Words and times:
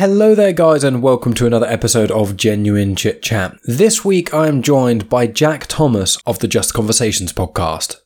Hello 0.00 0.34
there, 0.34 0.54
guys, 0.54 0.82
and 0.82 1.02
welcome 1.02 1.34
to 1.34 1.44
another 1.44 1.66
episode 1.66 2.10
of 2.10 2.34
Genuine 2.34 2.96
Chit 2.96 3.20
Chat. 3.20 3.58
This 3.64 4.02
week 4.02 4.32
I 4.32 4.48
am 4.48 4.62
joined 4.62 5.10
by 5.10 5.26
Jack 5.26 5.66
Thomas 5.66 6.16
of 6.24 6.38
the 6.38 6.48
Just 6.48 6.72
Conversations 6.72 7.34
podcast. 7.34 8.00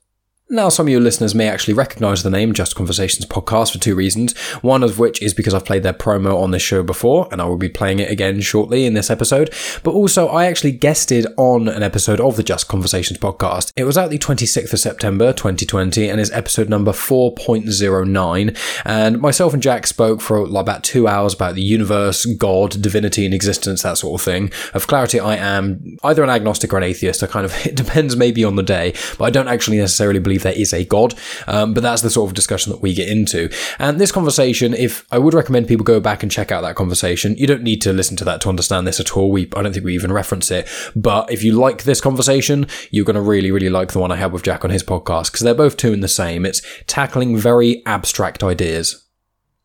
Now, 0.54 0.69
some 0.69 0.87
of 0.87 0.93
your 0.93 1.01
listeners 1.01 1.35
may 1.35 1.48
actually 1.48 1.74
recognize 1.74 2.22
the 2.22 2.30
name 2.30 2.53
Just 2.53 2.77
Conversations 2.77 3.27
podcast 3.27 3.72
for 3.72 3.80
two 3.80 3.96
reasons. 3.96 4.38
One 4.62 4.85
of 4.85 5.01
which 5.01 5.21
is 5.21 5.35
because 5.35 5.53
I've 5.53 5.65
played 5.65 5.83
their 5.83 5.92
promo 5.92 6.40
on 6.40 6.53
this 6.53 6.62
show 6.62 6.85
before, 6.85 7.27
and 7.33 7.42
I 7.42 7.44
will 7.47 7.56
be 7.56 7.69
playing 7.69 7.99
it 7.99 8.08
again 8.08 8.40
shortly 8.40 8.87
in 8.87 8.94
this 8.94 9.11
episode. 9.11 9.53
But 9.83 9.94
also, 9.94 10.29
I 10.29 10.44
actually 10.44 10.71
guested 10.71 11.26
on 11.37 11.67
an 11.67 11.83
episode 11.83 12.21
of 12.21 12.37
the 12.37 12.44
Just 12.44 12.69
Conversations 12.69 13.19
podcast. 13.19 13.72
It 13.75 13.83
was 13.83 13.98
out 13.98 14.11
the 14.11 14.19
26th 14.19 14.72
of 14.72 14.79
September 14.79 15.33
2020 15.33 16.09
and 16.09 16.20
is 16.20 16.30
episode 16.30 16.69
number 16.69 16.93
4.09. 16.93 18.57
And 18.84 19.21
myself 19.21 19.55
and 19.55 19.62
Jack 19.62 19.89
spoke 19.89 20.21
for 20.21 20.37
about 20.37 20.84
two 20.84 21.09
hours 21.09 21.34
about 21.34 21.57
the 21.57 21.62
universe, 21.62 22.27
God, 22.27 22.80
divinity, 22.80 23.25
and 23.25 23.34
existence, 23.34 23.83
that 23.83 23.98
sort 23.98 24.21
of 24.21 24.25
thing. 24.25 24.52
Of 24.73 24.87
clarity, 24.87 25.19
I 25.19 25.34
am 25.34 25.97
either 26.05 26.23
an 26.23 26.30
agnostic 26.30 26.73
or 26.73 26.77
an 26.77 26.84
atheist. 26.84 27.25
I 27.25 27.27
kind 27.27 27.45
of, 27.45 27.52
it 27.66 27.75
depends 27.75 28.15
maybe 28.15 28.45
on 28.45 28.55
the 28.55 28.62
day, 28.62 28.95
but 29.19 29.25
I 29.25 29.30
don't 29.30 29.48
actually 29.48 29.79
necessarily 29.79 30.21
believe 30.21 30.44
there 30.45 30.53
is 30.53 30.73
a 30.73 30.84
God. 30.84 31.15
Um, 31.48 31.75
but 31.75 31.83
that's 31.83 32.03
the 32.03 32.11
sort 32.11 32.30
of 32.30 32.34
discussion 32.34 32.71
that 32.71 32.80
we 32.80 32.95
get 32.95 33.09
into. 33.09 33.53
And 33.80 34.01
this 34.01 34.12
conversation, 34.12 34.73
if 34.75 35.05
I 35.11 35.19
would 35.19 35.34
recommend 35.34 35.67
people 35.67 35.84
go 35.84 35.98
back 35.98 36.23
and 36.23 36.30
check 36.30 36.53
out 36.53 36.61
that 36.61 36.77
conversation, 36.77 37.37
you 37.37 37.48
don't 37.48 37.62
need 37.62 37.83
to 37.83 37.93
listen 37.93 38.17
to 38.19 38.25
that 38.25 38.41
to 38.43 38.48
understand 38.48 38.87
this 38.87 39.01
at 39.01 39.17
all. 39.17 39.33
We, 39.33 39.51
I 39.57 39.62
don't 39.62 39.73
think 39.73 39.84
we 39.84 39.95
even 39.95 40.12
reference 40.12 40.53
it. 40.53 40.69
But 40.95 41.33
if 41.33 41.43
you 41.43 41.53
like 41.53 41.83
this 41.83 42.01
conversation, 42.01 42.69
you're 42.93 43.05
going 43.05 43.15
to 43.15 43.20
really, 43.20 43.51
really 43.51 43.70
like 43.70 43.93
the 43.93 43.98
one 43.98 44.12
I 44.12 44.17
had 44.17 44.33
with 44.33 44.45
Jack 44.45 44.65
on 44.65 44.70
his 44.70 44.84
podcast 44.84 45.33
because 45.33 45.41
they're 45.41 45.55
both 45.55 45.77
two 45.77 45.93
in 45.93 46.01
the 46.01 46.09
same. 46.09 46.47
It's 46.47 46.62
tackling 46.87 47.37
very 47.37 47.83
abstract 47.87 48.45
ideas. 48.45 49.04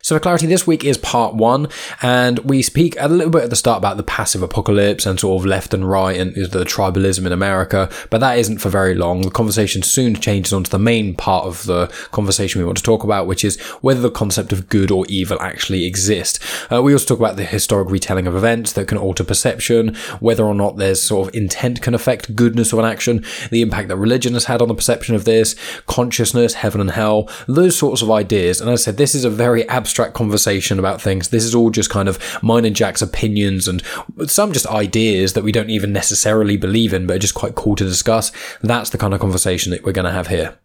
So 0.01 0.15
for 0.15 0.21
clarity, 0.21 0.47
this 0.47 0.65
week 0.65 0.85
is 0.85 0.97
part 0.97 1.35
one, 1.35 1.67
and 2.01 2.39
we 2.39 2.61
speak 2.61 2.95
a 2.99 3.09
little 3.09 3.29
bit 3.29 3.43
at 3.43 3.49
the 3.49 3.55
start 3.57 3.79
about 3.79 3.97
the 3.97 4.03
passive 4.03 4.41
apocalypse 4.41 5.05
and 5.05 5.19
sort 5.19 5.41
of 5.41 5.45
left 5.45 5.73
and 5.73 5.89
right 5.89 6.17
and 6.17 6.33
the 6.35 6.63
tribalism 6.63 7.25
in 7.25 7.33
America, 7.33 7.91
but 8.09 8.19
that 8.21 8.37
isn't 8.37 8.59
for 8.59 8.69
very 8.69 8.95
long. 8.95 9.23
The 9.23 9.29
conversation 9.29 9.83
soon 9.83 10.15
changes 10.15 10.53
onto 10.53 10.69
the 10.69 10.79
main 10.79 11.15
part 11.15 11.45
of 11.45 11.65
the 11.65 11.87
conversation 12.13 12.59
we 12.61 12.65
want 12.65 12.77
to 12.77 12.83
talk 12.83 13.03
about, 13.03 13.27
which 13.27 13.43
is 13.43 13.59
whether 13.81 13.99
the 13.99 14.09
concept 14.09 14.53
of 14.53 14.69
good 14.69 14.89
or 14.89 15.05
evil 15.09 15.37
actually 15.41 15.83
exists. 15.83 16.39
Uh, 16.71 16.81
we 16.81 16.93
also 16.93 17.05
talk 17.05 17.19
about 17.19 17.35
the 17.35 17.43
historic 17.43 17.89
retelling 17.89 18.25
of 18.25 18.37
events 18.37 18.71
that 18.73 18.87
can 18.87 18.97
alter 18.97 19.25
perception, 19.25 19.93
whether 20.21 20.45
or 20.45 20.55
not 20.55 20.77
there's 20.77 21.03
sort 21.03 21.27
of 21.27 21.35
intent 21.35 21.81
can 21.81 21.93
affect 21.93 22.37
goodness 22.37 22.71
of 22.71 22.79
an 22.79 22.85
action, 22.85 23.21
the 23.51 23.61
impact 23.61 23.89
that 23.89 23.97
religion 23.97 24.31
has 24.31 24.45
had 24.45 24.61
on 24.61 24.69
the 24.69 24.75
perception 24.75 25.13
of 25.13 25.25
this, 25.25 25.55
consciousness, 25.87 26.53
heaven 26.53 26.79
and 26.79 26.91
hell, 26.91 27.29
those 27.47 27.77
sorts 27.77 28.01
of 28.01 28.09
ideas. 28.09 28.61
And 28.61 28.69
as 28.69 28.79
I 28.79 28.83
said, 28.85 28.97
this 28.97 29.13
is 29.13 29.25
a 29.25 29.29
very 29.29 29.67
abstract 29.67 29.88
abstract 29.89 30.13
conversation 30.13 30.77
about 30.77 31.01
things. 31.01 31.29
This 31.29 31.43
is 31.43 31.55
all 31.55 31.71
just 31.71 31.89
kind 31.89 32.07
of 32.07 32.19
mine 32.43 32.63
and 32.63 32.75
Jack's 32.75 33.01
opinions 33.01 33.67
and 33.67 33.81
some 34.27 34.53
just 34.53 34.67
ideas 34.67 35.33
that 35.33 35.43
we 35.43 35.51
don't 35.51 35.71
even 35.71 35.91
necessarily 35.91 36.57
believe 36.57 36.93
in, 36.93 37.07
but 37.07 37.15
are 37.15 37.19
just 37.19 37.33
quite 37.33 37.55
cool 37.55 37.75
to 37.75 37.83
discuss. 37.83 38.31
That's 38.61 38.91
the 38.91 38.99
kind 38.99 39.15
of 39.15 39.19
conversation 39.19 39.71
that 39.71 39.83
we're 39.83 39.91
going 39.91 40.05
to 40.05 40.11
have 40.11 40.27
here. 40.27 40.59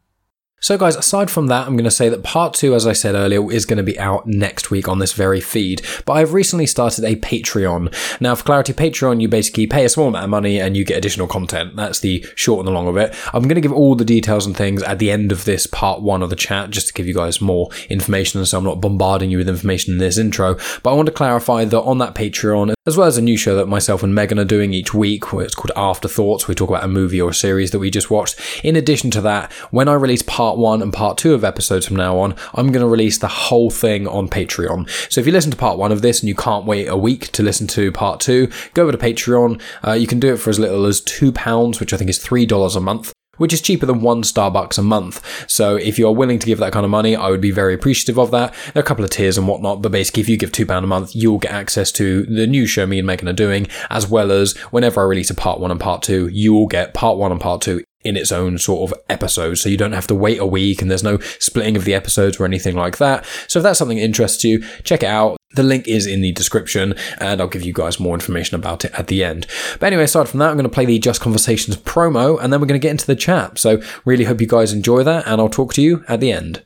So, 0.64 0.78
guys, 0.78 0.96
aside 0.96 1.30
from 1.30 1.48
that, 1.48 1.66
I'm 1.66 1.74
going 1.74 1.84
to 1.84 1.90
say 1.90 2.08
that 2.08 2.22
part 2.22 2.54
two, 2.54 2.74
as 2.74 2.86
I 2.86 2.94
said 2.94 3.14
earlier, 3.14 3.52
is 3.52 3.66
going 3.66 3.76
to 3.76 3.82
be 3.82 4.00
out 4.00 4.26
next 4.26 4.70
week 4.70 4.88
on 4.88 4.98
this 4.98 5.12
very 5.12 5.38
feed. 5.38 5.82
But 6.06 6.14
I've 6.14 6.32
recently 6.32 6.64
started 6.64 7.04
a 7.04 7.16
Patreon. 7.16 7.94
Now, 8.18 8.34
for 8.34 8.44
clarity, 8.44 8.72
Patreon, 8.72 9.20
you 9.20 9.28
basically 9.28 9.66
pay 9.66 9.84
a 9.84 9.90
small 9.90 10.08
amount 10.08 10.24
of 10.24 10.30
money 10.30 10.58
and 10.58 10.74
you 10.74 10.86
get 10.86 10.96
additional 10.96 11.26
content. 11.26 11.76
That's 11.76 12.00
the 12.00 12.24
short 12.34 12.60
and 12.60 12.68
the 12.68 12.72
long 12.72 12.88
of 12.88 12.96
it. 12.96 13.14
I'm 13.34 13.42
going 13.42 13.56
to 13.56 13.60
give 13.60 13.74
all 13.74 13.94
the 13.94 14.06
details 14.06 14.46
and 14.46 14.56
things 14.56 14.82
at 14.82 14.98
the 14.98 15.10
end 15.10 15.32
of 15.32 15.44
this 15.44 15.66
part 15.66 16.00
one 16.00 16.22
of 16.22 16.30
the 16.30 16.34
chat, 16.34 16.70
just 16.70 16.86
to 16.86 16.94
give 16.94 17.06
you 17.06 17.12
guys 17.12 17.42
more 17.42 17.68
information, 17.90 18.42
so 18.46 18.56
I'm 18.56 18.64
not 18.64 18.80
bombarding 18.80 19.30
you 19.30 19.36
with 19.36 19.50
information 19.50 19.92
in 19.92 19.98
this 19.98 20.16
intro. 20.16 20.54
But 20.82 20.92
I 20.92 20.94
want 20.94 21.04
to 21.08 21.12
clarify 21.12 21.66
that 21.66 21.82
on 21.82 21.98
that 21.98 22.14
Patreon, 22.14 22.72
as 22.86 22.96
well 22.96 23.06
as 23.06 23.18
a 23.18 23.22
new 23.22 23.36
show 23.36 23.54
that 23.56 23.68
myself 23.68 24.02
and 24.02 24.14
Megan 24.14 24.38
are 24.38 24.46
doing 24.46 24.72
each 24.72 24.94
week, 24.94 25.30
where 25.30 25.44
it's 25.44 25.54
called 25.54 25.72
Afterthoughts, 25.76 26.48
we 26.48 26.54
talk 26.54 26.70
about 26.70 26.84
a 26.84 26.88
movie 26.88 27.20
or 27.20 27.28
a 27.28 27.34
series 27.34 27.70
that 27.72 27.80
we 27.80 27.90
just 27.90 28.10
watched. 28.10 28.40
In 28.64 28.76
addition 28.76 29.10
to 29.10 29.20
that, 29.20 29.52
when 29.70 29.88
I 29.88 29.92
release 29.92 30.22
part 30.22 30.53
part 30.54 30.60
one 30.60 30.82
and 30.82 30.92
part 30.92 31.18
two 31.18 31.34
of 31.34 31.42
episodes 31.42 31.86
from 31.86 31.96
now 31.96 32.16
on, 32.16 32.36
I'm 32.54 32.70
going 32.70 32.84
to 32.84 32.86
release 32.86 33.18
the 33.18 33.26
whole 33.26 33.70
thing 33.70 34.06
on 34.06 34.28
Patreon. 34.28 34.88
So 35.10 35.20
if 35.20 35.26
you 35.26 35.32
listen 35.32 35.50
to 35.50 35.56
part 35.56 35.78
one 35.78 35.90
of 35.90 36.00
this 36.00 36.20
and 36.20 36.28
you 36.28 36.34
can't 36.36 36.64
wait 36.64 36.86
a 36.86 36.96
week 36.96 37.32
to 37.32 37.42
listen 37.42 37.66
to 37.68 37.90
part 37.90 38.20
two, 38.20 38.48
go 38.72 38.84
over 38.84 38.92
to 38.92 38.98
Patreon. 38.98 39.60
Uh, 39.84 39.92
you 39.92 40.06
can 40.06 40.20
do 40.20 40.32
it 40.32 40.36
for 40.36 40.50
as 40.50 40.60
little 40.60 40.86
as 40.86 41.00
£2, 41.00 41.80
which 41.80 41.92
I 41.92 41.96
think 41.96 42.08
is 42.08 42.24
$3 42.24 42.76
a 42.76 42.80
month 42.80 43.12
which 43.36 43.52
is 43.52 43.60
cheaper 43.60 43.86
than 43.86 44.00
one 44.00 44.22
Starbucks 44.22 44.78
a 44.78 44.82
month. 44.82 45.22
So 45.50 45.76
if 45.76 45.98
you're 45.98 46.12
willing 46.12 46.38
to 46.38 46.46
give 46.46 46.58
that 46.58 46.72
kind 46.72 46.84
of 46.84 46.90
money, 46.90 47.16
I 47.16 47.30
would 47.30 47.40
be 47.40 47.50
very 47.50 47.74
appreciative 47.74 48.18
of 48.18 48.30
that. 48.30 48.54
There 48.72 48.80
are 48.80 48.84
a 48.84 48.86
couple 48.86 49.04
of 49.04 49.10
tiers 49.10 49.38
and 49.38 49.48
whatnot, 49.48 49.82
but 49.82 49.92
basically 49.92 50.22
if 50.22 50.28
you 50.28 50.36
give 50.36 50.52
£2 50.52 50.82
a 50.82 50.86
month, 50.86 51.14
you'll 51.14 51.38
get 51.38 51.52
access 51.52 51.92
to 51.92 52.24
the 52.24 52.46
new 52.46 52.66
show 52.66 52.86
me 52.86 52.98
and 52.98 53.06
Megan 53.06 53.28
are 53.28 53.32
doing, 53.32 53.66
as 53.90 54.08
well 54.08 54.32
as 54.32 54.56
whenever 54.70 55.00
I 55.00 55.04
release 55.04 55.30
a 55.30 55.34
part 55.34 55.60
one 55.60 55.70
and 55.70 55.80
part 55.80 56.02
two, 56.02 56.28
you 56.28 56.52
will 56.52 56.66
get 56.66 56.94
part 56.94 57.18
one 57.18 57.32
and 57.32 57.40
part 57.40 57.60
two 57.60 57.82
in 58.04 58.16
its 58.16 58.30
own 58.30 58.58
sort 58.58 58.90
of 58.90 58.98
episode. 59.08 59.54
So 59.54 59.68
you 59.68 59.78
don't 59.78 59.92
have 59.92 60.06
to 60.08 60.14
wait 60.14 60.38
a 60.38 60.46
week 60.46 60.82
and 60.82 60.90
there's 60.90 61.02
no 61.02 61.18
splitting 61.38 61.76
of 61.76 61.84
the 61.84 61.94
episodes 61.94 62.38
or 62.38 62.44
anything 62.44 62.76
like 62.76 62.98
that. 62.98 63.24
So 63.48 63.58
if 63.58 63.62
that's 63.62 63.78
something 63.78 63.96
that 63.96 64.04
interests 64.04 64.44
you, 64.44 64.62
check 64.84 65.02
it 65.02 65.08
out. 65.08 65.38
The 65.54 65.62
link 65.62 65.88
is 65.88 66.06
in 66.06 66.20
the 66.20 66.32
description 66.32 66.94
and 67.18 67.40
I'll 67.40 67.48
give 67.48 67.62
you 67.62 67.72
guys 67.72 68.00
more 68.00 68.14
information 68.14 68.54
about 68.54 68.84
it 68.84 68.92
at 68.98 69.06
the 69.06 69.24
end. 69.24 69.46
But 69.80 69.86
anyway, 69.86 70.04
aside 70.04 70.28
from 70.28 70.40
that, 70.40 70.50
I'm 70.50 70.56
going 70.56 70.64
to 70.64 70.68
play 70.68 70.84
the 70.84 70.98
Just 70.98 71.20
Conversations 71.20 71.76
promo 71.76 72.38
and 72.40 72.52
then 72.52 72.60
we're 72.60 72.66
going 72.66 72.80
to 72.80 72.84
get 72.84 72.90
into 72.90 73.06
the 73.06 73.16
chat. 73.16 73.58
So 73.58 73.80
really 74.04 74.24
hope 74.24 74.40
you 74.40 74.46
guys 74.46 74.72
enjoy 74.72 75.02
that 75.04 75.26
and 75.26 75.40
I'll 75.40 75.48
talk 75.48 75.72
to 75.74 75.82
you 75.82 76.04
at 76.08 76.20
the 76.20 76.32
end. 76.32 76.64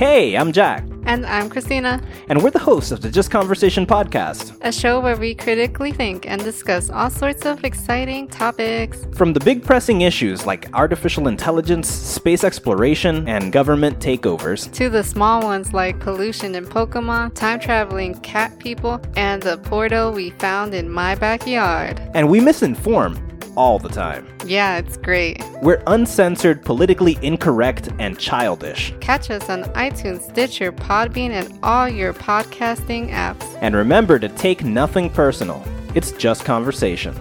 Hey, 0.00 0.34
I'm 0.34 0.50
Jack. 0.50 0.82
And 1.04 1.26
I'm 1.26 1.50
Christina. 1.50 2.02
And 2.30 2.42
we're 2.42 2.52
the 2.52 2.58
hosts 2.58 2.90
of 2.90 3.02
the 3.02 3.10
Just 3.10 3.30
Conversation 3.30 3.84
podcast, 3.84 4.56
a 4.62 4.72
show 4.72 4.98
where 4.98 5.18
we 5.18 5.34
critically 5.34 5.92
think 5.92 6.26
and 6.26 6.42
discuss 6.42 6.88
all 6.88 7.10
sorts 7.10 7.44
of 7.44 7.64
exciting 7.64 8.26
topics. 8.26 9.06
From 9.12 9.34
the 9.34 9.40
big 9.40 9.62
pressing 9.62 10.00
issues 10.00 10.46
like 10.46 10.72
artificial 10.72 11.28
intelligence, 11.28 11.86
space 11.86 12.44
exploration, 12.44 13.28
and 13.28 13.52
government 13.52 13.98
takeovers, 13.98 14.72
to 14.72 14.88
the 14.88 15.04
small 15.04 15.42
ones 15.42 15.74
like 15.74 16.00
pollution 16.00 16.54
in 16.54 16.64
Pokemon, 16.64 17.34
time 17.34 17.60
traveling 17.60 18.18
cat 18.20 18.58
people, 18.58 19.02
and 19.16 19.42
the 19.42 19.58
portal 19.58 20.12
we 20.12 20.30
found 20.30 20.72
in 20.72 20.88
my 20.88 21.14
backyard. 21.14 22.00
And 22.14 22.30
we 22.30 22.40
misinform 22.40 23.20
all 23.56 23.78
the 23.78 23.88
time. 23.88 24.26
Yeah, 24.46 24.78
it's 24.78 24.96
great. 24.96 25.42
We're 25.62 25.82
uncensored, 25.86 26.64
politically 26.64 27.18
incorrect, 27.22 27.90
and 27.98 28.18
childish. 28.18 28.94
Catch 29.00 29.30
us 29.30 29.48
on 29.50 29.64
iTunes, 29.90 30.22
Stitcher, 30.22 30.72
Podbean, 30.72 31.30
and 31.30 31.58
all 31.62 31.88
your 31.88 32.14
podcasting 32.14 33.10
apps. 33.10 33.58
And 33.60 33.74
remember 33.74 34.18
to 34.18 34.28
take 34.28 34.64
nothing 34.64 35.10
personal. 35.10 35.62
It's 35.94 36.12
just 36.12 36.44
conversation. 36.44 37.14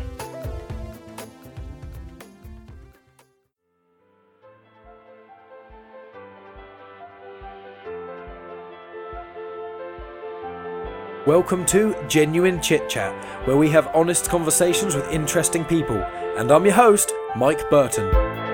Welcome 11.26 11.66
to 11.68 11.96
Genuine 12.08 12.60
Chit 12.60 12.90
Chat, 12.90 13.14
where 13.46 13.58
we 13.58 13.70
have 13.70 13.88
honest 13.94 14.30
conversations 14.30 14.96
with 14.96 15.08
interesting 15.12 15.64
people. 15.64 15.98
And 16.38 16.52
I'm 16.52 16.66
your 16.66 16.74
host, 16.74 17.14
Mike 17.36 17.70
Burton. 17.70 18.49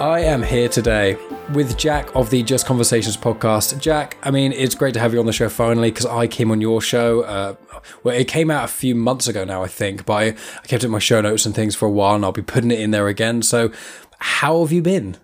I 0.00 0.20
am 0.20 0.42
here 0.42 0.68
today 0.68 1.16
with 1.54 1.78
Jack 1.78 2.14
of 2.14 2.28
the 2.28 2.42
Just 2.42 2.66
Conversations 2.66 3.16
podcast. 3.16 3.80
Jack, 3.80 4.18
I 4.22 4.30
mean, 4.30 4.52
it's 4.52 4.74
great 4.74 4.92
to 4.92 5.00
have 5.00 5.14
you 5.14 5.20
on 5.20 5.24
the 5.24 5.32
show 5.32 5.48
finally 5.48 5.90
because 5.90 6.04
I 6.04 6.26
came 6.26 6.50
on 6.50 6.60
your 6.60 6.82
show. 6.82 7.22
Uh, 7.22 7.54
well, 8.02 8.14
it 8.14 8.28
came 8.28 8.50
out 8.50 8.64
a 8.64 8.68
few 8.68 8.94
months 8.94 9.26
ago 9.26 9.44
now, 9.44 9.64
I 9.64 9.68
think, 9.68 10.04
but 10.04 10.12
I, 10.12 10.24
I 10.26 10.66
kept 10.66 10.82
it 10.82 10.84
in 10.84 10.90
my 10.90 10.98
show 10.98 11.22
notes 11.22 11.46
and 11.46 11.54
things 11.54 11.74
for 11.74 11.86
a 11.86 11.90
while 11.90 12.14
and 12.14 12.26
I'll 12.26 12.32
be 12.32 12.42
putting 12.42 12.70
it 12.70 12.78
in 12.78 12.90
there 12.90 13.08
again. 13.08 13.40
So, 13.40 13.72
how 14.18 14.60
have 14.60 14.70
you 14.70 14.82
been? 14.82 15.16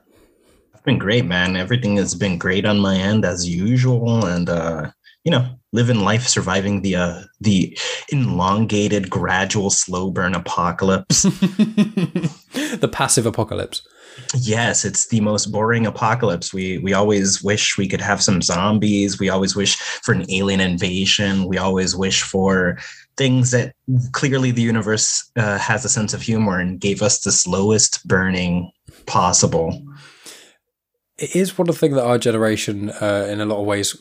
I've 0.75 0.85
been 0.85 0.99
great, 0.99 1.27
man. 1.27 1.55
Everything 1.55 1.97
has 1.97 2.15
been 2.15 2.39
great 2.39 2.65
on 2.65 2.81
my 2.81 2.97
end 2.97 3.27
as 3.27 3.47
usual, 3.47 4.25
and 4.25 4.49
uh, 4.49 4.91
you 5.23 5.31
know, 5.31 5.49
living 5.73 6.01
life, 6.01 6.27
surviving 6.27 6.81
the 6.81 6.97
uh, 6.97 7.23
the 7.41 7.77
elongated, 8.11 9.11
gradual, 9.11 9.69
slow 9.71 10.11
burn 10.11 10.35
apocalypse. 10.35 11.23
the 11.23 12.91
passive 12.91 13.27
apocalypse. 13.27 13.87
Yes, 14.35 14.85
it's 14.85 15.09
the 15.09 15.21
most 15.21 15.47
boring 15.47 15.87
apocalypse. 15.87 16.53
We 16.53 16.79
we 16.79 16.93
always 16.93 17.43
wish 17.43 17.79
we 17.79 17.89
could 17.89 18.01
have 18.01 18.23
some 18.23 18.43
zombies. 18.43 19.19
We 19.19 19.29
always 19.29 19.57
wish 19.57 19.77
for 19.77 20.13
an 20.13 20.31
alien 20.31 20.61
invasion. 20.61 21.47
We 21.47 21.59
always 21.59 21.97
wish 21.97 22.23
for 22.23 22.79
things 23.17 23.51
that 23.51 23.75
clearly 24.13 24.51
the 24.51 24.63
universe 24.63 25.31
uh, 25.37 25.59
has 25.59 25.85
a 25.85 25.89
sense 25.89 26.15
of 26.15 26.23
humor 26.23 26.59
and 26.59 26.81
gave 26.81 27.03
us 27.03 27.21
the 27.21 27.33
slowest 27.33 28.07
burning 28.07 28.71
possible 29.07 29.83
it 31.23 31.37
is 31.37 31.57
one 31.57 31.69
of 31.69 31.77
the 31.77 31.79
things 31.79 31.95
that 31.95 32.05
our 32.05 32.19
generation, 32.19 32.91
uh, 32.91 33.27
in 33.31 33.41
a 33.41 33.47
lot 33.47 33.61
of 33.61 33.67
ways, 33.67 33.97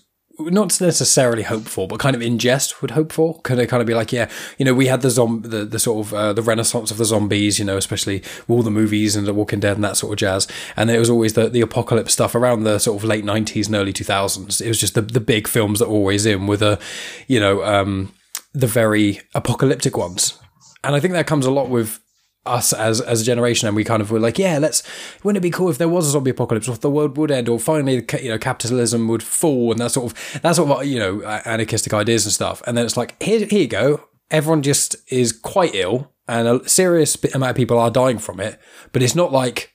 not 0.50 0.80
necessarily 0.82 1.44
hope 1.44 1.66
for, 1.66 1.88
but 1.88 2.00
kind 2.00 2.16
of 2.16 2.22
in 2.22 2.40
jest 2.40 2.82
would 2.82 2.92
hope 2.92 3.12
for. 3.12 3.40
Could 3.42 3.58
they 3.58 3.68
kind 3.68 3.82
of 3.82 3.88
be 3.88 3.94
like, 3.94 4.12
yeah, 4.12 4.30
you 4.58 4.66
know, 4.66 4.74
we 4.74 4.88
had 4.88 5.02
the 5.02 5.10
the, 5.10 5.66
the 5.66 5.80
sort 5.80 6.08
of 6.08 6.14
uh, 6.14 6.34
the 6.34 6.42
renaissance 6.42 6.92
of 6.92 6.98
the 6.98 7.06
zombies, 7.06 7.60
you 7.60 7.66
know, 7.66 7.78
especially 7.78 8.24
all 8.48 8.64
the 8.64 8.72
movies 8.72 9.16
and 9.16 9.26
the 9.26 9.34
Walking 9.34 9.60
Dead 9.60 9.78
and 9.78 9.84
that 9.84 9.98
sort 9.98 10.14
of 10.14 10.20
jazz. 10.20 10.48
And 10.76 10.90
it 10.90 11.00
was 11.00 11.10
always 11.10 11.34
the 11.34 11.50
the 11.50 11.62
apocalypse 11.62 12.14
stuff 12.14 12.36
around 12.36 12.64
the 12.64 12.80
sort 12.80 12.98
of 12.98 13.04
late 13.04 13.26
nineties 13.26 13.68
and 13.68 13.76
early 13.76 13.94
two 13.94 14.04
thousands. 14.04 14.60
It 14.60 14.68
was 14.68 14.80
just 14.80 14.96
the 14.96 15.02
the 15.02 15.22
big 15.22 15.48
films 15.48 15.80
that 15.80 15.90
were 15.90 15.96
always 15.96 16.26
in 16.26 16.48
with 16.48 16.62
a, 16.62 16.80
you 17.28 17.40
know, 17.40 17.64
um, 17.64 18.14
the 18.54 18.68
very 18.68 19.22
apocalyptic 19.34 19.96
ones. 19.96 20.38
And 20.84 20.96
I 20.96 21.00
think 21.00 21.14
that 21.14 21.28
comes 21.28 21.46
a 21.46 21.52
lot 21.52 21.70
with 21.70 22.01
us 22.46 22.74
as 22.74 23.00
as 23.02 23.22
a 23.22 23.24
generation, 23.24 23.68
and 23.68 23.76
we 23.76 23.84
kind 23.84 24.02
of 24.02 24.12
were 24.12 24.20
like, 24.20 24.40
yeah, 24.40 24.58
let's. 24.58 24.84
Wouldn't 25.24 25.38
it 25.38 25.48
be 25.48 25.52
cool 25.52 25.70
if 25.70 25.78
there 25.78 25.90
was 25.90 26.08
a 26.08 26.12
zombie 26.12 26.32
apocalypse, 26.32 26.68
or 26.68 26.74
if 26.74 26.82
the 26.82 26.90
world 26.90 27.18
would 27.18 27.32
end, 27.32 27.48
or 27.50 27.60
finally, 27.60 28.06
you 28.22 28.30
know, 28.30 28.38
capitalism 28.38 29.08
would 29.08 29.24
fall, 29.24 29.72
and 29.72 29.80
that 29.80 29.92
sort 29.92 30.12
of 30.12 30.42
that 30.42 30.56
sort 30.56 30.70
of 30.70 30.78
uh, 30.78 30.82
you 30.82 31.00
know 31.00 31.22
anarchistic 31.46 31.94
ideas 31.94 32.26
and 32.26 32.34
stuff. 32.34 32.62
And 32.66 32.78
then 32.78 32.86
it's 32.86 32.98
like, 32.98 33.22
here, 33.22 33.46
here 33.46 33.62
you 33.62 33.68
go. 33.68 34.08
Everyone 34.30 34.62
just 34.62 34.96
is 35.12 35.32
quite 35.34 35.76
ill, 35.76 36.12
and 36.28 36.48
a 36.48 36.68
serious 36.68 37.22
amount 37.34 37.52
of 37.52 37.56
people 37.56 37.78
are 37.78 37.92
dying 37.92 38.18
from 38.18 38.40
it. 38.40 38.60
But 38.92 39.04
it's 39.04 39.16
not 39.16 39.32
like 39.32 39.74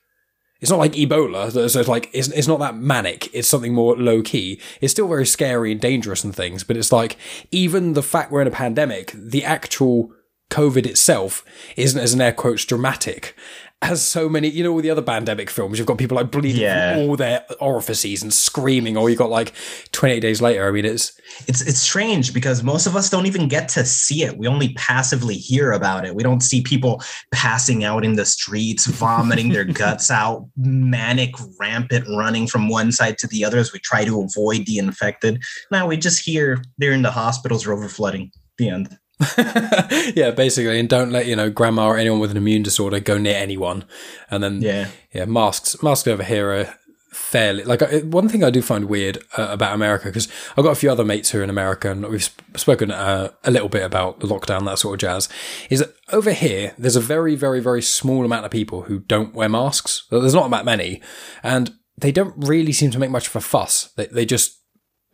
it's 0.61 0.71
not 0.71 0.79
like 0.79 0.93
Ebola. 0.93 1.53
So 1.53 1.81
it's 1.81 1.89
like 1.89 2.11
it's 2.13 2.29
it's 2.29 2.49
not 2.49 2.59
that 2.61 2.77
manic. 2.77 3.33
It's 3.35 3.49
something 3.49 3.75
more 3.75 3.97
low 3.97 4.23
key. 4.23 4.61
It's 4.81 4.93
still 4.93 5.09
very 5.09 5.27
scary 5.27 5.73
and 5.73 5.81
dangerous 5.81 6.25
and 6.25 6.35
things. 6.35 6.65
But 6.65 6.77
it's 6.77 6.93
like 6.93 7.17
even 7.51 7.93
the 7.93 8.03
fact 8.03 8.33
we're 8.33 8.43
in 8.43 8.49
a 8.49 8.53
pandemic, 8.53 9.13
the 9.15 9.45
actual 9.45 10.13
COVID 10.51 10.87
itself 10.87 11.45
isn't 11.77 12.01
as 12.01 12.15
an 12.15 12.21
air 12.21 12.33
quotes 12.33 12.65
dramatic 12.65 13.35
as 13.83 14.01
so 14.01 14.27
many, 14.27 14.49
you 14.49 14.65
know, 14.65 14.73
all 14.73 14.81
the 14.81 14.89
other 14.91 15.03
pandemic 15.03 15.51
films. 15.51 15.77
You've 15.79 15.87
got 15.87 15.99
people 15.99 16.17
like 16.17 16.31
bleeding 16.31 16.63
Yeah. 16.63 16.95
from 16.95 17.03
all 17.11 17.17
their 17.17 17.45
orifices 17.61 18.23
and 18.23 18.33
screaming, 18.33 18.97
or 18.97 19.11
you 19.11 19.17
got 19.17 19.29
like 19.29 19.53
28 19.93 20.21
days 20.21 20.41
later. 20.41 20.67
I 20.67 20.71
mean, 20.71 20.87
it's 20.87 21.13
it's 21.47 21.61
it's 21.61 21.79
strange 21.79 22.33
because 22.33 22.63
most 22.63 22.87
of 22.87 22.97
us 22.97 23.11
don't 23.11 23.27
even 23.27 23.49
get 23.49 23.69
to 23.71 23.85
see 23.85 24.23
it. 24.23 24.39
We 24.39 24.47
only 24.47 24.73
passively 24.75 25.35
hear 25.35 25.73
about 25.73 26.07
it. 26.07 26.15
We 26.15 26.23
don't 26.23 26.41
see 26.41 26.63
people 26.63 27.03
passing 27.33 27.85
out 27.85 28.03
in 28.03 28.15
the 28.15 28.25
streets, 28.25 28.87
vomiting 28.87 29.51
their 29.51 29.65
guts 29.83 30.11
out, 30.11 30.49
manic, 30.57 31.35
rampant 31.61 32.07
running 32.17 32.47
from 32.47 32.71
one 32.71 32.93
side 32.93 33.19
to 33.19 33.27
the 33.27 33.45
other 33.45 33.59
as 33.59 33.75
we 33.75 33.79
try 33.81 34.07
to 34.07 34.23
avoid 34.23 34.65
the 34.65 34.79
infected. 34.79 35.43
Now 35.71 35.87
we 35.87 35.99
just 35.99 36.25
hear 36.25 36.63
they're 36.79 36.93
in 36.93 37.03
the 37.03 37.11
hospitals 37.11 37.67
or 37.67 37.77
overflooding. 37.77 38.31
The 38.57 38.71
end. 38.71 38.99
yeah, 40.15 40.31
basically, 40.31 40.79
and 40.79 40.89
don't 40.89 41.11
let 41.11 41.27
you 41.27 41.37
know 41.37 41.51
grandma 41.51 41.87
or 41.87 41.97
anyone 41.97 42.21
with 42.21 42.31
an 42.31 42.37
immune 42.37 42.63
disorder 42.63 43.01
go 43.01 43.19
near 43.19 43.37
anyone. 43.37 43.85
And 44.31 44.43
then 44.43 44.63
Yeah. 44.63 44.89
yeah, 45.13 45.25
masks 45.25 45.83
masks 45.83 46.07
over 46.09 46.23
here 46.23 46.51
are 46.53 46.75
fairly 47.11 47.65
like 47.65 47.81
one 48.05 48.29
thing 48.29 48.45
I 48.45 48.51
do 48.51 48.61
find 48.61 48.85
weird 48.91 49.17
uh, 49.39 49.49
about 49.51 49.75
America 49.75 50.05
because 50.09 50.29
I've 50.55 50.65
got 50.65 50.73
a 50.73 50.77
few 50.77 50.91
other 50.91 51.05
mates 51.05 51.31
who 51.31 51.41
are 51.41 51.43
in 51.43 51.49
America 51.49 51.91
and 51.91 52.07
we've 52.09 52.23
sp- 52.29 52.43
spoken 52.57 52.91
uh, 52.91 53.31
a 53.43 53.51
little 53.51 53.71
bit 53.71 53.85
about 53.85 54.21
the 54.21 54.27
lockdown 54.27 54.67
that 54.67 54.79
sort 54.79 54.95
of 54.97 55.01
jazz. 55.01 55.29
Is 55.71 55.79
that 55.79 55.95
over 56.13 56.33
here 56.33 56.75
there's 56.77 56.97
a 56.97 57.01
very 57.01 57.35
very 57.35 57.61
very 57.61 57.81
small 57.81 58.25
amount 58.25 58.45
of 58.45 58.51
people 58.51 58.83
who 58.83 58.99
don't 58.99 59.35
wear 59.35 59.49
masks. 59.49 60.07
There's 60.11 60.35
not 60.35 60.51
that 60.51 60.67
many, 60.67 61.01
and 61.43 61.73
they 61.99 62.13
don't 62.13 62.35
really 62.37 62.73
seem 62.73 62.91
to 62.91 62.99
make 62.99 63.11
much 63.11 63.29
of 63.29 63.37
a 63.37 63.41
fuss. 63.41 63.91
They 63.97 64.07
they 64.07 64.27
just 64.27 64.61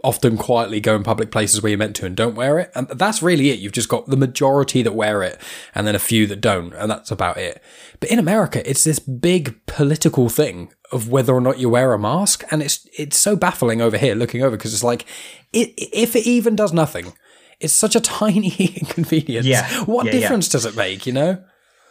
often 0.05 0.37
quietly 0.37 0.81
go 0.81 0.97
in 0.97 1.03
public 1.03 1.31
places 1.31 1.63
where 1.63 1.71
you're 1.71 1.79
meant 1.79 1.97
to 1.97 2.07
and 2.07 2.17
don't 2.17 2.35
wear 2.35 2.59
it. 2.59 2.71
And 2.75 2.89
that's 2.89 3.23
really 3.23 3.51
it. 3.51 3.59
You've 3.61 3.73
just 3.73 3.89
got 3.89 4.07
the 4.07 4.17
majority 4.17 4.83
that 4.83 4.95
wear 4.95 5.23
it 5.23 5.39
and 5.75 5.87
then 5.87 5.95
a 5.95 6.01
few 6.01 6.27
that 6.27 6.41
don't. 6.41 6.73
And 6.75 6.91
that's 6.91 7.11
about 7.11 7.37
it. 7.37 7.63
But 8.01 8.11
in 8.11 8.19
America, 8.19 8.69
it's 8.69 8.85
this 8.85 8.99
big 8.99 9.65
political 9.67 10.29
thing 10.29 10.73
of 10.91 11.09
whether 11.09 11.33
or 11.33 11.41
not 11.41 11.59
you 11.59 11.69
wear 11.71 11.93
a 11.93 11.99
mask. 11.99 12.45
And 12.51 12.63
it's, 12.63 12.87
it's 12.99 13.17
so 13.19 13.37
baffling 13.37 13.81
over 13.81 13.97
here 13.97 14.15
looking 14.15 14.43
over 14.43 14.57
because 14.57 14.75
it's 14.75 14.85
like, 14.85 15.07
it, 15.53 15.73
if 15.77 16.17
it 16.17 16.27
even 16.27 16.57
does 16.57 16.73
nothing, 16.73 17.13
it's 17.61 17.73
such 17.75 17.95
a 17.95 18.01
tiny 18.19 18.51
inconvenience. 18.81 19.47
Yeah. 19.47 19.69
What 19.85 20.07
Yeah, 20.07 20.13
yeah. 20.13 20.21
difference 20.21 20.49
does 20.49 20.65
it 20.67 20.77
make, 20.77 21.07
you 21.07 21.13
know? 21.13 21.43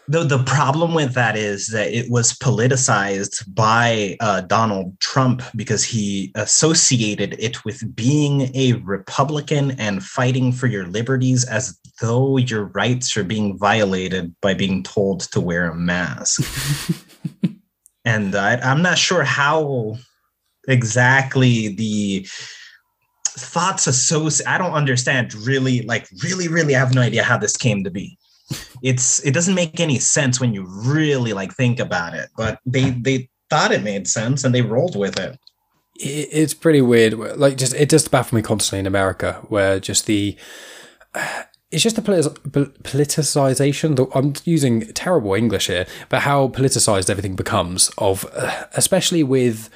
The, 0.07 0.23
the 0.23 0.43
problem 0.43 0.93
with 0.93 1.13
that 1.13 1.37
is 1.37 1.67
that 1.67 1.93
it 1.93 2.09
was 2.09 2.33
politicized 2.33 3.43
by 3.53 4.17
uh, 4.19 4.41
Donald 4.41 4.99
Trump 4.99 5.43
because 5.55 5.83
he 5.83 6.31
associated 6.35 7.35
it 7.39 7.63
with 7.63 7.95
being 7.95 8.51
a 8.55 8.73
Republican 8.83 9.71
and 9.79 10.03
fighting 10.03 10.51
for 10.51 10.67
your 10.67 10.87
liberties 10.87 11.45
as 11.45 11.79
though 12.01 12.37
your 12.37 12.65
rights 12.65 13.15
are 13.15 13.23
being 13.23 13.57
violated 13.57 14.35
by 14.41 14.53
being 14.53 14.81
told 14.81 15.21
to 15.31 15.39
wear 15.39 15.69
a 15.69 15.75
mask. 15.75 16.41
and 18.05 18.35
I, 18.35 18.55
I'm 18.57 18.81
not 18.81 18.97
sure 18.97 19.23
how 19.23 19.97
exactly 20.67 21.69
the 21.69 22.27
thoughts 23.23 23.87
associated, 23.87 24.51
I 24.51 24.57
don't 24.57 24.73
understand 24.73 25.33
really, 25.35 25.83
like, 25.83 26.07
really, 26.23 26.47
really, 26.47 26.75
I 26.75 26.79
have 26.79 26.95
no 26.95 27.01
idea 27.01 27.23
how 27.23 27.37
this 27.37 27.55
came 27.55 27.83
to 27.83 27.91
be 27.91 28.17
it's 28.81 29.23
it 29.25 29.33
doesn't 29.33 29.55
make 29.55 29.79
any 29.79 29.99
sense 29.99 30.39
when 30.39 30.53
you 30.53 30.65
really 30.85 31.33
like 31.33 31.53
think 31.53 31.79
about 31.79 32.13
it 32.13 32.29
but 32.37 32.59
they 32.65 32.91
they 32.91 33.27
thought 33.49 33.71
it 33.71 33.83
made 33.83 34.07
sense 34.07 34.43
and 34.43 34.55
they 34.55 34.61
rolled 34.61 34.95
with 34.95 35.19
it 35.19 35.37
it, 36.01 36.29
it's 36.31 36.53
pretty 36.53 36.81
weird. 36.81 37.13
Like, 37.13 37.57
just 37.57 37.73
it 37.73 37.89
just 37.89 38.11
baffles 38.11 38.33
me 38.33 38.41
constantly 38.41 38.79
in 38.79 38.87
America, 38.87 39.41
where 39.47 39.79
just 39.79 40.05
the 40.05 40.35
it's 41.71 41.83
just 41.83 41.95
the 41.95 42.01
politicization. 42.01 44.11
I'm 44.13 44.33
using 44.43 44.81
terrible 44.93 45.33
English 45.33 45.67
here, 45.67 45.87
but 46.09 46.21
how 46.21 46.49
politicized 46.49 47.09
everything 47.09 47.35
becomes 47.35 47.89
of, 47.97 48.25
especially 48.73 49.23
with. 49.23 49.69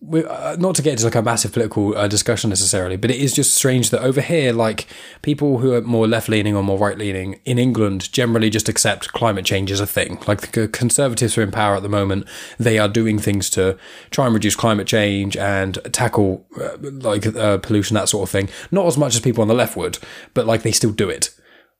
With 0.00 0.26
uh, 0.26 0.56
not 0.58 0.76
to 0.76 0.82
get 0.82 0.92
into 0.92 1.04
like 1.04 1.16
a 1.16 1.22
massive 1.22 1.52
political 1.52 1.96
uh, 1.96 2.06
discussion 2.06 2.50
necessarily, 2.50 2.96
but 2.96 3.10
it 3.10 3.16
is 3.16 3.34
just 3.34 3.54
strange 3.54 3.90
that 3.90 4.00
over 4.00 4.20
here, 4.20 4.52
like 4.52 4.86
people 5.22 5.58
who 5.58 5.72
are 5.72 5.80
more 5.80 6.06
left 6.06 6.28
leaning 6.28 6.54
or 6.54 6.62
more 6.62 6.78
right 6.78 6.96
leaning 6.96 7.40
in 7.44 7.58
England 7.58 8.12
generally 8.12 8.48
just 8.48 8.68
accept 8.68 9.12
climate 9.12 9.44
change 9.44 9.72
as 9.72 9.80
a 9.80 9.86
thing. 9.86 10.18
Like 10.28 10.52
the 10.52 10.68
conservatives 10.68 11.36
are 11.36 11.42
in 11.42 11.50
power 11.50 11.74
at 11.74 11.82
the 11.82 11.88
moment, 11.88 12.28
they 12.58 12.78
are 12.78 12.88
doing 12.88 13.18
things 13.18 13.50
to 13.50 13.76
try 14.10 14.26
and 14.26 14.34
reduce 14.34 14.54
climate 14.54 14.86
change 14.86 15.36
and 15.36 15.78
tackle 15.92 16.46
uh, 16.60 16.76
like 16.80 17.26
uh, 17.26 17.58
pollution, 17.58 17.94
that 17.94 18.08
sort 18.08 18.28
of 18.28 18.30
thing. 18.30 18.48
Not 18.70 18.86
as 18.86 18.96
much 18.96 19.16
as 19.16 19.20
people 19.20 19.42
on 19.42 19.48
the 19.48 19.54
left 19.54 19.76
would, 19.76 19.98
but 20.32 20.46
like 20.46 20.62
they 20.62 20.72
still 20.72 20.92
do 20.92 21.10
it. 21.10 21.30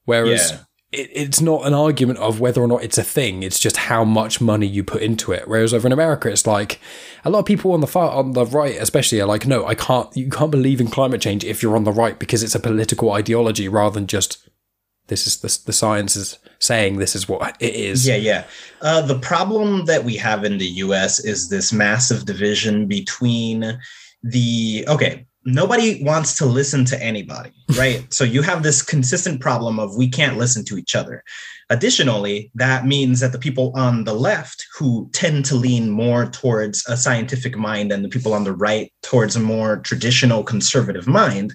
Whereas 0.07 0.51
Yeah. 0.51 0.59
It, 0.93 1.11
it's 1.13 1.41
not 1.41 1.67
an 1.67 1.75
argument 1.75 2.19
of 2.19 2.41
whether 2.41 2.63
or 2.63 2.69
not 2.69 2.83
it's 2.83 2.99
a 2.99 3.03
thing. 3.03 3.43
It's 3.43 3.59
just 3.59 3.77
how 3.77 4.05
much 4.05 4.41
money 4.41 4.67
you 4.67 4.83
put 4.83 5.03
into 5.03 5.33
it. 5.33 5.47
Whereas 5.47 5.75
over 5.75 5.87
in 5.87 5.93
America, 5.93 6.31
it's 6.31 6.47
like 6.47 6.81
a 7.25 7.31
lot 7.31 7.41
of 7.41 7.47
people 7.47 7.73
on 7.73 7.81
the 7.81 7.87
far 7.87 8.11
on 8.11 8.33
the 8.33 8.47
right, 8.47 8.77
especially, 8.77 9.21
are 9.21 9.27
like, 9.27 9.47
no, 9.47 9.67
I 9.67 9.75
can't. 9.75 10.15
You 10.17 10.29
can't 10.31 10.51
believe 10.51 10.81
in 10.81 10.89
climate 10.89 11.21
change 11.21 11.45
if 11.45 11.63
you're 11.63 11.77
on 11.77 11.85
the 11.85 11.93
right 11.93 12.19
because 12.19 12.43
it's 12.43 12.55
a 12.55 12.61
political 12.61 13.13
ideology 13.13 13.69
rather 13.69 13.95
than 13.95 14.07
just 14.07 14.49
this 15.09 15.27
is 15.27 15.39
the 15.39 15.67
the 15.67 15.73
science 15.73 16.17
is 16.17 16.39
saying 16.59 16.97
this 16.97 17.17
is 17.17 17.29
what 17.29 17.57
it 17.61 17.75
is. 17.75 18.07
yeah 18.07 18.17
yeah 18.17 18.45
uh, 18.83 19.01
the 19.01 19.19
problem 19.19 19.85
that 19.87 20.05
we 20.05 20.17
have 20.17 20.45
in 20.45 20.59
the 20.59 20.67
us 20.67 21.19
is 21.19 21.49
this 21.49 21.73
massive 21.73 22.25
division 22.25 22.87
between 22.87 23.79
the 24.23 24.85
okay 24.89 25.27
nobody 25.45 26.03
wants 26.03 26.37
to 26.37 26.47
listen 26.47 26.85
to 26.85 27.03
anybody 27.03 27.51
right 27.77 28.13
so 28.13 28.25
you 28.25 28.43
have 28.43 28.63
this 28.63 28.83
consistent 28.83 29.41
problem 29.41 29.79
of 29.79 29.97
we 29.97 30.09
can't 30.09 30.37
listen 30.37 30.65
to 30.65 30.77
each 30.77 30.95
other 30.95 31.23
additionally 31.71 32.51
that 32.55 32.87
means 32.87 33.21
that 33.21 33.33
the 33.33 33.39
people 33.39 33.73
on 33.75 34.05
the 34.05 34.15
left 34.15 34.67
who 34.77 35.09
tend 35.13 35.45
to 35.45 35.55
lean 35.55 35.91
more 35.91 36.27
towards 36.27 36.85
a 36.89 36.97
scientific 36.97 37.57
mind 37.57 37.93
and 37.93 38.05
the 38.05 38.09
people 38.09 38.35
on 38.35 38.45
the 38.45 38.53
right 38.53 38.93
towards 39.03 39.37
a 39.37 39.41
more 39.41 39.79
traditional 39.79 40.43
conservative 40.43 41.07
mind 41.07 41.55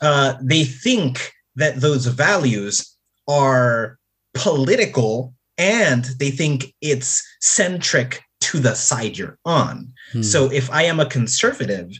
uh, 0.00 0.34
they 0.42 0.64
think 0.64 1.32
that 1.56 1.80
those 1.80 2.06
values 2.06 2.96
are 3.28 3.98
political 4.34 5.34
and 5.58 6.04
they 6.18 6.30
think 6.30 6.72
it's 6.80 7.26
centric 7.40 8.22
to 8.40 8.58
the 8.58 8.74
side 8.74 9.18
you're 9.18 9.38
on. 9.44 9.92
Hmm. 10.12 10.22
So 10.22 10.50
if 10.50 10.70
I 10.70 10.84
am 10.84 11.00
a 11.00 11.06
conservative 11.06 11.90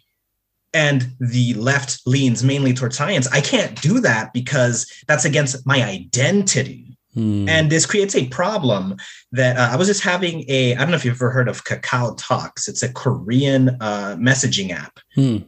and 0.75 1.09
the 1.19 1.55
left 1.55 2.01
leans 2.07 2.45
mainly 2.45 2.75
towards 2.75 2.97
science, 2.97 3.27
I 3.29 3.41
can't 3.41 3.81
do 3.81 4.01
that 4.01 4.33
because 4.33 4.91
that's 5.07 5.25
against 5.25 5.67
my 5.67 5.83
identity. 5.83 6.99
Hmm. 7.15 7.49
And 7.49 7.71
this 7.71 7.87
creates 7.87 8.15
a 8.15 8.29
problem 8.29 8.97
that 9.33 9.57
uh, 9.57 9.71
I 9.73 9.77
was 9.77 9.89
just 9.89 10.03
having 10.03 10.45
a, 10.49 10.75
I 10.75 10.79
don't 10.79 10.91
know 10.91 10.97
if 10.97 11.05
you've 11.05 11.15
ever 11.15 11.31
heard 11.31 11.49
of 11.49 11.65
Kakao 11.65 12.17
Talks. 12.19 12.69
It's 12.69 12.83
a 12.83 12.93
Korean 12.93 13.71
uh, 13.81 14.17
messaging 14.21 14.71
app. 14.71 15.01
Hmm. 15.15 15.39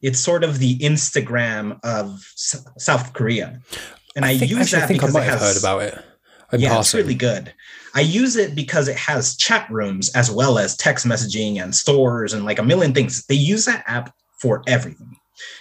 It's 0.00 0.18
sort 0.18 0.42
of 0.42 0.58
the 0.58 0.78
Instagram 0.78 1.78
of 1.84 2.26
S- 2.34 2.66
South 2.78 3.12
Korea. 3.12 3.60
And 4.16 4.24
I, 4.24 4.36
think, 4.36 4.50
use 4.50 4.60
actually, 4.60 4.78
that 4.78 4.84
I 4.84 4.86
think 4.88 5.02
I 5.02 5.06
because 5.06 5.14
might 5.14 5.22
it 5.22 5.30
have 5.30 5.40
has, 5.40 5.54
heard 5.54 5.60
about 5.60 5.82
it. 5.82 6.04
In 6.52 6.60
yeah, 6.60 6.68
passing. 6.70 7.00
it's 7.00 7.06
really 7.06 7.14
good. 7.14 7.52
I 7.94 8.00
use 8.00 8.36
it 8.36 8.54
because 8.54 8.88
it 8.88 8.96
has 8.96 9.36
chat 9.36 9.70
rooms 9.70 10.10
as 10.14 10.30
well 10.30 10.58
as 10.58 10.76
text 10.76 11.06
messaging 11.06 11.62
and 11.62 11.74
stores 11.74 12.32
and 12.32 12.44
like 12.44 12.58
a 12.58 12.62
million 12.62 12.94
things. 12.94 13.24
They 13.26 13.34
use 13.34 13.64
that 13.66 13.84
app 13.86 14.14
for 14.42 14.62
everything. 14.66 15.16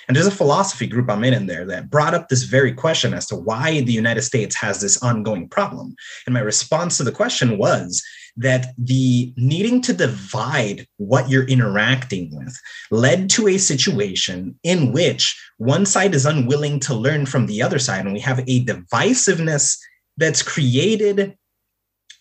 And 0.08 0.16
there's 0.16 0.28
a 0.28 0.32
philosophy 0.32 0.88
group 0.88 1.10
I'm 1.10 1.24
in 1.24 1.34
in 1.34 1.46
there 1.46 1.66
that 1.66 1.90
brought 1.90 2.14
up 2.14 2.28
this 2.28 2.44
very 2.44 2.74
question 2.74 3.14
as 3.14 3.28
to 3.28 3.36
why 3.36 3.82
the 3.82 3.94
United 3.94 4.24
States 4.24 4.56
has 4.56 4.82
this 4.82 5.02
ongoing 5.02 5.48
problem. 5.48 5.96
And 6.26 6.34
my 6.34 6.42
response 6.42 6.98
to 6.98 7.04
the 7.04 7.12
question 7.12 7.58
was 7.58 8.04
that 8.38 8.74
the 8.78 9.34
needing 9.38 9.82
to 9.82 9.94
divide 9.94 10.88
what 10.98 11.30
you're 11.30 11.48
interacting 11.48 12.36
with 12.36 12.60
led 12.90 13.30
to 13.32 13.48
a 13.48 13.58
situation 13.58 14.60
in 14.64 14.92
which 14.92 15.40
one 15.58 15.86
side 15.86 16.16
is 16.16 16.26
unwilling 16.26 16.80
to 16.82 16.94
learn 16.94 17.26
from 17.26 17.46
the 17.46 17.62
other 17.62 17.80
side. 17.80 18.04
And 18.06 18.14
we 18.14 18.20
have 18.20 18.40
a 18.40 18.66
divisiveness 18.66 19.78
that's 20.18 20.42
created 20.42 21.36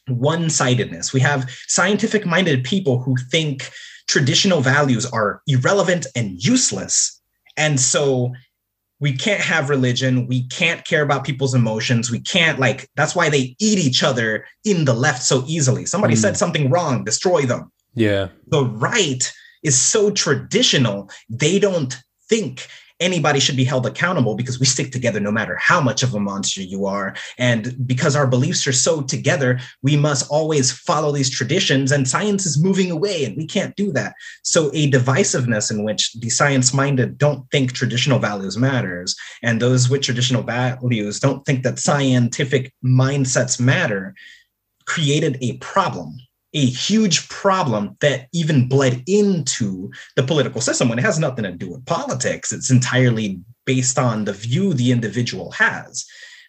one 0.07 0.51
sidedness. 0.51 1.13
We 1.13 1.21
have 1.21 1.51
scientific 1.69 2.27
minded 2.27 2.65
people 2.65 3.01
who 3.01 3.17
think 3.31 3.71
traditional 4.11 4.61
values 4.61 5.07
are 5.07 5.41
irrelevant 5.47 6.05
and 6.17 6.43
useless. 6.43 7.23
And 7.57 7.79
so 7.79 8.33
we 8.99 9.17
can't 9.17 9.41
have 9.41 9.71
religion. 9.71 10.27
We 10.27 10.49
can't 10.49 10.85
care 10.85 11.03
about 11.03 11.23
people's 11.23 11.55
emotions. 11.55 12.11
We 12.11 12.19
can't, 12.19 12.59
like, 12.59 12.91
that's 12.97 13.15
why 13.15 13.31
they 13.31 13.55
eat 13.61 13.79
each 13.79 14.03
other 14.03 14.47
in 14.65 14.85
the 14.85 14.95
left 14.95 15.23
so 15.23 15.45
easily. 15.47 15.87
Somebody 15.87 16.15
mm. 16.15 16.19
said 16.19 16.37
something 16.37 16.71
wrong, 16.71 17.05
destroy 17.05 17.43
them. 17.43 17.71
Yeah. 17.95 18.31
The 18.49 18.65
right 18.65 19.33
is 19.63 19.81
so 19.81 20.11
traditional, 20.11 21.09
they 21.29 21.61
don't 21.61 21.97
think 22.29 22.67
anybody 23.01 23.41
should 23.41 23.57
be 23.57 23.65
held 23.65 23.87
accountable 23.87 24.35
because 24.35 24.61
we 24.61 24.67
stick 24.67 24.93
together 24.93 25.21
no 25.21 25.33
matter 25.33 25.57
how 25.57 25.81
much 25.81 26.03
of 26.03 26.15
a 26.15 26.21
monster 26.21 26.63
you 26.63 26.87
are. 26.87 27.15
And 27.39 27.75
because 27.87 28.15
our 28.15 28.27
beliefs 28.27 28.67
are 28.67 28.73
so 28.73 29.03
together, 29.03 29.59
we 29.83 29.97
must 29.97 30.31
always 30.31 30.71
follow 30.71 31.11
these 31.11 31.31
traditions, 31.31 31.91
and 31.91 32.09
science 32.09 32.47
is 32.47 32.63
moving 32.63 32.91
away, 32.91 33.25
and 33.25 33.37
we 33.37 33.47
can't 33.47 33.75
do 33.77 33.93
that. 33.93 34.15
So, 34.43 34.71
a 34.75 34.91
divisiveness 34.91 35.71
in 35.71 35.85
which 35.85 36.13
the 36.15 36.31
science 36.31 36.75
minded 36.75 37.19
don't 37.19 37.51
think 37.51 37.73
traditional 37.73 38.19
values 38.19 38.57
matters, 38.57 39.17
and 39.43 39.61
those 39.61 39.89
with 39.89 40.03
traditional 40.03 40.43
values 40.43 41.19
don't 41.21 41.45
think 41.45 41.63
that 41.63 41.79
scientific 41.79 42.73
mindsets 42.85 43.59
matter 43.59 44.15
created 44.87 45.39
a 45.41 45.57
problem 45.59 46.19
a 46.53 46.67
huge 46.67 47.29
problem 47.29 47.97
that 48.01 48.29
even 48.33 48.69
bled 48.69 49.03
into 49.07 49.91
the 50.17 50.23
political 50.23 50.61
system 50.61 50.89
when 50.89 50.99
it 50.99 51.05
has 51.05 51.19
nothing 51.19 51.45
to 51.45 51.53
do 51.53 51.71
with 51.71 51.87
politics. 51.87 52.53
It's 52.53 52.71
entirely 52.71 53.41
based 53.67 53.99
on 53.99 54.25
the 54.25 54.33
view 54.33 54.75
the 54.75 54.91
individual 54.91 55.53
has. 55.53 56.05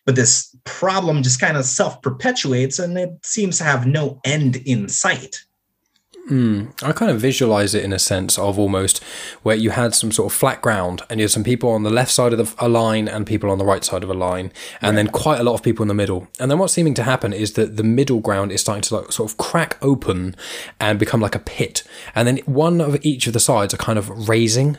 But 0.06 0.16
this 0.16 0.56
problem 0.64 1.22
just 1.22 1.40
kind 1.40 1.58
of 1.58 1.66
self 1.66 2.02
perpetuates 2.02 2.80
and 2.80 2.98
it 2.98 3.12
seems 3.24 3.60
to 3.60 3.64
have 3.64 3.86
no 3.86 4.20
end 4.26 4.56
in 4.56 4.90
sight. 4.90 5.44
Mm, 6.30 6.72
I 6.84 6.92
kind 6.92 7.12
of 7.12 7.20
visualize 7.20 7.74
it 7.74 7.84
in 7.84 7.92
a 7.92 8.00
sense 8.00 8.38
of 8.38 8.60
almost 8.60 9.04
where 9.42 9.56
you 9.56 9.72
had 9.72 9.96
some 9.96 10.12
sort 10.12 10.32
of 10.32 10.38
flat 10.38 10.62
ground 10.62 11.02
and 11.10 11.20
you 11.20 11.24
had 11.24 11.32
some 11.32 11.44
people 11.44 11.72
on 11.72 11.84
the 11.84 11.90
left 11.90 12.12
side 12.12 12.32
of 12.32 12.38
the, 12.38 12.64
a 12.64 12.70
line 12.70 13.08
and 13.08 13.26
people 13.26 13.50
on 13.50 13.58
the 13.58 13.66
right 13.66 13.84
side 13.84 14.04
of 14.04 14.10
a 14.10 14.14
line, 14.14 14.52
and 14.82 14.96
right. 14.96 15.04
then 15.04 15.08
quite 15.08 15.40
a 15.40 15.44
lot 15.44 15.56
of 15.56 15.64
people 15.64 15.84
in 15.84 15.88
the 15.88 15.94
middle. 15.94 16.28
And 16.40 16.52
then 16.52 16.60
what's 16.60 16.74
seeming 16.74 16.94
to 16.96 17.04
happen 17.04 17.34
is 17.34 17.54
that 17.54 17.76
the 17.76 17.84
middle 17.84 18.20
ground 18.20 18.52
is 18.52 18.62
starting 18.62 18.84
to 18.84 18.98
like 18.98 19.12
sort 19.12 19.32
of 19.32 19.38
crack 19.38 19.78
open 19.82 20.36
and 20.80 21.00
become 21.00 21.22
like 21.22 21.36
a 21.36 21.40
pit. 21.40 21.84
And 22.14 22.28
then 22.28 22.38
one 22.46 22.82
of 22.82 23.04
each 23.04 23.28
of 23.28 23.34
the 23.34 23.40
sides 23.40 23.74
are 23.74 23.78
kind 23.78 23.98
of 23.98 24.30
raising 24.30 24.78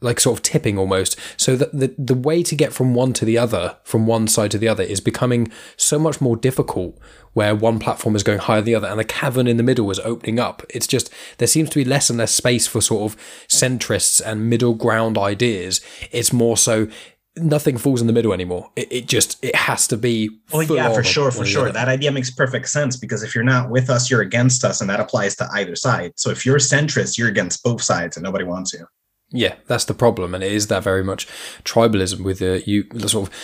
like 0.00 0.20
sort 0.20 0.38
of 0.38 0.42
tipping 0.42 0.78
almost. 0.78 1.18
So 1.36 1.56
that 1.56 1.72
the, 1.72 1.94
the 1.98 2.14
way 2.14 2.42
to 2.42 2.54
get 2.54 2.72
from 2.72 2.94
one 2.94 3.12
to 3.14 3.24
the 3.24 3.38
other, 3.38 3.76
from 3.84 4.06
one 4.06 4.28
side 4.28 4.50
to 4.52 4.58
the 4.58 4.68
other, 4.68 4.82
is 4.82 5.00
becoming 5.00 5.50
so 5.76 5.98
much 5.98 6.20
more 6.20 6.36
difficult 6.36 6.98
where 7.32 7.54
one 7.54 7.78
platform 7.78 8.16
is 8.16 8.22
going 8.22 8.38
higher 8.38 8.60
than 8.60 8.66
the 8.66 8.74
other 8.74 8.88
and 8.88 8.98
the 8.98 9.04
cavern 9.04 9.46
in 9.46 9.56
the 9.56 9.62
middle 9.62 9.90
is 9.90 10.00
opening 10.00 10.38
up. 10.38 10.62
It's 10.70 10.86
just 10.86 11.12
there 11.38 11.48
seems 11.48 11.70
to 11.70 11.76
be 11.76 11.84
less 11.84 12.10
and 12.10 12.18
less 12.18 12.34
space 12.34 12.66
for 12.66 12.80
sort 12.80 13.12
of 13.12 13.18
centrists 13.48 14.20
and 14.24 14.48
middle 14.48 14.74
ground 14.74 15.18
ideas. 15.18 15.80
It's 16.10 16.32
more 16.32 16.56
so 16.56 16.88
nothing 17.36 17.78
falls 17.78 18.00
in 18.00 18.06
the 18.06 18.12
middle 18.12 18.32
anymore. 18.32 18.70
It, 18.76 18.92
it 18.92 19.06
just 19.06 19.42
it 19.44 19.54
has 19.54 19.86
to 19.88 19.96
be. 19.96 20.30
Oh 20.52 20.60
yeah, 20.60 20.92
for 20.92 21.04
sure, 21.04 21.30
for 21.30 21.44
sure. 21.44 21.70
That 21.70 21.88
idea 21.88 22.10
makes 22.10 22.30
perfect 22.30 22.68
sense 22.68 22.96
because 22.96 23.22
if 23.22 23.34
you're 23.34 23.44
not 23.44 23.70
with 23.70 23.90
us, 23.90 24.10
you're 24.10 24.22
against 24.22 24.64
us, 24.64 24.80
and 24.80 24.90
that 24.90 25.00
applies 25.00 25.36
to 25.36 25.48
either 25.52 25.76
side. 25.76 26.12
So 26.16 26.30
if 26.30 26.44
you're 26.44 26.58
centrist, 26.58 27.18
you're 27.18 27.28
against 27.28 27.62
both 27.62 27.82
sides, 27.82 28.16
and 28.16 28.24
nobody 28.24 28.44
wants 28.44 28.72
you. 28.72 28.86
Yeah, 29.30 29.56
that's 29.66 29.84
the 29.84 29.94
problem, 29.94 30.34
and 30.34 30.42
it 30.42 30.52
is 30.52 30.68
that 30.68 30.82
very 30.82 31.04
much 31.04 31.28
tribalism 31.64 32.24
with 32.24 32.38
the 32.38 32.62
you 32.66 32.84
the 32.84 33.08
sort 33.08 33.28
of 33.28 33.34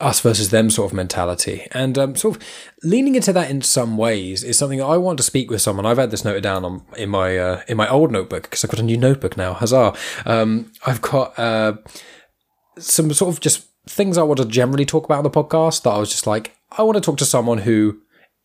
us 0.00 0.20
versus 0.20 0.50
them 0.50 0.70
sort 0.70 0.90
of 0.90 0.96
mentality, 0.96 1.66
and 1.72 1.98
um, 1.98 2.14
sort 2.14 2.36
of 2.36 2.42
leaning 2.82 3.14
into 3.16 3.32
that 3.32 3.50
in 3.50 3.62
some 3.62 3.96
ways 3.96 4.44
is 4.44 4.58
something 4.58 4.80
I 4.80 4.96
want 4.96 5.16
to 5.16 5.24
speak 5.24 5.50
with 5.50 5.62
someone. 5.62 5.86
I've 5.86 5.98
had 5.98 6.10
this 6.10 6.24
noted 6.24 6.42
down 6.42 6.64
on 6.64 6.82
in 6.96 7.10
my 7.10 7.36
uh, 7.36 7.62
in 7.66 7.76
my 7.76 7.88
old 7.88 8.12
notebook 8.12 8.44
because 8.44 8.64
I've 8.64 8.70
got 8.70 8.80
a 8.80 8.84
new 8.84 8.98
notebook 8.98 9.36
now. 9.36 9.54
Huzzah! 9.54 9.94
Um, 10.24 10.72
I've 10.86 11.02
got 11.02 11.36
uh, 11.38 11.74
some 12.78 13.12
sort 13.12 13.34
of 13.34 13.40
just 13.40 13.66
things 13.88 14.18
I 14.18 14.22
want 14.22 14.38
to 14.38 14.46
generally 14.46 14.86
talk 14.86 15.04
about 15.04 15.18
on 15.18 15.24
the 15.24 15.30
podcast 15.30 15.82
that 15.82 15.90
I 15.90 15.98
was 15.98 16.10
just 16.10 16.26
like, 16.26 16.56
I 16.70 16.82
want 16.82 16.96
to 16.96 17.00
talk 17.00 17.16
to 17.18 17.24
someone 17.24 17.58
who 17.58 18.00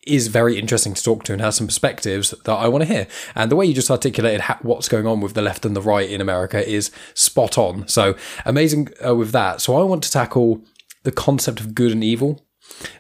is 0.06 0.28
very 0.28 0.60
interesting 0.60 0.94
to 0.94 1.04
talk 1.04 1.24
to 1.24 1.34
and 1.34 1.42
has 1.42 1.56
some 1.56 1.68
perspectives 1.68 2.32
that 2.32 2.54
I 2.54 2.68
want 2.68 2.84
to 2.84 2.94
hear. 2.94 3.08
And 3.34 3.52
the 3.52 3.56
way 3.56 3.66
you 3.66 3.74
just 3.74 3.90
articulated 3.90 4.42
what's 4.62 4.88
going 4.88 5.08
on 5.08 5.20
with 5.20 5.34
the 5.34 5.42
left 5.42 5.66
and 5.66 5.76
the 5.76 5.82
right 5.82 6.10
in 6.10 6.22
America 6.22 6.68
is 6.68 6.92
spot 7.14 7.58
on. 7.58 7.88
So 7.88 8.16
amazing 8.46 8.90
uh, 9.06 9.16
with 9.16 9.32
that. 9.32 9.62
So 9.62 9.76
I 9.76 9.84
want 9.84 10.04
to 10.04 10.12
tackle 10.12 10.62
the 11.04 11.12
concept 11.12 11.60
of 11.60 11.76
good 11.76 11.92
and 11.92 12.04
evil 12.04 12.46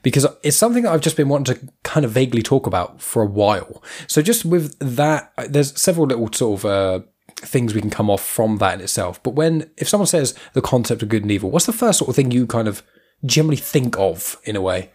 because 0.04 0.26
it's 0.44 0.58
something 0.58 0.84
that 0.84 0.94
I've 0.94 1.02
just 1.02 1.18
been 1.18 1.30
wanting 1.30 1.56
to 1.56 1.74
kind 1.84 2.06
of 2.06 2.12
vaguely 2.12 2.42
talk 2.42 2.68
about 2.68 3.02
for 3.02 3.22
a 3.22 3.28
while. 3.28 3.84
So 4.08 4.22
just 4.22 4.46
with 4.46 4.78
that, 4.80 5.32
there's 5.50 5.80
several 5.80 6.08
little 6.08 6.32
sort 6.32 6.60
of 6.60 6.66
uh, 6.66 7.06
things 7.38 7.74
we 7.74 7.82
can 7.82 7.90
come 7.90 8.10
off 8.10 8.26
from 8.26 8.58
that 8.58 8.76
in 8.76 8.82
itself. 8.82 9.22
But 9.22 9.36
when 9.36 9.70
if 9.78 9.90
someone 9.90 10.08
says 10.08 10.36
the 10.54 10.62
concept 10.62 11.04
of 11.04 11.10
good 11.10 11.24
and 11.24 11.32
evil, 11.32 11.52
what's 11.52 11.66
the 11.66 11.74
first 11.74 12.00
sort 12.00 12.10
of 12.10 12.16
thing 12.16 12.32
you 12.32 12.48
kind 12.48 12.68
of 12.68 12.84
generally 13.26 13.58
think 13.58 13.98
of 13.98 14.38
in 14.44 14.56
a 14.56 14.62
way? 14.62 14.92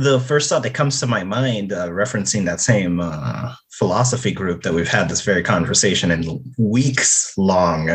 The 0.00 0.18
first 0.20 0.48
thought 0.48 0.62
that 0.62 0.72
comes 0.72 0.98
to 0.98 1.06
my 1.06 1.22
mind, 1.22 1.72
uh, 1.72 1.88
referencing 1.88 2.46
that 2.46 2.60
same 2.60 3.00
uh, 3.00 3.54
philosophy 3.68 4.32
group 4.32 4.62
that 4.62 4.72
we've 4.72 4.88
had 4.88 5.10
this 5.10 5.20
very 5.20 5.42
conversation 5.42 6.10
in 6.10 6.42
weeks 6.56 7.36
long. 7.36 7.90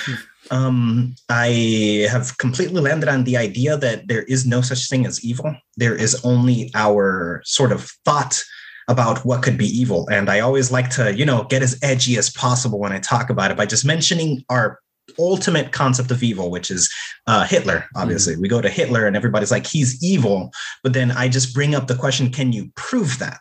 um, 0.50 1.14
I 1.30 2.06
have 2.10 2.36
completely 2.36 2.82
landed 2.82 3.08
on 3.08 3.24
the 3.24 3.38
idea 3.38 3.78
that 3.78 4.06
there 4.06 4.24
is 4.24 4.44
no 4.44 4.60
such 4.60 4.90
thing 4.90 5.06
as 5.06 5.24
evil. 5.24 5.56
There 5.78 5.94
is 5.94 6.22
only 6.26 6.70
our 6.74 7.40
sort 7.46 7.72
of 7.72 7.90
thought 8.04 8.42
about 8.88 9.24
what 9.24 9.42
could 9.42 9.56
be 9.56 9.66
evil. 9.66 10.06
And 10.10 10.28
I 10.28 10.40
always 10.40 10.70
like 10.70 10.90
to, 10.90 11.14
you 11.14 11.24
know, 11.24 11.44
get 11.44 11.62
as 11.62 11.78
edgy 11.82 12.18
as 12.18 12.28
possible 12.28 12.78
when 12.78 12.92
I 12.92 12.98
talk 12.98 13.30
about 13.30 13.50
it 13.50 13.56
by 13.56 13.64
just 13.64 13.86
mentioning 13.86 14.44
our 14.50 14.78
ultimate 15.18 15.72
concept 15.72 16.10
of 16.10 16.22
evil, 16.22 16.50
which 16.50 16.70
is 16.70 16.92
uh, 17.26 17.44
Hitler. 17.44 17.86
Obviously, 17.96 18.34
mm 18.34 18.40
we 18.40 18.48
go 18.48 18.62
to 18.62 18.70
Hitler 18.70 19.06
and 19.06 19.16
everybody's 19.16 19.50
like, 19.50 19.66
he's 19.66 20.02
evil. 20.02 20.50
But 20.82 20.94
then 20.94 21.10
I 21.10 21.28
just 21.28 21.54
bring 21.54 21.74
up 21.74 21.88
the 21.88 21.94
question, 21.94 22.30
can 22.30 22.52
you 22.52 22.70
prove 22.74 23.18
that? 23.18 23.40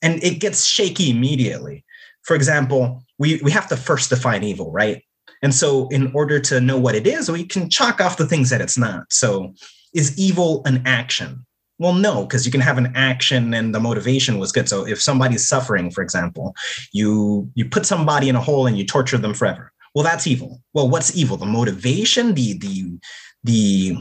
And 0.00 0.22
it 0.22 0.40
gets 0.40 0.64
shaky 0.64 1.10
immediately. 1.10 1.84
For 2.22 2.34
example, 2.34 3.04
we, 3.18 3.40
we 3.42 3.50
have 3.50 3.68
to 3.68 3.76
first 3.76 4.08
define 4.08 4.42
evil, 4.42 4.72
right? 4.72 5.02
And 5.42 5.54
so, 5.54 5.88
in 5.88 6.10
order 6.14 6.40
to 6.40 6.60
know 6.60 6.78
what 6.78 6.94
it 6.94 7.06
is, 7.06 7.30
we 7.30 7.44
can 7.44 7.68
chalk 7.68 8.00
off 8.00 8.16
the 8.16 8.26
things 8.26 8.48
that 8.48 8.62
it's 8.62 8.78
not. 8.78 9.04
So, 9.10 9.52
is 9.92 10.18
evil 10.18 10.62
an 10.64 10.82
action? 10.86 11.44
Well, 11.78 11.92
no, 11.92 12.22
because 12.22 12.46
you 12.46 12.52
can 12.52 12.60
have 12.60 12.78
an 12.78 12.92
action 12.94 13.52
and 13.52 13.74
the 13.74 13.80
motivation 13.80 14.38
was 14.38 14.52
good. 14.52 14.68
So 14.68 14.86
if 14.86 15.02
somebody's 15.02 15.46
suffering, 15.46 15.90
for 15.90 16.02
example, 16.02 16.54
you 16.92 17.50
you 17.54 17.68
put 17.68 17.84
somebody 17.84 18.28
in 18.28 18.36
a 18.36 18.40
hole 18.40 18.66
and 18.66 18.78
you 18.78 18.86
torture 18.86 19.18
them 19.18 19.34
forever 19.34 19.72
well 19.94 20.04
that's 20.04 20.26
evil. 20.26 20.62
Well 20.72 20.88
what's 20.88 21.16
evil? 21.16 21.36
The 21.36 21.46
motivation 21.46 22.34
the 22.34 22.58
the 22.58 22.98
the 23.44 23.96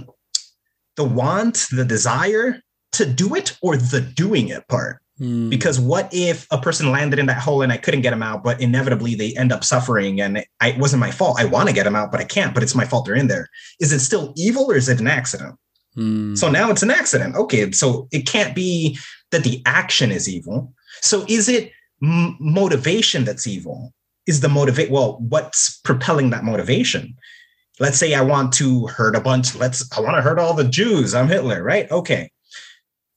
the 0.96 1.04
want 1.04 1.68
the 1.72 1.86
desire 1.86 2.62
to 2.94 3.06
do 3.06 3.36
it 3.36 3.58
or 3.62 3.78
the 3.78 4.02
doing 4.02 4.50
it 4.50 4.68
part? 4.68 5.00
Mm. 5.22 5.52
because 5.52 5.80
what 5.80 6.10
if 6.12 6.48
a 6.50 6.58
person 6.58 6.92
landed 6.92 7.20
in 7.20 7.28
that 7.28 7.38
hole 7.38 7.62
and 7.62 7.72
i 7.72 7.78
couldn't 7.78 8.02
get 8.02 8.10
them 8.10 8.24
out 8.24 8.44
but 8.44 8.60
inevitably 8.60 9.14
they 9.14 9.32
end 9.36 9.52
up 9.52 9.64
suffering 9.64 10.20
and 10.20 10.40
it, 10.40 10.48
it 10.64 10.80
wasn't 10.80 11.00
my 11.00 11.12
fault. 11.12 11.40
I 11.40 11.46
want 11.46 11.70
to 11.70 11.76
get 11.76 11.84
them 11.84 11.96
out 11.96 12.12
but 12.12 12.20
i 12.20 12.24
can't 12.24 12.52
but 12.52 12.64
it's 12.64 12.74
my 12.74 12.84
fault 12.84 13.06
they're 13.06 13.14
in 13.14 13.28
there. 13.28 13.48
Is 13.80 13.94
it 13.94 14.00
still 14.00 14.34
evil 14.36 14.72
or 14.72 14.76
is 14.76 14.90
it 14.90 15.00
an 15.00 15.06
accident? 15.06 15.56
Mm. 15.96 16.36
so 16.36 16.50
now 16.50 16.72
it's 16.72 16.82
an 16.82 16.90
accident. 16.90 17.36
Okay 17.36 17.70
so 17.74 18.08
it 18.12 18.26
can't 18.26 18.56
be 18.56 18.98
that 19.30 19.44
the 19.44 19.62
action 19.68 20.12
is 20.12 20.28
evil. 20.28 20.74
So 21.02 21.26
is 21.30 21.48
it 21.48 21.72
m- 22.02 22.36
motivation 22.40 23.24
that's 23.24 23.46
evil 23.46 23.94
is 24.28 24.42
the 24.42 24.50
motivate 24.50 24.92
well 24.92 25.18
what's 25.20 25.80
propelling 25.80 26.30
that 26.32 26.44
motivation? 26.44 27.16
Let's 27.80 27.98
say 27.98 28.14
i 28.14 28.22
want 28.22 28.54
to 28.54 28.88
hurt 28.88 29.16
a 29.16 29.22
bunch 29.22 29.56
let's 29.56 29.92
i 29.98 30.00
want 30.00 30.16
to 30.16 30.22
hurt 30.22 30.40
all 30.40 30.54
the 30.54 30.64
jews 30.64 31.14
i'm 31.14 31.28
hitler 31.28 31.64
right? 31.64 31.90
Okay. 31.92 32.30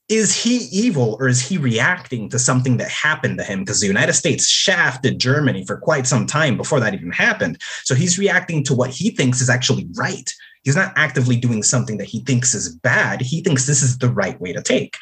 Is 0.09 0.41
he 0.41 0.69
evil 0.71 1.17
or 1.19 1.27
is 1.27 1.41
he 1.41 1.57
reacting 1.57 2.29
to 2.29 2.39
something 2.39 2.77
that 2.77 2.89
happened 2.89 3.37
to 3.39 3.43
him? 3.43 3.59
Because 3.59 3.81
the 3.81 3.87
united 3.87 4.13
states 4.13 4.47
shafted 4.47 5.19
germany 5.19 5.65
for 5.65 5.77
quite 5.77 6.07
some 6.07 6.25
time 6.25 6.57
before 6.57 6.79
that 6.79 6.93
even 6.93 7.11
happened. 7.11 7.59
So 7.83 7.93
he's 7.93 8.17
reacting 8.17 8.63
to 8.65 8.75
what 8.75 8.89
he 8.89 9.11
thinks 9.11 9.41
is 9.41 9.49
actually 9.49 9.87
right. 9.95 10.29
He's 10.63 10.75
not 10.75 10.93
actively 10.95 11.37
doing 11.37 11.61
something 11.63 11.97
that 11.97 12.07
he 12.07 12.21
thinks 12.21 12.53
is 12.53 12.75
bad. 12.75 13.21
He 13.21 13.41
thinks 13.41 13.65
this 13.65 13.83
is 13.83 13.99
the 13.99 14.09
right 14.09 14.39
way 14.41 14.53
to 14.53 14.61
take. 14.61 14.97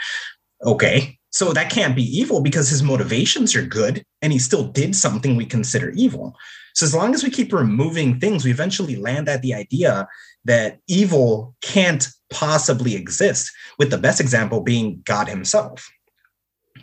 Okay 0.64 1.18
so 1.36 1.52
that 1.52 1.70
can't 1.70 1.98
be 1.98 2.18
evil 2.18 2.40
because 2.40 2.70
his 2.70 2.82
motivations 2.82 3.58
are 3.58 3.62
good 3.62 4.06
and 4.22 4.32
he 4.32 4.40
still 4.40 4.64
did 4.64 4.96
something 4.96 5.36
we 5.36 5.46
consider 5.46 5.90
evil. 5.90 6.34
So 6.76 6.86
as 6.86 6.96
long 6.96 7.14
as 7.14 7.26
we 7.26 7.30
keep 7.30 7.52
removing 7.52 8.22
things, 8.22 8.46
we 8.46 8.52
eventually 8.52 8.96
land 8.96 9.28
at 9.28 9.42
the 9.42 9.54
idea 9.54 10.08
that 10.46 10.80
evil 10.88 11.54
can't 11.62 12.08
possibly 12.30 12.96
exist, 12.96 13.52
with 13.78 13.90
the 13.90 13.98
best 13.98 14.22
example 14.22 14.62
being 14.62 15.02
God 15.04 15.28
himself. 15.28 15.86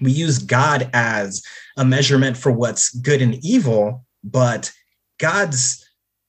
we 0.02 0.10
use 0.10 0.38
God 0.38 0.90
as 0.92 1.42
a 1.78 1.84
measurement 1.86 2.36
for 2.36 2.52
what's 2.52 2.94
good 2.96 3.22
and 3.22 3.42
evil, 3.42 4.04
but 4.22 4.70
God's 5.18 5.81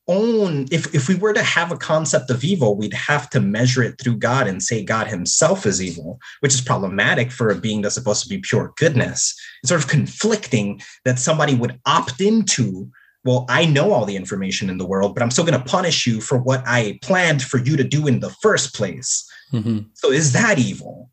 own 0.08 0.66
if 0.72 0.94
if 0.94 1.08
we 1.08 1.16
were 1.16 1.34
to 1.34 1.44
have 1.44 1.72
a 1.72 1.78
concept 1.78 2.30
of 2.30 2.44
evil 2.44 2.76
we'd 2.76 2.94
have 2.94 3.30
to 3.30 3.40
measure 3.40 3.82
it 3.82 4.00
through 4.00 4.18
god 4.18 4.48
and 4.48 4.62
say 4.62 4.84
god 4.84 5.08
himself 5.08 5.66
is 5.66 5.82
evil 5.82 6.20
which 6.42 6.54
is 6.54 6.62
problematic 6.62 7.32
for 7.32 7.50
a 7.50 7.56
being 7.56 7.82
that's 7.82 7.96
supposed 7.96 8.22
to 8.24 8.30
be 8.30 8.40
pure 8.40 8.74
goodness. 8.78 9.34
It's 9.62 9.70
sort 9.70 9.82
of 9.82 9.90
conflicting 9.90 10.82
that 11.06 11.20
somebody 11.20 11.56
would 11.56 11.80
opt 11.86 12.20
into 12.20 12.92
well 13.24 13.46
i 13.48 13.66
know 13.66 13.94
all 13.94 14.06
the 14.06 14.18
information 14.18 14.70
in 14.70 14.78
the 14.78 14.86
world 14.86 15.14
but 15.14 15.24
i'm 15.24 15.32
still 15.32 15.46
going 15.46 15.60
to 15.60 15.70
punish 15.70 16.06
you 16.06 16.20
for 16.20 16.38
what 16.38 16.64
i 16.68 17.00
planned 17.02 17.42
for 17.42 17.60
you 17.60 17.78
to 17.78 17.84
do 17.84 18.08
in 18.08 18.20
the 18.20 18.36
first 18.42 18.76
place. 18.76 19.30
Mm-hmm. 19.54 19.80
so 19.94 20.12
is 20.12 20.34
that 20.34 20.60
evil 20.60 21.12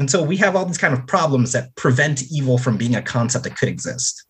and 0.00 0.10
so 0.10 0.22
we 0.22 0.38
have 0.38 0.56
all 0.56 0.64
these 0.64 0.78
kind 0.78 0.94
of 0.94 1.06
problems 1.06 1.52
that 1.52 1.76
prevent 1.76 2.22
evil 2.32 2.56
from 2.56 2.78
being 2.78 2.94
a 2.94 3.02
concept 3.02 3.44
that 3.44 3.58
could 3.58 3.68
exist. 3.68 4.24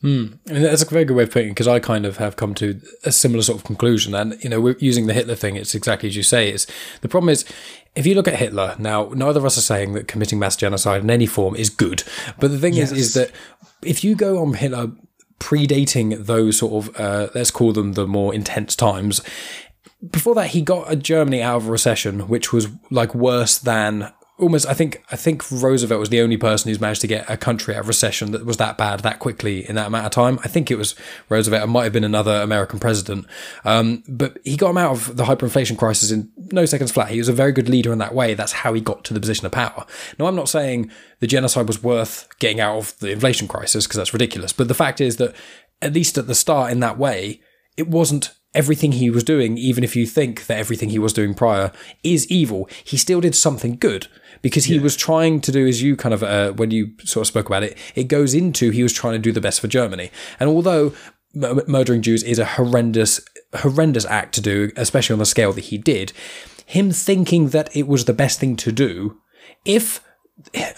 Hmm. 0.00 0.34
And 0.46 0.64
that's 0.64 0.82
a 0.82 0.86
very 0.86 1.04
good 1.04 1.16
way 1.16 1.24
of 1.24 1.32
putting 1.32 1.48
it 1.48 1.50
because 1.50 1.66
I 1.66 1.80
kind 1.80 2.06
of 2.06 2.18
have 2.18 2.36
come 2.36 2.54
to 2.54 2.80
a 3.02 3.10
similar 3.10 3.42
sort 3.42 3.58
of 3.58 3.64
conclusion. 3.64 4.14
And, 4.14 4.42
you 4.44 4.48
know, 4.48 4.60
we're 4.60 4.76
using 4.78 5.08
the 5.08 5.12
Hitler 5.12 5.34
thing, 5.34 5.56
it's 5.56 5.74
exactly 5.74 6.08
as 6.08 6.14
you 6.14 6.22
say. 6.22 6.50
It's 6.50 6.68
the 7.00 7.08
problem 7.08 7.30
is 7.30 7.44
if 7.96 8.06
you 8.06 8.14
look 8.14 8.28
at 8.28 8.34
Hitler, 8.34 8.76
now 8.78 9.10
neither 9.16 9.40
of 9.40 9.44
us 9.44 9.58
are 9.58 9.62
saying 9.62 9.94
that 9.94 10.06
committing 10.06 10.38
mass 10.38 10.54
genocide 10.54 11.02
in 11.02 11.10
any 11.10 11.26
form 11.26 11.56
is 11.56 11.70
good. 11.70 12.04
But 12.38 12.52
the 12.52 12.58
thing 12.58 12.74
yes. 12.74 12.92
is, 12.92 12.98
is 12.98 13.14
that 13.14 13.32
if 13.82 14.04
you 14.04 14.14
go 14.14 14.40
on 14.40 14.54
Hitler 14.54 14.92
predating 15.40 16.24
those 16.26 16.58
sort 16.58 16.86
of, 16.86 17.00
uh, 17.00 17.30
let's 17.34 17.50
call 17.50 17.72
them 17.72 17.94
the 17.94 18.06
more 18.06 18.32
intense 18.32 18.76
times, 18.76 19.22
before 20.08 20.36
that, 20.36 20.50
he 20.50 20.62
got 20.62 21.00
Germany 21.00 21.42
out 21.42 21.56
of 21.56 21.66
a 21.66 21.70
recession, 21.72 22.28
which 22.28 22.52
was 22.52 22.68
like 22.92 23.12
worse 23.12 23.58
than 23.58 24.12
almost 24.38 24.66
I 24.66 24.74
think 24.74 25.02
I 25.10 25.16
think 25.16 25.50
Roosevelt 25.50 25.98
was 25.98 26.10
the 26.10 26.20
only 26.20 26.36
person 26.36 26.68
who's 26.68 26.80
managed 26.80 27.00
to 27.02 27.06
get 27.06 27.28
a 27.28 27.36
country 27.36 27.74
out 27.74 27.80
of 27.80 27.88
recession 27.88 28.32
that 28.32 28.44
was 28.44 28.58
that 28.58 28.76
bad 28.76 29.00
that 29.00 29.18
quickly 29.18 29.66
in 29.66 29.76
that 29.76 29.86
amount 29.86 30.06
of 30.06 30.12
time. 30.12 30.38
I 30.44 30.48
think 30.48 30.70
it 30.70 30.76
was 30.76 30.94
Roosevelt. 31.28 31.64
It 31.64 31.68
might 31.68 31.84
have 31.84 31.92
been 31.92 32.04
another 32.04 32.42
American 32.42 32.78
president, 32.78 33.26
um, 33.64 34.02
but 34.08 34.38
he 34.44 34.56
got 34.56 34.70
him 34.70 34.78
out 34.78 34.92
of 34.92 35.16
the 35.16 35.24
hyperinflation 35.24 35.78
crisis 35.78 36.10
in 36.10 36.30
no 36.52 36.66
seconds 36.66 36.92
flat. 36.92 37.10
He 37.10 37.18
was 37.18 37.28
a 37.28 37.32
very 37.32 37.52
good 37.52 37.68
leader 37.68 37.92
in 37.92 37.98
that 37.98 38.14
way. 38.14 38.34
That's 38.34 38.52
how 38.52 38.74
he 38.74 38.80
got 38.80 39.04
to 39.04 39.14
the 39.14 39.20
position 39.20 39.46
of 39.46 39.52
power. 39.52 39.86
Now, 40.18 40.26
I'm 40.26 40.36
not 40.36 40.48
saying 40.48 40.90
the 41.20 41.26
genocide 41.26 41.66
was 41.66 41.82
worth 41.82 42.28
getting 42.38 42.60
out 42.60 42.76
of 42.76 42.98
the 42.98 43.12
inflation 43.12 43.48
crisis 43.48 43.86
because 43.86 43.96
that's 43.96 44.12
ridiculous. 44.12 44.52
But 44.52 44.68
the 44.68 44.74
fact 44.74 45.00
is 45.00 45.16
that 45.16 45.34
at 45.80 45.92
least 45.92 46.18
at 46.18 46.26
the 46.26 46.34
start, 46.34 46.72
in 46.72 46.80
that 46.80 46.98
way, 46.98 47.40
it 47.76 47.88
wasn't 47.88 48.34
everything 48.54 48.92
he 48.92 49.10
was 49.10 49.22
doing, 49.22 49.58
even 49.58 49.84
if 49.84 49.94
you 49.94 50.06
think 50.06 50.46
that 50.46 50.58
everything 50.58 50.88
he 50.88 50.98
was 50.98 51.12
doing 51.12 51.34
prior 51.34 51.72
is 52.02 52.26
evil, 52.28 52.68
he 52.84 52.96
still 52.96 53.20
did 53.20 53.34
something 53.34 53.76
good 53.76 54.08
because 54.46 54.66
he 54.66 54.76
yeah. 54.76 54.80
was 54.80 54.94
trying 54.94 55.40
to 55.40 55.50
do, 55.50 55.66
as 55.66 55.82
you 55.82 55.96
kind 55.96 56.14
of, 56.14 56.22
uh, 56.22 56.52
when 56.52 56.70
you 56.70 56.92
sort 57.02 57.22
of 57.22 57.26
spoke 57.26 57.46
about 57.46 57.64
it, 57.64 57.76
it 57.96 58.04
goes 58.04 58.32
into 58.32 58.70
he 58.70 58.84
was 58.84 58.92
trying 58.92 59.14
to 59.14 59.18
do 59.18 59.32
the 59.32 59.40
best 59.40 59.60
for 59.60 59.66
Germany. 59.66 60.08
And 60.38 60.48
although 60.48 60.94
m- 61.34 61.62
murdering 61.66 62.00
Jews 62.00 62.22
is 62.22 62.38
a 62.38 62.44
horrendous, 62.44 63.20
horrendous 63.56 64.04
act 64.04 64.36
to 64.36 64.40
do, 64.40 64.70
especially 64.76 65.14
on 65.14 65.18
the 65.18 65.26
scale 65.26 65.52
that 65.52 65.64
he 65.64 65.78
did, 65.78 66.12
him 66.64 66.92
thinking 66.92 67.48
that 67.48 67.74
it 67.74 67.88
was 67.88 68.04
the 68.04 68.12
best 68.12 68.38
thing 68.38 68.54
to 68.54 68.70
do, 68.70 69.18
if, 69.64 70.00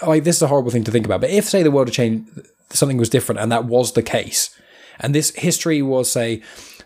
like, 0.07 0.25
this 0.25 0.37
is 0.37 0.43
a 0.43 0.49
horrible 0.49 0.71
thing 0.71 0.85
to 0.85 0.91
think 0.91 1.05
about, 1.05 1.21
but 1.21 1.29
if, 1.29 1.45
say, 1.45 1.63
the 1.63 1.71
world 1.71 1.89
had 1.89 1.95
changed, 1.95 2.27
something 2.71 2.97
was 2.97 3.11
different 3.11 3.39
and 3.39 3.53
that 3.53 3.67
was 3.67 3.93
the 3.93 4.03
case, 4.03 4.49
and 4.99 5.15
this 5.15 5.35
history 5.35 5.83
was, 5.83 6.11
say, 6.11 6.41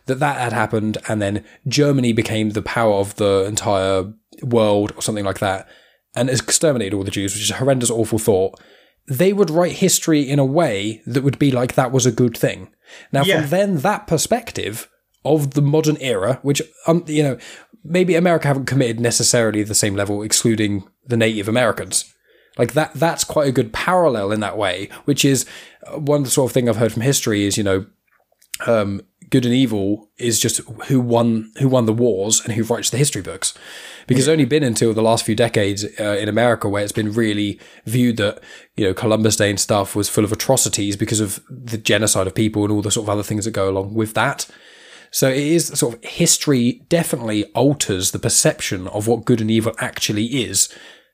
that 0.06 0.18
that 0.18 0.40
had 0.40 0.52
happened 0.52 0.98
and 1.08 1.22
then 1.22 1.44
Germany 1.68 2.12
became 2.12 2.50
the 2.50 2.60
power 2.60 2.94
of 2.94 3.14
the 3.14 3.44
entire 3.46 4.12
world 4.42 4.92
or 4.96 5.02
something 5.02 5.24
like 5.24 5.38
that 5.38 5.68
and 6.14 6.28
exterminated 6.28 6.94
all 6.94 7.04
the 7.04 7.10
Jews, 7.10 7.34
which 7.34 7.42
is 7.42 7.50
a 7.50 7.56
horrendous, 7.56 7.90
awful 7.90 8.18
thought, 8.18 8.60
they 9.08 9.32
would 9.32 9.50
write 9.50 9.72
history 9.72 10.20
in 10.22 10.38
a 10.38 10.44
way 10.44 11.02
that 11.06 11.22
would 11.22 11.38
be 11.38 11.50
like 11.50 11.74
that 11.74 11.92
was 11.92 12.06
a 12.06 12.12
good 12.12 12.36
thing. 12.36 12.72
Now, 13.10 13.22
yeah. 13.22 13.40
from 13.40 13.50
then 13.50 13.76
that 13.78 14.06
perspective 14.06 14.88
of 15.24 15.54
the 15.54 15.62
modern 15.62 15.96
era, 15.98 16.38
which 16.42 16.62
um, 16.86 17.04
you 17.06 17.22
know, 17.22 17.38
maybe 17.84 18.14
America 18.14 18.48
haven't 18.48 18.66
committed 18.66 19.00
necessarily 19.00 19.62
the 19.62 19.74
same 19.74 19.96
level, 19.96 20.22
excluding 20.22 20.84
the 21.06 21.16
Native 21.16 21.48
Americans. 21.48 22.12
Like 22.58 22.74
that, 22.74 22.92
that's 22.94 23.24
quite 23.24 23.48
a 23.48 23.52
good 23.52 23.72
parallel 23.72 24.30
in 24.30 24.40
that 24.40 24.58
way, 24.58 24.90
which 25.04 25.24
is 25.24 25.46
uh, 25.86 25.98
one 25.98 26.26
sort 26.26 26.50
of 26.50 26.54
thing 26.54 26.68
I've 26.68 26.76
heard 26.76 26.92
from 26.92 27.02
history 27.02 27.44
is, 27.44 27.56
you 27.56 27.64
know, 27.64 27.86
um, 28.66 29.00
good 29.32 29.46
and 29.46 29.54
evil 29.54 30.10
is 30.18 30.38
just 30.38 30.58
who 30.86 31.00
won 31.00 31.50
who 31.58 31.66
won 31.66 31.86
the 31.86 31.92
wars 31.92 32.42
and 32.44 32.52
who 32.52 32.62
writes 32.62 32.90
the 32.90 32.98
history 32.98 33.22
books. 33.22 33.54
Because 34.06 34.24
it's 34.24 34.32
only 34.32 34.44
been 34.44 34.62
until 34.62 34.92
the 34.92 35.02
last 35.02 35.24
few 35.24 35.34
decades 35.34 35.86
uh, 35.98 36.16
in 36.20 36.28
America 36.28 36.68
where 36.68 36.82
it's 36.82 36.92
been 36.92 37.12
really 37.12 37.58
viewed 37.86 38.18
that 38.18 38.40
you 38.76 38.84
know 38.84 38.92
Columbus 38.92 39.36
Day 39.36 39.48
and 39.48 39.58
stuff 39.58 39.96
was 39.96 40.10
full 40.10 40.22
of 40.22 40.32
atrocities 40.32 40.96
because 40.96 41.20
of 41.20 41.42
the 41.48 41.78
genocide 41.78 42.26
of 42.26 42.34
people 42.34 42.62
and 42.62 42.72
all 42.72 42.82
the 42.82 42.90
sort 42.90 43.06
of 43.06 43.10
other 43.10 43.22
things 43.22 43.46
that 43.46 43.52
go 43.52 43.68
along 43.68 43.94
with 43.94 44.12
that. 44.14 44.46
So 45.10 45.28
it 45.28 45.38
is 45.38 45.66
sort 45.68 45.94
of 45.94 46.04
history 46.04 46.84
definitely 46.88 47.46
alters 47.54 48.10
the 48.10 48.18
perception 48.18 48.86
of 48.88 49.06
what 49.08 49.24
good 49.24 49.40
and 49.40 49.50
evil 49.50 49.74
actually 49.78 50.26
is 50.26 50.68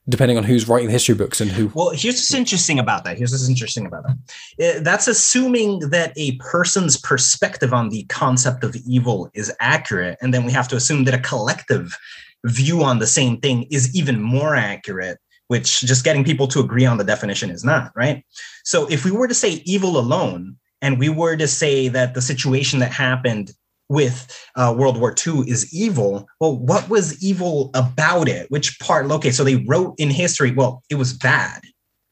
depending 0.09 0.39
on 0.39 0.45
who's 0.45 0.69
writing 0.69 0.87
the 0.87 0.93
history 0.93 1.15
books 1.15 1.41
and 1.41 1.51
who. 1.51 1.71
Well, 1.75 1.91
here's 1.91 2.17
what's 2.17 2.35
interesting 2.35 2.79
about 2.79 3.05
that. 3.05 3.19
Here's 3.19 3.31
what's 3.31 3.49
interesting 3.49 3.87
about 3.87 4.05
that. 4.05 4.77
Uh, 4.79 4.81
that's 4.81 5.07
assuming 5.07 5.81
that 5.91 6.13
a 6.17 6.37
person's 6.37 6.97
perspective 6.97 7.75
on 7.75 7.91
the 7.91 8.05
concept 8.05 8.65
of 8.65 8.75
evil 8.87 9.31
is 9.35 9.53
accurate. 9.61 10.19
And 10.23 10.33
then 10.33 10.45
we 10.45 10.53
have 10.53 10.69
to 10.69 10.77
assume 10.77 11.05
that 11.05 11.15
a 11.15 11.19
collective 11.19 11.97
view 12.45 12.83
on 12.83 12.99
the 12.99 13.07
same 13.07 13.39
thing 13.41 13.65
is 13.71 13.95
even 13.95 14.23
more 14.23 14.55
accurate, 14.55 15.19
which 15.49 15.81
just 15.81 16.05
getting 16.05 16.25
people 16.25 16.47
to 16.49 16.61
agree 16.61 16.87
on 16.87 16.97
the 16.97 17.05
definition 17.05 17.51
is 17.51 17.65
not, 17.65 17.93
right? 17.95 18.25
So 18.65 18.87
if 18.87 19.05
we 19.05 19.11
were 19.11 19.29
to 19.29 19.35
say 19.35 19.63
evil 19.65 19.99
alone, 19.99 20.57
and 20.81 20.99
we 20.99 21.09
were 21.09 21.37
to 21.37 21.49
say 21.49 21.89
that 21.89 22.15
the 22.15 22.23
situation 22.23 22.79
that 22.79 22.93
happened 22.93 23.53
with 23.89 24.47
uh, 24.57 24.75
World 24.77 25.01
War 25.01 25.15
II 25.27 25.49
is 25.49 25.73
evil. 25.73 26.29
Well, 26.41 26.57
what 26.57 26.89
was 26.89 27.23
evil 27.23 27.71
about 27.75 28.29
it? 28.29 28.51
Which 28.51 28.79
part? 28.81 29.11
Okay, 29.11 29.31
so 29.31 29.45
they 29.45 29.65
wrote 29.67 29.95
in 29.99 30.11
history, 30.11 30.53
well, 30.53 30.83
it 30.91 30.97
was 30.97 31.13
bad, 31.13 31.63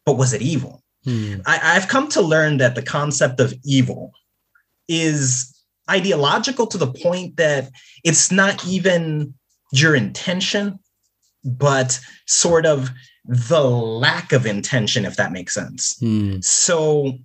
but 0.05 0.17
was 0.17 0.33
it 0.33 0.43
evil? 0.43 0.83
Hmm. 1.05 1.37
I, 1.47 1.61
I've 1.63 1.89
come 1.89 2.09
to 2.09 2.23
learn 2.23 2.57
that 2.59 2.75
the 2.75 2.83
concept 2.83 3.41
of 3.41 3.55
evil 3.65 4.13
is 4.89 5.53
ideological 5.91 6.67
to 6.67 6.79
the 6.79 6.93
point 6.93 7.37
that 7.37 7.71
it's 8.05 8.33
not 8.33 8.67
even 8.67 9.35
your 9.73 9.95
intention, 9.95 10.79
but 11.45 12.01
sort 12.27 12.67
of 12.67 12.91
the 13.25 13.61
lack 13.61 14.33
of 14.33 14.47
intention, 14.47 15.05
if 15.05 15.17
that 15.17 15.33
makes 15.33 15.55
sense. 15.55 15.97
Hmm. 16.01 16.41
So 16.41 17.19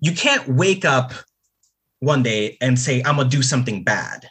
you 0.00 0.12
can't 0.12 0.48
wake 0.48 0.84
up 0.84 1.12
one 2.00 2.22
day 2.22 2.58
and 2.60 2.78
say, 2.78 3.02
I'm 3.04 3.16
to 3.16 3.24
do 3.24 3.42
something 3.42 3.84
bad 3.84 4.28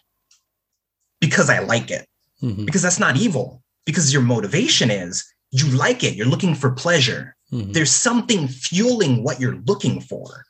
because 1.21 1.49
I 1.49 1.59
like 1.59 1.89
it. 1.89 2.05
Mm-hmm. 2.41 2.65
Because 2.65 2.81
that's 2.81 2.99
not 2.99 3.17
evil. 3.17 3.63
Because 3.85 4.13
your 4.13 4.21
motivation 4.21 4.91
is 4.91 5.25
you 5.51 5.67
like 5.75 6.03
it. 6.03 6.15
You're 6.15 6.27
looking 6.27 6.55
for 6.55 6.71
pleasure. 6.71 7.35
Mm-hmm. 7.51 7.71
There's 7.71 7.91
something 7.91 8.47
fueling 8.47 9.23
what 9.23 9.39
you're 9.39 9.61
looking 9.65 10.01
for. 10.01 10.45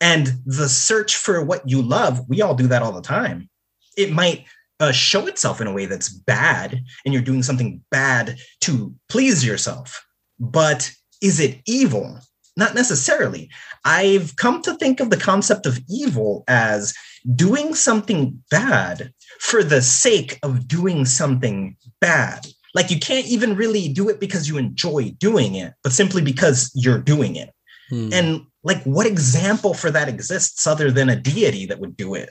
And 0.00 0.32
the 0.46 0.68
search 0.68 1.16
for 1.16 1.44
what 1.44 1.68
you 1.68 1.82
love, 1.82 2.28
we 2.28 2.42
all 2.42 2.54
do 2.54 2.66
that 2.68 2.82
all 2.82 2.92
the 2.92 3.02
time. 3.02 3.48
It 3.96 4.12
might 4.12 4.46
uh, 4.78 4.92
show 4.92 5.26
itself 5.26 5.60
in 5.60 5.66
a 5.66 5.72
way 5.72 5.84
that's 5.84 6.08
bad, 6.08 6.82
and 7.04 7.12
you're 7.12 7.22
doing 7.22 7.42
something 7.42 7.82
bad 7.90 8.38
to 8.62 8.94
please 9.10 9.44
yourself. 9.44 10.02
But 10.38 10.90
is 11.20 11.38
it 11.38 11.60
evil? 11.66 12.18
Not 12.60 12.74
necessarily. 12.74 13.48
I've 13.86 14.36
come 14.36 14.60
to 14.62 14.74
think 14.74 15.00
of 15.00 15.08
the 15.08 15.16
concept 15.16 15.64
of 15.64 15.80
evil 15.88 16.44
as 16.46 16.92
doing 17.34 17.74
something 17.74 18.42
bad 18.50 19.14
for 19.38 19.64
the 19.64 19.80
sake 19.80 20.38
of 20.42 20.68
doing 20.68 21.06
something 21.06 21.78
bad. 22.02 22.46
Like 22.74 22.90
you 22.90 23.00
can't 23.00 23.26
even 23.26 23.56
really 23.56 23.88
do 23.88 24.10
it 24.10 24.20
because 24.20 24.46
you 24.46 24.58
enjoy 24.58 25.12
doing 25.18 25.54
it, 25.54 25.72
but 25.82 25.94
simply 25.94 26.20
because 26.20 26.70
you're 26.74 26.98
doing 26.98 27.34
it. 27.34 27.50
Hmm. 27.88 28.10
And 28.12 28.46
like, 28.62 28.82
what 28.82 29.06
example 29.06 29.72
for 29.72 29.90
that 29.90 30.10
exists 30.10 30.66
other 30.66 30.90
than 30.90 31.08
a 31.08 31.16
deity 31.16 31.64
that 31.64 31.80
would 31.80 31.96
do 31.96 32.14
it, 32.14 32.28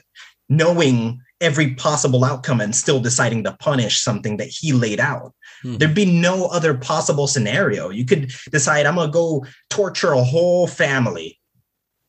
knowing 0.48 1.20
every 1.40 1.74
possible 1.74 2.24
outcome 2.24 2.60
and 2.60 2.76
still 2.76 3.00
deciding 3.00 3.42
to 3.44 3.56
punish 3.58 4.00
something 4.00 4.36
that 4.36 4.48
he 4.48 4.72
laid 4.72 5.00
out? 5.00 5.34
Hmm. 5.62 5.76
There'd 5.76 5.94
be 5.94 6.04
no 6.04 6.46
other 6.46 6.74
possible 6.74 7.26
scenario. 7.26 7.90
You 7.90 8.04
could 8.04 8.32
decide, 8.50 8.86
I'm 8.86 8.94
going 8.96 9.08
to 9.08 9.12
go 9.12 9.46
torture 9.68 10.12
a 10.12 10.22
whole 10.22 10.66
family 10.66 11.38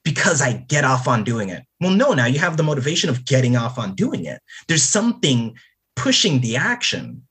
because 0.03 0.41
I 0.41 0.53
get 0.53 0.83
off 0.83 1.07
on 1.07 1.23
doing 1.23 1.49
it. 1.49 1.63
Well, 1.79 1.91
no, 1.91 2.13
now 2.13 2.25
you 2.25 2.39
have 2.39 2.57
the 2.57 2.63
motivation 2.63 3.09
of 3.09 3.25
getting 3.25 3.55
off 3.55 3.77
on 3.77 3.95
doing 3.95 4.25
it. 4.25 4.41
There's 4.67 4.83
something 4.83 5.55
pushing 5.95 6.41
the 6.41 6.55
action. 6.55 7.23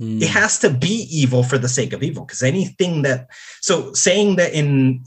Mm. 0.00 0.22
It 0.22 0.28
has 0.28 0.58
to 0.60 0.70
be 0.70 1.08
evil 1.10 1.42
for 1.42 1.58
the 1.58 1.68
sake 1.68 1.92
of 1.92 2.02
evil 2.02 2.24
because 2.24 2.42
anything 2.42 3.02
that, 3.02 3.28
so 3.60 3.92
saying 3.94 4.36
that 4.36 4.52
in 4.52 5.04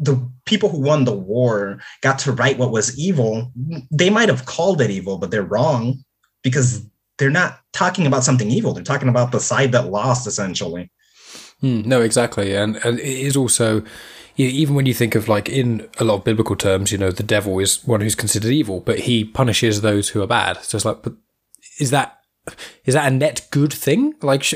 the 0.00 0.28
people 0.44 0.68
who 0.68 0.80
won 0.80 1.04
the 1.04 1.14
war 1.14 1.80
got 2.02 2.18
to 2.20 2.32
write 2.32 2.58
what 2.58 2.72
was 2.72 2.98
evil, 2.98 3.52
they 3.90 4.10
might 4.10 4.28
have 4.28 4.46
called 4.46 4.80
it 4.80 4.90
evil, 4.90 5.18
but 5.18 5.30
they're 5.30 5.42
wrong 5.42 6.04
because 6.42 6.84
they're 7.18 7.30
not 7.30 7.60
talking 7.72 8.06
about 8.06 8.24
something 8.24 8.50
evil. 8.50 8.72
They're 8.72 8.84
talking 8.84 9.08
about 9.08 9.32
the 9.32 9.40
side 9.40 9.72
that 9.72 9.90
lost 9.90 10.26
essentially. 10.26 10.90
Mm, 11.62 11.86
no, 11.86 12.00
exactly, 12.00 12.54
and 12.54 12.76
and 12.84 12.98
it 12.98 13.06
is 13.06 13.36
also. 13.36 13.82
Even 14.40 14.76
when 14.76 14.86
you 14.86 14.94
think 14.94 15.16
of 15.16 15.26
like 15.26 15.48
in 15.48 15.88
a 15.98 16.04
lot 16.04 16.14
of 16.14 16.24
biblical 16.24 16.54
terms, 16.54 16.92
you 16.92 16.98
know, 16.98 17.10
the 17.10 17.24
devil 17.24 17.58
is 17.58 17.84
one 17.84 18.00
who's 18.00 18.14
considered 18.14 18.52
evil, 18.52 18.78
but 18.78 19.00
he 19.00 19.24
punishes 19.24 19.80
those 19.80 20.10
who 20.10 20.22
are 20.22 20.28
bad. 20.28 20.62
So 20.62 20.76
it's 20.76 20.84
like, 20.84 21.02
but 21.02 21.14
is 21.80 21.90
that 21.90 22.18
is 22.84 22.94
that 22.94 23.10
a 23.10 23.14
net 23.14 23.46
good 23.50 23.72
thing? 23.72 24.14
Like, 24.22 24.42
sh- 24.42 24.54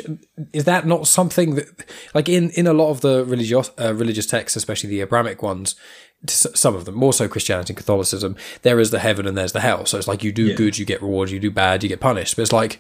is 0.53 0.65
that 0.65 0.87
not 0.87 1.07
something 1.07 1.57
that, 1.57 1.67
like, 2.15 2.29
in 2.29 2.51
in 2.51 2.67
a 2.69 2.73
lot 2.73 2.91
of 2.91 3.01
the 3.01 3.25
religious 3.25 3.71
uh, 3.81 3.95
religious 3.95 4.27
texts, 4.27 4.57
especially 4.57 4.91
the 4.91 5.01
Abrahamic 5.01 5.43
ones, 5.43 5.75
some 6.29 6.75
of 6.77 6.85
them, 6.85 6.95
more 6.95 7.13
so 7.13 7.29
Christianity 7.29 7.73
and 7.73 7.77
Catholicism, 7.77 8.37
there 8.63 8.79
is 8.79 8.91
the 8.91 8.99
heaven 9.01 9.27
and 9.27 9.37
there's 9.37 9.53
the 9.53 9.61
hell. 9.61 9.87
So 9.87 9.99
it's 9.99 10.09
like 10.09 10.23
you 10.23 10.33
do 10.33 10.47
Yeah. 10.47 10.55
good, 10.55 10.79
you 10.79 10.85
get 10.85 11.03
rewarded; 11.03 11.33
you 11.33 11.41
do 11.41 11.51
bad, 11.51 11.83
you 11.83 11.89
get 11.89 12.01
punished. 12.01 12.37
But 12.37 12.43
it's 12.43 12.53
like 12.53 12.79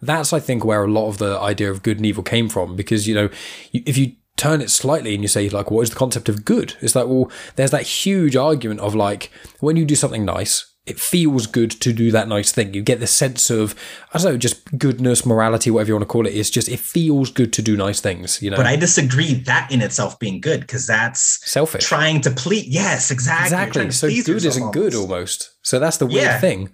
that's 0.00 0.32
I 0.32 0.40
think 0.40 0.64
where 0.64 0.82
a 0.84 0.90
lot 0.90 1.08
of 1.08 1.18
the 1.18 1.38
idea 1.38 1.70
of 1.70 1.82
good 1.82 1.98
and 1.98 2.06
evil 2.06 2.24
came 2.24 2.48
from, 2.48 2.74
because 2.76 3.06
you 3.06 3.14
know, 3.14 3.28
you, 3.70 3.82
if 3.86 3.96
you 3.96 4.12
turn 4.36 4.60
it 4.60 4.70
slightly 4.70 5.14
and 5.14 5.22
you 5.22 5.28
say 5.28 5.48
like, 5.48 5.70
what 5.70 5.82
is 5.82 5.90
the 5.90 5.96
concept 5.96 6.28
of 6.28 6.44
good? 6.44 6.74
It's 6.80 6.96
like, 6.96 7.06
well, 7.06 7.30
there's 7.56 7.70
that 7.70 7.82
huge 7.82 8.34
argument 8.34 8.80
of 8.80 8.94
like 8.94 9.30
when 9.60 9.76
you 9.76 9.84
do 9.84 9.94
something 9.94 10.24
nice. 10.24 10.66
It 10.84 10.98
feels 10.98 11.46
good 11.46 11.70
to 11.70 11.92
do 11.92 12.10
that 12.10 12.26
nice 12.26 12.50
thing. 12.50 12.74
You 12.74 12.82
get 12.82 12.98
the 12.98 13.06
sense 13.06 13.50
of, 13.50 13.76
I 14.12 14.18
don't 14.18 14.32
know, 14.32 14.36
just 14.36 14.76
goodness, 14.76 15.24
morality, 15.24 15.70
whatever 15.70 15.88
you 15.88 15.94
want 15.94 16.02
to 16.02 16.06
call 16.08 16.26
it. 16.26 16.30
It's 16.30 16.50
just, 16.50 16.68
it 16.68 16.80
feels 16.80 17.30
good 17.30 17.52
to 17.52 17.62
do 17.62 17.76
nice 17.76 18.00
things, 18.00 18.42
you 18.42 18.50
know? 18.50 18.56
But 18.56 18.66
I 18.66 18.74
disagree 18.74 19.34
that 19.34 19.70
in 19.70 19.80
itself 19.80 20.18
being 20.18 20.40
good 20.40 20.60
because 20.62 20.88
that's 20.88 21.38
Selfish. 21.48 21.84
trying 21.84 22.20
to 22.22 22.32
please. 22.32 22.66
Yes, 22.66 23.12
exactly. 23.12 23.44
Exactly. 23.46 23.90
So 23.92 24.08
good 24.08 24.44
isn't 24.44 24.72
good 24.72 24.94
almost. 24.94 25.12
almost. 25.12 25.50
So 25.62 25.78
that's 25.78 25.98
the 25.98 26.06
weird 26.06 26.22
Yeah. 26.22 26.40
thing. 26.40 26.72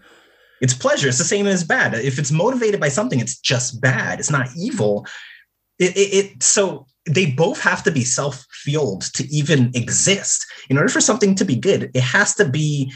It's 0.63 0.75
pleasure. 0.75 1.09
It's 1.09 1.19
the 1.19 1.25
same 1.25 1.47
as 1.47 1.63
bad. 1.63 1.93
If 1.95 2.19
it's 2.19 2.33
motivated 2.33 2.81
by 2.81 2.89
something, 2.89 3.21
it's 3.21 3.39
just 3.39 3.81
bad. 3.81 4.21
It's 4.21 4.31
not 4.31 4.49
evil. 4.57 5.07
It, 5.79 5.97
it, 5.97 6.15
it 6.15 6.43
so 6.43 6.87
they 7.07 7.27
both 7.27 7.61
have 7.61 7.83
to 7.85 7.91
be 7.91 8.05
self-fueled 8.05 9.03
to 9.15 9.25
even 9.31 9.71
exist. 9.75 10.47
In 10.71 10.79
order 10.79 10.89
for 10.89 11.01
something 11.03 11.35
to 11.37 11.45
be 11.45 11.57
good, 11.57 11.91
it 11.95 12.01
has 12.03 12.35
to 12.37 12.49
be 12.49 12.91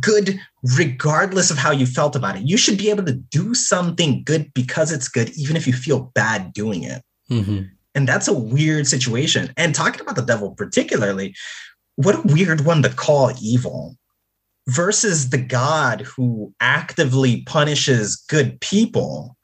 good 0.00 0.40
regardless 0.76 1.50
of 1.50 1.58
how 1.58 1.70
you 1.70 1.86
felt 1.86 2.16
about 2.16 2.36
it. 2.36 2.42
You 2.42 2.56
should 2.56 2.78
be 2.78 2.90
able 2.90 3.04
to 3.04 3.12
do 3.12 3.54
something 3.54 4.22
good 4.24 4.52
because 4.54 4.92
it's 4.92 5.08
good, 5.08 5.30
even 5.36 5.56
if 5.56 5.66
you 5.66 5.72
feel 5.72 6.10
bad 6.14 6.52
doing 6.52 6.82
it. 6.82 7.02
hmm 7.28 7.62
And 7.94 8.08
that's 8.08 8.28
a 8.28 8.32
weird 8.32 8.86
situation. 8.86 9.52
And 9.56 9.74
talking 9.74 10.00
about 10.00 10.16
the 10.16 10.22
devil 10.22 10.50
particularly, 10.52 11.34
what 11.96 12.16
a 12.16 12.34
weird 12.34 12.62
one 12.62 12.82
to 12.82 12.90
call 12.90 13.32
evil 13.40 13.96
versus 14.68 15.30
the 15.30 15.38
God 15.38 16.02
who 16.02 16.52
actively 16.60 17.42
punishes 17.42 18.16
good 18.16 18.60
people. 18.60 19.36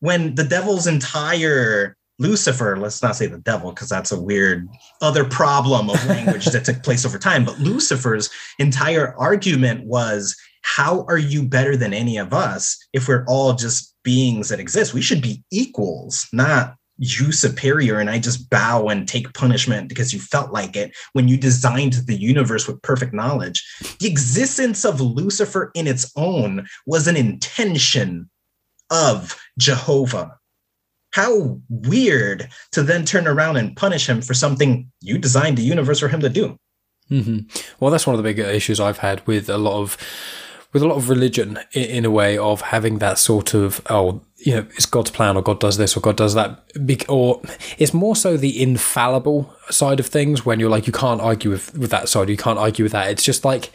When 0.00 0.34
the 0.34 0.44
devil's 0.44 0.86
entire 0.86 1.96
Lucifer, 2.18 2.76
let's 2.76 3.02
not 3.02 3.16
say 3.16 3.26
the 3.26 3.38
devil, 3.38 3.70
because 3.70 3.88
that's 3.88 4.12
a 4.12 4.20
weird 4.20 4.68
other 5.00 5.24
problem 5.24 5.90
of 5.90 6.06
language 6.06 6.46
that 6.46 6.64
took 6.64 6.82
place 6.82 7.04
over 7.04 7.18
time, 7.18 7.44
but 7.44 7.58
Lucifer's 7.58 8.30
entire 8.58 9.14
argument 9.18 9.84
was 9.84 10.36
how 10.62 11.04
are 11.08 11.18
you 11.18 11.46
better 11.46 11.76
than 11.76 11.92
any 11.92 12.16
of 12.16 12.32
us 12.32 12.78
if 12.92 13.08
we're 13.08 13.24
all 13.26 13.52
just 13.52 13.94
beings 14.02 14.48
that 14.48 14.60
exist? 14.60 14.94
We 14.94 15.02
should 15.02 15.20
be 15.20 15.42
equals, 15.50 16.26
not 16.32 16.76
you 16.96 17.32
superior 17.32 17.98
and 17.98 18.08
I 18.08 18.18
just 18.18 18.48
bow 18.50 18.86
and 18.86 19.06
take 19.06 19.32
punishment 19.34 19.88
because 19.88 20.14
you 20.14 20.20
felt 20.20 20.52
like 20.52 20.76
it 20.76 20.94
when 21.12 21.26
you 21.26 21.36
designed 21.36 21.94
the 22.06 22.14
universe 22.14 22.68
with 22.68 22.80
perfect 22.82 23.12
knowledge. 23.12 23.64
The 23.98 24.06
existence 24.06 24.84
of 24.84 25.00
Lucifer 25.00 25.72
in 25.74 25.86
its 25.86 26.12
own 26.16 26.66
was 26.86 27.08
an 27.08 27.16
intention 27.16 28.30
of 28.90 29.36
Jehovah. 29.58 30.38
How 31.14 31.60
weird 31.68 32.48
to 32.72 32.82
then 32.82 33.04
turn 33.04 33.28
around 33.28 33.56
and 33.56 33.76
punish 33.76 34.08
him 34.08 34.20
for 34.20 34.34
something 34.34 34.90
you 35.00 35.16
designed 35.16 35.56
the 35.56 35.62
universe 35.62 36.00
for 36.00 36.08
him 36.08 36.18
to 36.20 36.28
do. 36.28 36.56
hmm 37.08 37.38
Well, 37.78 37.92
that's 37.92 38.04
one 38.04 38.14
of 38.14 38.22
the 38.22 38.28
big 38.28 38.40
issues 38.40 38.80
I've 38.80 38.98
had 38.98 39.24
with 39.24 39.48
a 39.48 39.56
lot 39.56 39.80
of 39.80 39.96
with 40.72 40.82
a 40.82 40.88
lot 40.88 40.96
of 40.96 41.08
religion 41.08 41.60
in, 41.70 41.84
in 41.84 42.04
a 42.04 42.10
way 42.10 42.36
of 42.36 42.62
having 42.62 42.98
that 42.98 43.16
sort 43.16 43.54
of 43.54 43.80
oh 43.88 44.22
you 44.38 44.56
know 44.56 44.66
it's 44.72 44.86
God's 44.86 45.12
plan 45.12 45.36
or 45.36 45.42
God 45.42 45.60
does 45.60 45.76
this 45.76 45.96
or 45.96 46.00
God 46.00 46.16
does 46.16 46.34
that. 46.34 46.64
Or 47.08 47.40
it's 47.78 47.94
more 47.94 48.16
so 48.16 48.36
the 48.36 48.60
infallible 48.60 49.54
side 49.70 50.00
of 50.00 50.06
things 50.06 50.44
when 50.44 50.58
you're 50.58 50.68
like 50.68 50.88
you 50.88 50.92
can't 50.92 51.20
argue 51.20 51.50
with 51.50 51.78
with 51.78 51.90
that 51.90 52.08
side. 52.08 52.28
You 52.28 52.36
can't 52.36 52.58
argue 52.58 52.84
with 52.84 52.92
that. 52.92 53.08
It's 53.12 53.22
just 53.22 53.44
like 53.44 53.70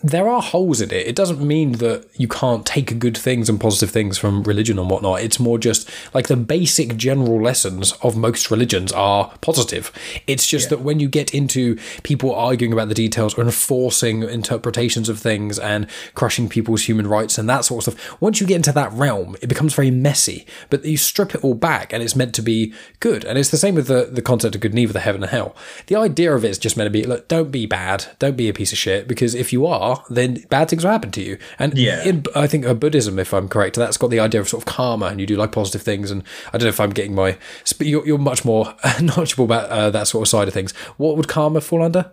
there 0.00 0.28
are 0.28 0.40
holes 0.40 0.80
in 0.80 0.92
it. 0.92 1.08
It 1.08 1.16
doesn't 1.16 1.40
mean 1.40 1.72
that 1.72 2.06
you 2.14 2.28
can't 2.28 2.64
take 2.64 3.00
good 3.00 3.18
things 3.18 3.48
and 3.48 3.60
positive 3.60 3.90
things 3.90 4.16
from 4.16 4.44
religion 4.44 4.78
and 4.78 4.88
whatnot. 4.88 5.22
It's 5.22 5.40
more 5.40 5.58
just 5.58 5.90
like 6.14 6.28
the 6.28 6.36
basic 6.36 6.96
general 6.96 7.42
lessons 7.42 7.90
of 8.02 8.16
most 8.16 8.48
religions 8.48 8.92
are 8.92 9.32
positive. 9.40 9.90
It's 10.28 10.46
just 10.46 10.70
that 10.70 10.82
when 10.82 11.00
you 11.00 11.08
get 11.08 11.34
into 11.34 11.76
people 12.04 12.32
arguing 12.32 12.72
about 12.72 12.88
the 12.88 12.94
details 12.94 13.36
or 13.36 13.42
enforcing 13.42 14.22
interpretations 14.22 15.08
of 15.08 15.18
things 15.18 15.58
and 15.58 15.88
crushing 16.14 16.48
people's 16.48 16.84
human 16.84 17.08
rights 17.08 17.36
and 17.36 17.50
that 17.50 17.64
sort 17.64 17.88
of 17.88 17.94
stuff, 17.94 18.20
once 18.20 18.40
you 18.40 18.46
get 18.46 18.56
into 18.56 18.72
that 18.72 18.92
realm, 18.92 19.34
it 19.42 19.48
becomes 19.48 19.74
very 19.74 19.90
messy. 19.90 20.46
But 20.70 20.84
you 20.84 20.96
strip 20.96 21.34
it 21.34 21.42
all 21.42 21.54
back 21.54 21.92
and 21.92 22.04
it's 22.04 22.14
meant 22.14 22.36
to 22.36 22.42
be 22.42 22.72
good. 23.00 23.24
And 23.24 23.36
it's 23.36 23.50
the 23.50 23.56
same 23.56 23.74
with 23.74 23.88
the, 23.88 24.08
the 24.12 24.22
concept 24.22 24.54
of 24.54 24.60
good 24.60 24.70
and 24.70 24.78
evil, 24.78 24.92
the 24.92 25.00
heaven 25.00 25.24
and 25.24 25.30
hell. 25.32 25.56
The 25.88 25.96
idea 25.96 26.32
of 26.32 26.44
it 26.44 26.50
is 26.50 26.58
just 26.58 26.76
meant 26.76 26.86
to 26.86 26.90
be 26.92 27.02
look, 27.02 27.26
don't 27.26 27.50
be 27.50 27.66
bad, 27.66 28.06
don't 28.20 28.36
be 28.36 28.48
a 28.48 28.54
piece 28.54 28.70
of 28.70 28.78
shit, 28.78 29.08
because 29.08 29.34
if 29.34 29.52
you 29.52 29.66
are, 29.66 29.87
then 30.10 30.44
bad 30.48 30.68
things 30.68 30.84
will 30.84 30.90
happen 30.90 31.10
to 31.12 31.22
you. 31.22 31.38
And 31.58 31.76
Yeah. 31.76 32.02
in 32.04 32.24
I 32.34 32.46
think 32.46 32.66
uh, 32.66 32.74
Buddhism, 32.74 33.18
if 33.18 33.32
I'm 33.32 33.48
correct, 33.48 33.76
that's 33.76 33.96
got 33.96 34.10
the 34.10 34.20
idea 34.20 34.40
of 34.40 34.48
sort 34.48 34.62
of 34.62 34.66
karma, 34.66 35.06
and 35.06 35.20
you 35.20 35.26
do 35.26 35.36
like 35.36 35.52
positive 35.52 35.82
things. 35.82 36.10
And 36.10 36.22
I 36.52 36.58
don't 36.58 36.64
know 36.64 36.68
if 36.68 36.80
I'm 36.80 36.90
getting 36.90 37.14
my, 37.14 37.36
you're, 37.80 38.06
you're 38.06 38.18
much 38.18 38.44
more 38.44 38.74
knowledgeable 39.00 39.44
about 39.44 39.70
uh, 39.70 39.90
that 39.90 40.06
sort 40.08 40.22
of 40.26 40.28
side 40.28 40.48
of 40.48 40.54
things. 40.54 40.72
What 40.96 41.16
would 41.16 41.28
karma 41.28 41.60
fall 41.60 41.82
under? 41.82 42.10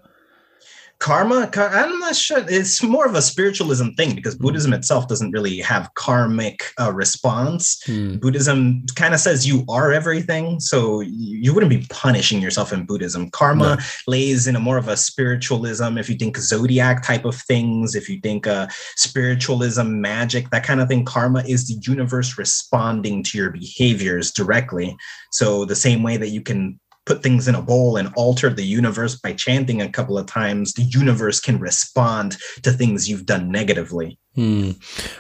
Karma, 1.00 1.48
kar- 1.48 1.70
I'm 1.70 2.00
not 2.00 2.16
sure. 2.16 2.44
It's 2.48 2.82
more 2.82 3.06
of 3.06 3.16
a 3.16 3.22
spiritualism 3.22 3.90
thing 3.98 4.16
because 4.16 4.36
Buddhism 4.36 4.74
itself 4.74 5.08
doesn't 5.08 5.32
really 5.32 5.60
have 5.60 5.94
karmic 5.96 6.72
uh, 6.80 6.94
response. 6.94 7.84
Hmm. 7.86 8.16
Buddhism 8.16 8.86
kind 8.96 9.14
of 9.14 9.20
says 9.20 9.46
you 9.46 9.66
are 9.70 9.92
everything, 9.92 10.60
so 10.60 11.02
you 11.02 11.54
wouldn't 11.54 11.70
be 11.70 11.86
punishing 11.90 12.42
yourself 12.42 12.72
in 12.72 12.86
Buddhism. 12.86 13.30
Karma 13.30 13.78
lays 14.08 14.48
in 14.48 14.56
a 14.56 14.60
more 14.60 14.78
of 14.78 14.88
a 14.88 14.98
spiritualism. 14.98 15.98
If 15.98 16.10
you 16.10 16.16
think 16.16 16.38
zodiac 16.38 17.04
type 17.04 17.26
of 17.26 17.36
things, 17.36 17.94
if 17.94 18.10
you 18.10 18.20
think 18.22 18.48
uh, 18.48 18.68
spiritualism, 18.96 20.02
magic, 20.02 20.50
that 20.52 20.64
kind 20.64 20.82
of 20.82 20.88
thing, 20.88 21.06
karma 21.06 21.44
is 21.46 21.68
the 21.68 21.80
universe 21.88 22.38
responding 22.38 23.22
to 23.24 23.38
your 23.38 23.52
behaviors 23.52 24.32
directly. 24.32 24.96
So 25.32 25.66
the 25.66 25.76
same 25.76 26.02
way 26.04 26.18
that 26.18 26.30
you 26.30 26.42
can 26.42 26.80
put 27.06 27.22
things 27.22 27.48
in 27.48 27.56
a 27.56 27.62
bowl 27.62 27.98
and 27.98 28.12
alter 28.15 28.50
the 28.50 28.63
universe 28.63 29.15
by 29.15 29.34
chanting 29.34 29.82
a 29.82 29.89
couple 29.89 30.18
of 30.18 30.26
times, 30.26 30.74
the 30.74 30.84
universe 30.84 31.39
can 31.39 31.60
respond 31.60 32.38
to 32.63 32.72
things 32.72 33.10
you've 33.10 33.26
done 33.26 33.52
negatively. 33.52 34.18
Hmm. 34.36 34.72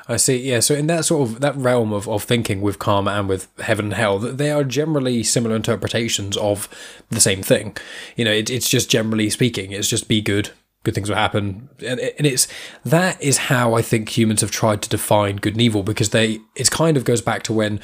I 0.09 0.17
see. 0.17 0.37
Yeah. 0.37 0.59
So 0.59 0.73
in 0.73 0.87
that 0.87 1.05
sort 1.05 1.29
of 1.29 1.39
that 1.39 1.55
realm 1.55 1.93
of, 1.93 2.07
of 2.09 2.23
thinking 2.23 2.61
with 2.61 2.79
karma 2.79 3.11
and 3.11 3.29
with 3.29 3.47
heaven 3.59 3.85
and 3.85 3.93
hell, 3.93 4.19
they 4.19 4.51
are 4.51 4.63
generally 4.63 5.23
similar 5.23 5.55
interpretations 5.55 6.35
of 6.37 6.67
the 7.09 7.21
same 7.21 7.41
thing. 7.41 7.77
You 8.17 8.25
know, 8.25 8.31
it, 8.31 8.49
it's 8.49 8.69
just 8.69 8.89
generally 8.89 9.29
speaking, 9.29 9.71
it's 9.71 9.87
just 9.87 10.09
be 10.09 10.21
good. 10.21 10.51
Good 10.83 10.93
things 10.93 11.09
will 11.09 11.15
happen, 11.15 11.67
and, 11.83 11.99
and 11.99 12.27
it's 12.27 12.47
that 12.83 13.19
is 13.19 13.37
how 13.37 13.73
I 13.73 13.81
think 13.81 14.15
humans 14.15 14.41
have 14.41 14.51
tried 14.51 14.83
to 14.83 14.89
define 14.89 15.37
good 15.37 15.53
and 15.53 15.61
evil 15.61 15.81
because 15.81 16.11
they 16.11 16.41
it 16.55 16.69
kind 16.69 16.95
of 16.95 17.03
goes 17.03 17.21
back 17.23 17.41
to 17.43 17.53
when 17.53 17.79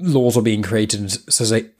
laws 0.00 0.36
were 0.36 0.42
being 0.42 0.62
created 0.62 1.00
and 1.00 1.10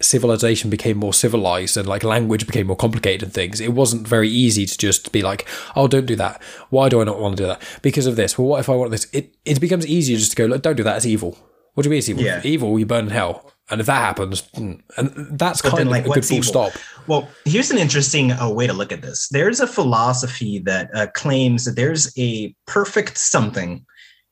civilization 0.00 0.70
became 0.70 0.96
more 0.96 1.14
civilized 1.14 1.76
and 1.76 1.86
like 1.86 2.02
language 2.02 2.46
became 2.46 2.66
more 2.66 2.76
complicated 2.76 3.22
and 3.22 3.32
things 3.32 3.60
it 3.60 3.72
wasn't 3.72 4.06
very 4.08 4.28
easy 4.28 4.66
to 4.66 4.76
just 4.76 5.12
be 5.12 5.22
like 5.22 5.46
oh 5.76 5.86
don't 5.86 6.06
do 6.06 6.16
that. 6.16 6.42
Why 6.70 6.88
do 6.88 7.00
i 7.00 7.04
not 7.04 7.20
want 7.20 7.36
to 7.36 7.42
do 7.44 7.46
that? 7.46 7.62
Because 7.82 8.06
of 8.06 8.16
this 8.16 8.36
well 8.36 8.48
what 8.48 8.60
if 8.60 8.68
i 8.68 8.74
want 8.74 8.90
this? 8.90 9.06
It, 9.12 9.36
it 9.44 9.60
becomes 9.60 9.86
easier 9.86 10.16
just 10.16 10.32
to 10.32 10.36
go 10.36 10.46
look 10.46 10.62
don't 10.62 10.76
do 10.76 10.82
that. 10.82 10.96
It's 10.96 11.06
evil. 11.06 11.38
What 11.74 11.84
do 11.84 11.88
you 11.88 11.90
mean 11.90 11.98
it's 11.98 12.08
evil? 12.08 12.24
Yeah. 12.24 12.40
evil 12.44 12.76
you 12.78 12.86
burn 12.86 13.04
in 13.06 13.10
hell. 13.12 13.52
And 13.70 13.80
if 13.80 13.86
that 13.86 14.00
happens 14.00 14.42
mm, 14.56 14.80
and 14.96 15.38
that's 15.38 15.60
But 15.62 15.70
kind 15.70 15.80
then, 15.80 15.86
of 15.88 15.92
like, 15.92 16.06
a 16.06 16.08
good 16.08 16.26
full 16.26 16.38
evil? 16.38 16.48
stop. 16.48 16.72
Well, 17.06 17.28
here's 17.44 17.70
an 17.70 17.78
interesting 17.78 18.32
uh, 18.32 18.50
way 18.50 18.66
to 18.66 18.72
look 18.72 18.92
at 18.92 19.02
this. 19.02 19.28
There's 19.30 19.60
a 19.60 19.66
philosophy 19.66 20.58
that 20.60 20.90
uh, 20.94 21.06
claims 21.08 21.66
that 21.66 21.76
there's 21.76 22.12
a 22.18 22.54
perfect 22.66 23.18
something 23.18 23.84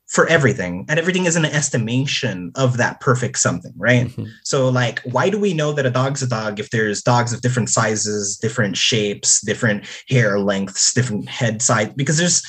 for 0.09 0.27
everything, 0.29 0.85
and 0.89 0.99
everything 0.99 1.27
is 1.27 1.35
an 1.37 1.45
estimation 1.45 2.53
of 2.55 2.77
that 2.77 3.01
perfect 3.01 3.39
something, 3.39 3.73
right? 3.77 4.09
Mhm. 4.09 4.29
So, 4.45 4.69
like, 4.69 5.01
why 5.01 5.31
do 5.31 5.39
we 5.39 5.53
know 5.53 5.73
that 5.73 5.87
a 5.87 5.91
dog's 5.91 6.23
a 6.23 6.29
dog 6.29 6.61
if 6.61 6.71
there's 6.71 7.03
dogs 7.03 7.33
of 7.33 7.41
different 7.41 7.71
sizes, 7.71 8.37
different 8.37 8.77
shapes, 8.77 9.41
different 9.41 9.85
hair 10.09 10.39
lengths, 10.39 10.95
different 10.95 11.29
head 11.29 11.61
size? 11.61 11.91
Because 11.97 12.19
there's 12.19 12.43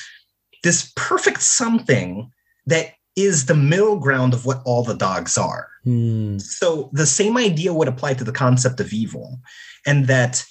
this 0.62 0.92
perfect 0.94 1.42
something 1.42 2.30
that 2.66 2.92
is 3.16 3.46
the 3.46 3.54
middle 3.54 3.98
ground 3.98 4.34
of 4.34 4.46
what 4.46 4.62
all 4.64 4.84
the 4.84 4.94
dogs 4.94 5.36
are. 5.36 5.68
Hmm. 5.82 6.38
So 6.38 6.90
the 6.92 7.06
same 7.06 7.36
idea 7.36 7.72
would 7.74 7.88
apply 7.88 8.14
to 8.14 8.24
the 8.24 8.32
concept 8.32 8.78
of 8.78 8.92
evil, 8.92 9.40
and 9.84 10.06
that 10.06 10.44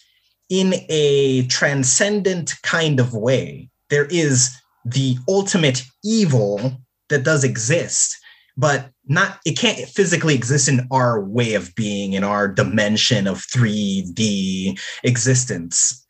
in 0.50 0.76
a 0.90 1.48
transcendent 1.48 2.56
kind 2.64 3.00
of 3.00 3.14
way, 3.14 3.70
there 3.90 4.06
is 4.06 4.50
the 4.84 5.18
ultimate 5.28 5.84
evil 6.04 6.82
that 7.10 7.24
does 7.24 7.44
exist, 7.44 8.18
but 8.56 8.90
not 9.08 9.40
it 9.46 9.58
can't 9.58 9.88
physically 9.88 10.36
exist 10.36 10.68
in 10.68 10.88
our 10.92 11.24
way 11.24 11.54
of 11.54 11.74
being 11.76 12.14
in 12.14 12.24
our 12.24 12.48
dimension 12.48 13.28
of 13.28 13.46
3D 13.48 14.80
existence. 15.04 16.06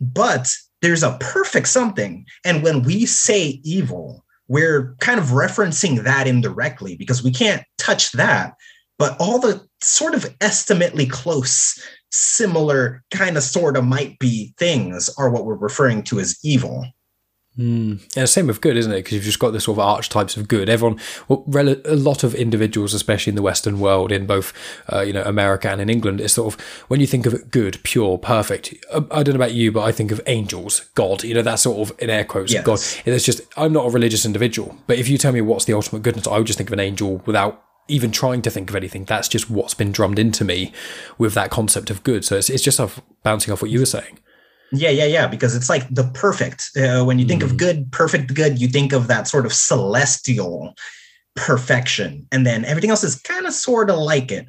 But 0.00 0.48
there's 0.80 1.02
a 1.02 1.18
perfect 1.20 1.68
something. 1.68 2.24
And 2.44 2.62
when 2.62 2.82
we 2.82 3.06
say 3.06 3.60
evil, 3.64 4.24
we're 4.46 4.96
kind 5.00 5.20
of 5.20 5.26
referencing 5.26 6.04
that 6.04 6.26
indirectly 6.26 6.96
because 6.96 7.22
we 7.22 7.30
can't 7.30 7.62
touch 7.76 8.12
that. 8.12 8.54
But 8.98 9.16
all 9.20 9.38
the 9.38 9.66
sort 9.82 10.14
of 10.14 10.34
estimately 10.40 11.06
close, 11.06 11.80
similar, 12.10 13.04
kind 13.10 13.36
of 13.36 13.42
sort 13.42 13.76
of 13.76 13.84
might 13.84 14.18
be 14.18 14.54
things 14.58 15.10
are 15.18 15.30
what 15.30 15.44
we're 15.44 15.54
referring 15.54 16.02
to 16.04 16.18
as 16.18 16.38
evil. 16.42 16.86
Mm. 17.58 18.00
Yeah, 18.16 18.24
same 18.26 18.46
with 18.46 18.60
good, 18.60 18.76
isn't 18.76 18.92
it? 18.92 18.98
Because 18.98 19.14
you've 19.14 19.24
just 19.24 19.40
got 19.40 19.50
the 19.50 19.60
sort 19.60 19.78
of 19.78 19.80
archetypes 19.84 20.36
of 20.36 20.46
good. 20.46 20.68
Everyone, 20.68 21.00
well, 21.26 21.42
rel- 21.46 21.74
a 21.84 21.96
lot 21.96 22.22
of 22.22 22.34
individuals, 22.34 22.94
especially 22.94 23.32
in 23.32 23.34
the 23.34 23.42
Western 23.42 23.80
world, 23.80 24.12
in 24.12 24.26
both, 24.26 24.52
uh, 24.92 25.00
you 25.00 25.12
know, 25.12 25.22
America 25.24 25.68
and 25.68 25.80
in 25.80 25.90
England, 25.90 26.20
is 26.20 26.32
sort 26.34 26.54
of 26.54 26.60
when 26.86 27.00
you 27.00 27.06
think 27.06 27.26
of 27.26 27.50
good, 27.50 27.80
pure, 27.82 28.16
perfect. 28.16 28.74
I, 28.94 28.98
I 29.10 29.22
don't 29.24 29.30
know 29.30 29.36
about 29.44 29.54
you, 29.54 29.72
but 29.72 29.82
I 29.82 29.90
think 29.90 30.12
of 30.12 30.20
angels, 30.26 30.88
God. 30.94 31.24
You 31.24 31.34
know, 31.34 31.42
that 31.42 31.56
sort 31.58 31.90
of 31.90 31.98
in 32.00 32.10
air 32.10 32.24
quotes, 32.24 32.52
Yes. 32.52 32.64
God. 32.64 32.80
It's 33.04 33.24
just 33.24 33.40
I'm 33.56 33.72
not 33.72 33.86
a 33.86 33.90
religious 33.90 34.24
individual, 34.24 34.78
but 34.86 34.98
if 34.98 35.08
you 35.08 35.18
tell 35.18 35.32
me 35.32 35.40
what's 35.40 35.64
the 35.64 35.74
ultimate 35.74 36.02
goodness, 36.02 36.28
I 36.28 36.38
would 36.38 36.46
just 36.46 36.58
think 36.58 36.68
of 36.68 36.74
an 36.74 36.80
angel 36.80 37.22
without 37.26 37.64
even 37.88 38.12
trying 38.12 38.42
to 38.42 38.50
think 38.50 38.70
of 38.70 38.76
anything. 38.76 39.04
That's 39.04 39.26
just 39.28 39.50
what's 39.50 39.74
been 39.74 39.90
drummed 39.90 40.18
into 40.20 40.44
me 40.44 40.72
with 41.16 41.34
that 41.34 41.50
concept 41.50 41.90
of 41.90 42.04
good. 42.04 42.24
So 42.24 42.36
it's 42.36 42.50
it's 42.50 42.62
just 42.62 42.78
off, 42.78 43.00
bouncing 43.24 43.52
off 43.52 43.62
what 43.62 43.70
you 43.72 43.80
were 43.80 43.86
saying. 43.86 44.20
Yeah, 44.72 44.90
yeah, 44.90 45.06
yeah. 45.06 45.26
Because 45.26 45.54
it's 45.54 45.68
like 45.68 45.88
the 45.94 46.04
perfect. 46.14 46.70
Uh, 46.76 47.04
when 47.04 47.18
you 47.18 47.26
think 47.26 47.42
of 47.42 47.56
good, 47.56 47.90
perfect 47.92 48.34
good, 48.34 48.60
you 48.60 48.68
think 48.68 48.92
of 48.92 49.06
that 49.08 49.26
sort 49.26 49.46
of 49.46 49.52
celestial 49.52 50.74
perfection. 51.36 52.26
And 52.32 52.46
then 52.46 52.64
everything 52.64 52.90
else 52.90 53.04
is 53.04 53.20
kind 53.20 53.46
of 53.46 53.54
sort 53.54 53.90
of 53.90 53.98
like 53.98 54.30
it. 54.30 54.46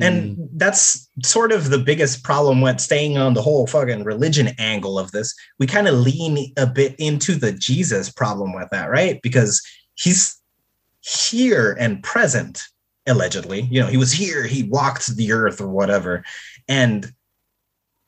And 0.00 0.48
that's 0.54 1.06
sort 1.22 1.52
of 1.52 1.68
the 1.68 1.78
biggest 1.78 2.24
problem 2.24 2.62
with 2.62 2.80
staying 2.80 3.18
on 3.18 3.34
the 3.34 3.42
whole 3.42 3.66
fucking 3.66 4.04
religion 4.04 4.48
angle 4.58 4.98
of 4.98 5.12
this. 5.12 5.34
We 5.58 5.66
kind 5.66 5.86
of 5.86 5.94
lean 5.94 6.52
a 6.56 6.66
bit 6.66 6.94
into 6.98 7.34
the 7.34 7.52
Jesus 7.52 8.10
problem 8.10 8.54
with 8.54 8.70
that, 8.70 8.90
right? 8.90 9.20
Because 9.22 9.60
he's 9.94 10.40
here 11.02 11.76
and 11.78 12.02
present, 12.02 12.62
allegedly. 13.06 13.68
You 13.70 13.80
know, 13.80 13.86
he 13.86 13.98
was 13.98 14.12
here, 14.12 14.46
he 14.46 14.62
walked 14.62 15.14
the 15.14 15.30
earth 15.30 15.60
or 15.60 15.68
whatever. 15.68 16.24
And 16.68 17.12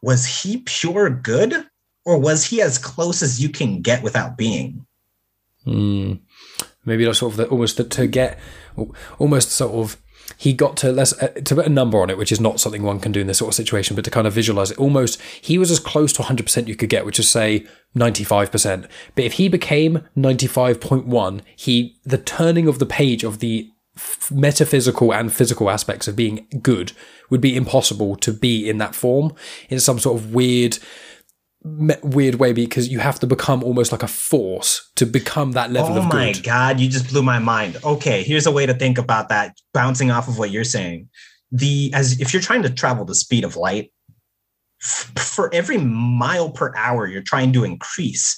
was 0.04 0.26
he 0.42 0.58
pure 0.58 1.08
good 1.08 1.66
or 2.04 2.18
was 2.18 2.44
he 2.44 2.60
as 2.60 2.76
close 2.78 3.22
as 3.22 3.42
you 3.42 3.48
can 3.48 3.80
get 3.80 4.02
without 4.02 4.36
being? 4.36 4.86
Mm. 5.66 6.20
Maybe 6.84 7.04
that's 7.04 7.18
sort 7.18 7.32
of 7.32 7.36
the, 7.38 7.46
almost 7.48 7.78
the, 7.78 7.84
to 7.84 8.06
get 8.06 8.38
almost 9.18 9.50
sort 9.50 9.72
of 9.72 9.96
he 10.36 10.52
got 10.52 10.76
to 10.78 10.92
less 10.92 11.20
uh, 11.22 11.28
to 11.28 11.54
put 11.54 11.66
a 11.66 11.70
number 11.70 12.00
on 12.00 12.10
it, 12.10 12.18
which 12.18 12.32
is 12.32 12.40
not 12.40 12.60
something 12.60 12.82
one 12.82 13.00
can 13.00 13.12
do 13.12 13.20
in 13.20 13.26
this 13.26 13.38
sort 13.38 13.50
of 13.50 13.54
situation, 13.54 13.94
but 13.96 14.04
to 14.04 14.10
kind 14.10 14.26
of 14.26 14.32
visualize 14.32 14.70
it. 14.70 14.78
Almost 14.78 15.20
he 15.40 15.58
was 15.58 15.70
as 15.70 15.80
close 15.80 16.12
to 16.14 16.22
100 16.22 16.44
percent 16.44 16.68
you 16.68 16.76
could 16.76 16.90
get, 16.90 17.06
which 17.06 17.18
is 17.18 17.28
say 17.28 17.66
95 17.94 18.50
percent. 18.50 18.86
But 19.14 19.24
if 19.24 19.34
he 19.34 19.48
became 19.48 20.02
95.1, 20.16 21.40
he 21.56 21.96
the 22.04 22.18
turning 22.18 22.68
of 22.68 22.78
the 22.78 22.86
page 22.86 23.24
of 23.24 23.38
the 23.38 23.70
f- 23.96 24.30
metaphysical 24.30 25.12
and 25.12 25.32
physical 25.32 25.70
aspects 25.70 26.08
of 26.08 26.16
being 26.16 26.46
good 26.62 26.92
would 27.30 27.40
be 27.40 27.56
impossible 27.56 28.16
to 28.16 28.32
be 28.32 28.68
in 28.68 28.78
that 28.78 28.94
form 28.94 29.34
in 29.68 29.80
some 29.80 29.98
sort 29.98 30.18
of 30.20 30.34
weird 30.34 30.78
weird 31.64 32.34
way 32.34 32.52
because 32.52 32.88
you 32.88 32.98
have 32.98 33.18
to 33.18 33.26
become 33.26 33.64
almost 33.64 33.90
like 33.90 34.02
a 34.02 34.08
force 34.08 34.90
to 34.96 35.06
become 35.06 35.52
that 35.52 35.72
level 35.72 35.94
oh 35.94 35.98
of 35.98 36.12
my 36.12 36.32
god, 36.32 36.78
you 36.78 36.90
just 36.90 37.08
blew 37.08 37.22
my 37.22 37.38
mind. 37.38 37.78
Okay, 37.82 38.22
here's 38.22 38.46
a 38.46 38.50
way 38.50 38.66
to 38.66 38.74
think 38.74 38.98
about 38.98 39.30
that, 39.30 39.56
bouncing 39.72 40.10
off 40.10 40.28
of 40.28 40.38
what 40.38 40.50
you're 40.50 40.64
saying. 40.64 41.08
The 41.50 41.90
as 41.94 42.20
if 42.20 42.34
you're 42.34 42.42
trying 42.42 42.62
to 42.64 42.70
travel 42.70 43.06
the 43.06 43.14
speed 43.14 43.44
of 43.44 43.56
light, 43.56 43.92
f- 44.82 45.12
for 45.16 45.52
every 45.54 45.78
mile 45.78 46.50
per 46.50 46.74
hour 46.76 47.06
you're 47.06 47.22
trying 47.22 47.52
to 47.54 47.64
increase, 47.64 48.36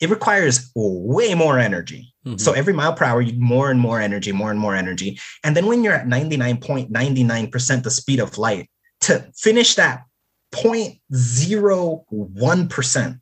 it 0.00 0.08
requires 0.08 0.70
way 0.74 1.34
more 1.34 1.58
energy. 1.58 2.13
Mhm. 2.26 2.40
So 2.40 2.52
every 2.52 2.72
mile 2.72 2.94
per 2.94 3.04
hour, 3.04 3.20
you 3.20 3.38
more 3.38 3.70
and 3.70 3.78
more 3.78 4.00
energy, 4.00 4.32
more 4.32 4.50
and 4.50 4.58
more 4.58 4.74
energy. 4.74 5.20
And 5.42 5.54
then 5.56 5.66
when 5.66 5.84
you're 5.84 5.94
at 5.94 6.06
99.99% 6.06 7.84
the 7.84 7.90
speed 7.90 8.20
of 8.20 8.38
light, 8.38 8.70
to 9.02 9.26
finish 9.36 9.74
that 9.74 10.04
0.01%, 10.52 13.20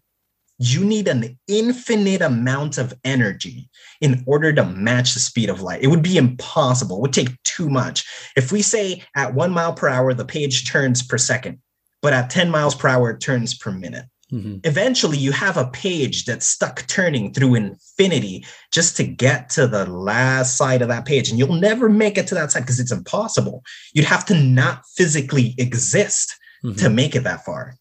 you 0.59 0.85
need 0.85 1.09
an 1.09 1.37
infinite 1.49 2.23
amount 2.23 2.79
of 2.79 2.95
energy 3.03 3.69
in 4.01 4.23
order 4.27 4.53
to 4.53 4.65
match 4.65 5.15
the 5.15 5.21
speed 5.21 5.51
of 5.51 5.61
light. 5.61 5.83
It 5.83 5.89
would 5.89 6.03
be 6.03 6.17
impossible. 6.17 6.99
It 6.99 7.03
would 7.03 7.13
take 7.13 7.43
too 7.43 7.69
much. 7.69 8.05
If 8.37 8.53
we 8.53 8.63
say 8.63 9.03
at 9.17 9.35
one 9.35 9.51
mile 9.51 9.73
per 9.73 9.89
hour, 9.89 10.15
the 10.15 10.25
page 10.25 10.71
turns 10.71 11.03
per 11.03 11.19
second, 11.19 11.59
but 12.01 12.13
at 12.13 12.31
10 12.31 12.49
miles 12.51 12.77
per 12.77 12.87
hour, 12.87 13.11
it 13.11 13.21
turns 13.21 13.55
per 13.55 13.73
minute 13.73 14.05
Mhm. 14.33 14.65
eventually 14.65 15.19
you 15.19 15.31
have 15.33 15.57
a 15.59 15.67
page 15.67 16.25
that's 16.25 16.47
stuck 16.47 16.87
turning 16.87 17.33
through 17.35 17.55
infinity 17.55 18.47
just 18.73 18.97
to 18.97 19.05
get 19.05 19.51
to 19.51 19.67
the 19.67 19.85
last 19.87 20.57
side 20.57 20.81
of 20.81 20.89
that 20.89 21.05
page 21.05 21.29
and 21.29 21.39
you'll 21.39 21.55
never 21.55 21.89
make 21.89 22.17
it 22.17 22.27
to 22.29 22.35
that 22.35 22.51
side 22.51 22.61
because 22.61 22.81
it's 22.81 22.93
impossible 22.93 23.63
you'd 23.93 24.07
have 24.07 24.25
to 24.25 24.35
not 24.35 24.83
physically 24.97 25.55
exist 25.59 26.35
Mhm. 26.65 26.79
to 26.79 26.89
make 26.89 27.15
it 27.15 27.25
that 27.25 27.45
far 27.45 27.75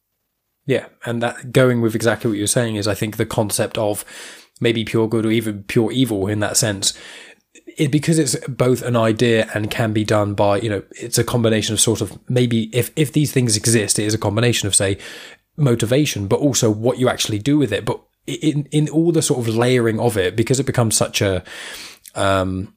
Yeah, 0.68 0.86
and 1.06 1.22
that 1.24 1.52
going 1.52 1.82
with 1.82 1.96
exactly 1.96 2.30
what 2.30 2.38
you're 2.38 2.48
saying 2.48 2.76
is, 2.76 2.88
I 2.88 2.94
think, 2.94 3.18
the 3.18 3.26
concept 3.26 3.78
of 3.80 4.06
maybe 4.60 4.86
pure 4.86 5.08
good 5.10 5.26
or 5.26 5.32
even 5.32 5.64
pure 5.64 5.92
evil 5.92 6.28
in 6.28 6.40
that 6.42 6.56
sense. 6.56 6.94
It, 7.78 7.90
because 7.92 8.20
it's 8.20 8.36
both 8.48 8.82
an 8.84 8.96
idea 8.96 9.50
and 9.56 9.72
can 9.72 9.92
be 9.92 10.04
done 10.04 10.34
by 10.36 10.60
you 10.60 10.70
know 10.70 10.84
it's 10.92 11.18
a 11.18 11.24
combination 11.24 11.74
of 11.74 11.80
sort 11.82 12.00
of 12.02 12.18
maybe 12.30 12.70
if 12.76 12.92
if 12.96 13.12
these 13.14 13.32
things 13.32 13.58
exist 13.58 13.98
it 13.98 14.04
is 14.06 14.14
a 14.14 14.18
combination 14.20 14.68
of 14.68 14.76
say 14.76 14.98
motivation 15.58 16.28
but 16.28 16.40
also 16.40 16.70
what 16.70 16.98
you 16.98 17.10
actually 17.10 17.40
do 17.40 17.58
with 17.58 17.72
it. 17.72 17.86
But 17.86 18.02
in 18.28 18.68
in 18.72 18.90
all 18.90 19.12
the 19.12 19.22
sort 19.22 19.40
of 19.40 19.54
layering 19.56 20.00
of 20.00 20.18
it 20.18 20.36
because 20.36 20.60
it 20.60 20.66
becomes 20.66 20.96
such 20.96 21.22
a 21.22 21.44
um 22.16 22.74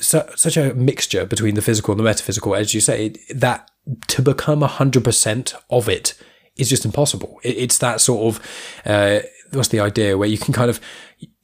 su- 0.00 0.22
such 0.36 0.56
a 0.56 0.74
mixture 0.74 1.26
between 1.26 1.54
the 1.54 1.62
physical 1.62 1.92
and 1.92 1.98
the 1.98 2.04
metaphysical 2.04 2.54
as 2.54 2.74
you 2.74 2.80
say 2.80 3.14
that 3.34 3.70
to 4.06 4.20
become 4.20 4.60
100% 4.60 5.54
of 5.70 5.88
it 5.88 6.14
is 6.56 6.68
just 6.68 6.84
impossible. 6.84 7.40
It, 7.42 7.56
it's 7.56 7.78
that 7.78 8.00
sort 8.00 8.34
of 8.34 8.46
uh 8.84 9.20
what's 9.52 9.68
the 9.68 9.80
idea 9.80 10.16
where 10.18 10.28
you 10.28 10.38
can 10.38 10.54
kind 10.54 10.70
of 10.70 10.80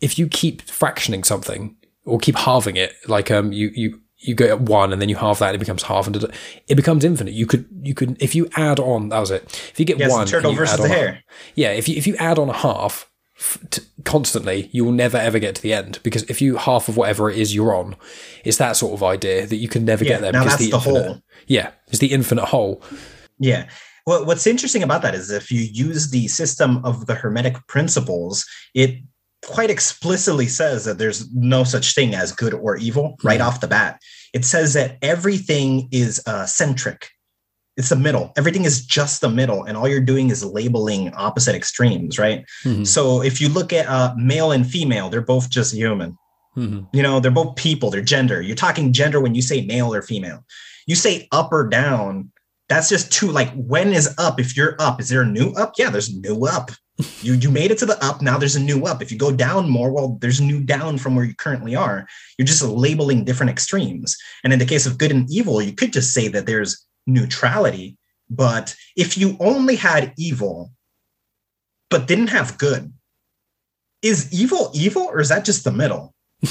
if 0.00 0.18
you 0.18 0.28
keep 0.28 0.62
fractioning 0.62 1.24
something 1.24 1.76
or 2.04 2.18
keep 2.18 2.36
halving 2.36 2.76
it 2.76 2.94
like 3.08 3.30
um 3.30 3.52
you 3.52 3.70
you 3.74 4.00
you 4.26 4.34
go 4.34 4.46
at 4.46 4.60
one 4.60 4.92
and 4.92 5.00
then 5.00 5.08
you 5.08 5.16
halve 5.16 5.38
that 5.38 5.48
and 5.48 5.56
it 5.56 5.58
becomes 5.58 5.82
half 5.84 6.06
and 6.06 6.16
it 6.68 6.74
becomes 6.74 7.04
infinite 7.04 7.34
you 7.34 7.46
could 7.46 7.66
you 7.82 7.94
could 7.94 8.16
if 8.22 8.34
you 8.34 8.48
add 8.56 8.78
on 8.80 9.08
that 9.10 9.18
was 9.18 9.30
it 9.30 9.42
if 9.72 9.78
you 9.78 9.84
get 9.84 9.98
yes 9.98 10.10
one 10.10 10.24
the 10.24 10.30
turtle 10.30 10.52
versus 10.54 10.78
the 10.80 10.88
hare 10.88 11.22
yeah, 11.54 11.70
if 11.70 11.88
you 11.88 11.96
if 11.96 12.06
you 12.06 12.16
add 12.16 12.38
on 12.38 12.48
a 12.48 12.52
half 12.52 13.10
f- 13.36 13.58
t- 13.70 13.82
constantly, 14.04 14.68
you 14.72 14.84
will 14.84 14.92
never 14.92 15.16
ever 15.16 15.38
get 15.38 15.54
to 15.56 15.62
the 15.62 15.72
end 15.72 15.98
because 16.02 16.22
if 16.24 16.40
you 16.40 16.56
half 16.56 16.88
of 16.88 16.96
whatever 16.96 17.30
it 17.30 17.36
is 17.36 17.54
you're 17.54 17.74
on, 17.74 17.96
it's 18.44 18.58
that 18.58 18.76
sort 18.76 18.92
of 18.94 19.02
idea 19.02 19.46
that 19.46 19.56
you 19.56 19.68
can 19.68 19.84
never 19.84 20.04
Yeah, 20.04 20.10
get 20.12 20.20
there. 20.22 20.32
now 20.32 20.44
because 20.44 20.58
that's 20.58 20.70
the 20.70 20.76
infinite, 20.76 21.06
whole. 21.06 21.22
Yeah, 21.46 21.70
it's 21.88 21.98
the 21.98 22.12
infinite 22.12 22.44
whole. 22.46 22.82
Yeah. 23.38 23.68
Well, 24.06 24.26
what's 24.26 24.46
interesting 24.46 24.82
about 24.82 25.02
that 25.02 25.14
is 25.14 25.30
if 25.30 25.50
you 25.50 25.60
use 25.60 26.10
the 26.10 26.28
system 26.28 26.84
of 26.84 27.06
the 27.06 27.14
Hermetic 27.14 27.56
principles, 27.68 28.44
it 28.74 29.00
quite 29.46 29.70
explicitly 29.70 30.46
says 30.46 30.84
that 30.84 30.98
there's 30.98 31.32
no 31.34 31.64
such 31.64 31.94
thing 31.94 32.14
as 32.14 32.32
good 32.32 32.54
or 32.54 32.76
evil 32.76 33.16
right 33.22 33.40
off 33.40 33.60
the 33.60 33.68
bat. 33.68 34.00
It 34.32 34.44
says 34.44 34.72
that 34.74 34.98
everything 35.02 35.88
is 35.92 36.20
uh, 36.26 36.46
centric. 36.46 37.08
It's 37.76 37.88
the 37.88 37.96
middle. 37.96 38.32
Everything 38.36 38.64
is 38.64 38.84
just 38.86 39.20
the 39.20 39.28
middle, 39.28 39.64
and 39.64 39.76
all 39.76 39.88
you're 39.88 40.00
doing 40.00 40.30
is 40.30 40.44
labeling 40.44 41.12
opposite 41.14 41.54
extremes, 41.56 42.18
right? 42.18 42.44
Mhm. 42.64 42.86
So 42.86 43.22
if 43.22 43.40
you 43.40 43.48
look 43.48 43.72
at 43.72 43.86
uh, 43.88 44.14
male 44.16 44.52
and 44.52 44.64
female, 44.68 45.08
they're 45.10 45.20
both 45.20 45.50
just 45.50 45.74
human 45.74 46.16
Mhm. 46.56 46.86
you 46.92 47.02
know 47.02 47.18
they're 47.18 47.32
both 47.32 47.56
people 47.56 47.90
they're 47.90 48.00
gender 48.00 48.40
you're 48.40 48.54
talking 48.54 48.92
gender 48.92 49.20
when 49.20 49.34
you 49.34 49.42
say 49.42 49.62
male 49.66 49.92
or 49.92 50.00
female 50.02 50.44
you 50.86 50.94
say 50.94 51.26
up 51.32 51.48
or 51.52 51.66
down 51.68 52.30
that's 52.68 52.88
just 52.88 53.12
two 53.12 53.30
like 53.30 53.52
when 53.54 53.92
is 53.92 54.14
up? 54.18 54.40
If 54.40 54.56
you're 54.56 54.76
up 54.78 55.00
is 55.00 55.08
there 55.08 55.22
a 55.22 55.26
new 55.26 55.52
up? 55.52 55.74
Yeah 55.78 55.90
there's 55.90 56.14
new 56.14 56.46
up. 56.46 56.70
You 57.22 57.34
you 57.34 57.50
made 57.50 57.70
it 57.70 57.78
to 57.78 57.86
the 57.86 58.02
up 58.04 58.22
now 58.22 58.38
there's 58.38 58.56
a 58.56 58.60
new 58.60 58.84
up. 58.84 59.02
If 59.02 59.10
you 59.12 59.18
go 59.18 59.32
down 59.32 59.68
more 59.68 59.92
well 59.92 60.18
there's 60.20 60.40
new 60.40 60.60
down 60.62 60.98
from 60.98 61.14
where 61.14 61.24
you 61.24 61.34
currently 61.34 61.74
are. 61.74 62.06
You're 62.38 62.46
just 62.46 62.62
labeling 62.62 63.24
different 63.24 63.50
extremes. 63.50 64.16
And 64.42 64.52
in 64.52 64.58
the 64.58 64.66
case 64.66 64.86
of 64.86 64.98
good 64.98 65.10
and 65.10 65.30
evil 65.30 65.60
you 65.60 65.72
could 65.72 65.92
just 65.92 66.12
say 66.12 66.28
that 66.28 66.46
there's 66.46 66.86
neutrality 67.06 67.96
but 68.30 68.74
if 68.96 69.18
you 69.18 69.36
only 69.40 69.76
had 69.76 70.12
evil 70.16 70.72
but 71.90 72.06
didn't 72.06 72.28
have 72.28 72.58
good 72.58 72.92
is 74.02 74.32
evil 74.32 74.70
evil 74.74 75.02
or 75.02 75.20
is 75.20 75.28
that 75.28 75.44
just 75.44 75.64
the 75.64 75.72
middle 75.72 76.14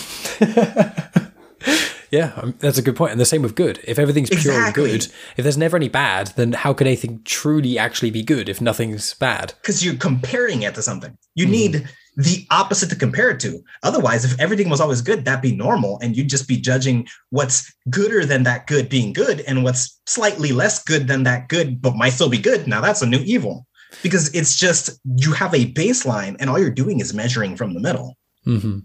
Yeah, 2.14 2.32
um, 2.38 2.54
that's 2.60 2.78
a 2.78 2.84
good 2.84 2.96
point. 2.96 3.12
And 3.12 3.20
the 3.20 3.26
same 3.26 3.42
with 3.42 3.56
good. 3.56 3.80
If 3.86 3.98
everything's 3.98 4.30
pure 4.30 4.40
Exactly. 4.54 4.92
and 4.92 5.02
good, 5.02 5.12
if 5.36 5.44
there's 5.44 5.58
never 5.58 5.78
any 5.78 5.90
bad, 5.90 6.28
then 6.36 6.54
how 6.54 6.72
can 6.72 6.86
anything 6.86 7.22
truly 7.26 7.80
actually 7.80 8.12
be 8.12 8.22
good 8.22 8.48
if 8.50 8.62
nothing's 8.62 9.16
bad? 9.16 9.54
because 9.62 9.84
you're 9.84 9.96
comparing 9.96 10.62
it 10.62 10.76
to 10.76 10.82
something. 10.84 11.18
You 11.34 11.48
Mhm. 11.48 11.50
need 11.50 11.90
the 12.16 12.46
opposite 12.52 12.90
to 12.92 12.96
compare 12.96 13.32
it 13.32 13.40
to. 13.40 13.64
Otherwise, 13.82 14.24
if 14.26 14.40
everything 14.40 14.70
was 14.70 14.80
always 14.80 15.02
good, 15.02 15.26
that'd 15.26 15.42
be 15.42 15.56
normal. 15.56 15.98
And 16.04 16.16
you'd 16.16 16.30
just 16.30 16.48
be 16.48 16.58
judging 16.58 17.08
what's 17.32 17.66
gooder 17.90 18.24
than 18.28 18.44
that 18.44 18.68
good 18.68 18.90
being 18.90 19.12
good 19.14 19.42
and 19.48 19.64
what's 19.64 20.00
slightly 20.06 20.52
less 20.52 20.84
good 20.84 21.08
than 21.08 21.24
that 21.24 21.50
good, 21.50 21.82
but 21.82 21.96
might 21.96 22.14
still 22.14 22.30
be 22.30 22.38
good. 22.38 22.68
Now 22.68 22.82
that's 22.82 23.02
a 23.02 23.08
new 23.08 23.22
evil 23.26 23.66
because 24.04 24.30
it's 24.36 24.56
just 24.56 24.92
you 25.18 25.32
have 25.34 25.56
a 25.56 25.72
baseline 25.74 26.36
and 26.40 26.48
all 26.52 26.60
you're 26.60 26.70
doing 26.84 27.00
is 27.00 27.12
measuring 27.16 27.56
from 27.58 27.74
the 27.74 27.80
middle. 27.80 28.16
Mm-hmm. 28.46 28.80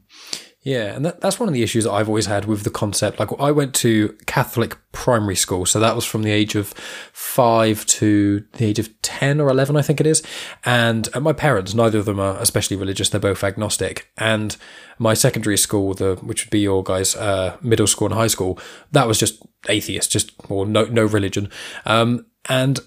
Yeah, 0.62 0.94
and 0.94 1.05
that, 1.05 1.21
that's 1.21 1.38
one 1.38 1.49
of 1.49 1.55
the 1.55 1.62
issues 1.62 1.85
that 1.85 1.92
I've 1.92 2.09
always 2.09 2.27
had 2.27 2.47
with 2.47 2.64
the 2.64 2.71
concept. 2.71 3.21
Like, 3.21 3.29
I 3.38 3.53
went 3.53 3.75
to 3.77 4.16
Catholic 4.27 4.77
primary 4.90 5.37
school, 5.37 5.64
so 5.66 5.79
that 5.79 5.94
was 5.94 6.05
from 6.05 6.25
the 6.25 6.33
age 6.33 6.57
of 6.57 6.71
five 7.12 7.87
to 7.87 8.44
the 8.55 8.66
age 8.66 8.81
of 8.81 9.01
10 9.03 9.40
or 9.40 9.51
11, 9.51 9.77
I 9.77 9.83
think 9.83 10.01
it 10.01 10.07
is. 10.07 10.21
And 10.64 11.09
my 11.21 11.33
parents, 11.33 11.75
neither 11.75 11.99
of 11.99 12.07
them 12.07 12.18
are 12.18 12.37
especially 12.38 12.77
religious, 12.77 13.09
they're 13.09 13.21
both 13.21 13.44
agnostic. 13.44 14.11
And 14.16 14.57
my 14.99 15.14
secondary 15.14 15.57
school, 15.57 15.94
the 15.94 16.16
which 16.16 16.44
would 16.44 16.51
be 16.51 16.61
your 16.61 16.83
guys' 16.83 17.14
uh, 17.14 17.57
middle 17.62 17.87
school 17.87 18.07
and 18.07 18.14
high 18.14 18.27
school, 18.27 18.59
that 18.90 19.07
was 19.07 19.18
just 19.18 19.40
atheist, 19.68 20.11
just 20.11 20.33
or 20.49 20.66
no, 20.66 20.87
no 20.87 21.05
religion. 21.05 21.51
Um, 21.87 22.27
and 22.49 22.81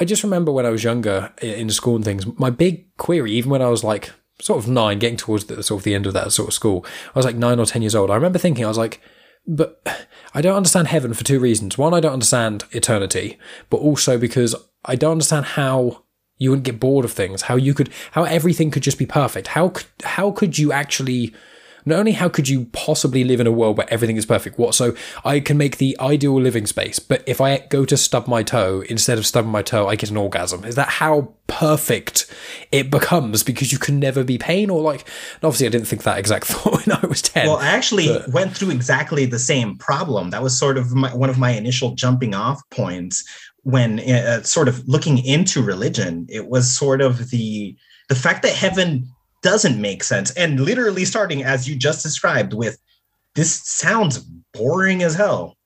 I 0.00 0.04
just 0.04 0.24
remember 0.24 0.50
when 0.50 0.66
I 0.66 0.70
was 0.70 0.82
younger 0.82 1.32
in 1.40 1.70
school 1.70 1.94
and 1.94 2.04
things, 2.04 2.26
my 2.38 2.50
big 2.50 2.96
query, 2.96 3.32
even 3.32 3.50
when 3.50 3.62
I 3.62 3.68
was 3.68 3.84
like 3.84 4.10
sort 4.40 4.62
of 4.62 4.68
nine, 4.68 4.98
getting 4.98 5.16
towards 5.16 5.44
the 5.44 5.62
sort 5.62 5.80
of 5.80 5.84
the 5.84 5.94
end 5.94 6.06
of 6.06 6.12
that 6.14 6.32
sort 6.32 6.48
of 6.48 6.54
school. 6.54 6.84
I 7.14 7.18
was 7.18 7.26
like 7.26 7.36
nine 7.36 7.58
or 7.58 7.66
ten 7.66 7.82
years 7.82 7.94
old. 7.94 8.10
I 8.10 8.14
remember 8.14 8.38
thinking, 8.38 8.64
I 8.64 8.68
was 8.68 8.78
like, 8.78 9.00
but 9.46 9.86
I 10.34 10.40
don't 10.40 10.56
understand 10.56 10.88
heaven 10.88 11.14
for 11.14 11.24
two 11.24 11.38
reasons. 11.38 11.76
One, 11.76 11.94
I 11.94 12.00
don't 12.00 12.12
understand 12.12 12.64
eternity, 12.72 13.38
but 13.70 13.78
also 13.78 14.18
because 14.18 14.54
I 14.84 14.96
don't 14.96 15.12
understand 15.12 15.46
how 15.46 16.04
you 16.38 16.50
wouldn't 16.50 16.64
get 16.64 16.80
bored 16.80 17.04
of 17.04 17.12
things, 17.12 17.42
how 17.42 17.56
you 17.56 17.74
could, 17.74 17.90
how 18.12 18.24
everything 18.24 18.70
could 18.70 18.82
just 18.82 18.98
be 18.98 19.06
perfect. 19.06 19.48
How 19.48 19.68
could, 19.68 19.86
how 20.02 20.30
could 20.30 20.58
you 20.58 20.72
actually 20.72 21.32
not 21.86 21.98
only 21.98 22.12
how 22.12 22.28
could 22.28 22.48
you 22.48 22.66
possibly 22.66 23.24
live 23.24 23.40
in 23.40 23.46
a 23.46 23.52
world 23.52 23.76
where 23.76 23.92
everything 23.92 24.16
is 24.16 24.26
perfect, 24.26 24.58
what 24.58 24.74
so 24.74 24.94
I 25.24 25.40
can 25.40 25.58
make 25.58 25.78
the 25.78 25.96
ideal 26.00 26.40
living 26.40 26.66
space, 26.66 26.98
but 26.98 27.22
if 27.26 27.40
I 27.40 27.58
go 27.68 27.84
to 27.84 27.96
stub 27.96 28.26
my 28.26 28.42
toe, 28.42 28.82
instead 28.88 29.18
of 29.18 29.26
stubbing 29.26 29.50
my 29.50 29.62
toe, 29.62 29.88
I 29.88 29.96
get 29.96 30.10
an 30.10 30.16
orgasm. 30.16 30.64
Is 30.64 30.74
that 30.76 30.88
how 30.88 31.34
perfect 31.46 32.26
it 32.72 32.90
becomes 32.90 33.42
because 33.42 33.70
you 33.70 33.78
can 33.78 34.00
never 34.00 34.24
be 34.24 34.38
pain 34.38 34.70
or 34.70 34.80
like 34.80 35.06
obviously 35.42 35.66
I 35.66 35.70
didn't 35.70 35.86
think 35.86 36.02
that 36.04 36.18
exact 36.18 36.46
thought 36.48 36.86
when 36.86 36.96
I 36.96 37.06
was 37.06 37.22
10. 37.22 37.46
Well, 37.46 37.58
I 37.58 37.68
actually 37.68 38.08
but, 38.08 38.28
went 38.28 38.56
through 38.56 38.70
exactly 38.70 39.26
the 39.26 39.38
same 39.38 39.76
problem. 39.76 40.30
That 40.30 40.42
was 40.42 40.58
sort 40.58 40.78
of 40.78 40.92
my, 40.94 41.14
one 41.14 41.30
of 41.30 41.38
my 41.38 41.50
initial 41.50 41.94
jumping 41.94 42.34
off 42.34 42.62
points 42.70 43.24
when 43.62 44.00
uh, 44.00 44.42
sort 44.42 44.68
of 44.68 44.86
looking 44.88 45.24
into 45.24 45.62
religion. 45.62 46.26
It 46.28 46.48
was 46.48 46.70
sort 46.70 47.00
of 47.00 47.30
the 47.30 47.76
the 48.08 48.14
fact 48.14 48.42
that 48.42 48.52
heaven 48.52 49.08
doesn't 49.44 49.80
make 49.80 50.02
sense. 50.02 50.30
And 50.32 50.58
literally 50.58 51.04
starting 51.04 51.44
as 51.44 51.68
you 51.68 51.76
just 51.76 52.02
described 52.02 52.54
with 52.54 52.78
this 53.34 53.60
sounds 53.62 54.18
boring 54.54 55.02
as 55.02 55.14
hell. 55.14 55.56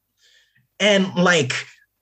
And 0.81 1.14
like, 1.14 1.53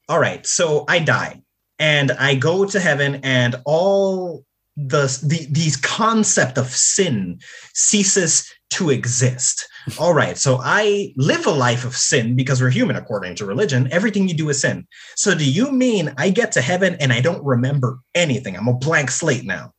all 0.08 0.18
right, 0.18 0.44
so 0.46 0.86
I 0.88 1.00
die 1.00 1.42
and 1.78 2.12
I 2.12 2.34
go 2.34 2.64
to 2.64 2.80
heaven 2.80 3.16
and 3.22 3.56
all 3.66 4.44
the, 4.76 5.06
the 5.22 5.46
these 5.50 5.76
concept 5.76 6.58
of 6.58 6.68
sin 6.68 7.40
ceases 7.74 8.50
to 8.70 8.90
exist. 8.90 9.68
All 9.98 10.14
right, 10.14 10.36
so 10.36 10.58
I 10.62 11.12
live 11.16 11.46
a 11.46 11.50
life 11.50 11.84
of 11.84 11.96
sin 11.96 12.36
because 12.36 12.60
we're 12.60 12.70
human 12.70 12.96
according 12.96 13.36
to 13.36 13.46
religion. 13.46 13.88
Everything 13.92 14.28
you 14.28 14.34
do 14.34 14.48
is 14.48 14.60
sin. 14.60 14.86
So 15.14 15.34
do 15.34 15.48
you 15.48 15.70
mean 15.70 16.12
I 16.16 16.30
get 16.30 16.52
to 16.52 16.60
heaven 16.60 16.96
and 17.00 17.12
I 17.12 17.20
don't 17.20 17.44
remember 17.44 17.98
anything? 18.14 18.56
I'm 18.56 18.68
a 18.68 18.74
blank 18.74 19.10
slate 19.10 19.44
now. 19.44 19.72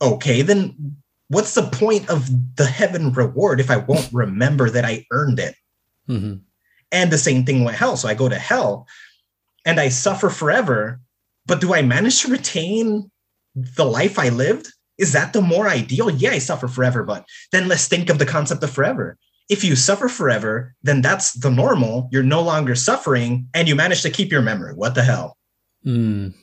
Okay, 0.00 0.42
then 0.42 1.01
what's 1.28 1.54
the 1.54 1.62
point 1.62 2.08
of 2.10 2.28
the 2.56 2.66
heaven 2.66 3.12
reward 3.12 3.60
if 3.60 3.70
I 3.70 3.78
won't 3.78 4.08
remember 4.12 4.70
that 4.70 4.84
I 4.84 5.06
earned 5.10 5.38
it? 5.38 5.54
Mm-hmm. 6.08 6.36
And 6.90 7.10
the 7.10 7.18
same 7.18 7.44
thing 7.44 7.64
with 7.64 7.74
hell. 7.74 7.96
So 7.96 8.08
I 8.08 8.14
go 8.14 8.28
to 8.28 8.38
hell 8.38 8.86
and 9.64 9.80
I 9.80 9.88
suffer 9.88 10.28
forever, 10.28 11.00
but 11.46 11.60
do 11.60 11.74
I 11.74 11.82
manage 11.82 12.22
to 12.22 12.30
retain 12.30 13.10
the 13.54 13.86
life 13.86 14.18
I 14.18 14.28
lived? 14.28 14.68
Is 14.98 15.12
that 15.12 15.32
the 15.32 15.40
more 15.40 15.68
ideal? 15.68 16.10
Yeah, 16.10 16.32
I 16.32 16.38
suffer 16.38 16.68
forever, 16.68 17.02
but 17.02 17.24
then 17.50 17.66
let's 17.66 17.88
think 17.88 18.10
of 18.10 18.18
the 18.18 18.26
concept 18.26 18.62
of 18.62 18.70
forever. 18.70 19.16
If 19.48 19.64
you 19.64 19.74
suffer 19.74 20.08
forever, 20.08 20.74
then 20.82 21.00
that's 21.00 21.32
the 21.32 21.50
normal. 21.50 22.08
You're 22.12 22.22
no 22.22 22.42
longer 22.42 22.74
suffering 22.74 23.48
and 23.54 23.68
you 23.68 23.74
manage 23.74 24.02
to 24.02 24.10
keep 24.10 24.30
your 24.30 24.42
memory. 24.42 24.74
What 24.74 24.94
the 24.94 25.02
hell? 25.02 25.36
Mm 25.84 26.34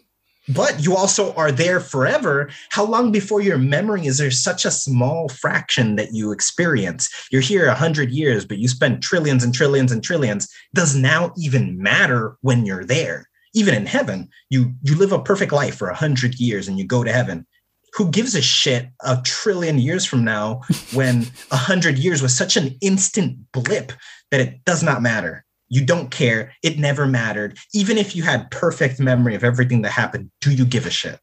but 0.50 0.84
you 0.84 0.96
also 0.96 1.34
are 1.34 1.52
there 1.52 1.80
forever. 1.80 2.50
How 2.70 2.84
long 2.84 3.12
before 3.12 3.42
your 3.42 3.58
memory 3.58 4.08
is 4.08 4.18
there 4.18 4.32
such 4.32 4.66
a 4.66 4.72
small 4.72 5.30
fraction 5.30 5.96
that 5.96 6.14
you 6.14 6.32
experience? 6.32 7.10
You're 7.32 7.42
here 7.42 7.68
a 7.68 7.76
hundred 7.76 8.12
years, 8.12 8.46
but 8.46 8.58
you 8.58 8.68
spend 8.68 9.04
trillions 9.04 9.44
and 9.44 9.54
trillions 9.54 9.92
and 9.92 10.04
trillions. 10.04 10.48
Does 10.74 10.96
now 10.96 11.34
even 11.38 11.82
matter 11.82 12.36
when 12.42 12.66
you're 12.66 12.86
there? 12.86 13.30
Even 13.54 13.74
in 13.74 13.86
heaven, 13.86 14.30
you 14.50 14.74
you 14.84 14.96
live 14.96 15.12
a 15.12 15.22
perfect 15.22 15.52
life 15.52 15.76
for 15.76 15.90
a 15.90 15.96
hundred 15.96 16.40
years 16.40 16.68
and 16.68 16.78
you 16.78 16.86
go 16.86 17.04
to 17.04 17.14
heaven. 17.14 17.46
Who 17.94 18.12
gives 18.12 18.36
a 18.36 18.42
shit 18.42 18.88
a 19.02 19.20
trillion 19.24 19.80
years 19.80 20.06
from 20.06 20.24
now 20.24 20.62
when 20.94 21.26
a 21.52 21.58
hundred 21.58 21.98
years 21.98 22.22
was 22.22 22.36
such 22.36 22.58
an 22.58 22.76
instant 22.82 23.52
blip 23.52 23.92
that 24.30 24.42
it 24.42 24.64
does 24.66 24.84
not 24.84 25.02
matter? 25.02 25.46
You 25.70 25.86
don't 25.86 26.12
care. 26.12 26.54
It 26.64 26.80
never 26.80 27.06
mattered. 27.06 27.58
Even 27.74 27.98
if 27.98 28.16
you 28.16 28.24
had 28.24 28.52
perfect 28.52 29.00
memory 29.00 29.36
of 29.36 29.44
everything 29.44 29.84
that 29.84 29.92
happened, 29.92 30.32
do 30.42 30.52
you 30.52 30.66
give 30.66 30.86
a 30.86 30.90
shit? 30.90 31.20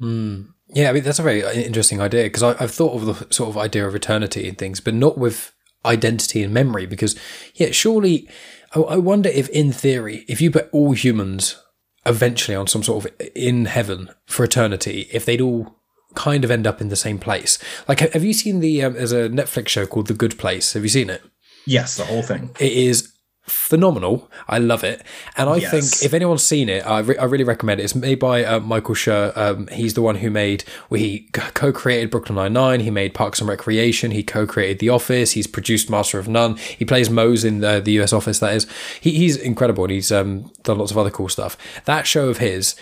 Mm. 0.00 0.48
Yeah, 0.68 0.88
I 0.88 0.92
mean, 0.92 1.02
that's 1.02 1.18
a 1.18 1.22
very 1.22 1.42
interesting 1.42 2.00
idea 2.00 2.24
because 2.24 2.42
I've 2.42 2.70
thought 2.70 2.94
of 2.94 3.06
the 3.06 3.34
sort 3.34 3.50
of 3.50 3.58
idea 3.58 3.86
of 3.86 3.94
eternity 3.94 4.48
and 4.48 4.56
things, 4.56 4.80
but 4.80 4.94
not 4.94 5.18
with 5.18 5.52
identity 5.84 6.42
and 6.42 6.54
memory. 6.54 6.86
Because, 6.86 7.18
yeah, 7.54 7.72
surely 7.72 8.28
I 8.74 8.96
wonder 8.96 9.28
if, 9.28 9.48
in 9.50 9.72
theory, 9.72 10.24
if 10.28 10.40
you 10.40 10.50
put 10.50 10.70
all 10.72 10.92
humans 10.92 11.62
eventually 12.06 12.56
on 12.56 12.66
some 12.66 12.82
sort 12.82 13.04
of 13.04 13.12
in 13.34 13.66
heaven 13.66 14.10
for 14.26 14.44
eternity, 14.44 15.08
if 15.12 15.24
they'd 15.24 15.40
all 15.40 15.76
kind 16.14 16.44
of 16.44 16.50
end 16.50 16.66
up 16.66 16.80
in 16.80 16.88
the 16.88 16.96
same 16.96 17.18
place. 17.18 17.58
Like, 17.88 18.00
have 18.00 18.24
you 18.24 18.32
seen 18.32 18.60
the, 18.60 18.82
um, 18.82 18.94
there's 18.94 19.12
a 19.12 19.28
Netflix 19.28 19.68
show 19.68 19.86
called 19.86 20.06
The 20.06 20.14
Good 20.14 20.38
Place. 20.38 20.72
Have 20.74 20.82
you 20.82 20.88
seen 20.88 21.10
it? 21.10 21.22
Yes, 21.66 21.96
the 21.96 22.04
whole 22.04 22.22
thing. 22.22 22.50
It 22.58 22.72
is 22.72 23.11
phenomenal. 23.42 24.30
I 24.48 24.58
love 24.58 24.84
it, 24.84 25.02
and 25.36 25.48
I 25.48 25.56
yes. 25.56 25.70
think 25.70 26.04
if 26.04 26.14
anyone's 26.14 26.42
seen 26.42 26.68
it, 26.68 26.86
I, 26.86 27.00
re- 27.00 27.16
I 27.16 27.24
really 27.24 27.44
recommend 27.44 27.80
it. 27.80 27.84
It's 27.84 27.94
made 27.94 28.18
by 28.18 28.44
uh, 28.44 28.60
Michael 28.60 28.94
Schur. 28.94 29.36
Um, 29.36 29.66
he's 29.68 29.94
the 29.94 30.02
one 30.02 30.16
who 30.16 30.30
made. 30.30 30.64
Well, 30.88 31.00
he 31.00 31.28
co-created 31.32 32.10
Brooklyn 32.10 32.36
Nine 32.36 32.52
Nine. 32.52 32.80
He 32.80 32.90
made 32.90 33.14
Parks 33.14 33.40
and 33.40 33.48
Recreation. 33.48 34.10
He 34.10 34.22
co-created 34.22 34.78
The 34.78 34.88
Office. 34.88 35.32
He's 35.32 35.46
produced 35.46 35.90
Master 35.90 36.18
of 36.18 36.28
None. 36.28 36.56
He 36.56 36.84
plays 36.84 37.10
Mose 37.10 37.44
in 37.44 37.60
the, 37.60 37.80
the 37.80 37.92
U.S. 37.92 38.12
Office. 38.12 38.38
That 38.38 38.54
is, 38.54 38.66
he, 39.00 39.12
he's 39.12 39.36
incredible, 39.36 39.84
and 39.84 39.92
he's 39.92 40.12
um, 40.12 40.50
done 40.62 40.78
lots 40.78 40.90
of 40.90 40.98
other 40.98 41.10
cool 41.10 41.28
stuff. 41.28 41.56
That 41.84 42.06
show 42.06 42.28
of 42.28 42.38
his. 42.38 42.74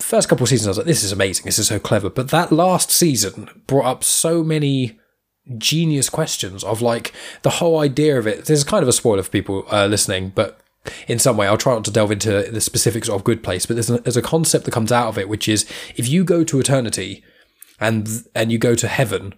First 0.00 0.28
couple 0.28 0.42
of 0.42 0.48
seasons, 0.48 0.66
I 0.66 0.70
was 0.70 0.78
like, 0.78 0.86
"This 0.88 1.04
is 1.04 1.12
amazing. 1.12 1.44
This 1.44 1.58
is 1.58 1.68
so 1.68 1.78
clever." 1.78 2.10
But 2.10 2.28
that 2.30 2.50
last 2.50 2.90
season 2.90 3.48
brought 3.68 3.84
up 3.84 4.02
so 4.02 4.42
many 4.42 4.98
genius 5.58 6.08
questions 6.08 6.64
of 6.64 6.80
like 6.80 7.12
the 7.42 7.50
whole 7.50 7.80
idea 7.80 8.18
of 8.18 8.26
it. 8.26 8.46
This 8.46 8.58
is 8.58 8.64
kind 8.64 8.82
of 8.82 8.88
a 8.88 8.92
spoiler 8.92 9.22
for 9.22 9.30
people 9.30 9.64
uh, 9.70 9.86
listening, 9.86 10.32
but 10.34 10.60
in 11.08 11.18
some 11.18 11.36
way, 11.36 11.46
I'll 11.46 11.56
try 11.56 11.74
not 11.74 11.84
to 11.86 11.90
delve 11.90 12.10
into 12.12 12.42
the 12.50 12.60
specifics 12.60 13.08
of 13.08 13.24
Good 13.24 13.42
Place. 13.42 13.66
But 13.66 13.74
there's 13.74 13.90
a, 13.90 13.98
there's 13.98 14.16
a 14.16 14.22
concept 14.22 14.64
that 14.64 14.72
comes 14.72 14.92
out 14.92 15.08
of 15.08 15.18
it, 15.18 15.28
which 15.28 15.48
is 15.48 15.64
if 15.96 16.08
you 16.08 16.24
go 16.24 16.44
to 16.44 16.60
eternity 16.60 17.24
and 17.80 18.08
and 18.34 18.52
you 18.52 18.58
go 18.58 18.74
to 18.74 18.88
heaven, 18.88 19.34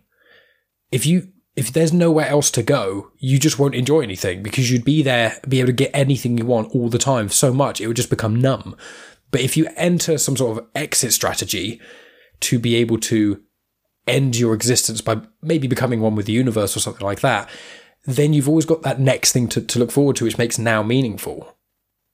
if 0.91 1.07
you 1.07 1.29
if 1.55 1.73
there's 1.73 1.93
nowhere 1.93 2.27
else 2.27 2.51
to 2.53 2.63
go, 2.63 3.11
you 3.19 3.39
just 3.39 3.59
won't 3.59 3.75
enjoy 3.75 4.01
anything 4.01 4.43
because 4.43 4.71
you'd 4.71 4.85
be 4.85 5.03
there, 5.03 5.41
be 5.49 5.61
able 5.61 5.69
to 5.69 5.73
get 5.73 5.91
anything 5.95 6.37
you 6.37 6.45
want 6.45 6.75
all 6.75 6.91
the 6.91 6.99
time 6.99 7.31
so 7.31 7.53
much, 7.53 7.81
it 7.81 7.87
would 7.87 7.97
just 7.97 8.11
become 8.11 8.37
numb. 8.37 8.77
But 9.31 9.41
if 9.41 9.57
you 9.57 9.69
enter 9.75 10.19
some 10.19 10.37
sort 10.37 10.59
of 10.59 10.67
exit 10.75 11.15
strategy 11.15 11.81
to 12.41 12.59
be 12.59 12.77
able 12.77 12.99
to 12.99 13.43
end 14.07 14.37
your 14.37 14.55
existence 14.55 15.01
by 15.01 15.21
maybe 15.43 15.67
becoming 15.67 16.01
one 16.01 16.15
with 16.15 16.27
the 16.27 16.33
universe 16.33 16.77
or 16.77 16.81
something 16.81 17.07
like 17.07 17.21
that, 17.21 17.49
then 18.05 18.33
you've 18.33 18.49
always 18.49 18.67
got 18.67 18.83
that 18.83 19.01
next 19.01 19.33
thing 19.33 19.49
to, 19.49 19.61
to 19.61 19.79
look 19.79 19.91
forward 19.91 20.17
to, 20.17 20.25
which 20.25 20.39
makes 20.39 20.59
now 20.59 20.83
meaningful. 20.83 21.57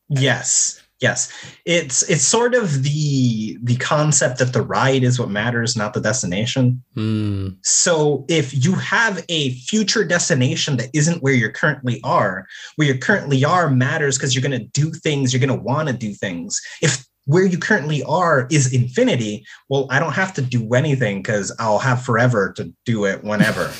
Yes. 0.08 0.82
Yes. 1.00 1.32
It's 1.66 2.08
it's 2.08 2.22
sort 2.22 2.54
of 2.54 2.84
the 2.84 3.58
the 3.60 3.76
concept 3.76 4.38
that 4.38 4.52
the 4.52 4.62
ride 4.62 5.02
is 5.02 5.18
what 5.18 5.30
matters, 5.30 5.76
not 5.76 5.94
the 5.94 6.00
destination. 6.00 6.80
Mm. 6.96 7.56
So 7.62 8.24
if 8.28 8.64
you 8.64 8.74
have 8.74 9.24
a 9.28 9.50
future 9.54 10.04
destination 10.04 10.76
that 10.76 10.90
isn't 10.94 11.20
where 11.20 11.34
you 11.34 11.50
currently 11.50 12.00
are, 12.04 12.46
where 12.76 12.86
you 12.86 12.98
currently 12.98 13.44
are 13.44 13.68
matters 13.68 14.16
because 14.16 14.32
you're 14.32 14.42
gonna 14.42 14.60
do 14.60 14.92
things, 14.92 15.32
you're 15.32 15.44
gonna 15.44 15.60
want 15.60 15.88
to 15.88 15.94
do 15.94 16.14
things. 16.14 16.60
If 16.80 17.04
where 17.26 17.44
you 17.44 17.58
currently 17.58 18.02
are 18.04 18.46
is 18.50 18.72
infinity, 18.72 19.44
well, 19.68 19.86
I 19.90 19.98
don't 19.98 20.12
have 20.12 20.34
to 20.34 20.42
do 20.42 20.74
anything 20.74 21.22
because 21.22 21.54
I'll 21.58 21.78
have 21.78 22.02
forever 22.02 22.52
to 22.56 22.72
do 22.84 23.04
it 23.04 23.22
whenever. 23.22 23.72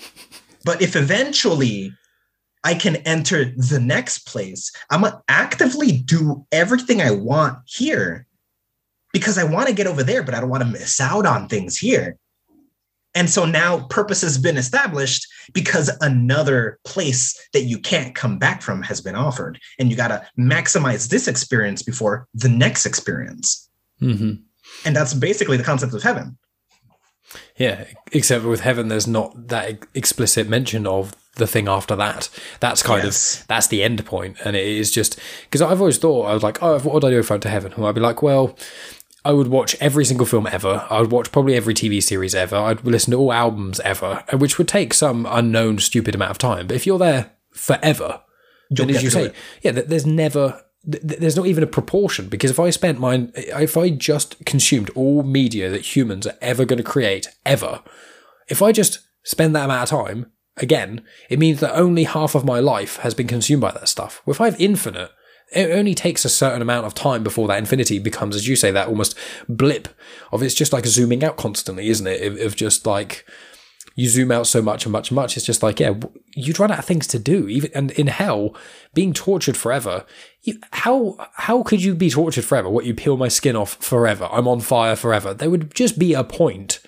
but 0.64 0.80
if 0.80 0.96
eventually 0.96 1.92
I 2.62 2.74
can 2.74 2.96
enter 2.96 3.44
the 3.56 3.80
next 3.80 4.26
place, 4.26 4.72
I'm 4.90 5.02
gonna 5.02 5.22
actively 5.28 5.92
do 5.92 6.46
everything 6.52 7.02
I 7.02 7.10
want 7.10 7.58
here 7.66 8.26
because 9.12 9.38
I 9.38 9.44
want 9.44 9.68
to 9.68 9.74
get 9.74 9.86
over 9.86 10.02
there, 10.02 10.22
but 10.22 10.34
I 10.34 10.40
don't 10.40 10.50
want 10.50 10.64
to 10.64 10.68
miss 10.68 11.00
out 11.00 11.26
on 11.26 11.48
things 11.48 11.76
here. 11.76 12.16
And 13.14 13.30
so 13.30 13.44
now 13.44 13.86
purpose 13.88 14.22
has 14.22 14.38
been 14.38 14.56
established 14.56 15.26
because 15.52 15.90
another 16.00 16.78
place 16.84 17.38
that 17.52 17.62
you 17.62 17.78
can't 17.78 18.14
come 18.14 18.38
back 18.38 18.60
from 18.60 18.82
has 18.82 19.00
been 19.00 19.14
offered. 19.14 19.60
And 19.78 19.90
you 19.90 19.96
got 19.96 20.08
to 20.08 20.26
maximize 20.38 21.08
this 21.08 21.28
experience 21.28 21.82
before 21.82 22.26
the 22.34 22.48
next 22.48 22.86
experience. 22.86 23.68
Mm-hmm. 24.00 24.42
And 24.84 24.96
that's 24.96 25.14
basically 25.14 25.56
the 25.56 25.62
concept 25.64 25.94
of 25.94 26.02
heaven. 26.02 26.36
Yeah, 27.56 27.84
except 28.12 28.44
with 28.44 28.60
heaven, 28.60 28.88
there's 28.88 29.06
not 29.06 29.48
that 29.48 29.86
explicit 29.94 30.48
mention 30.48 30.86
of 30.86 31.14
the 31.36 31.46
thing 31.46 31.68
after 31.68 31.96
that. 31.96 32.28
That's 32.60 32.82
kind 32.82 33.04
Yes. 33.04 33.40
of 33.40 33.46
that's 33.48 33.66
the 33.66 33.82
end 33.82 34.04
point, 34.06 34.36
and 34.44 34.54
it 34.54 34.66
is 34.66 34.90
just 34.92 35.18
because 35.44 35.60
I've 35.60 35.80
always 35.80 35.98
thought 35.98 36.26
I 36.26 36.34
was 36.34 36.42
like, 36.42 36.62
oh, 36.62 36.78
what 36.80 36.94
would 36.94 37.04
I 37.04 37.10
do 37.10 37.18
if 37.18 37.30
I 37.30 37.34
went 37.34 37.42
to 37.44 37.48
heaven? 37.48 37.72
Well, 37.76 37.88
I'd 37.88 37.94
be 37.94 38.00
like, 38.00 38.22
well, 38.22 38.56
I 39.24 39.32
would 39.32 39.48
watch 39.48 39.74
every 39.80 40.04
single 40.04 40.26
film 40.26 40.46
ever. 40.46 40.86
I 40.90 41.00
would 41.00 41.10
watch 41.10 41.32
probably 41.32 41.54
every 41.54 41.72
TV 41.74 42.02
series 42.02 42.34
ever. 42.34 42.56
I'd 42.56 42.84
listen 42.84 43.10
to 43.12 43.16
all 43.18 43.32
albums 43.32 43.80
ever, 43.80 44.22
uh, 44.32 44.36
which 44.36 44.58
would 44.58 44.68
take 44.68 44.92
some 44.92 45.26
unknown 45.30 45.78
stupid 45.78 46.14
amount 46.14 46.30
of 46.32 46.38
time. 46.38 46.66
But 46.66 46.76
if 46.76 46.86
you're 46.86 46.98
there 46.98 47.32
forever, 47.52 48.20
You'll 48.70 48.86
then 48.86 48.96
as 48.96 49.02
you 49.02 49.10
say, 49.10 49.26
it. 49.26 49.34
yeah, 49.62 49.70
there's 49.72 50.06
never. 50.06 50.62
th- 50.90 51.06
th- 51.06 51.20
There's 51.20 51.36
not 51.36 51.46
even 51.46 51.62
a 51.64 51.66
proportion 51.68 52.28
because 52.28 52.50
if 52.50 52.60
I 52.60 52.70
spent 52.70 53.00
mine, 53.00 53.32
if 53.34 53.76
I 53.76 53.88
just 53.90 54.44
consumed 54.44 54.90
all 54.94 55.22
media 55.22 55.70
that 55.70 55.96
humans 55.96 56.26
are 56.26 56.36
ever 56.42 56.64
going 56.64 56.78
to 56.78 56.82
create, 56.82 57.28
ever, 57.46 57.82
if 58.48 58.60
I 58.60 58.72
just 58.72 59.00
spend 59.22 59.54
that 59.56 59.64
amount 59.64 59.90
of 59.90 59.98
time, 60.06 60.30
again, 60.58 61.02
it 61.30 61.38
means 61.38 61.60
that 61.60 61.74
only 61.74 62.04
half 62.04 62.34
of 62.34 62.44
my 62.44 62.60
life 62.60 62.96
has 62.98 63.14
been 63.14 63.26
consumed 63.26 63.62
by 63.62 63.70
that 63.72 63.88
stuff. 63.88 64.20
Well, 64.26 64.34
if 64.34 64.40
I 64.40 64.46
have 64.50 64.60
infinite, 64.60 65.10
it 65.52 65.70
only 65.70 65.94
takes 65.94 66.24
a 66.24 66.28
certain 66.28 66.62
amount 66.62 66.86
of 66.86 66.94
time 66.94 67.22
before 67.22 67.48
that 67.48 67.58
infinity 67.58 67.98
becomes, 67.98 68.34
as 68.36 68.48
you 68.48 68.56
say, 68.56 68.70
that 68.70 68.88
almost 68.88 69.16
blip 69.48 69.88
of 70.32 70.42
it's 70.42 70.54
just 70.54 70.72
like 70.72 70.86
zooming 70.86 71.22
out 71.24 71.36
constantly, 71.36 71.88
isn't 71.88 72.06
it? 72.06 72.22
Of, 72.22 72.40
of 72.40 72.56
just 72.56 72.86
like 72.86 73.24
you 73.94 74.08
zoom 74.08 74.32
out 74.32 74.46
so 74.46 74.60
much 74.60 74.84
and 74.84 74.92
much 74.92 75.10
and 75.10 75.16
much. 75.16 75.36
It's 75.36 75.46
just 75.46 75.62
like, 75.62 75.78
yeah, 75.78 75.92
w- 75.92 76.20
you 76.34 76.52
run 76.58 76.72
out 76.72 76.80
of 76.80 76.84
things 76.84 77.06
to 77.08 77.18
do. 77.18 77.48
Even 77.48 77.70
and 77.74 77.90
in 77.92 78.08
hell, 78.08 78.56
being 78.92 79.12
tortured 79.12 79.56
forever. 79.56 80.04
You, 80.42 80.58
how 80.72 81.16
how 81.34 81.62
could 81.62 81.82
you 81.82 81.94
be 81.94 82.10
tortured 82.10 82.44
forever? 82.44 82.68
What 82.68 82.84
you 82.84 82.94
peel 82.94 83.16
my 83.16 83.28
skin 83.28 83.56
off 83.56 83.74
forever? 83.76 84.28
I'm 84.32 84.48
on 84.48 84.60
fire 84.60 84.96
forever. 84.96 85.32
There 85.32 85.50
would 85.50 85.74
just 85.74 85.98
be 85.98 86.14
a 86.14 86.24
point 86.24 86.80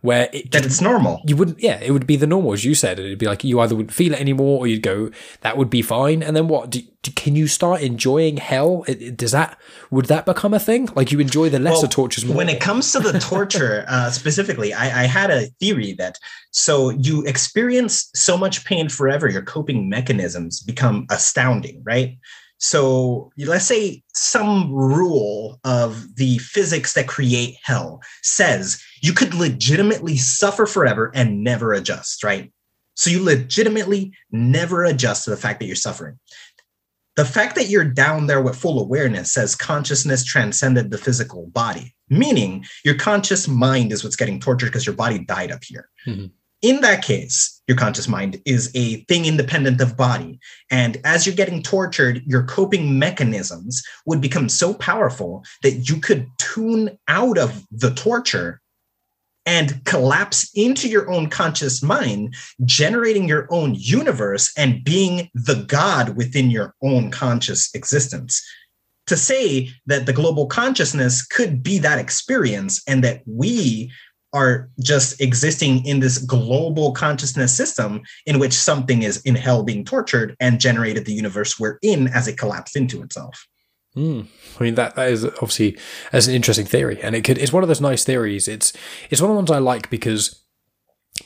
where 0.00 0.28
it 0.32 0.50
That 0.52 0.64
it's 0.64 0.80
normal. 0.80 1.20
you 1.26 1.36
wouldn't 1.36 1.60
yeah 1.60 1.78
it 1.80 1.90
would 1.90 2.06
be 2.06 2.16
the 2.16 2.26
normal 2.26 2.52
as 2.52 2.64
you 2.64 2.74
said. 2.74 2.98
It'd 2.98 3.18
be 3.18 3.26
like 3.26 3.44
you 3.44 3.60
either 3.60 3.74
wouldn't 3.74 3.92
feel 3.94 4.12
it 4.12 4.20
anymore 4.20 4.60
or 4.60 4.66
you'd 4.66 4.82
go 4.82 5.10
that 5.40 5.56
would 5.56 5.70
be 5.70 5.82
fine. 5.82 6.22
And 6.22 6.36
then 6.36 6.48
what? 6.48 6.70
Do, 6.70 6.80
do, 7.02 7.10
can 7.12 7.34
you 7.36 7.46
start 7.46 7.80
enjoying 7.82 8.36
hell? 8.38 8.84
It, 8.86 9.02
it- 9.02 9.16
does 9.16 9.32
that 9.32 9.58
would 9.90 10.06
that 10.06 10.24
become 10.26 10.54
a 10.54 10.60
thing? 10.60 10.88
Like 10.94 11.10
you 11.12 11.20
enjoy 11.20 11.48
the 11.48 11.58
lesser 11.58 11.82
Well, 11.82 11.88
tortures 11.88 12.24
more. 12.24 12.36
When 12.36 12.48
it 12.48 12.60
comes 12.60 12.92
to 12.92 13.00
the 13.00 13.18
torture 13.18 13.84
uh, 13.88 14.10
specifically, 14.10 14.72
I, 14.72 15.04
I 15.04 15.06
had 15.06 15.30
a 15.30 15.46
theory 15.60 15.92
that 15.94 16.18
so 16.50 16.90
you 16.90 17.24
experience 17.26 18.10
so 18.14 18.36
much 18.38 18.64
pain 18.64 18.88
forever, 18.88 19.28
your 19.28 19.42
coping 19.42 19.88
mechanisms 19.88 20.60
become 20.62 21.06
astounding, 21.10 21.82
right? 21.84 22.18
So 22.58 23.30
let's 23.38 23.66
say 23.66 24.02
some 24.14 24.72
rule 24.72 25.60
of 25.64 26.16
the 26.16 26.38
physics 26.38 26.94
that 26.94 27.06
create 27.06 27.56
hell 27.62 28.00
says 28.22 28.82
you 29.00 29.12
could 29.12 29.34
legitimately 29.34 30.16
suffer 30.16 30.66
forever 30.66 31.12
and 31.14 31.42
never 31.44 31.72
adjust, 31.72 32.24
right? 32.24 32.52
So 32.94 33.10
you 33.10 33.22
legitimately 33.22 34.12
never 34.32 34.84
adjust 34.84 35.24
to 35.24 35.30
the 35.30 35.36
fact 35.36 35.60
that 35.60 35.66
you're 35.66 35.76
suffering. 35.76 36.18
The 37.14 37.24
fact 37.24 37.54
that 37.54 37.68
you're 37.68 37.84
down 37.84 38.26
there 38.26 38.42
with 38.42 38.56
full 38.56 38.80
awareness 38.80 39.32
says 39.32 39.54
consciousness 39.56 40.24
transcended 40.24 40.90
the 40.90 40.98
physical 40.98 41.46
body, 41.48 41.94
meaning 42.08 42.64
your 42.84 42.94
conscious 42.94 43.48
mind 43.48 43.92
is 43.92 44.02
what's 44.04 44.16
getting 44.16 44.40
tortured 44.40 44.66
because 44.66 44.86
your 44.86 44.94
body 44.94 45.18
died 45.20 45.50
up 45.50 45.64
here. 45.64 45.88
Mhm. 46.06 46.30
In 46.60 46.80
that 46.80 47.04
case, 47.04 47.60
your 47.68 47.76
conscious 47.76 48.08
mind 48.08 48.40
is 48.44 48.70
a 48.74 49.04
thing 49.04 49.26
independent 49.26 49.80
of 49.80 49.96
body. 49.96 50.40
And 50.70 51.00
as 51.04 51.24
you're 51.24 51.36
getting 51.36 51.62
tortured, 51.62 52.22
your 52.26 52.42
coping 52.44 52.98
mechanisms 52.98 53.82
would 54.06 54.20
become 54.20 54.48
so 54.48 54.74
powerful 54.74 55.44
that 55.62 55.88
you 55.88 56.00
could 56.00 56.26
tune 56.38 56.98
out 57.06 57.38
of 57.38 57.64
the 57.70 57.90
torture 57.94 58.60
and 59.46 59.82
collapse 59.84 60.50
into 60.54 60.88
your 60.88 61.10
own 61.10 61.30
conscious 61.30 61.82
mind, 61.82 62.34
generating 62.64 63.28
your 63.28 63.46
own 63.50 63.74
universe 63.74 64.52
and 64.58 64.84
being 64.84 65.30
the 65.34 65.64
God 65.66 66.16
within 66.16 66.50
your 66.50 66.74
own 66.82 67.10
conscious 67.10 67.74
existence. 67.74 68.44
To 69.06 69.16
say 69.16 69.70
that 69.86 70.04
the 70.04 70.12
global 70.12 70.46
consciousness 70.46 71.24
could 71.24 71.62
be 71.62 71.78
that 71.78 71.98
experience 71.98 72.82
and 72.86 73.02
that 73.04 73.22
we 73.26 73.90
are 74.32 74.68
just 74.80 75.20
existing 75.20 75.84
in 75.86 76.00
this 76.00 76.18
global 76.18 76.92
consciousness 76.92 77.56
system 77.56 78.02
in 78.26 78.38
which 78.38 78.52
something 78.52 79.02
is 79.02 79.22
in 79.22 79.34
hell 79.34 79.62
being 79.62 79.84
tortured 79.84 80.36
and 80.40 80.60
generated 80.60 81.04
the 81.06 81.12
universe 81.12 81.58
we're 81.58 81.78
in 81.82 82.08
as 82.08 82.28
it 82.28 82.38
collapsed 82.38 82.76
into 82.76 83.02
itself. 83.02 83.46
Mm. 83.96 84.26
I 84.60 84.62
mean 84.62 84.74
that 84.74 84.94
that 84.96 85.10
is 85.10 85.24
obviously 85.24 85.78
as 86.12 86.28
an 86.28 86.34
interesting 86.34 86.66
theory, 86.66 87.00
and 87.02 87.14
it 87.14 87.24
could 87.24 87.38
it's 87.38 87.52
one 87.52 87.62
of 87.62 87.68
those 87.68 87.80
nice 87.80 88.04
theories. 88.04 88.46
It's 88.46 88.72
it's 89.10 89.20
one 89.20 89.30
of 89.30 89.34
the 89.34 89.38
ones 89.38 89.50
I 89.50 89.58
like 89.58 89.88
because 89.90 90.44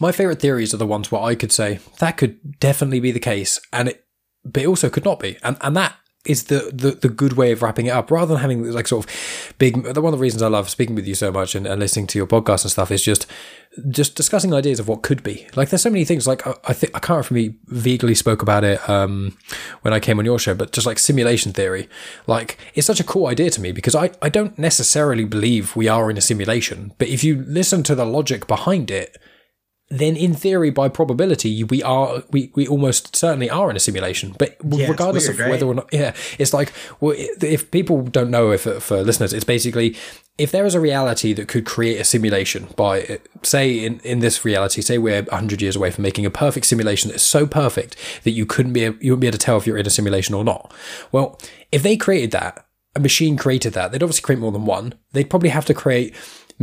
my 0.01 0.13
favorite 0.13 0.41
theories 0.41 0.73
are 0.73 0.79
the 0.79 0.87
ones 0.87 1.11
where 1.11 1.23
I 1.23 1.35
could 1.35 1.53
say 1.53 1.81
that 1.99 2.17
could 2.17 2.61
definitely 2.61 3.01
be 3.01 3.11
the 3.11 3.21
case, 3.21 3.61
and 3.73 3.89
it 3.89 4.07
but 4.45 4.63
it 4.63 4.67
also 4.67 4.89
could 4.89 5.05
not 5.05 5.19
be, 5.19 5.37
and 5.43 5.57
and 5.61 5.77
that 5.77 5.97
is 6.25 6.45
the, 6.45 6.70
the 6.73 6.93
the 6.93 7.09
good 7.09 7.33
way 7.33 7.51
of 7.51 7.62
wrapping 7.62 7.87
it 7.87 7.91
up 7.91 8.11
rather 8.11 8.35
than 8.35 8.41
having 8.41 8.70
like 8.70 8.87
sort 8.87 9.05
of 9.05 9.55
big 9.59 9.77
one 9.77 9.87
of 9.87 10.12
the 10.12 10.18
reasons 10.18 10.41
I 10.41 10.47
love 10.47 10.70
speaking 10.70 10.95
with 10.95 11.07
you 11.07 11.16
so 11.16 11.33
much 11.33 11.57
and, 11.57 11.66
and 11.66 11.81
listening 11.81 12.07
to 12.09 12.18
your 12.18 12.29
podcast 12.29 12.62
and 12.62 12.70
stuff 12.70 12.93
is 12.93 13.03
just 13.03 13.27
just 13.89 14.14
discussing 14.14 14.55
ideas 14.55 14.79
of 14.79 14.87
what 14.87 15.03
could 15.03 15.23
be. 15.23 15.49
Like 15.57 15.70
there's 15.70 15.83
so 15.83 15.91
many 15.91 16.05
things 16.05 16.27
like 16.27 16.47
I, 16.47 16.55
I 16.64 16.73
think 16.75 16.95
I 16.95 17.01
can't 17.01 17.29
remember 17.29 17.55
if 17.55 17.57
we 17.70 17.77
vaguely 17.77 18.14
spoke 18.14 18.41
about 18.41 18.62
it 18.62 18.89
um 18.89 19.37
when 19.81 19.93
I 19.93 19.99
came 19.99 20.20
on 20.20 20.25
your 20.25 20.39
show 20.39 20.55
but 20.55 20.70
just 20.70 20.87
like 20.87 21.01
simulation 21.01 21.53
theory. 21.53 21.89
Like 22.29 22.57
it's 22.75 22.87
such 22.87 23.01
a 23.01 23.05
cool 23.05 23.27
idea 23.27 23.51
to 23.51 23.61
me 23.61 23.73
because 23.73 23.97
I, 23.97 24.11
I 24.20 24.29
don't 24.29 24.57
necessarily 24.57 25.25
believe 25.25 25.75
we 25.75 25.89
are 25.89 26.09
in 26.09 26.16
a 26.16 26.20
simulation 26.23 26.93
but 26.99 27.09
if 27.09 27.25
you 27.25 27.43
listen 27.49 27.83
to 27.85 27.97
the 27.97 28.07
logic 28.07 28.47
behind 28.47 28.93
it 28.93 29.18
then 29.93 30.16
in 30.16 30.32
theory 30.34 30.70
by 30.70 30.88
probability 30.88 31.62
we 31.64 31.82
are 31.82 32.22
we, 32.30 32.51
we 32.55 32.66
almost 32.66 33.14
certainly 33.14 33.51
are 33.51 33.68
in 33.68 33.76
a 33.76 33.80
simulation. 33.80 34.34
But 34.38 34.57
it's 34.61 34.88
regardless 34.88 35.28
weird, 35.28 35.40
of 35.40 35.49
whether 35.49 35.66
or 35.66 35.74
not 35.74 35.88
yeah 35.93 36.14
it's 36.38 36.55
like 36.55 36.72
well 37.01 37.14
if 37.16 37.70
people 37.70 38.03
don't 38.03 38.30
know 38.30 38.51
if 38.51 38.62
for 38.62 39.03
listeners 39.03 39.32
it's 39.32 39.45
basically 39.45 39.97
if 40.38 40.51
there 40.51 40.64
is 40.64 40.74
a 40.74 40.80
reality 40.80 41.34
that 41.34 41.47
could 41.47 41.66
create 41.66 42.01
a 42.01 42.05
simulation 42.05 42.68
by 42.74 43.20
say 43.43 43.84
in, 43.84 44.01
in 44.01 44.20
this 44.20 44.45
reality 44.45 44.80
say 44.80 44.97
we're 44.97 45.22
100 45.22 45.61
years 45.61 45.76
away 45.76 45.90
from 45.90 46.03
making 46.03 46.24
a 46.24 46.30
perfect 46.30 46.66
simulation 46.66 47.11
that's 47.11 47.22
so 47.22 47.47
perfect 47.47 47.97
that 48.24 48.30
you 48.30 48.47
couldn't 48.47 48.72
be 48.72 48.80
you 48.80 49.12
wouldn't 49.12 49.20
be 49.20 49.26
able 49.26 49.38
to 49.38 49.45
tell 49.45 49.59
if 49.59 49.66
you're 49.66 49.76
in 49.76 49.86
a 49.86 49.90
simulation 49.90 50.34
or 50.34 50.43
not. 50.43 50.72
Well 51.12 51.38
if 51.70 51.82
they 51.82 51.97
created 51.97 52.30
that 52.30 52.66
a 52.95 53.01
machine 53.01 53.36
created 53.36 53.72
that 53.72 53.90
they'd 53.90 54.03
obviously 54.03 54.22
create 54.22 54.38
more 54.38 54.53
than 54.53 54.66
one. 54.66 54.95
They'd 55.12 55.30
probably 55.30 55.49
have 55.49 55.64
to 55.66 55.74
create 55.74 56.14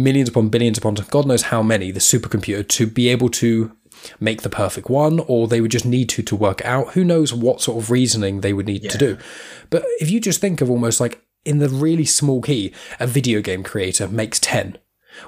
millions 0.03 0.29
upon 0.29 0.49
billions 0.49 0.77
upon 0.77 0.95
God 1.09 1.25
knows 1.25 1.43
how 1.43 1.61
many, 1.61 1.91
the 1.91 1.99
supercomputer, 1.99 2.67
to 2.67 2.87
be 2.87 3.09
able 3.09 3.29
to 3.29 3.75
make 4.19 4.41
the 4.41 4.49
perfect 4.49 4.89
one, 4.89 5.19
or 5.19 5.47
they 5.47 5.61
would 5.61 5.71
just 5.71 5.85
need 5.85 6.09
to 6.09 6.23
to 6.23 6.35
work 6.35 6.63
out. 6.65 6.93
Who 6.93 7.03
knows 7.03 7.33
what 7.33 7.61
sort 7.61 7.81
of 7.83 7.91
reasoning 7.91 8.41
they 8.41 8.53
would 8.53 8.67
need 8.67 8.89
to 8.89 8.97
do. 8.97 9.17
But 9.69 9.83
if 9.99 10.09
you 10.09 10.19
just 10.19 10.41
think 10.41 10.61
of 10.61 10.69
almost 10.69 10.99
like 10.99 11.21
in 11.45 11.59
the 11.59 11.69
really 11.69 12.05
small 12.05 12.41
key, 12.41 12.73
a 12.99 13.07
video 13.07 13.41
game 13.41 13.63
creator 13.63 14.07
makes 14.07 14.39
10. 14.39 14.77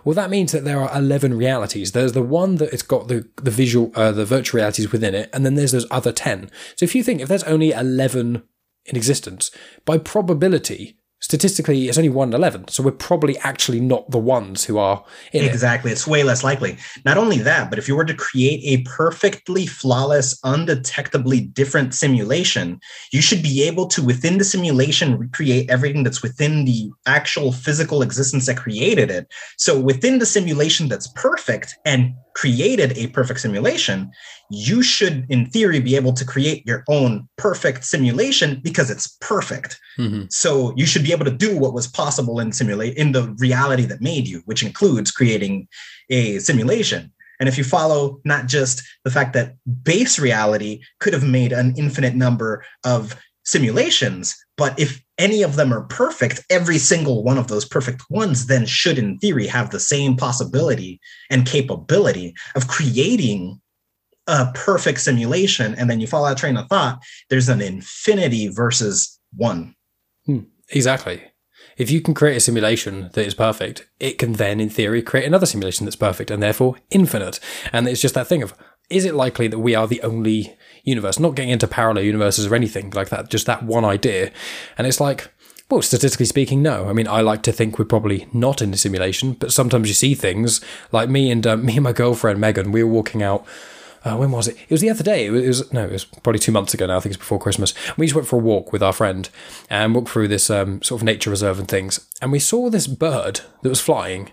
Well, 0.03 0.15
that 0.15 0.29
means 0.29 0.51
that 0.51 0.63
there 0.63 0.79
are 0.79 0.97
11 0.97 1.35
realities. 1.35 1.91
There's 1.91 2.13
the 2.13 2.21
one 2.21 2.55
that 2.57 2.71
it's 2.71 2.83
got 2.83 3.07
the, 3.07 3.27
the 3.41 3.51
visual, 3.51 3.91
uh, 3.95 4.11
the 4.11 4.25
virtual 4.25 4.59
realities 4.59 4.91
within 4.91 5.15
it, 5.15 5.29
and 5.33 5.45
then 5.45 5.55
there's 5.55 5.71
those 5.71 5.87
other 5.91 6.11
10. 6.11 6.49
So 6.75 6.83
if 6.83 6.95
you 6.95 7.03
think 7.03 7.21
if 7.21 7.27
there's 7.27 7.43
only 7.43 7.71
11 7.71 8.43
in 8.85 8.95
existence, 8.95 9.51
by 9.85 9.97
probability, 9.97 10.97
statistically 11.21 11.87
it's 11.87 11.97
only 11.97 12.09
1 12.09 12.29
in 12.29 12.33
11 12.33 12.67
so 12.67 12.83
we're 12.83 12.91
probably 12.91 13.37
actually 13.39 13.79
not 13.79 14.09
the 14.09 14.17
ones 14.17 14.65
who 14.65 14.77
are 14.77 15.03
in 15.31 15.43
it 15.43 15.51
Exactly. 15.51 15.91
It's 15.91 16.07
way 16.07 16.23
less 16.23 16.43
likely. 16.43 16.77
Not 17.05 17.17
only 17.17 17.37
that, 17.39 17.69
but 17.69 17.77
if 17.77 17.87
you 17.87 17.95
were 17.95 18.05
to 18.05 18.15
create 18.15 18.61
a 18.63 18.81
perfectly 18.89 19.67
flawless, 19.67 20.39
undetectably 20.41 21.53
different 21.53 21.93
simulation, 21.93 22.79
you 23.11 23.21
should 23.21 23.43
be 23.43 23.61
able 23.63 23.85
to, 23.87 24.03
within 24.03 24.39
the 24.39 24.43
simulation, 24.43 25.19
recreate 25.19 25.69
everything 25.69 26.03
that's 26.03 26.23
within 26.23 26.65
the 26.65 26.89
actual 27.05 27.51
physical 27.51 28.01
existence 28.01 28.47
that 28.47 28.57
created 28.57 29.11
it. 29.11 29.31
So 29.57 29.79
within 29.79 30.17
the 30.17 30.25
simulation 30.25 30.87
that's 30.87 31.07
perfect 31.09 31.77
and 31.85 32.15
created 32.35 32.97
a 32.97 33.07
perfect 33.07 33.39
simulation, 33.39 34.11
you 34.49 34.81
should, 34.81 35.25
in 35.29 35.49
theory, 35.49 35.79
be 35.79 35.95
able 35.95 36.13
to 36.13 36.25
create 36.25 36.65
your 36.65 36.83
own 36.87 37.27
perfect 37.37 37.83
simulation 37.83 38.59
because 38.63 38.89
it's 38.89 39.17
perfect. 39.21 39.79
Mhm. 39.97 40.31
So 40.31 40.73
you 40.75 40.85
should 40.85 41.03
be 41.03 41.11
able 41.11 41.25
to 41.25 41.31
do 41.31 41.57
what 41.57 41.73
was 41.73 41.87
possible 41.87 42.39
in 42.39 42.51
simulate 42.51 42.95
in 42.95 43.11
the 43.11 43.33
reality 43.37 43.85
that 43.85 44.01
made 44.01 44.27
you, 44.27 44.41
which 44.45 44.63
includes 44.63 45.11
creating 45.11 45.67
a 46.09 46.39
simulation. 46.39 47.11
And 47.39 47.49
if 47.49 47.57
you 47.57 47.63
follow 47.63 48.19
not 48.23 48.47
just 48.47 48.83
the 49.03 49.11
fact 49.11 49.33
that 49.33 49.55
base 49.83 50.19
reality 50.19 50.81
could 50.99 51.13
have 51.13 51.23
made 51.23 51.51
an 51.51 51.73
infinite 51.75 52.15
number 52.15 52.63
of 52.83 53.15
simulations. 53.43 54.35
But 54.57 54.79
if 54.79 55.01
any 55.21 55.43
of 55.43 55.55
them 55.55 55.71
are 55.71 55.83
perfect, 55.83 56.43
every 56.49 56.79
single 56.79 57.23
one 57.23 57.37
of 57.37 57.47
those 57.47 57.63
perfect 57.63 58.01
ones 58.09 58.47
then 58.47 58.65
should, 58.65 58.97
in 58.97 59.19
theory, 59.19 59.45
have 59.47 59.69
the 59.69 59.79
same 59.79 60.17
possibility 60.17 60.99
and 61.29 61.45
capability 61.45 62.33
of 62.55 62.67
creating 62.67 63.61
a 64.27 64.51
perfect 64.53 64.99
simulation. 64.99 65.75
And 65.75 65.89
then 65.89 65.99
you 65.99 66.07
follow 66.07 66.27
that 66.27 66.37
train 66.37 66.57
of 66.57 66.67
thought, 66.67 66.99
there's 67.29 67.49
an 67.49 67.61
infinity 67.61 68.47
versus 68.47 69.19
one. 69.35 69.75
Hmm, 70.25 70.41
exactly. 70.69 71.21
If 71.77 71.91
you 71.91 72.01
can 72.01 72.13
create 72.13 72.37
a 72.37 72.41
simulation 72.41 73.09
that 73.13 73.25
is 73.25 73.33
perfect, 73.33 73.87
it 73.99 74.17
can 74.17 74.33
then, 74.33 74.59
in 74.59 74.69
theory, 74.69 75.01
create 75.01 75.25
another 75.25 75.45
simulation 75.45 75.85
that's 75.85 75.95
perfect 75.95 76.31
and 76.31 76.41
therefore 76.41 76.75
infinite. 76.89 77.39
And 77.71 77.87
it's 77.87 78.01
just 78.01 78.15
that 78.15 78.27
thing 78.27 78.43
of 78.43 78.53
is 78.89 79.05
it 79.05 79.15
likely 79.15 79.47
that 79.47 79.59
we 79.59 79.73
are 79.73 79.87
the 79.87 80.01
only 80.01 80.57
universe, 80.83 81.19
not 81.19 81.35
getting 81.35 81.51
into 81.51 81.67
parallel 81.67 82.03
universes 82.03 82.45
or 82.47 82.55
anything 82.55 82.91
like 82.91 83.09
that, 83.09 83.29
just 83.29 83.45
that 83.45 83.63
one 83.63 83.85
idea. 83.85 84.31
And 84.77 84.87
it's 84.87 84.99
like, 84.99 85.31
well, 85.69 85.81
statistically 85.81 86.25
speaking, 86.25 86.61
no. 86.61 86.89
I 86.89 86.93
mean, 86.93 87.07
I 87.07 87.21
like 87.21 87.43
to 87.43 87.51
think 87.51 87.79
we're 87.79 87.85
probably 87.85 88.27
not 88.33 88.61
in 88.61 88.73
a 88.73 88.77
simulation, 88.77 89.33
but 89.33 89.53
sometimes 89.53 89.87
you 89.87 89.93
see 89.93 90.15
things 90.15 90.59
like 90.91 91.09
me 91.09 91.31
and 91.31 91.47
uh, 91.47 91.57
me 91.57 91.77
and 91.77 91.83
my 91.83 91.93
girlfriend 91.93 92.39
Megan. 92.39 92.71
We 92.71 92.83
were 92.83 92.91
walking 92.91 93.23
out. 93.23 93.45
Uh, 94.03 94.17
when 94.17 94.31
was 94.31 94.47
it? 94.47 94.57
It 94.57 94.71
was 94.71 94.81
the 94.81 94.89
other 94.89 95.03
day. 95.03 95.27
It 95.27 95.29
was, 95.29 95.43
it 95.43 95.47
was, 95.47 95.73
no, 95.73 95.85
it 95.85 95.91
was 95.91 96.05
probably 96.05 96.39
two 96.39 96.51
months 96.51 96.73
ago 96.73 96.87
now. 96.87 96.97
I 96.97 96.99
think 97.01 97.13
it's 97.13 97.19
before 97.19 97.39
Christmas. 97.39 97.75
We 97.97 98.07
just 98.07 98.15
went 98.15 98.27
for 98.27 98.37
a 98.37 98.39
walk 98.39 98.73
with 98.73 98.81
our 98.81 98.93
friend 98.93 99.29
and 99.69 99.93
walked 99.93 100.09
through 100.09 100.27
this 100.27 100.49
um, 100.49 100.81
sort 100.81 100.99
of 100.99 101.05
nature 101.05 101.29
reserve 101.29 101.59
and 101.59 101.67
things, 101.67 102.09
and 102.19 102.31
we 102.31 102.39
saw 102.39 102.71
this 102.71 102.87
bird 102.87 103.41
that 103.61 103.69
was 103.69 103.79
flying 103.79 104.31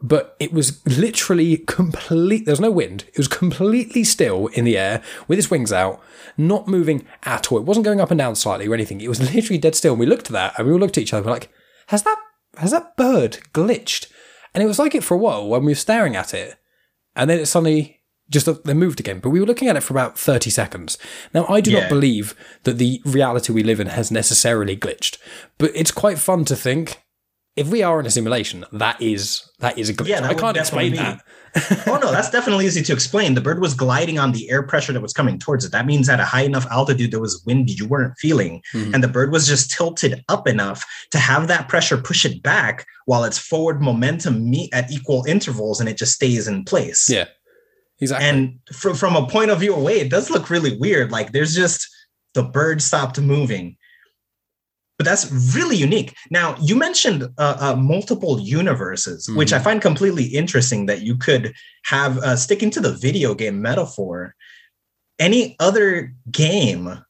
but 0.00 0.36
it 0.38 0.52
was 0.52 0.84
literally 0.86 1.56
complete. 1.56 2.46
There's 2.46 2.60
no 2.60 2.70
wind. 2.70 3.04
It 3.08 3.18
was 3.18 3.28
completely 3.28 4.04
still 4.04 4.46
in 4.48 4.64
the 4.64 4.78
air 4.78 5.02
with 5.26 5.38
its 5.38 5.50
wings 5.50 5.72
out, 5.72 6.00
not 6.36 6.68
moving 6.68 7.06
at 7.24 7.50
all. 7.50 7.58
It 7.58 7.64
wasn't 7.64 7.84
going 7.84 8.00
up 8.00 8.10
and 8.10 8.18
down 8.18 8.36
slightly 8.36 8.66
or 8.68 8.74
anything. 8.74 9.00
It 9.00 9.08
was 9.08 9.34
literally 9.34 9.58
dead 9.58 9.74
still. 9.74 9.94
And 9.94 10.00
we 10.00 10.06
looked 10.06 10.26
at 10.26 10.32
that 10.32 10.54
and 10.56 10.66
we 10.66 10.72
all 10.72 10.78
looked 10.78 10.98
at 10.98 11.02
each 11.02 11.12
other. 11.12 11.24
We're 11.26 11.32
like, 11.32 11.50
has 11.88 12.02
that 12.04 12.16
has 12.56 12.70
that 12.70 12.96
bird 12.96 13.38
glitched? 13.52 14.10
And 14.54 14.62
it 14.62 14.66
was 14.66 14.78
like 14.78 14.94
it 14.94 15.04
for 15.04 15.14
a 15.14 15.18
while 15.18 15.46
when 15.46 15.64
we 15.64 15.72
were 15.72 15.76
staring 15.76 16.16
at 16.16 16.32
it, 16.32 16.56
and 17.14 17.28
then 17.28 17.38
it 17.38 17.46
suddenly 17.46 18.00
just 18.30 18.46
then 18.64 18.78
moved 18.78 19.00
again. 19.00 19.20
But 19.20 19.30
we 19.30 19.40
were 19.40 19.46
looking 19.46 19.68
at 19.68 19.76
it 19.76 19.82
for 19.82 19.94
about 19.94 20.18
30 20.18 20.50
seconds. 20.50 20.98
Now, 21.32 21.46
I 21.48 21.60
do 21.60 21.70
yeah. 21.70 21.80
not 21.80 21.88
believe 21.88 22.34
that 22.64 22.78
the 22.78 23.00
reality 23.04 23.52
we 23.52 23.62
live 23.62 23.80
in 23.80 23.88
has 23.88 24.10
necessarily 24.10 24.76
glitched, 24.76 25.18
but 25.56 25.70
it's 25.74 25.90
quite 25.90 26.18
fun 26.18 26.44
to 26.46 26.56
think 26.56 27.02
if 27.56 27.68
we 27.68 27.82
are 27.82 27.98
in 27.98 28.06
a 28.06 28.10
simulation, 28.10 28.64
that 28.70 29.00
is 29.02 29.47
that 29.60 29.76
is 29.76 29.88
a 29.88 29.94
glitch. 29.94 30.08
Yeah, 30.08 30.24
I 30.24 30.34
can't 30.34 30.56
explain 30.56 30.92
be. 30.92 30.98
that. 30.98 31.20
oh 31.88 31.98
no, 32.00 32.12
that's 32.12 32.30
definitely 32.30 32.66
easy 32.66 32.82
to 32.82 32.92
explain. 32.92 33.34
The 33.34 33.40
bird 33.40 33.60
was 33.60 33.74
gliding 33.74 34.18
on 34.18 34.30
the 34.30 34.48
air 34.50 34.62
pressure 34.62 34.92
that 34.92 35.00
was 35.00 35.12
coming 35.12 35.38
towards 35.38 35.64
it. 35.64 35.72
That 35.72 35.86
means 35.86 36.08
at 36.08 36.20
a 36.20 36.24
high 36.24 36.42
enough 36.42 36.66
altitude 36.70 37.10
there 37.10 37.20
was 37.20 37.42
wind 37.44 37.68
you 37.70 37.88
weren't 37.88 38.16
feeling, 38.18 38.62
mm-hmm. 38.72 38.94
and 38.94 39.02
the 39.02 39.08
bird 39.08 39.32
was 39.32 39.48
just 39.48 39.72
tilted 39.72 40.22
up 40.28 40.46
enough 40.46 40.84
to 41.10 41.18
have 41.18 41.48
that 41.48 41.68
pressure 41.68 41.96
push 41.96 42.24
it 42.24 42.42
back 42.42 42.86
while 43.06 43.24
its 43.24 43.38
forward 43.38 43.82
momentum 43.82 44.48
meet 44.48 44.72
at 44.72 44.92
equal 44.92 45.24
intervals, 45.26 45.80
and 45.80 45.88
it 45.88 45.96
just 45.96 46.12
stays 46.12 46.46
in 46.46 46.64
place. 46.64 47.10
Yeah, 47.10 47.26
exactly. 47.98 48.28
And 48.28 48.58
from 48.72 48.94
from 48.94 49.16
a 49.16 49.26
point 49.26 49.50
of 49.50 49.58
view 49.58 49.74
away, 49.74 49.98
it 49.98 50.10
does 50.10 50.30
look 50.30 50.50
really 50.50 50.78
weird. 50.78 51.10
Like 51.10 51.32
there's 51.32 51.54
just 51.54 51.88
the 52.34 52.44
bird 52.44 52.80
stopped 52.80 53.18
moving 53.20 53.76
but 54.98 55.04
that's 55.04 55.30
really 55.54 55.76
unique. 55.76 56.14
Now, 56.30 56.56
you 56.60 56.74
mentioned 56.74 57.22
uh, 57.38 57.56
uh, 57.60 57.76
multiple 57.76 58.40
universes, 58.40 59.26
mm-hmm. 59.26 59.38
which 59.38 59.52
I 59.52 59.60
find 59.60 59.80
completely 59.80 60.24
interesting 60.24 60.86
that 60.86 61.02
you 61.02 61.16
could 61.16 61.54
have, 61.84 62.18
uh, 62.18 62.36
sticking 62.36 62.70
to 62.70 62.80
the 62.80 62.92
video 62.92 63.34
game 63.34 63.62
metaphor, 63.62 64.34
any 65.20 65.56
other 65.60 66.12
game 66.30 67.02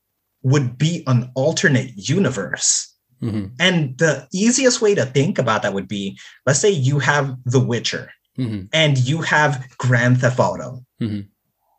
would 0.42 0.76
be 0.76 1.02
an 1.06 1.30
alternate 1.34 1.90
universe. 1.96 2.94
Mm-hmm. 3.22 3.46
And 3.58 3.98
the 3.98 4.28
easiest 4.32 4.80
way 4.80 4.94
to 4.94 5.06
think 5.06 5.38
about 5.38 5.62
that 5.62 5.74
would 5.74 5.88
be 5.88 6.18
let's 6.46 6.60
say 6.60 6.70
you 6.70 7.00
have 7.00 7.36
The 7.46 7.58
Witcher 7.58 8.12
mm-hmm. 8.38 8.66
and 8.72 8.98
you 8.98 9.22
have 9.22 9.66
Grand 9.78 10.20
Theft 10.20 10.38
Auto. 10.38 10.84
Mm-hmm. 11.00 11.20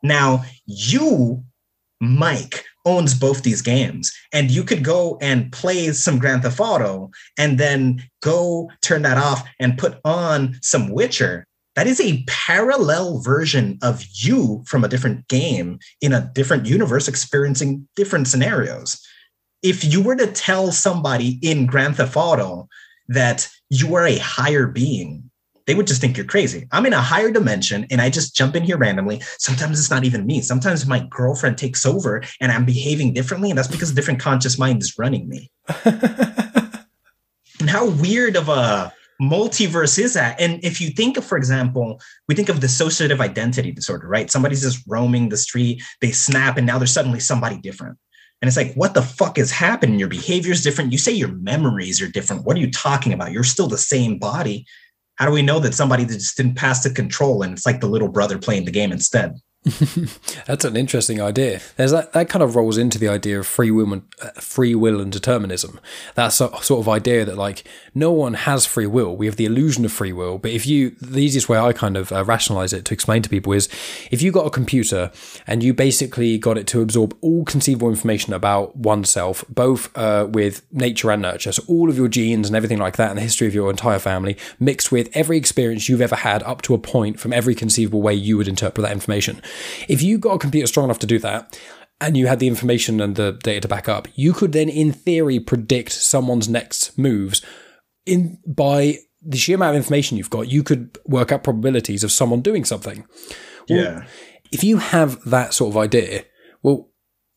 Now, 0.03 0.43
you, 0.65 1.43
Mike, 2.01 2.65
owns 2.85 3.13
both 3.13 3.43
these 3.43 3.61
games. 3.61 4.11
And 4.33 4.51
you 4.51 4.63
could 4.63 4.83
go 4.83 5.17
and 5.21 5.51
play 5.51 5.91
some 5.91 6.19
grand 6.19 6.43
theft 6.43 6.59
auto 6.59 7.11
and 7.37 7.57
then 7.57 8.03
go 8.21 8.69
turn 8.81 9.01
that 9.03 9.17
off 9.17 9.47
and 9.59 9.77
put 9.77 9.99
on 10.05 10.57
some 10.61 10.89
witcher. 10.89 11.45
That 11.75 11.87
is 11.87 12.01
a 12.01 12.23
parallel 12.27 13.19
version 13.19 13.77
of 13.81 14.03
you 14.13 14.63
from 14.67 14.83
a 14.83 14.87
different 14.89 15.27
game 15.27 15.79
in 16.01 16.13
a 16.13 16.29
different 16.33 16.65
universe 16.65 17.07
experiencing 17.07 17.87
different 17.95 18.27
scenarios. 18.27 18.99
If 19.61 19.83
you 19.83 20.01
were 20.01 20.15
to 20.15 20.27
tell 20.27 20.71
somebody 20.71 21.39
in 21.41 21.65
grand 21.65 21.97
theft 21.97 22.17
auto 22.17 22.67
that 23.07 23.47
you 23.69 23.95
are 23.95 24.05
a 24.05 24.17
higher 24.17 24.67
being 24.67 25.28
they 25.69 25.75
would 25.75 25.85
just 25.85 26.01
think 26.01 26.17
you're 26.17 26.25
crazy. 26.25 26.67
I'm 26.71 26.87
in 26.87 26.93
a 26.93 26.99
higher 26.99 27.29
dimension 27.29 27.85
and 27.91 28.01
I 28.01 28.09
just 28.09 28.35
jump 28.35 28.55
in 28.55 28.63
here 28.63 28.75
randomly. 28.75 29.21
Sometimes 29.37 29.77
it's 29.77 29.91
not 29.91 30.03
even 30.03 30.25
me. 30.25 30.41
Sometimes 30.41 30.87
my 30.87 31.05
girlfriend 31.11 31.59
takes 31.59 31.85
over 31.85 32.23
and 32.41 32.51
I'm 32.51 32.65
behaving 32.65 33.13
differently. 33.13 33.51
And 33.51 33.57
that's 33.59 33.67
because 33.67 33.91
a 33.91 33.93
different 33.93 34.19
conscious 34.19 34.57
mind 34.57 34.81
is 34.81 34.97
running 34.97 35.29
me. 35.29 35.51
and 35.85 37.67
how 37.69 37.87
weird 37.87 38.35
of 38.35 38.49
a 38.49 38.91
multiverse 39.21 39.99
is 39.99 40.15
that? 40.15 40.41
And 40.41 40.59
if 40.63 40.81
you 40.81 40.89
think 40.89 41.17
of, 41.17 41.23
for 41.23 41.37
example, 41.37 42.01
we 42.27 42.33
think 42.33 42.49
of 42.49 42.57
dissociative 42.57 43.19
identity 43.19 43.71
disorder, 43.71 44.07
right? 44.07 44.31
Somebody's 44.31 44.63
just 44.63 44.83
roaming 44.87 45.29
the 45.29 45.37
street, 45.37 45.83
they 46.01 46.11
snap, 46.11 46.57
and 46.57 46.65
now 46.65 46.79
they're 46.79 46.87
suddenly 46.87 47.19
somebody 47.19 47.57
different. 47.57 47.99
And 48.41 48.47
it's 48.47 48.57
like, 48.57 48.73
what 48.73 48.95
the 48.95 49.03
fuck 49.03 49.37
is 49.37 49.51
happening? 49.51 49.99
Your 49.99 50.07
behavior 50.07 50.51
is 50.51 50.63
different. 50.63 50.91
You 50.91 50.97
say 50.97 51.11
your 51.11 51.27
memories 51.27 52.01
are 52.01 52.07
different. 52.07 52.43
What 52.43 52.57
are 52.57 52.59
you 52.59 52.71
talking 52.71 53.13
about? 53.13 53.31
You're 53.31 53.43
still 53.43 53.67
the 53.67 53.77
same 53.77 54.17
body 54.17 54.65
how 55.19 55.25
do 55.25 55.33
we 55.33 55.41
know 55.41 55.59
that 55.59 55.73
somebody 55.73 56.05
just 56.05 56.37
didn't 56.37 56.55
pass 56.55 56.81
the 56.81 56.89
control 56.89 57.43
and 57.43 57.51
it's 57.51 57.65
like 57.65 57.81
the 57.81 57.87
little 57.87 58.07
brother 58.07 58.39
playing 58.39 58.63
the 58.63 58.71
game 58.71 58.93
instead? 58.93 59.35
That's 60.45 60.63
an 60.63 60.77
interesting 60.77 61.21
idea. 61.21 61.59
There's 61.75 61.91
that, 61.91 62.13
that 62.13 62.29
kind 62.29 62.41
of 62.41 62.55
rolls 62.55 62.77
into 62.77 62.97
the 62.97 63.09
idea 63.09 63.39
of 63.39 63.45
free 63.45 63.71
will 63.71 63.91
and 63.91 64.03
uh, 64.21 64.29
free 64.39 64.73
will 64.73 65.01
and 65.01 65.11
determinism. 65.11 65.81
That 66.15 66.29
sort 66.29 66.71
of 66.71 66.87
idea 66.87 67.25
that 67.25 67.37
like 67.37 67.65
no 67.93 68.09
one 68.13 68.35
has 68.35 68.65
free 68.65 68.87
will. 68.87 69.17
We 69.17 69.25
have 69.25 69.35
the 69.35 69.45
illusion 69.45 69.83
of 69.83 69.91
free 69.91 70.13
will. 70.13 70.37
But 70.37 70.51
if 70.51 70.65
you, 70.65 70.91
the 71.01 71.19
easiest 71.19 71.49
way 71.49 71.59
I 71.59 71.73
kind 71.73 71.97
of 71.97 72.09
uh, 72.13 72.23
rationalize 72.23 72.71
it 72.71 72.85
to 72.85 72.93
explain 72.93 73.21
to 73.21 73.29
people 73.29 73.51
is 73.51 73.67
if 74.11 74.21
you 74.21 74.31
got 74.31 74.47
a 74.47 74.49
computer 74.49 75.11
and 75.45 75.61
you 75.61 75.73
basically 75.73 76.37
got 76.37 76.57
it 76.57 76.65
to 76.67 76.81
absorb 76.81 77.17
all 77.19 77.43
conceivable 77.43 77.89
information 77.89 78.31
about 78.31 78.77
oneself, 78.77 79.43
both 79.49 79.95
uh, 79.97 80.25
with 80.29 80.65
nature 80.71 81.11
and 81.11 81.21
nurture, 81.21 81.51
so 81.51 81.63
all 81.67 81.89
of 81.89 81.97
your 81.97 82.07
genes 82.07 82.47
and 82.47 82.55
everything 82.55 82.77
like 82.77 82.95
that, 82.95 83.09
and 83.09 83.17
the 83.17 83.23
history 83.23 83.47
of 83.47 83.53
your 83.53 83.69
entire 83.69 83.99
family, 83.99 84.37
mixed 84.57 84.89
with 84.89 85.09
every 85.13 85.35
experience 85.35 85.89
you've 85.89 86.01
ever 86.01 86.15
had 86.15 86.41
up 86.43 86.61
to 86.61 86.73
a 86.73 86.77
point 86.77 87.19
from 87.19 87.33
every 87.33 87.53
conceivable 87.53 88.01
way 88.01 88.13
you 88.13 88.37
would 88.37 88.47
interpret 88.47 88.85
that 88.85 88.93
information 88.93 89.41
if 89.87 90.01
you 90.01 90.17
got 90.17 90.35
a 90.35 90.39
computer 90.39 90.67
strong 90.67 90.85
enough 90.85 90.99
to 90.99 91.07
do 91.07 91.19
that, 91.19 91.59
and 92.01 92.15
you 92.15 92.27
had 92.27 92.39
the 92.39 92.47
information 92.47 93.01
and 93.01 93.15
the 93.15 93.33
data 93.43 93.61
to 93.61 93.67
back 93.67 93.89
up, 93.89 94.07
you 94.15 94.31
could 94.33 94.53
then, 94.53 94.69
in 94.69 94.91
theory, 94.91 95.39
predict 95.39 95.91
someone's 95.91 96.47
next 96.47 96.97
moves 96.97 97.41
in 98.05 98.37
by 98.47 98.99
the 99.21 99.37
sheer 99.37 99.55
amount 99.55 99.75
of 99.75 99.83
information 99.83 100.17
you've 100.17 100.29
got. 100.29 100.47
You 100.47 100.63
could 100.63 100.97
work 101.05 101.31
out 101.31 101.43
probabilities 101.43 102.03
of 102.03 102.11
someone 102.11 102.41
doing 102.41 102.63
something. 102.63 103.05
Well, 103.69 103.79
yeah. 103.79 104.05
If 104.51 104.63
you 104.63 104.77
have 104.77 105.21
that 105.25 105.53
sort 105.53 105.71
of 105.71 105.77
idea, 105.77 106.23
well, 106.63 106.88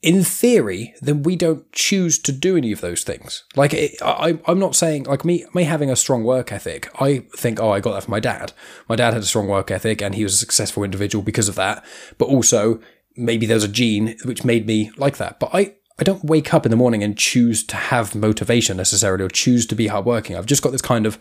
in 0.03 0.25
theory, 0.25 0.95
then 1.01 1.23
we 1.23 1.37
don't 1.37 1.71
choose 1.73 2.19
to 2.19 2.33
do 2.33 2.57
any 2.57 2.73
of 2.73 2.81
those 2.81 3.05
things. 3.05 3.45
Like, 3.55 3.73
it, 3.73 3.93
I, 4.03 4.39
I'm 4.47 4.59
not 4.59 4.75
saying, 4.75 5.05
like, 5.05 5.25
me, 5.25 5.45
me 5.55 5.63
having 5.63 5.91
a 5.91 5.97
strong 5.97 6.25
work 6.25 6.51
ethic, 6.51 6.91
I 7.01 7.19
think, 7.37 7.61
oh, 7.61 7.71
I 7.71 7.79
got 7.79 7.93
that 7.93 8.05
from 8.05 8.11
my 8.11 8.21
dad. 8.21 8.53
My 8.89 8.97
dad 8.97 9.15
had 9.15 9.23
a 9.23 9.27
strong 9.27 9.47
work 9.47 9.71
ethic 9.71 10.03
and 10.03 10.17
he 10.17 10.25
was 10.25 10.35
a 10.35 10.39
successful 10.39 10.83
individual 10.83 11.23
because 11.23 11.49
of 11.49 11.55
that. 11.55 11.85
But 12.19 12.29
also, 12.29 12.81
maybe 13.17 13.47
there's 13.47 13.65
a 13.65 13.69
gene 13.69 14.17
which 14.25 14.45
made 14.45 14.67
me 14.67 14.91
like 14.97 15.19
that. 15.19 15.39
But 15.39 15.51
I, 15.55 15.75
I 16.01 16.03
don't 16.03 16.25
wake 16.25 16.53
up 16.53 16.67
in 16.67 16.71
the 16.71 16.77
morning 16.77 17.05
and 17.05 17.17
choose 17.17 17.63
to 17.65 17.77
have 17.77 18.17
motivation 18.17 18.77
necessarily 18.77 19.25
or 19.25 19.29
choose 19.29 19.67
to 19.67 19.77
be 19.77 19.87
hardworking. 19.87 20.37
I've 20.37 20.47
just 20.47 20.63
got 20.63 20.73
this 20.73 20.83
kind 20.83 21.07
of 21.07 21.17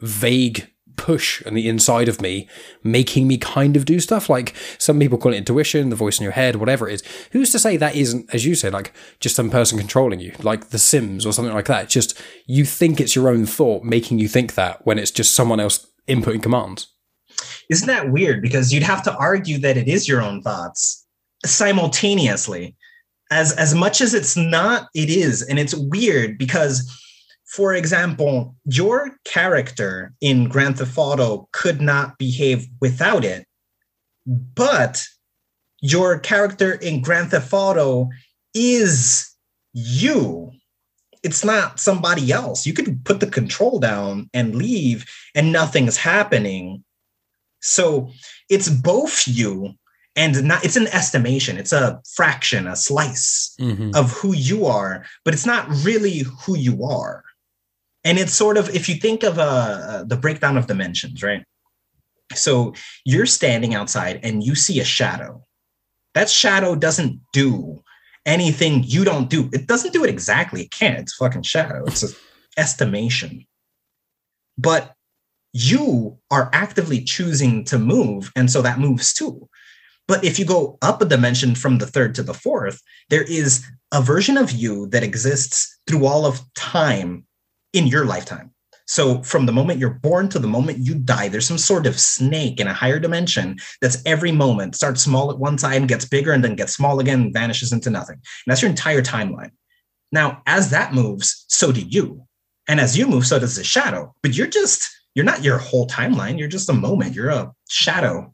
vague 0.00 0.70
push 1.00 1.42
on 1.46 1.54
the 1.54 1.66
inside 1.66 2.08
of 2.08 2.20
me, 2.20 2.46
making 2.84 3.26
me 3.26 3.38
kind 3.38 3.74
of 3.74 3.86
do 3.86 3.98
stuff. 3.98 4.28
Like 4.28 4.54
some 4.76 5.00
people 5.00 5.16
call 5.16 5.32
it 5.32 5.38
intuition, 5.38 5.88
the 5.88 5.96
voice 5.96 6.18
in 6.18 6.24
your 6.24 6.32
head, 6.32 6.56
whatever 6.56 6.86
it 6.86 6.94
is. 6.94 7.02
Who's 7.32 7.50
to 7.52 7.58
say 7.58 7.78
that 7.78 7.96
isn't, 7.96 8.32
as 8.34 8.44
you 8.44 8.54
say, 8.54 8.68
like 8.68 8.92
just 9.18 9.34
some 9.34 9.48
person 9.48 9.78
controlling 9.78 10.20
you, 10.20 10.34
like 10.42 10.68
The 10.68 10.78
Sims 10.78 11.24
or 11.24 11.32
something 11.32 11.54
like 11.54 11.66
that? 11.66 11.88
Just 11.88 12.20
you 12.46 12.66
think 12.66 13.00
it's 13.00 13.16
your 13.16 13.30
own 13.30 13.46
thought 13.46 13.82
making 13.82 14.18
you 14.18 14.28
think 14.28 14.54
that 14.54 14.84
when 14.86 14.98
it's 14.98 15.10
just 15.10 15.34
someone 15.34 15.58
else 15.58 15.86
inputting 16.06 16.42
commands. 16.42 16.88
Isn't 17.70 17.86
that 17.86 18.12
weird? 18.12 18.42
Because 18.42 18.70
you'd 18.70 18.82
have 18.82 19.02
to 19.04 19.16
argue 19.16 19.58
that 19.60 19.78
it 19.78 19.88
is 19.88 20.06
your 20.06 20.20
own 20.20 20.42
thoughts 20.42 21.06
simultaneously. 21.46 22.76
As 23.30 23.52
as 23.52 23.74
much 23.74 24.02
as 24.02 24.12
it's 24.12 24.36
not, 24.36 24.88
it 24.94 25.08
is. 25.08 25.40
And 25.40 25.58
it's 25.58 25.74
weird 25.74 26.36
because 26.36 26.94
for 27.50 27.74
example, 27.74 28.54
your 28.64 29.16
character 29.24 30.12
in 30.20 30.48
Grand 30.48 30.78
Theft 30.78 30.96
Auto 30.96 31.48
could 31.52 31.80
not 31.80 32.16
behave 32.16 32.68
without 32.80 33.24
it, 33.24 33.44
but 34.24 35.02
your 35.80 36.20
character 36.20 36.72
in 36.74 37.02
Grand 37.02 37.32
Theft 37.32 37.52
Auto 37.52 38.08
is 38.54 39.28
you. 39.72 40.52
It's 41.24 41.44
not 41.44 41.80
somebody 41.80 42.30
else. 42.30 42.66
You 42.66 42.72
could 42.72 43.04
put 43.04 43.18
the 43.18 43.26
control 43.26 43.80
down 43.80 44.30
and 44.32 44.54
leave, 44.54 45.04
and 45.34 45.50
nothing 45.50 45.88
is 45.88 45.96
happening. 45.96 46.84
So 47.60 48.12
it's 48.48 48.68
both 48.68 49.26
you 49.26 49.74
and 50.16 50.42
not 50.44 50.64
it's 50.64 50.76
an 50.76 50.88
estimation 50.88 51.56
it's 51.56 51.72
a 51.72 52.00
fraction 52.16 52.66
a 52.66 52.74
slice 52.74 53.54
Mhm. 53.60 53.94
of 53.94 54.10
who 54.10 54.34
you 54.34 54.66
are 54.66 55.04
but 55.24 55.32
it's 55.34 55.46
not 55.46 55.68
really 55.84 56.24
who 56.40 56.58
you 56.58 56.84
are 56.84 57.22
and 58.04 58.18
it's 58.18 58.32
sort 58.32 58.56
of 58.56 58.74
if 58.74 58.88
you 58.88 58.96
think 58.96 59.22
of 59.22 59.38
uh, 59.38 60.04
the 60.06 60.16
breakdown 60.16 60.56
of 60.56 60.66
dimensions 60.66 61.22
right? 61.22 61.44
So 62.34 62.74
you're 63.04 63.26
standing 63.26 63.74
outside 63.74 64.20
and 64.22 64.42
you 64.42 64.54
see 64.54 64.80
a 64.80 64.84
shadow. 64.84 65.44
That 66.14 66.30
shadow 66.30 66.74
doesn't 66.76 67.20
do 67.32 67.82
anything 68.26 68.84
you 68.84 69.04
don't 69.04 69.28
do. 69.28 69.48
It 69.52 69.66
doesn't 69.66 69.92
do 69.92 70.04
it 70.04 70.10
exactly. 70.10 70.62
It 70.62 70.70
can't. 70.70 71.00
It's 71.00 71.14
fucking 71.14 71.42
shadow. 71.42 71.84
It's 71.86 72.02
an 72.02 72.10
estimation. 72.56 73.46
But 74.56 74.94
you 75.52 76.18
are 76.30 76.50
actively 76.52 77.02
choosing 77.02 77.64
to 77.64 77.78
move 77.78 78.30
and 78.36 78.50
so 78.50 78.62
that 78.62 78.78
moves 78.78 79.12
too. 79.12 79.48
But 80.06 80.24
if 80.24 80.38
you 80.38 80.44
go 80.44 80.78
up 80.82 81.00
a 81.00 81.04
dimension 81.04 81.54
from 81.54 81.78
the 81.78 81.86
third 81.86 82.14
to 82.16 82.22
the 82.22 82.34
fourth, 82.34 82.80
there 83.10 83.22
is 83.22 83.64
a 83.92 84.02
version 84.02 84.36
of 84.36 84.50
you 84.50 84.88
that 84.88 85.02
exists 85.02 85.78
through 85.86 86.06
all 86.06 86.26
of 86.26 86.42
time 86.54 87.26
in 87.72 87.86
your 87.86 88.04
lifetime. 88.04 88.52
So 88.86 89.22
from 89.22 89.46
the 89.46 89.52
moment 89.52 89.78
you're 89.78 90.00
born 90.02 90.28
to 90.30 90.38
the 90.40 90.48
moment 90.48 90.78
you 90.78 90.96
die, 90.96 91.28
there's 91.28 91.46
some 91.46 91.58
sort 91.58 91.86
of 91.86 92.00
snake 92.00 92.58
in 92.58 92.66
a 92.66 92.74
higher 92.74 92.98
dimension 92.98 93.58
that's 93.80 94.02
every 94.04 94.32
moment 94.32 94.74
starts 94.74 95.02
small 95.02 95.30
at 95.30 95.38
one 95.38 95.56
time, 95.56 95.86
gets 95.86 96.04
bigger, 96.04 96.32
and 96.32 96.42
then 96.42 96.56
gets 96.56 96.74
small 96.74 96.98
again, 96.98 97.22
and 97.22 97.32
vanishes 97.32 97.72
into 97.72 97.90
nothing. 97.90 98.16
And 98.16 98.22
that's 98.46 98.62
your 98.62 98.70
entire 98.70 99.02
timeline. 99.02 99.52
Now, 100.10 100.42
as 100.46 100.70
that 100.70 100.92
moves, 100.92 101.44
so 101.48 101.70
do 101.70 101.82
you. 101.82 102.24
And 102.66 102.80
as 102.80 102.98
you 102.98 103.06
move, 103.06 103.26
so 103.26 103.38
does 103.38 103.54
the 103.54 103.62
shadow. 103.62 104.12
But 104.22 104.36
you're 104.36 104.48
just, 104.48 104.88
you're 105.14 105.24
not 105.24 105.44
your 105.44 105.58
whole 105.58 105.86
timeline. 105.86 106.36
You're 106.36 106.48
just 106.48 106.68
a 106.68 106.72
moment. 106.72 107.14
You're 107.14 107.30
a 107.30 107.52
shadow 107.68 108.32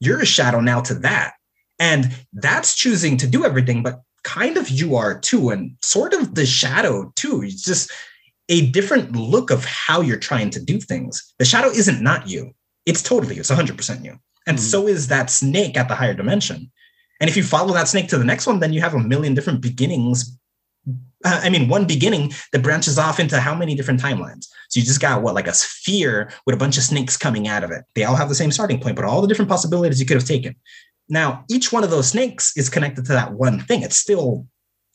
you're 0.00 0.20
a 0.20 0.26
shadow 0.26 0.60
now 0.60 0.80
to 0.82 0.94
that. 0.94 1.34
And 1.78 2.12
that's 2.32 2.74
choosing 2.74 3.16
to 3.18 3.26
do 3.26 3.44
everything, 3.44 3.82
but 3.82 4.00
kind 4.24 4.56
of 4.56 4.68
you 4.68 4.96
are 4.96 5.18
too, 5.18 5.50
and 5.50 5.76
sort 5.82 6.12
of 6.12 6.34
the 6.34 6.46
shadow 6.46 7.12
too. 7.16 7.42
It's 7.42 7.62
just 7.62 7.90
a 8.48 8.70
different 8.70 9.12
look 9.12 9.50
of 9.50 9.64
how 9.64 10.00
you're 10.00 10.18
trying 10.18 10.50
to 10.50 10.60
do 10.62 10.80
things. 10.80 11.34
The 11.38 11.44
shadow 11.44 11.68
isn't 11.68 12.02
not 12.02 12.28
you, 12.28 12.52
it's 12.84 13.02
totally, 13.02 13.34
you, 13.34 13.40
it's 13.40 13.50
100% 13.50 14.04
you. 14.04 14.18
And 14.46 14.58
Mhm. 14.58 14.60
so 14.60 14.86
is 14.86 15.08
that 15.08 15.30
snake 15.30 15.76
at 15.76 15.88
the 15.88 15.96
higher 15.96 16.14
dimension. 16.14 16.70
And 17.20 17.28
if 17.28 17.36
you 17.36 17.42
follow 17.42 17.74
that 17.74 17.88
snake 17.88 18.08
to 18.08 18.18
the 18.18 18.24
next 18.24 18.46
one, 18.46 18.60
then 18.60 18.72
you 18.72 18.80
have 18.80 18.94
a 18.94 19.00
million 19.00 19.34
different 19.34 19.60
beginnings. 19.60 20.36
Uh, 21.24 21.40
I 21.42 21.48
mean, 21.50 21.68
one 21.68 21.86
beginning 21.86 22.32
that 22.52 22.62
branches 22.62 22.98
off 22.98 23.18
into 23.18 23.40
how 23.40 23.54
many 23.54 23.74
different 23.74 24.00
timelines? 24.00 24.46
So 24.68 24.78
you 24.78 24.86
just 24.86 25.00
got 25.00 25.22
what, 25.22 25.34
like 25.34 25.48
a 25.48 25.54
sphere 25.54 26.30
with 26.44 26.54
a 26.54 26.58
bunch 26.58 26.76
of 26.76 26.84
snakes 26.84 27.16
coming 27.16 27.48
out 27.48 27.64
of 27.64 27.70
it. 27.72 27.84
They 27.94 28.04
all 28.04 28.14
have 28.14 28.28
the 28.28 28.34
same 28.34 28.52
starting 28.52 28.80
point, 28.80 28.94
but 28.94 29.04
all 29.04 29.22
the 29.22 29.26
different 29.28 29.48
possibilities 29.50 29.98
you 29.98 30.06
could 30.06 30.16
have 30.18 30.26
taken. 30.26 30.54
Now, 31.08 31.44
each 31.50 31.72
one 31.72 31.82
of 31.84 31.90
those 31.90 32.08
snakes 32.08 32.52
is 32.56 32.68
connected 32.68 33.06
to 33.06 33.12
that 33.12 33.32
one 33.32 33.60
thing. 33.60 33.82
It's 33.82 33.96
still 33.96 34.46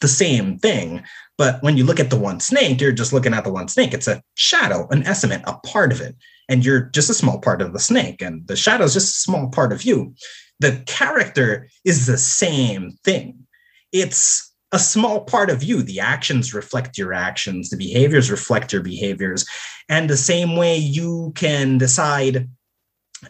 the 0.01 0.07
same 0.07 0.57
thing. 0.59 1.03
But 1.37 1.61
when 1.63 1.77
you 1.77 1.85
look 1.85 1.99
at 1.99 2.09
the 2.09 2.19
one 2.19 2.39
snake, 2.39 2.81
you're 2.81 2.91
just 2.91 3.13
looking 3.13 3.33
at 3.33 3.43
the 3.43 3.51
one 3.51 3.67
snake. 3.67 3.93
It's 3.93 4.07
a 4.07 4.21
shadow, 4.35 4.87
an 4.91 5.03
estimate, 5.03 5.41
a 5.45 5.57
part 5.59 5.91
of 5.91 6.01
it. 6.01 6.15
And 6.49 6.65
you're 6.65 6.81
just 6.81 7.09
a 7.09 7.15
small 7.15 7.39
part 7.39 7.61
of 7.61 7.73
the 7.73 7.79
snake. 7.79 8.21
And 8.21 8.45
the 8.47 8.55
shadow 8.55 8.83
is 8.83 8.93
just 8.93 9.15
a 9.15 9.19
small 9.19 9.49
part 9.49 9.71
of 9.71 9.83
you. 9.83 10.13
The 10.59 10.83
character 10.85 11.69
is 11.85 12.05
the 12.05 12.17
same 12.17 12.91
thing. 13.03 13.47
It's 13.91 14.53
a 14.71 14.79
small 14.79 15.25
part 15.25 15.49
of 15.49 15.63
you. 15.63 15.81
The 15.81 15.99
actions 15.99 16.53
reflect 16.53 16.97
your 16.97 17.13
actions, 17.13 17.69
the 17.69 17.77
behaviors 17.77 18.31
reflect 18.31 18.71
your 18.71 18.81
behaviors. 18.81 19.45
And 19.89 20.09
the 20.09 20.17
same 20.17 20.55
way 20.55 20.77
you 20.77 21.33
can 21.35 21.77
decide, 21.77 22.47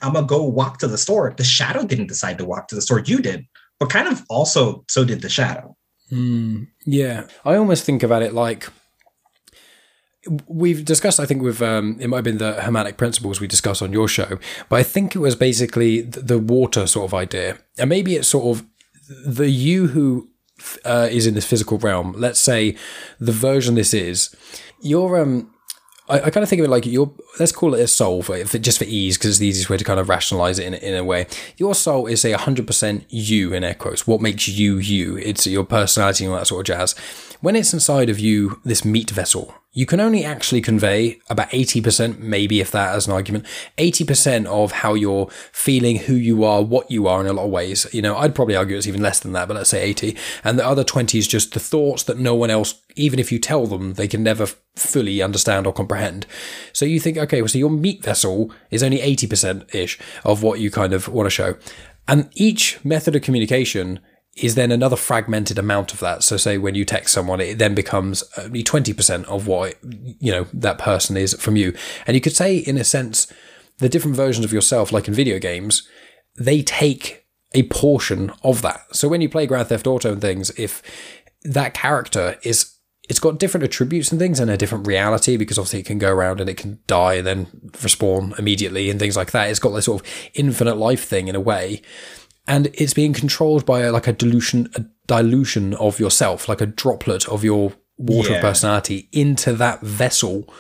I'm 0.01 0.13
going 0.13 0.26
to 0.26 0.30
go 0.30 0.43
walk 0.43 0.78
to 0.80 0.88
the 0.88 0.97
store. 0.97 1.34
The 1.36 1.43
shadow 1.43 1.86
didn't 1.86 2.07
decide 2.07 2.38
to 2.38 2.45
walk 2.45 2.67
to 2.67 2.76
the 2.76 2.82
store. 2.82 2.99
You 2.99 3.19
did. 3.19 3.45
But 3.80 3.89
kind 3.89 4.07
of 4.07 4.24
also, 4.30 4.86
so 4.88 5.03
did 5.03 5.22
the 5.22 5.30
shadow. 5.30 5.76
Mm, 6.12 6.68
yeah, 6.86 7.28
I 7.45 7.55
almost 7.55 7.86
think 7.86 8.03
about 8.03 8.22
it 8.22 8.34
like 8.34 8.68
we've 10.47 10.84
discussed. 10.86 11.20
I 11.20 11.26
think 11.26 11.41
with 11.41 11.62
um, 11.62 11.97
it 11.99 12.07
might 12.07 12.18
have 12.18 12.24
been 12.24 12.38
the 12.38 12.62
hermetic 12.62 12.97
principles 12.97 13.39
we 13.39 13.47
discussed 13.47 13.82
on 13.82 13.93
your 13.93 14.07
show, 14.07 14.38
but 14.70 14.76
I 14.76 14.84
think 14.84 15.16
it 15.16 15.20
was 15.20 15.36
basically 15.36 16.01
the, 16.01 16.38
water 16.38 16.86
sort 16.88 17.05
of 17.05 17.14
idea, 17.14 17.57
and 17.78 17.89
maybe 17.89 18.16
it's 18.16 18.28
sort 18.28 18.57
of 18.57 18.66
the 19.26 19.49
you 19.49 19.88
who 19.88 20.30
uh, 20.86 21.07
is 21.09 21.26
in 21.28 21.34
this 21.34 21.45
physical 21.45 21.78
realm. 21.78 22.14
Let's 22.18 22.39
say 22.39 22.76
the 23.20 23.32
version 23.32 23.76
this 23.76 23.93
is 23.93 24.36
you're 24.82 25.20
um. 25.20 25.53
I, 26.12 26.26
I 26.26 26.30
kind 26.30 26.43
of 26.43 26.49
think 26.49 26.59
of 26.59 26.66
it 26.66 26.70
like 26.70 26.86
your 26.86 27.12
let's 27.39 27.51
call 27.51 27.74
it 27.74 27.80
a 27.80 27.88
soul 27.88 28.22
for, 28.22 28.43
for 28.45 28.57
just 28.57 28.78
for 28.78 28.84
ease 28.84 29.18
because 29.18 29.32
it's 29.32 29.39
the 29.39 29.47
easiest 29.47 29.70
way 29.70 29.78
to 29.78 29.84
kind 29.84 29.99
of 29.99 30.09
rationalize 30.09 30.59
it 30.59 30.68
in, 30.68 30.74
in 30.74 30.95
a 30.95 31.03
way. 31.03 31.26
Your 31.57 31.74
soul 31.74 32.05
is 32.07 32.26
a 32.26 32.34
hundred 32.34 32.68
percent 32.68 33.05
you 33.09 33.53
in 33.53 33.64
air 33.64 33.74
quotes. 33.74 34.05
What 34.05 34.22
makes 34.22 34.47
you 34.47 34.78
you? 34.78 35.18
It's 35.18 35.47
your 35.47 35.64
personality 35.64 36.26
and 36.26 36.34
all 36.34 36.39
that 36.39 36.45
sort 36.47 36.70
of 36.70 36.78
jazz. 36.78 36.93
When 37.39 37.55
it's 37.55 37.74
inside 37.74 38.09
of 38.09 38.20
you, 38.20 38.59
this 38.64 38.86
meat 38.86 39.09
vessel, 39.09 39.55
you 39.74 39.86
can 39.86 40.01
only 40.01 40.26
actually 40.26 40.59
convey 40.59 41.19
about 41.30 41.49
80%, 41.49 42.19
maybe 42.19 42.59
if 42.59 42.72
that 42.72 42.93
as 42.93 43.07
an 43.07 43.13
argument, 43.13 43.45
80% 43.78 44.45
of 44.45 44.74
how 44.74 44.93
you're 44.93 45.30
feeling, 45.53 45.95
who 45.95 46.13
you 46.13 46.43
are, 46.43 46.61
what 46.61 46.91
you 46.91 47.07
are 47.07 47.22
in 47.22 47.28
a 47.28 47.34
lot 47.34 47.45
of 47.45 47.51
ways. 47.51 47.88
You 47.93 48.01
know, 48.01 48.17
I'd 48.17 48.36
probably 48.36 48.57
argue 48.57 48.76
it's 48.76 48.88
even 48.88 49.01
less 49.01 49.22
than 49.22 49.32
that, 49.32 49.47
but 49.47 49.55
let's 49.55 49.69
say 49.69 49.82
80. 49.82 50.17
And 50.43 50.59
the 50.59 50.67
other 50.67 50.84
20 50.84 51.17
is 51.17 51.28
just 51.28 51.53
the 51.53 51.59
thoughts 51.61 52.03
that 52.03 52.19
no 52.19 52.36
one 52.36 52.49
else, 52.49 52.82
even 52.97 53.17
if 53.17 53.32
you 53.32 53.39
tell 53.39 53.65
them, 53.65 53.93
they 53.93 54.09
can 54.09 54.24
never 54.24 54.47
fully 54.76 55.22
understand 55.22 55.65
or 55.65 55.72
comprehend. 55.72 56.26
So 56.74 56.84
you 56.84 56.99
think, 56.99 57.17
okay, 57.17 57.41
well, 57.41 57.47
so 57.47 57.57
your 57.57 57.69
meat 57.69 58.03
vessel 58.03 58.51
is 58.72 58.84
only 58.84 58.99
80% 58.99 59.74
ish 59.74 59.97
of 60.26 60.43
what 60.43 60.59
you 60.59 60.69
kind 60.69 60.91
of 60.91 61.07
want 61.07 61.28
to 61.28 61.32
show. 61.32 61.55
And 62.09 62.30
each 62.34 62.84
method 62.84 63.15
of 63.15 63.22
communication 63.22 64.01
is 64.38 64.55
then 64.55 64.71
another 64.71 64.95
fragmented 64.95 65.57
amount 65.57 65.93
of 65.93 65.99
that. 65.99 66.23
So 66.23 66.38
say 66.38 66.57
when 66.57 66.75
you 66.75 66.86
text 66.86 67.13
someone, 67.13 67.41
it 67.41 67.57
then 67.57 67.75
becomes 67.75 68.23
only 68.38 68.63
20% 68.63 69.25
of 69.25 69.45
what, 69.45 69.75
you 69.84 70.32
know, 70.32 70.47
that 70.53 70.77
person 70.77 71.17
is 71.17 71.34
from 71.34 71.57
you. 71.57 71.75
And 72.07 72.15
you 72.15 72.21
could 72.21 72.36
say 72.36 72.57
in 72.57 72.77
a 72.77 72.84
sense, 72.84 73.32
the 73.79 73.89
different 73.89 74.15
versions 74.15 74.45
of 74.45 74.53
yourself, 74.53 74.91
like 74.91 75.07
in 75.07 75.13
video 75.13 75.38
games, 75.38 75.88
they 76.38 76.61
take 76.61 77.25
a 77.53 77.63
portion 77.63 78.32
of 78.43 78.61
that. 78.61 78.95
So 78.95 79.09
when 79.09 79.21
you 79.21 79.27
play 79.27 79.45
Grand 79.45 79.67
Theft 79.67 79.88
Auto 79.88 80.13
and 80.13 80.21
things, 80.21 80.49
if 80.51 80.82
that 81.43 81.73
character 81.73 82.38
is 82.43 82.75
it's 83.09 83.19
got 83.19 83.39
different 83.39 83.65
attributes 83.65 84.11
and 84.11 84.21
things 84.21 84.39
and 84.39 84.49
a 84.49 84.55
different 84.55 84.88
reality 84.88 85.36
because 85.36 85.57
obviously 85.57 85.79
it 85.82 85.86
can 85.86 85.97
go 85.97 86.13
around 86.13 86.39
and 86.39 86.49
it 86.49 86.55
can 86.55 86.79
die 86.88 87.15
and 87.15 87.27
then 87.27 87.45
respawn 87.71 88.38
immediately 88.39 88.89
and 88.89 89.01
things 89.01 89.17
like 89.17 89.32
that. 89.32 89.49
It's 89.49 89.59
got 89.59 89.71
this 89.71 89.86
sort 89.86 90.01
of 90.01 90.07
infinite 90.34 90.77
life 90.77 91.03
thing 91.03 91.27
in 91.27 91.36
a 91.36 91.41
way 91.41 91.82
and 92.47 92.67
it's 92.73 92.93
being 92.93 93.13
controlled 93.13 93.65
by 93.65 93.81
a, 93.81 93.91
like 93.91 94.07
a 94.07 94.13
dilution 94.13 94.69
a 94.75 94.85
dilution 95.07 95.73
of 95.75 95.99
yourself 95.99 96.47
like 96.49 96.61
a 96.61 96.65
droplet 96.65 97.27
of 97.27 97.43
your 97.43 97.73
water 97.97 98.31
Yeah. 98.31 98.35
of 98.37 98.41
personality 98.41 99.09
into 99.11 99.53
that 99.53 99.81
vessel 99.81 100.51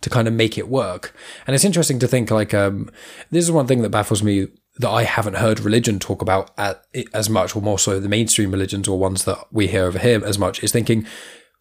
to 0.00 0.10
kind 0.10 0.26
of 0.28 0.34
make 0.34 0.56
it 0.58 0.68
work 0.68 1.14
and 1.46 1.54
it's 1.54 1.64
interesting 1.64 1.98
to 2.00 2.08
think 2.08 2.30
like 2.30 2.54
um 2.54 2.90
this 3.30 3.44
is 3.44 3.50
one 3.52 3.66
thing 3.66 3.82
that 3.82 3.90
baffles 3.90 4.22
me 4.22 4.48
that 4.78 4.88
I 4.90 5.02
haven't 5.02 5.34
heard 5.36 5.58
religion 5.58 5.98
talk 5.98 6.22
about 6.22 6.52
at, 6.56 6.84
as 7.12 7.28
much 7.28 7.56
or 7.56 7.62
more 7.62 7.80
so 7.80 7.98
the 7.98 8.08
mainstream 8.08 8.52
religions 8.52 8.86
or 8.86 8.96
ones 8.98 9.24
that 9.24 9.38
we 9.50 9.66
hear 9.66 9.84
over 9.84 9.98
here 9.98 10.24
as 10.24 10.38
much 10.38 10.62
is 10.62 10.70
thinking 10.72 11.04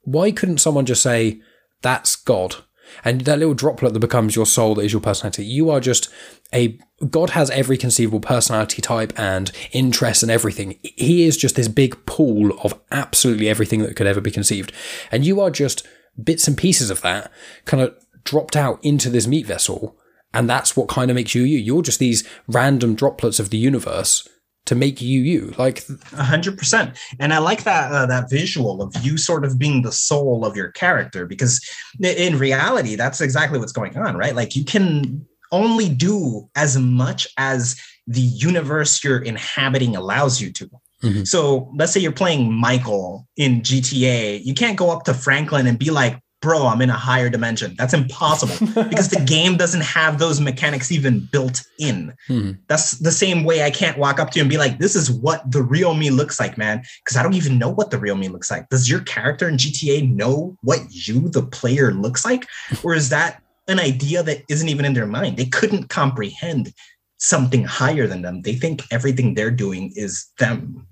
why 0.04 0.32
couldn't 0.32 0.60
someone 0.60 0.86
just 0.86 1.02
say 1.02 1.42
that's 1.82 2.16
God 2.16 2.58
and 3.04 3.22
that 3.22 3.40
little 3.40 3.54
droplet 3.54 3.94
that 3.94 4.00
becomes 4.00 4.36
your 4.36 4.46
soul 4.46 4.76
that 4.76 4.86
is 4.86 4.94
your 4.94 5.02
personality. 5.02 5.46
You 5.46 5.70
are 5.70 5.80
just 5.80 6.10
a 6.54 6.80
god 7.10 7.32
has 7.32 7.50
every 7.52 7.78
conceivable 7.78 8.20
personality 8.20 8.82
type 8.82 9.14
and 9.18 9.52
interest 9.72 10.24
and 10.24 10.32
everything. 10.32 10.80
He 10.84 11.26
is 11.26 11.38
just 11.38 11.56
this 11.56 11.68
big 11.68 12.06
pool 12.06 12.58
of 12.62 12.80
absolutely 12.92 13.50
everything 13.50 13.82
that 13.82 13.96
could 13.96 14.08
ever 14.08 14.22
be 14.22 14.32
conceived. 14.32 14.72
And 15.12 15.26
you 15.26 15.42
are 15.42 15.52
just 15.52 15.86
bits 16.22 16.48
and 16.48 16.58
pieces 16.58 16.90
of 16.90 17.02
that 17.02 17.32
kind 17.66 17.84
of 17.84 17.96
dropped 18.24 18.56
out 18.56 18.80
into 18.84 19.10
this 19.10 19.28
meat 19.28 19.46
vessel 19.46 19.96
and 20.34 20.50
that's 20.50 20.76
what 20.76 20.90
kind 20.90 21.10
of 21.10 21.16
makes 21.16 21.34
you 21.34 21.44
you. 21.44 21.58
You're 21.58 21.82
just 21.82 22.00
these 22.00 22.28
random 22.48 22.96
droplets 22.96 23.40
of 23.40 23.50
the 23.50 23.58
universe 23.58 24.28
to 24.68 24.76
make 24.76 25.02
you 25.02 25.22
you 25.22 25.54
like 25.58 25.84
A 26.14 26.24
hundred 26.24 26.58
percent. 26.58 26.96
And 27.20 27.34
I 27.34 27.40
like 27.40 27.64
that 27.64 27.92
uh, 27.92 28.06
that 28.06 28.30
visual 28.30 28.82
of 28.82 28.96
you 29.02 29.18
sort 29.18 29.44
of 29.44 29.58
being 29.58 29.82
the 29.82 29.92
soul 29.92 30.46
of 30.46 30.56
your 30.56 30.72
character 30.72 31.26
because 31.26 31.66
in 32.02 32.38
reality, 32.38 32.96
that's 32.96 33.20
exactly 33.22 33.60
what's 33.60 33.72
going 33.72 33.98
on, 33.98 34.16
right? 34.16 34.36
Like 34.36 34.56
you 34.56 34.64
can 34.64 35.26
only 35.52 35.90
do 35.90 36.50
as 36.56 36.78
much 36.78 37.28
as 37.38 37.80
the 38.06 38.22
universe 38.22 39.04
you're 39.04 39.20
inhabiting 39.20 39.96
allows 39.96 40.42
you 40.42 40.52
to. 40.52 40.70
Mhm. 41.04 41.28
So 41.28 41.72
let's 41.76 41.94
say 41.94 42.00
you're 42.00 42.12
playing 42.12 42.52
Michael 42.54 43.28
in 43.38 43.62
GTA. 43.62 44.42
You 44.44 44.54
can't 44.54 44.78
go 44.78 44.90
up 44.92 45.04
to 45.06 45.14
Franklin 45.14 45.68
and 45.68 45.80
be 45.80 45.92
like, 45.92 46.20
bro, 46.42 46.68
I'm 46.68 46.82
in 46.82 46.90
a 46.90 46.94
higher 46.94 47.30
dimension. 47.30 47.76
That's 47.78 47.94
impossible 47.94 48.68
because 48.90 49.10
the 49.10 49.24
game 49.26 49.58
doesn't 49.58 49.82
have 49.82 50.20
those 50.20 50.40
mechanics 50.40 50.92
even 50.92 51.28
built 51.32 51.64
in. 51.80 52.14
Hmm. 52.28 52.52
That's 52.68 52.92
the 52.92 53.12
same 53.12 53.44
way 53.44 53.64
I 53.64 53.72
can't 53.72 53.98
walk 53.98 54.20
up 54.20 54.32
to 54.32 54.40
you 54.40 54.44
and 54.44 54.50
be 54.50 54.58
like, 54.58 54.78
this 54.78 54.96
is 54.96 55.10
what 55.10 55.50
the 55.52 55.64
real 55.64 55.96
me 55.96 56.10
looks 56.10 56.40
like, 56.40 56.58
man. 56.58 56.84
Because 57.04 57.18
I 57.18 57.24
don't 57.24 57.34
even 57.34 57.58
know 57.58 57.70
what 57.70 57.92
the 57.92 57.98
real 57.98 58.16
me 58.16 58.28
looks 58.28 58.52
like. 58.52 58.70
Does 58.70 58.90
your 58.90 59.02
character 59.02 59.50
in 59.50 59.58
GTA 59.58 60.14
know 60.14 60.56
what 60.62 60.82
you, 60.90 61.30
the 61.30 61.44
player, 61.44 61.92
looks 61.92 62.24
like? 62.24 62.46
Or 62.84 62.94
is 62.94 63.10
that 63.10 63.42
an 63.68 63.80
idea 63.80 64.24
that 64.24 64.44
isn't 64.48 64.70
even 64.70 64.86
in 64.86 64.94
their 64.94 65.08
mind? 65.08 65.38
They 65.38 65.46
couldn't 65.46 65.90
comprehend 65.90 66.74
something 67.18 67.64
higher 67.64 68.06
than 68.06 68.22
them. 68.22 68.44
They 68.44 68.54
think 68.54 68.84
everything 68.92 69.34
they're 69.34 69.52
doing 69.52 69.92
is 69.96 70.28
them. 70.38 70.88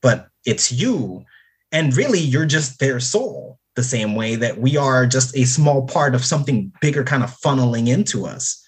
But 0.00 0.28
it's 0.46 0.70
you. 0.70 1.24
And 1.72 1.96
really, 1.96 2.20
you're 2.20 2.46
just 2.46 2.78
their 2.78 3.00
soul 3.00 3.59
the 3.80 3.88
same 3.88 4.14
way 4.14 4.36
that 4.36 4.58
we 4.58 4.76
are 4.76 5.06
just 5.06 5.34
a 5.34 5.44
small 5.44 5.86
part 5.86 6.14
of 6.14 6.22
something 6.22 6.70
bigger 6.82 7.02
kind 7.02 7.22
of 7.22 7.30
funneling 7.40 7.88
into 7.88 8.26
us. 8.26 8.62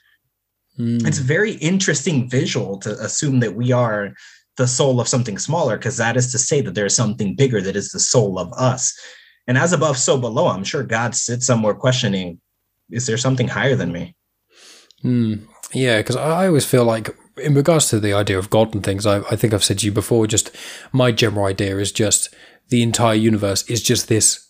Hmm. 0.78 1.04
It's 1.06 1.18
a 1.18 1.22
very 1.36 1.52
interesting 1.70 2.30
visual 2.30 2.78
to 2.78 2.90
assume 2.98 3.40
that 3.40 3.54
we 3.54 3.72
are 3.72 4.14
the 4.56 4.66
soul 4.66 5.00
of 5.00 5.08
something 5.08 5.38
smaller, 5.38 5.76
because 5.76 5.98
that 5.98 6.16
is 6.16 6.32
to 6.32 6.38
say 6.38 6.62
that 6.62 6.74
there's 6.74 6.96
something 6.96 7.36
bigger 7.36 7.60
that 7.60 7.76
is 7.76 7.90
the 7.90 8.00
soul 8.00 8.38
of 8.38 8.50
us. 8.54 8.98
And 9.46 9.58
as 9.58 9.72
above, 9.74 9.98
so 9.98 10.16
below, 10.16 10.46
I'm 10.48 10.64
sure 10.64 10.82
God 10.82 11.14
sits 11.14 11.46
somewhere 11.46 11.74
questioning, 11.74 12.40
is 12.90 13.06
there 13.06 13.18
something 13.18 13.48
higher 13.48 13.76
than 13.76 13.92
me? 13.92 14.14
Hmm. 15.02 15.34
Yeah, 15.74 15.98
because 15.98 16.16
I 16.16 16.46
always 16.46 16.64
feel 16.64 16.84
like, 16.84 17.14
in 17.36 17.54
regards 17.54 17.88
to 17.88 18.00
the 18.00 18.14
idea 18.14 18.38
of 18.38 18.48
God 18.48 18.74
and 18.74 18.82
things, 18.82 19.04
I, 19.04 19.18
I 19.30 19.36
think 19.36 19.52
I've 19.52 19.64
said 19.64 19.78
to 19.80 19.86
you 19.86 19.92
before, 19.92 20.26
just 20.26 20.50
my 20.92 21.12
general 21.12 21.46
idea 21.46 21.76
is 21.76 21.92
just 21.92 22.34
the 22.68 22.82
entire 22.82 23.14
universe 23.14 23.68
is 23.68 23.82
just 23.82 24.08
this 24.08 24.48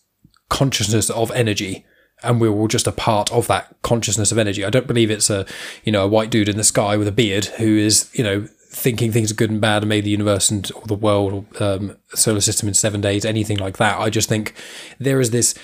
consciousness 0.53 1.09
of 1.09 1.31
energy. 1.31 1.87
And 2.23 2.41
we're 2.41 2.51
all 2.51 2.69
just 2.69 2.87
a 2.87 2.93
part 2.93 3.33
of 3.33 3.49
that 3.49 3.75
consciousness 3.83 4.31
of 4.31 4.39
energy. 4.39 4.65
I 4.65 4.71
don't 4.71 4.87
believe 4.87 5.11
it's 5.11 5.31
a, 5.31 5.47
you 5.83 5.91
know, 5.91 6.05
a 6.05 6.09
white 6.09 6.31
dude 6.31 6.49
in 6.49 6.59
the 6.59 6.63
sky 6.63 6.97
with 6.97 7.09
a 7.09 7.13
beard 7.13 7.47
who 7.47 7.77
is, 7.77 8.09
you 8.13 8.23
know, 8.23 8.47
thinking 8.69 9.11
things 9.11 9.33
are 9.33 9.35
good 9.35 9.51
and 9.51 9.61
bad 9.61 9.83
and 9.83 9.89
made 9.89 10.05
the 10.05 10.11
universe 10.11 10.51
and 10.51 10.71
or 10.77 10.83
the 10.87 10.95
world, 10.95 11.47
um, 11.61 11.97
solar 12.15 12.41
system 12.41 12.69
in 12.69 12.75
seven 12.75 13.01
days, 13.01 13.25
anything 13.25 13.57
like 13.57 13.79
that. 13.79 13.99
I 13.99 14.11
just 14.11 14.29
think 14.29 14.55
there 15.01 15.21
is 15.21 15.31
this 15.31 15.55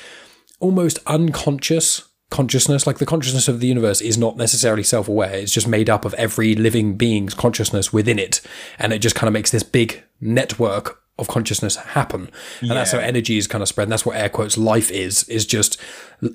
almost 0.58 0.98
unconscious 1.06 2.08
consciousness 2.30 2.86
like 2.86 2.98
the 2.98 3.06
consciousness 3.06 3.48
of 3.48 3.60
the 3.60 3.66
universe 3.66 4.02
is 4.02 4.18
not 4.18 4.36
necessarily 4.36 4.82
self-aware 4.82 5.32
it's 5.32 5.50
just 5.50 5.66
made 5.66 5.88
up 5.88 6.04
of 6.04 6.12
every 6.14 6.54
living 6.54 6.94
being's 6.94 7.32
consciousness 7.32 7.90
within 7.90 8.18
it 8.18 8.42
and 8.78 8.92
it 8.92 8.98
just 8.98 9.14
kind 9.14 9.28
of 9.28 9.32
makes 9.32 9.50
this 9.50 9.62
big 9.62 10.04
network 10.20 10.97
of 11.18 11.28
consciousness 11.28 11.76
happen. 11.76 12.30
And 12.60 12.70
that's 12.70 12.92
how 12.92 12.98
energy 12.98 13.38
is 13.38 13.46
kind 13.46 13.62
of 13.62 13.68
spread 13.68 13.84
and 13.84 13.92
that's 13.92 14.06
what 14.06 14.16
air 14.16 14.28
quotes 14.28 14.56
life 14.56 14.90
is 14.90 15.24
is 15.28 15.44
just 15.46 15.80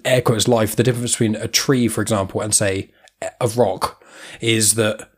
air 0.04 0.22
quotes 0.22 0.48
life. 0.48 0.76
The 0.76 0.84
difference 0.84 1.14
between 1.14 1.36
a 1.36 1.48
tree 1.48 1.88
for 1.88 2.02
example 2.02 2.42
and 2.42 2.54
say 2.54 2.92
a 3.40 3.48
rock 3.48 4.04
is 4.42 4.76
that 4.76 5.10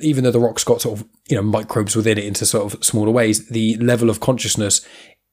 even 0.00 0.24
though 0.24 0.30
the 0.30 0.40
rock's 0.40 0.64
got 0.64 0.80
sort 0.82 0.98
of 1.00 1.06
you 1.28 1.36
know 1.36 1.42
microbes 1.42 1.94
within 1.94 2.18
it 2.18 2.24
into 2.24 2.44
sort 2.46 2.72
of 2.74 2.82
smaller 2.84 3.10
ways 3.12 3.48
the 3.48 3.76
level 3.76 4.10
of 4.10 4.20
consciousness 4.20 4.84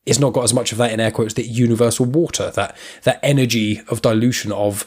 is 0.06 0.20
not 0.20 0.34
got 0.34 0.44
as 0.44 0.54
much 0.54 0.72
of 0.72 0.78
that 0.78 0.92
in 0.92 1.00
air 1.00 1.12
quotes 1.12 1.34
that 1.36 1.48
universal 1.48 2.06
water 2.06 2.52
that 2.52 2.76
that 3.04 3.20
energy 3.24 3.82
of 3.90 4.02
dilution 4.02 4.52
of 4.52 4.86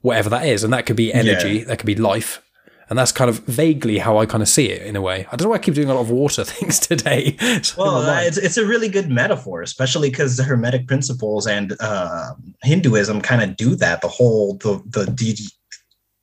whatever 0.00 0.30
that 0.30 0.46
is. 0.46 0.64
And 0.64 0.72
that 0.72 0.86
could 0.86 0.96
be 0.96 1.12
energy 1.12 1.58
Yeah. 1.58 1.64
that 1.66 1.78
could 1.78 1.86
be 1.86 1.94
life 1.94 2.42
and 2.90 2.98
that's 2.98 3.12
kind 3.12 3.30
of 3.30 3.38
vaguely 3.46 3.98
how 3.98 4.18
I 4.18 4.26
kind 4.26 4.42
of 4.42 4.48
see 4.48 4.66
it 4.68 4.82
in 4.82 4.96
a 4.96 5.00
way. 5.00 5.24
I 5.30 5.36
don't 5.36 5.46
know 5.46 5.50
why 5.50 5.56
I 5.56 5.60
keep 5.60 5.74
doing 5.74 5.88
a 5.88 5.94
lot 5.94 6.00
of 6.00 6.10
water 6.10 6.44
things 6.44 6.80
today. 6.80 7.36
It's 7.40 7.76
Well, 7.76 8.02
mind. 8.02 8.26
it's, 8.26 8.36
it's 8.36 8.56
a 8.56 8.66
really 8.66 8.88
good 8.88 9.08
metaphor, 9.08 9.62
especially 9.62 10.10
because 10.10 10.36
the 10.36 10.42
Hermetic 10.42 10.88
principles 10.88 11.46
and 11.46 11.74
uh, 11.80 12.32
Hinduism 12.62 13.20
kind 13.22 13.42
of 13.42 13.56
do 13.56 13.76
that. 13.76 14.00
The 14.02 14.08
whole 14.08 14.54
the 14.54 14.82
the 14.86 15.04
the 15.04 15.36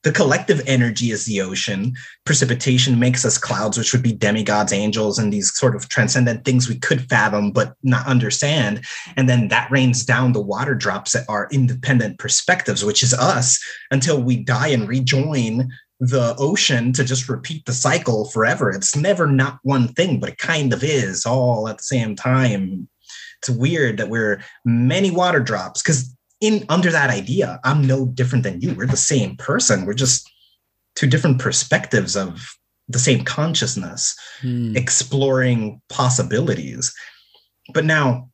the 0.03 0.11
collective 0.13 0.61
energy 0.67 1.11
is 1.11 1.25
the 1.25 1.41
ocean. 1.41 1.93
Precipitation 2.23 2.99
makes 2.99 3.25
us 3.25 3.37
clouds, 3.37 3.77
which 3.77 3.91
would 3.91 4.03
be 4.03 4.13
demigods, 4.13 4.71
angels, 4.71 5.17
and 5.19 5.33
these 5.33 5.53
sort 5.53 5.75
of 5.75 5.89
transcendent 5.89 6.45
things 6.45 6.69
we 6.69 6.79
could 6.79 7.09
fathom 7.09 7.51
but 7.51 7.73
not 7.83 8.07
understand. 8.07 8.85
And 9.17 9.27
then 9.27 9.49
that 9.49 9.69
rains 9.71 10.05
down 10.05 10.31
the 10.31 10.39
water 10.41 10.75
drops 10.75 11.11
that 11.11 11.25
are 11.27 11.49
independent 11.51 12.19
perspectives, 12.19 12.85
which 12.85 13.03
is 13.03 13.13
us, 13.13 13.59
until 13.91 14.21
we 14.21 14.37
die 14.37 14.67
and 14.67 14.87
rejoin 14.87 15.69
the 15.99 16.35
ocean 16.37 16.93
to 16.93 17.03
just 17.03 17.27
repeat 17.27 17.65
the 17.65 17.73
cycle 17.73 18.25
forever. 18.29 18.69
It's 18.69 18.95
never 18.95 19.27
not 19.27 19.59
one 19.63 19.87
thing, 19.89 20.19
but 20.19 20.29
it 20.29 20.37
kind 20.37 20.71
of 20.73 20.83
is 20.83 21.25
all 21.25 21.67
at 21.67 21.77
the 21.77 21.83
same 21.83 22.15
time. 22.15 22.87
It's 23.39 23.49
weird 23.49 23.97
that 23.97 24.09
we're 24.09 24.43
many 24.65 25.11
water 25.11 25.39
drops 25.39 25.81
because 25.81 26.13
in 26.39 26.65
under 26.69 26.91
that 26.91 27.09
idea, 27.09 27.59
I'm 27.63 27.85
no 27.85 28.05
different 28.05 28.43
than 28.43 28.61
you. 28.61 28.73
We're 28.73 28.85
the 28.85 28.97
same 28.97 29.37
person. 29.37 29.85
We're 29.85 29.93
just 29.93 30.29
two 30.95 31.07
different 31.07 31.39
perspectives 31.39 32.15
of 32.15 32.47
the 32.87 32.99
same 32.99 33.23
consciousness 33.23 34.15
Hmm. 34.41 34.75
exploring 34.77 35.81
possibilities. 35.89 36.93
But 37.73 37.85
now 37.85 38.29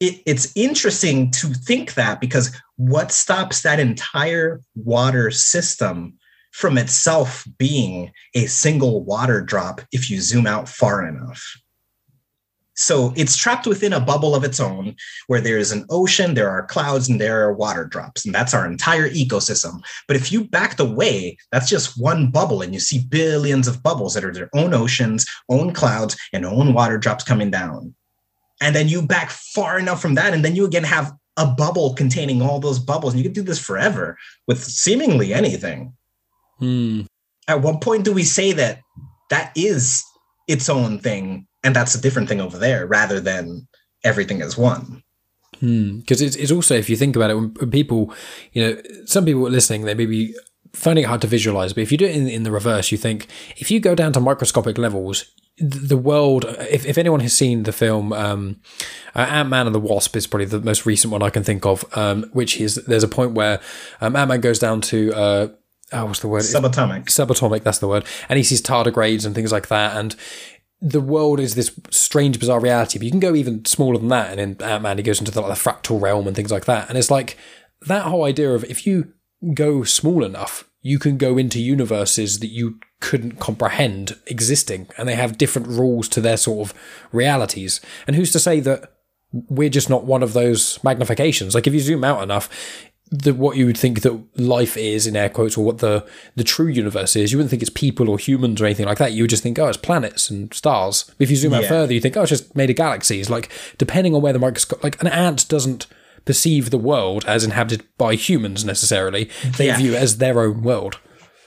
it, 0.00 0.22
it's 0.26 0.52
interesting 0.54 1.30
to 1.32 1.48
think 1.48 1.94
that 1.94 2.20
because 2.20 2.54
what 2.76 3.10
stops 3.10 3.62
that 3.62 3.80
entire 3.80 4.60
water 4.74 5.30
system 5.30 6.18
from 6.54 6.78
itself 6.78 7.44
being 7.58 8.12
a 8.34 8.46
single 8.46 9.02
water 9.04 9.40
drop 9.40 9.80
if 9.90 10.08
you 10.08 10.20
zoom 10.20 10.46
out 10.46 10.68
far 10.68 11.06
enough? 11.06 11.42
So 12.76 13.12
it's 13.16 13.36
trapped 13.36 13.66
within 13.66 13.92
a 13.92 14.00
bubble 14.00 14.36
of 14.36 14.44
its 14.44 14.60
own 14.60 14.94
where 15.26 15.40
there 15.40 15.58
is 15.58 15.72
an 15.72 15.84
ocean, 15.90 16.34
there 16.34 16.50
are 16.50 16.66
clouds, 16.66 17.08
and 17.08 17.20
there 17.20 17.42
are 17.42 17.52
water 17.52 17.84
drops. 17.84 18.24
And 18.24 18.34
that's 18.34 18.54
our 18.54 18.66
entire 18.66 19.08
ecosystem. 19.10 19.80
But 20.06 20.16
if 20.16 20.30
you 20.30 20.44
backed 20.44 20.80
away, 20.80 21.36
that's 21.50 21.68
just 21.68 22.00
one 22.00 22.30
bubble, 22.30 22.62
and 22.62 22.72
you 22.72 22.80
see 22.80 23.04
billions 23.08 23.68
of 23.68 23.82
bubbles 23.82 24.14
that 24.14 24.24
are 24.24 24.32
their 24.32 24.50
own 24.54 24.74
oceans, 24.74 25.26
own 25.48 25.72
clouds, 25.72 26.16
and 26.32 26.44
own 26.44 26.72
water 26.72 26.98
drops 26.98 27.24
coming 27.24 27.50
down. 27.50 27.94
And 28.60 28.74
then 28.74 28.88
you 28.88 29.02
back 29.02 29.30
far 29.30 29.78
enough 29.78 30.00
from 30.00 30.14
that, 30.14 30.34
and 30.34 30.44
then 30.44 30.54
you 30.54 30.64
again 30.64 30.84
have 30.84 31.12
a 31.36 31.46
bubble 31.46 31.94
containing 31.94 32.42
all 32.42 32.60
those 32.60 32.78
bubbles. 32.78 33.12
And 33.12 33.22
you 33.22 33.28
can 33.28 33.34
do 33.34 33.42
this 33.42 33.58
forever 33.58 34.16
with 34.46 34.62
seemingly 34.62 35.34
anything. 35.34 35.92
Hmm. 36.58 37.02
At 37.48 37.60
what 37.62 37.80
point 37.80 38.04
do 38.04 38.12
we 38.12 38.24
say 38.24 38.52
that 38.52 38.80
that 39.30 39.52
is 39.54 40.02
its 40.48 40.68
own 40.68 40.98
thing 40.98 41.46
and 41.62 41.74
that's 41.74 41.94
a 41.94 42.00
different 42.00 42.28
thing 42.28 42.40
over 42.40 42.58
there 42.58 42.86
rather 42.86 43.20
than 43.20 43.66
everything 44.02 44.40
is 44.40 44.56
one? 44.56 45.02
Because 45.60 46.20
it's, 46.20 46.36
it's 46.36 46.50
also, 46.50 46.74
if 46.74 46.90
you 46.90 46.96
think 46.96 47.16
about 47.16 47.30
it, 47.30 47.34
when, 47.34 47.54
when 47.54 47.70
people, 47.70 48.12
you 48.52 48.62
know, 48.62 48.82
some 49.06 49.24
people 49.24 49.46
are 49.46 49.50
listening, 49.50 49.82
they 49.82 49.94
may 49.94 50.06
be 50.06 50.34
finding 50.72 51.04
it 51.04 51.08
hard 51.08 51.20
to 51.22 51.26
visualize, 51.26 51.72
but 51.72 51.82
if 51.82 51.92
you 51.92 51.98
do 51.98 52.04
it 52.04 52.16
in, 52.16 52.28
in 52.28 52.42
the 52.42 52.50
reverse, 52.50 52.90
you 52.90 52.98
think 52.98 53.28
if 53.56 53.70
you 53.70 53.80
go 53.80 53.94
down 53.94 54.12
to 54.12 54.20
microscopic 54.20 54.76
levels, 54.76 55.24
the 55.56 55.96
world, 55.96 56.44
if, 56.70 56.84
if 56.84 56.98
anyone 56.98 57.20
has 57.20 57.32
seen 57.32 57.62
the 57.62 57.72
film 57.72 58.12
um, 58.12 58.60
uh, 59.14 59.20
Ant 59.20 59.48
Man 59.48 59.66
and 59.66 59.74
the 59.74 59.80
Wasp, 59.80 60.16
is 60.16 60.26
probably 60.26 60.46
the 60.46 60.60
most 60.60 60.84
recent 60.84 61.12
one 61.12 61.22
I 61.22 61.30
can 61.30 61.44
think 61.44 61.64
of, 61.64 61.84
um, 61.96 62.24
which 62.32 62.60
is 62.60 62.74
there's 62.86 63.04
a 63.04 63.08
point 63.08 63.32
where 63.32 63.60
um, 64.00 64.16
Ant 64.16 64.28
Man 64.28 64.40
goes 64.40 64.58
down 64.58 64.80
to, 64.82 65.14
uh, 65.14 65.48
oh, 65.94 66.06
what's 66.06 66.20
the 66.20 66.28
word? 66.28 66.42
Subatomic. 66.42 67.06
subatomic 67.06 67.62
that's 67.62 67.78
the 67.78 67.88
word 67.88 68.04
and 68.28 68.36
he 68.36 68.42
sees 68.42 68.62
tardigrades 68.62 69.24
and 69.24 69.34
things 69.34 69.52
like 69.52 69.68
that 69.68 69.96
and 69.96 70.16
the 70.80 71.00
world 71.00 71.40
is 71.40 71.54
this 71.54 71.78
strange 71.90 72.38
bizarre 72.38 72.60
reality 72.60 72.98
but 72.98 73.04
you 73.04 73.10
can 73.10 73.20
go 73.20 73.34
even 73.34 73.64
smaller 73.64 73.98
than 73.98 74.08
that 74.08 74.30
and 74.30 74.40
in 74.40 74.62
ant-man 74.62 74.98
he 74.98 75.02
goes 75.02 75.18
into 75.18 75.32
the, 75.32 75.40
like, 75.40 75.56
the 75.56 75.70
fractal 75.70 76.00
realm 76.00 76.26
and 76.26 76.36
things 76.36 76.50
like 76.50 76.66
that 76.66 76.88
and 76.88 76.98
it's 76.98 77.10
like 77.10 77.38
that 77.86 78.04
whole 78.04 78.24
idea 78.24 78.50
of 78.50 78.64
if 78.64 78.86
you 78.86 79.12
go 79.54 79.82
small 79.84 80.24
enough 80.24 80.68
you 80.82 80.98
can 80.98 81.16
go 81.16 81.38
into 81.38 81.60
universes 81.60 82.40
that 82.40 82.48
you 82.48 82.78
couldn't 83.00 83.40
comprehend 83.40 84.16
existing 84.26 84.86
and 84.96 85.08
they 85.08 85.14
have 85.14 85.38
different 85.38 85.68
rules 85.68 86.08
to 86.08 86.20
their 86.20 86.36
sort 86.36 86.68
of 86.68 86.78
realities 87.12 87.80
and 88.06 88.16
who's 88.16 88.32
to 88.32 88.38
say 88.38 88.60
that 88.60 88.92
we're 89.32 89.68
just 89.68 89.90
not 89.90 90.04
one 90.04 90.22
of 90.22 90.32
those 90.32 90.78
magnifications 90.78 91.54
like 91.54 91.66
if 91.66 91.74
you 91.74 91.80
zoom 91.80 92.04
out 92.04 92.22
enough 92.22 92.48
the 93.22 93.32
what 93.32 93.56
you 93.56 93.66
would 93.66 93.76
think 93.76 94.00
that 94.02 94.18
life 94.40 94.76
is 94.76 95.06
in 95.06 95.14
air 95.16 95.28
quotes 95.28 95.56
or 95.56 95.64
what 95.64 95.78
the 95.78 96.04
the 96.36 96.44
true 96.44 96.66
universe 96.66 97.14
is 97.16 97.30
you 97.30 97.38
wouldn't 97.38 97.50
think 97.50 97.62
it's 97.62 97.70
people 97.70 98.08
or 98.08 98.18
humans 98.18 98.60
or 98.60 98.66
anything 98.66 98.86
like 98.86 98.98
that 98.98 99.12
you 99.12 99.22
would 99.22 99.30
just 99.30 99.42
think 99.42 99.58
oh 99.58 99.66
it's 99.68 99.76
planets 99.76 100.30
and 100.30 100.52
stars 100.54 101.10
if 101.18 101.30
you 101.30 101.36
zoom 101.36 101.54
out 101.54 101.64
further 101.64 101.92
you 101.94 102.00
think 102.00 102.16
oh 102.16 102.22
it's 102.22 102.30
just 102.30 102.56
made 102.56 102.70
of 102.70 102.76
galaxies 102.76 103.30
like 103.30 103.48
depending 103.78 104.14
on 104.14 104.22
where 104.22 104.32
the 104.32 104.38
microscope 104.38 104.82
like 104.82 105.00
an 105.00 105.08
ant 105.08 105.48
doesn't 105.48 105.86
perceive 106.24 106.70
the 106.70 106.78
world 106.78 107.24
as 107.26 107.44
inhabited 107.44 107.84
by 107.98 108.14
humans 108.14 108.64
necessarily 108.64 109.30
they 109.58 109.66
Yeah. 109.66 109.76
view 109.76 109.92
it 109.94 110.02
as 110.02 110.18
their 110.18 110.40
own 110.40 110.62
world 110.62 110.98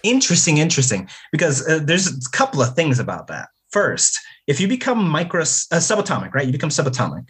Interesting, 0.04 0.58
interesting. 0.60 1.10
Because 1.32 1.68
uh, 1.68 1.80
there's 1.84 2.08
a 2.08 2.30
couple 2.32 2.62
of 2.62 2.76
things 2.76 3.00
about 3.00 3.28
that. 3.28 3.50
First, 3.72 4.20
if 4.46 4.62
you 4.62 4.68
become 4.68 5.10
micro 5.10 5.42
uh, 5.42 5.82
subatomic, 5.90 6.34
right? 6.34 6.46
You 6.46 6.52
become 6.52 6.70
subatomic, 6.70 7.26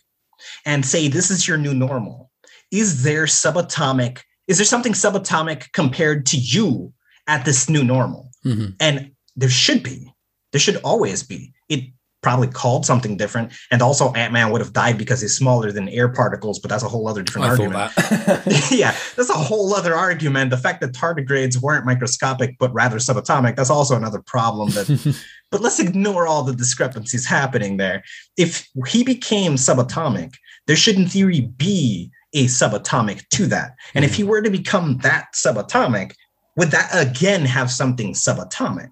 and 0.65 0.85
say 0.85 1.07
this 1.07 1.31
is 1.31 1.47
your 1.47 1.57
new 1.57 1.73
normal. 1.73 2.29
Is 2.71 3.03
there 3.03 3.25
subatomic? 3.25 4.19
Is 4.47 4.57
there 4.57 4.65
something 4.65 4.93
subatomic 4.93 5.71
compared 5.73 6.25
to 6.27 6.37
you 6.37 6.93
at 7.27 7.45
this 7.45 7.69
new 7.69 7.83
normal? 7.83 8.31
Mhm. 8.45 8.75
And 8.79 9.11
there 9.35 9.49
should 9.49 9.83
be. 9.83 10.11
There 10.51 10.59
should 10.61 10.77
always 10.77 11.23
be. 11.23 11.53
It 11.69 11.83
probably 12.23 12.47
called 12.47 12.85
something 12.85 13.15
different. 13.15 13.53
And 13.71 13.81
also 13.81 14.11
Ant 14.13 14.33
Man 14.33 14.51
would 14.51 14.59
have 14.59 14.73
died 14.73 14.97
because 14.97 15.21
he's 15.21 15.35
smaller 15.35 15.71
than 15.71 15.87
air 15.89 16.09
particles, 16.09 16.59
but 16.59 16.69
that's 16.69 16.83
a 16.83 16.89
whole 16.89 17.07
other 17.07 17.21
different 17.21 17.45
I 17.45 17.49
argument. 17.51 17.95
that. 17.95 18.67
yeah, 18.71 18.95
that's 19.15 19.29
a 19.29 19.33
whole 19.33 19.73
other 19.73 19.95
argument. 19.95 20.49
The 20.49 20.57
fact 20.57 20.81
that 20.81 20.93
tardigrades 20.93 21.61
weren't 21.61 21.85
microscopic 21.85 22.57
but 22.59 22.73
rather 22.73 22.97
subatomic, 22.97 23.55
that's 23.55 23.69
also 23.69 23.95
another 23.95 24.21
problem 24.21 24.71
that 24.71 25.17
but 25.51 25.61
let's 25.61 25.79
ignore 25.79 26.27
all 26.27 26.43
the 26.43 26.55
discrepancies 26.55 27.25
happening 27.25 27.77
there. 27.77 28.03
If 28.35 28.67
he 28.87 29.03
became 29.03 29.55
subatomic, 29.55 30.33
there 30.65 30.75
should 30.75 30.95
in 30.95 31.07
theory 31.07 31.41
be 31.41 32.11
a 32.34 32.45
subatomic 32.45 33.28
to 33.30 33.47
that. 33.47 33.75
And 33.93 34.03
if 34.03 34.15
he 34.15 34.23
were 34.23 34.41
to 34.41 34.49
become 34.49 34.97
that 34.99 35.28
subatomic, 35.34 36.13
would 36.55 36.71
that 36.71 36.89
again 36.93 37.45
have 37.45 37.71
something 37.71 38.13
subatomic? 38.13 38.91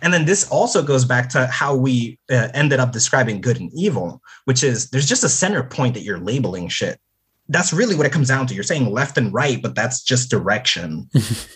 And 0.00 0.12
then 0.12 0.24
this 0.24 0.48
also 0.48 0.82
goes 0.82 1.04
back 1.04 1.28
to 1.30 1.46
how 1.46 1.74
we 1.74 2.18
uh, 2.30 2.48
ended 2.54 2.80
up 2.80 2.92
describing 2.92 3.40
good 3.40 3.60
and 3.60 3.70
evil, 3.74 4.22
which 4.46 4.62
is 4.62 4.88
there's 4.90 5.08
just 5.08 5.24
a 5.24 5.28
center 5.28 5.62
point 5.62 5.94
that 5.94 6.02
you're 6.02 6.18
labeling 6.18 6.68
shit. 6.68 6.98
That's 7.48 7.72
really 7.72 7.94
what 7.94 8.06
it 8.06 8.12
comes 8.12 8.28
down 8.28 8.46
to. 8.46 8.54
You're 8.54 8.64
saying 8.64 8.90
left 8.90 9.18
and 9.18 9.32
right, 9.34 9.60
but 9.60 9.74
that's 9.74 10.02
just 10.02 10.30
direction. 10.30 11.10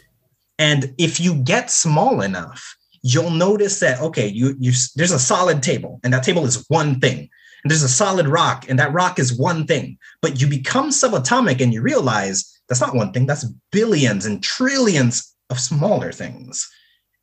and 0.58 0.94
if 0.98 1.18
you 1.18 1.34
get 1.34 1.70
small 1.70 2.20
enough, 2.20 2.76
you'll 3.02 3.30
notice 3.30 3.80
that 3.80 4.00
okay, 4.00 4.26
you 4.26 4.54
you 4.58 4.72
there's 4.96 5.12
a 5.12 5.18
solid 5.18 5.62
table, 5.62 6.00
and 6.04 6.12
that 6.12 6.22
table 6.22 6.44
is 6.44 6.64
one 6.68 7.00
thing. 7.00 7.30
And 7.66 7.70
there's 7.72 7.82
a 7.82 7.88
solid 7.88 8.28
rock, 8.28 8.64
and 8.68 8.78
that 8.78 8.92
rock 8.92 9.18
is 9.18 9.36
one 9.36 9.66
thing. 9.66 9.98
But 10.22 10.40
you 10.40 10.46
become 10.46 10.90
subatomic 10.90 11.60
and 11.60 11.74
you 11.74 11.82
realize 11.82 12.48
that's 12.68 12.80
not 12.80 12.94
one 12.94 13.12
thing, 13.12 13.26
that's 13.26 13.44
billions 13.72 14.24
and 14.24 14.40
trillions 14.40 15.34
of 15.50 15.58
smaller 15.58 16.12
things. 16.12 16.70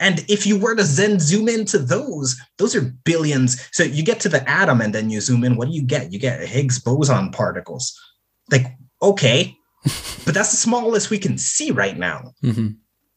And 0.01 0.25
if 0.27 0.45
you 0.45 0.59
were 0.59 0.75
to 0.75 0.83
then 0.83 1.21
zoom 1.21 1.47
into 1.47 1.79
those, 1.79 2.35
those 2.57 2.75
are 2.75 2.93
billions. 3.05 3.69
So 3.71 3.83
you 3.83 4.03
get 4.03 4.19
to 4.19 4.27
the 4.27 4.45
atom 4.49 4.81
and 4.81 4.93
then 4.93 5.09
you 5.09 5.21
zoom 5.21 5.45
in. 5.45 5.55
What 5.55 5.69
do 5.69 5.73
you 5.73 5.81
get? 5.81 6.11
You 6.11 6.19
get 6.19 6.45
Higgs 6.45 6.77
boson 6.77 7.31
particles. 7.31 7.97
Like, 8.51 8.65
okay, 9.01 9.55
but 10.25 10.33
that's 10.33 10.51
the 10.51 10.57
smallest 10.57 11.09
we 11.09 11.19
can 11.19 11.37
see 11.37 11.71
right 11.71 11.97
now. 11.97 12.33
hmm 12.41 12.71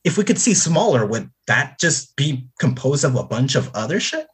If 0.04 0.16
we 0.16 0.22
could 0.22 0.38
see 0.38 0.54
smaller, 0.54 1.04
would 1.04 1.28
that 1.48 1.80
just 1.80 2.14
be 2.14 2.46
composed 2.60 3.04
of 3.04 3.16
a 3.16 3.24
bunch 3.24 3.56
of 3.56 3.68
other 3.74 3.98
shit? 3.98 4.28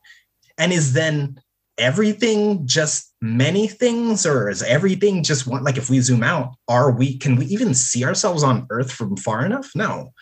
And 0.59 0.75
is 0.75 0.93
then 0.93 1.41
everything 1.79 2.67
just 2.67 3.13
many 3.21 3.69
things, 3.69 4.27
or 4.27 4.49
is 4.49 4.63
everything 4.63 5.23
just 5.23 5.47
one? 5.47 5.65
Like, 5.65 5.77
if 5.77 5.91
we 5.91 6.01
zoom 6.01 6.23
out, 6.23 6.55
are 6.69 6.91
we, 6.91 7.19
can 7.19 7.37
we 7.37 7.47
even 7.47 7.75
see 7.75 8.05
ourselves 8.05 8.43
on 8.43 8.67
Earth 8.71 8.93
from 8.93 9.17
far 9.17 9.45
enough? 9.45 9.71
No 9.75 10.13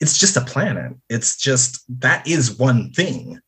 it's 0.00 0.18
just 0.18 0.36
a 0.36 0.42
planet. 0.42 0.92
It's 1.08 1.36
just 1.36 1.82
that 2.00 2.26
is 2.26 2.58
one 2.58 2.92
thing. 2.92 3.40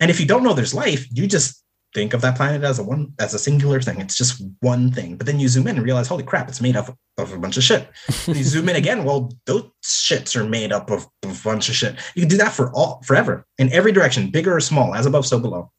And 0.00 0.10
if 0.10 0.18
you 0.18 0.26
don't 0.26 0.42
know 0.42 0.52
there's 0.52 0.74
life, 0.74 1.06
you 1.12 1.26
just 1.26 1.62
think 1.94 2.12
of 2.12 2.20
that 2.22 2.36
planet 2.36 2.64
as 2.64 2.80
a 2.80 2.82
one 2.82 3.12
as 3.20 3.34
a 3.34 3.38
singular 3.38 3.80
thing. 3.80 4.00
It's 4.00 4.16
just 4.16 4.42
one 4.60 4.90
thing. 4.90 5.16
But 5.16 5.26
then 5.26 5.38
you 5.38 5.46
zoom 5.46 5.68
in 5.68 5.76
and 5.76 5.84
realize, 5.84 6.08
holy 6.08 6.24
crap, 6.24 6.48
it's 6.48 6.60
made 6.60 6.76
up 6.76 6.96
of 7.18 7.32
a 7.32 7.38
bunch 7.38 7.56
of 7.56 7.62
shit. 7.62 7.88
And 8.26 8.36
you 8.36 8.42
zoom 8.42 8.68
in 8.68 8.76
again, 8.76 9.04
well, 9.04 9.32
those 9.46 9.70
shits 9.84 10.34
are 10.34 10.44
made 10.44 10.72
up 10.72 10.90
of, 10.90 11.06
of 11.22 11.40
a 11.40 11.48
bunch 11.48 11.68
of 11.68 11.76
shit. 11.76 11.96
You 12.14 12.22
can 12.22 12.28
do 12.28 12.38
that 12.38 12.52
for 12.52 12.72
all 12.74 13.00
forever 13.04 13.46
in 13.58 13.72
every 13.72 13.92
direction, 13.92 14.30
bigger 14.30 14.56
or 14.56 14.60
small, 14.60 14.94
as 14.94 15.06
above, 15.06 15.24
so 15.24 15.38
below. 15.38 15.70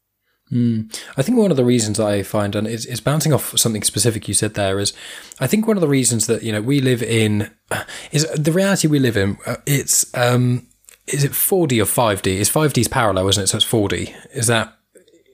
Mm. 0.52 0.96
I 1.16 1.22
think 1.22 1.38
one 1.38 1.50
of 1.50 1.56
the 1.56 1.64
reasons 1.64 1.98
I 1.98 2.22
find, 2.22 2.54
and 2.54 2.68
it's, 2.68 2.84
it's 2.84 3.00
bouncing 3.00 3.32
off 3.32 3.58
something 3.58 3.82
specific 3.82 4.28
you 4.28 4.34
said 4.34 4.54
there, 4.54 4.78
is 4.78 4.92
I 5.40 5.46
think 5.48 5.66
one 5.66 5.76
of 5.76 5.80
the 5.80 5.88
reasons 5.88 6.26
that 6.28 6.42
you 6.44 6.52
know 6.52 6.62
we 6.62 6.80
live 6.80 7.02
in 7.02 7.50
is 8.12 8.24
the 8.30 8.52
reality 8.52 8.86
we 8.88 8.98
live 9.00 9.16
in. 9.16 9.38
uh, 9.44 9.56
It's 9.66 10.06
um, 10.16 10.66
is 11.08 11.24
it 11.24 11.32
4D 11.32 11.80
or 11.80 11.84
5D? 11.86 12.26
Is 12.28 12.48
5D's 12.50 12.88
parallel, 12.88 13.28
isn't 13.28 13.44
it? 13.44 13.46
So 13.48 13.56
it's 13.56 13.66
4D. 13.66 14.14
Is 14.34 14.46
that 14.46 14.72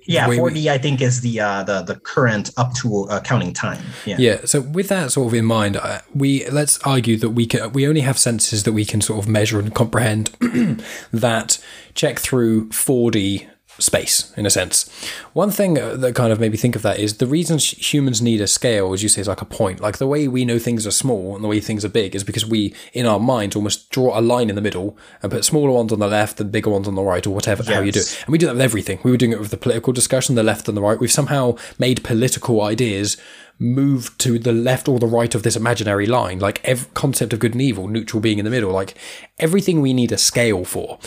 Yeah, 0.07 0.29
way 0.29 0.41
we- 0.41 0.51
4D 0.51 0.67
I 0.71 0.79
think 0.79 1.01
is 1.03 1.21
the 1.21 1.41
uh, 1.41 1.63
the 1.65 1.83
the 1.83 1.97
current 2.01 2.51
up 2.57 2.73
to 2.77 3.05
uh, 3.11 3.21
counting 3.21 3.53
time. 3.53 3.83
Yeah. 4.07 4.17
Yeah. 4.19 4.41
So 4.47 4.63
with 4.63 4.89
that 4.89 5.13
sort 5.13 5.27
of 5.29 5.35
in 5.35 5.45
mind, 5.45 5.77
uh, 5.77 6.01
we 6.15 6.49
let's 6.49 6.79
argue 6.87 7.19
that 7.19 7.31
we 7.31 7.45
can 7.47 7.73
we 7.73 7.87
only 7.87 8.01
have 8.01 8.19
senses 8.19 8.63
that 8.63 8.73
we 8.73 8.85
can 8.87 9.01
sort 9.03 9.19
of 9.23 9.29
measure 9.29 9.59
and 9.61 9.75
comprehend 9.75 10.31
that 11.13 11.59
check 11.95 12.19
through 12.19 12.69
4D 12.71 13.47
space 13.83 14.33
in 14.37 14.47
a 14.47 14.51
sense. 14.51 14.89
One 15.33 15.51
thing 15.51 15.79
uh, 15.79 15.97
that 15.97 16.15
kind 16.15 16.33
of 16.33 16.41
made 16.41 16.53
me 16.53 16.59
think 16.59 16.77
of 16.77 16.83
that 16.83 16.99
is 16.99 17.17
the 17.17 17.27
reason 17.27 17.59
humans 17.59 18.23
need 18.23 18.41
a 18.41 18.47
scale, 18.47 18.93
as 18.93 19.03
you 19.03 19.09
say, 19.09 19.21
is 19.21 19.29
like 19.29 19.43
a 19.43 19.47
point. 19.47 19.81
Like 19.81 19.99
the 19.99 20.07
way 20.07 20.29
we 20.29 20.45
know 20.45 20.59
things 20.59 20.87
are 20.87 20.93
small 20.93 21.35
and 21.35 21.43
the 21.43 21.49
way 21.49 21.61
things 21.61 21.85
are 21.85 21.89
big 21.89 22.15
is 22.15 22.25
because 22.25 22.47
we, 22.47 22.75
in 22.93 23.07
our 23.07 23.19
minds, 23.19 23.57
almost 23.57 23.91
draw 23.91 24.19
a 24.19 24.21
line 24.21 24.49
in 24.49 24.55
the 24.55 24.63
middle 24.63 24.97
and 25.23 25.33
put 25.33 25.45
smaller 25.45 25.73
ones 25.73 25.93
on 25.93 25.99
the 25.99 26.09
left 26.09 26.41
and 26.41 26.53
bigger 26.53 26.71
ones 26.71 26.87
on 26.89 26.95
the 26.95 27.03
right, 27.03 27.27
or 27.27 27.31
whatever 27.31 27.63
how 27.65 27.81
you 27.81 27.93
do 27.93 28.01
it. 28.01 28.23
And 28.25 28.33
we 28.33 28.39
do 28.39 28.47
that 28.47 28.55
with 28.55 28.63
everything. 28.63 29.01
We 29.03 29.11
were 29.11 29.17
doing 29.17 29.33
it 29.33 29.41
with 29.41 29.51
the 29.51 29.57
political 29.57 29.93
discussion, 29.93 30.35
the 30.35 30.43
left 30.43 30.69
and 30.69 30.77
the 30.77 30.83
right. 30.83 30.99
We've 30.99 31.13
somehow 31.13 31.57
made 31.79 32.05
political 32.05 32.63
ideas 32.63 33.17
move 33.59 34.17
to 34.19 34.39
the 34.39 34.53
left 34.53 34.89
or 34.89 34.99
the 34.99 35.07
right 35.07 35.35
of 35.35 35.43
this 35.43 35.57
imaginary 35.57 36.07
line. 36.07 36.39
Like 36.39 36.61
every 36.65 36.89
concept 36.95 37.33
of 37.33 37.39
good 37.39 37.53
and 37.53 37.63
evil, 37.63 37.87
neutral 37.89 38.21
being 38.21 38.39
in 38.39 38.45
the 38.45 38.51
middle. 38.51 38.73
Like 38.73 38.95
everything 39.39 39.81
we 39.81 39.93
need 39.93 40.13
a 40.13 40.19
scale 40.19 40.65
for. 40.65 40.99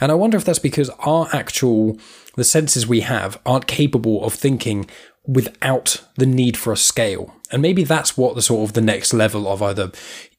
And 0.00 0.12
I 0.12 0.14
wonder 0.14 0.36
if 0.36 0.44
that's 0.44 0.58
because 0.58 0.90
our 1.00 1.28
actual 1.32 1.98
the 2.36 2.44
senses 2.44 2.86
we 2.86 3.00
have 3.00 3.40
aren't 3.46 3.66
capable 3.66 4.24
of 4.24 4.34
thinking 4.34 4.88
without 5.26 6.02
the 6.16 6.26
need 6.26 6.56
for 6.56 6.72
a 6.72 6.76
scale. 6.76 7.34
And 7.50 7.62
maybe 7.62 7.84
that's 7.84 8.16
what 8.16 8.34
the 8.34 8.42
sort 8.42 8.68
of 8.68 8.74
the 8.74 8.80
next 8.80 9.12
level 9.12 9.48
of 9.48 9.62
either 9.62 9.92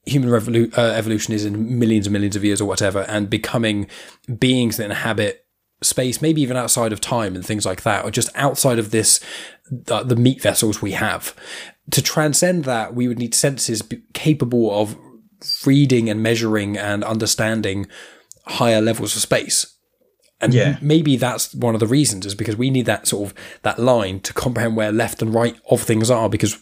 human 0.06 0.30
revolu- 0.30 0.78
uh, 0.78 0.92
evolution 0.92 1.34
is 1.34 1.46
in 1.46 1.80
millions 1.80 2.08
and 2.08 2.14
millions 2.14 2.36
of 2.36 2.44
years 2.44 2.62
or 2.62 2.66
whatever, 2.66 3.02
and 3.02 3.30
becoming 3.30 3.88
beings 4.40 4.78
that 4.78 4.86
inhabit 4.86 5.46
space, 5.82 6.22
maybe 6.22 6.42
even 6.42 6.58
outside 6.58 6.94
of 6.94 7.02
time 7.02 7.36
and 7.36 7.46
things 7.46 7.66
like 7.66 7.84
that, 7.84 8.06
or 8.06 8.12
just 8.12 8.30
outside 8.36 8.80
of 8.80 8.92
this, 8.92 9.20
uh, 9.90 10.04
the 10.04 10.16
meat 10.16 10.42
vessels 10.42 10.82
we 10.82 10.92
have. 10.92 11.36
To 11.92 12.02
transcend 12.02 12.66
that, 12.66 12.94
we 12.94 13.08
would 13.08 13.20
need 13.20 13.36
senses 13.36 13.84
capable 14.14 14.72
of 14.80 14.98
reading 15.66 16.10
and 16.10 16.22
measuring 16.22 16.78
and 16.78 17.04
understanding 17.04 17.88
higher 18.48 18.82
levels 18.82 19.16
of 19.16 19.22
space. 19.22 19.75
And 20.46 20.54
Yeah. 20.54 20.78
maybe 20.82 21.18
that's 21.18 21.54
one 21.56 21.74
of 21.74 21.80
the 21.80 21.88
reasons 21.88 22.26
is 22.26 22.36
because 22.36 22.56
we 22.56 22.70
need 22.70 22.86
that 22.86 23.08
sort 23.08 23.30
of 23.30 23.36
that 23.64 23.80
line 23.80 24.20
to 24.22 24.34
comprehend 24.34 24.78
where 24.78 24.92
left 24.92 25.22
and 25.22 25.34
right 25.34 25.56
of 25.70 25.82
things 25.82 26.12
are 26.12 26.30
because 26.30 26.58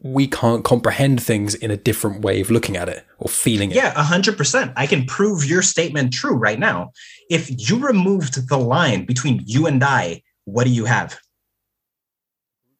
we 0.00 0.26
can't 0.26 0.64
comprehend 0.64 1.20
things 1.22 1.54
in 1.54 1.70
a 1.70 1.76
different 1.76 2.20
way 2.22 2.40
of 2.40 2.50
looking 2.50 2.76
at 2.76 2.88
it 2.88 3.04
or 3.18 3.28
feeling 3.28 3.70
it. 3.70 3.76
Yeah, 3.76 3.92
a 3.96 4.02
hundred 4.02 4.36
percent. 4.36 4.72
I 4.76 4.86
can 4.86 5.04
prove 5.06 5.44
your 5.44 5.62
statement 5.62 6.12
true 6.12 6.34
right 6.34 6.58
now. 6.58 6.92
If 7.28 7.50
you 7.68 7.78
removed 7.78 8.48
the 8.48 8.58
line 8.58 9.04
between 9.06 9.42
you 9.46 9.66
and 9.66 9.82
I, 9.82 10.22
what 10.44 10.64
do 10.64 10.70
you 10.70 10.84
have? 10.84 11.18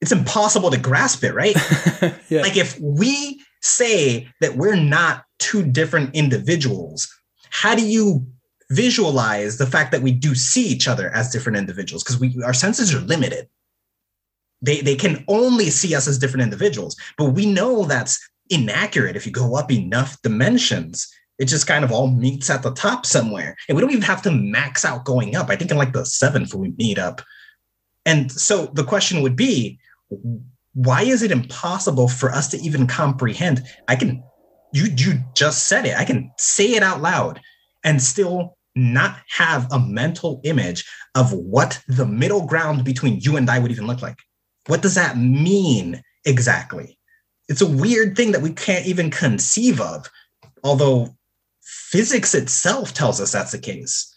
It's 0.01 0.13
impossible 0.13 0.71
to 0.71 0.79
grasp 0.79 1.25
it, 1.25 1.35
right? 1.35 1.57
yeah. 2.29 2.43
like 2.43 2.57
if 2.57 2.79
we 2.79 3.43
say 3.63 4.29
that 4.41 4.57
we're 4.57 4.77
not 4.77 5.25
two 5.39 5.65
different 5.65 6.15
individuals, 6.15 7.09
how 7.49 7.75
do 7.75 7.87
you 7.87 8.27
visualize 8.75 9.59
the 9.59 9.67
fact 9.67 9.93
that 9.93 10.03
we 10.03 10.13
do 10.13 10.35
see 10.35 10.67
each 10.67 10.89
other 10.89 11.11
as 11.15 11.31
different 11.31 11.59
individuals? 11.59 12.03
Because 12.03 12.19
we 12.19 12.43
our 12.45 12.55
senses 12.55 12.95
are 12.95 13.01
limited. 13.01 13.49
They 14.63 14.81
they 14.81 14.97
can 14.97 15.25
only 15.29 15.71
see 15.71 15.95
us 15.95 16.09
as 16.09 16.19
different 16.19 16.43
individuals, 16.43 16.97
but 17.17 17.31
we 17.31 17.47
know 17.47 17.85
that's 17.85 18.19
inaccurate 18.51 19.17
if 19.17 19.27
you 19.27 19.33
go 19.33 19.57
up 19.57 19.71
enough 19.71 20.21
dimensions. 20.23 21.09
It 21.39 21.47
just 21.47 21.67
kind 21.67 21.85
of 21.85 21.91
all 21.91 22.09
meets 22.09 22.49
at 22.49 22.63
the 22.63 22.73
top 22.73 23.05
somewhere. 23.05 23.57
And 23.69 23.75
we 23.75 23.81
don't 23.81 23.91
even 23.91 24.03
have 24.03 24.23
to 24.23 24.31
max 24.31 24.85
out 24.85 25.05
going 25.05 25.35
up. 25.35 25.51
I 25.51 25.57
think 25.57 25.71
in 25.71 25.77
like 25.77 25.93
the 25.93 26.07
seventh 26.07 26.55
we 26.55 26.73
meet 26.79 26.99
up. 26.99 27.23
And 28.07 28.31
so 28.31 28.67
the 28.67 28.85
question 28.85 29.23
would 29.23 29.35
be, 29.35 29.79
why 30.75 31.03
is 31.03 31.23
it 31.23 31.33
impossible 31.33 32.09
for 32.09 32.31
us 32.31 32.49
to 32.49 32.59
even 32.59 32.87
comprehend? 32.87 33.63
I 33.89 33.97
can, 33.97 34.23
you 34.73 34.87
you 34.97 35.25
just 35.35 35.67
said 35.67 35.87
it. 35.87 35.97
I 35.97 36.05
can 36.05 36.31
say 36.39 36.75
it 36.75 36.83
out 36.83 37.01
loud 37.01 37.41
and 37.83 38.03
still 38.03 38.57
not 38.77 39.19
have 39.29 39.71
a 39.71 39.79
mental 39.79 40.41
image 40.45 40.85
of 41.15 41.33
what 41.33 41.81
the 41.87 42.07
middle 42.07 42.47
ground 42.47 42.85
between 42.85 43.21
you 43.21 43.37
and 43.37 43.49
I 43.49 43.59
would 43.59 43.71
even 43.71 43.87
look 43.87 44.03
like. 44.03 44.19
What 44.67 44.83
does 44.83 44.95
that 44.95 45.19
mean 45.19 46.03
exactly? 46.25 46.99
It's 47.49 47.61
a 47.61 47.67
weird 47.67 48.17
thing 48.17 48.33
that 48.33 48.43
we 48.43 48.53
can't 48.53 48.87
even 48.87 49.11
conceive 49.11 49.81
of, 49.81 50.11
although 50.63 51.15
physics 51.63 52.35
itself 52.35 52.95
tells 52.95 53.21
us 53.21 53.33
that's 53.33 53.53
the 53.53 53.59
case. 53.59 54.11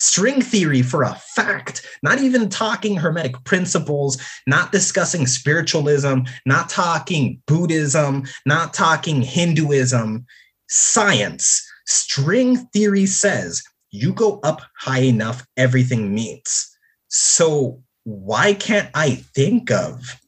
String 0.00 0.42
theory, 0.42 0.82
for 0.82 1.02
a 1.02 1.14
fact, 1.14 1.86
not 2.02 2.18
even 2.18 2.50
talking 2.50 2.96
Hermetic 2.96 3.42
principles, 3.44 4.18
not 4.46 4.72
discussing 4.72 5.26
spiritualism, 5.26 6.20
not 6.44 6.68
talking 6.68 7.40
Buddhism, 7.46 8.24
not 8.44 8.74
talking 8.74 9.22
Hinduism, 9.22 10.26
science. 10.68 11.66
String 11.86 12.56
theory 12.56 13.06
says 13.06 13.62
you 13.94 14.12
go 14.12 14.40
up 14.42 14.60
high 14.76 15.02
enough, 15.02 15.46
everything 15.56 16.12
meets. 16.12 16.76
So, 17.06 17.80
why 18.02 18.52
can't 18.54 18.90
I 18.92 19.14
think 19.34 19.70
of 19.70 20.20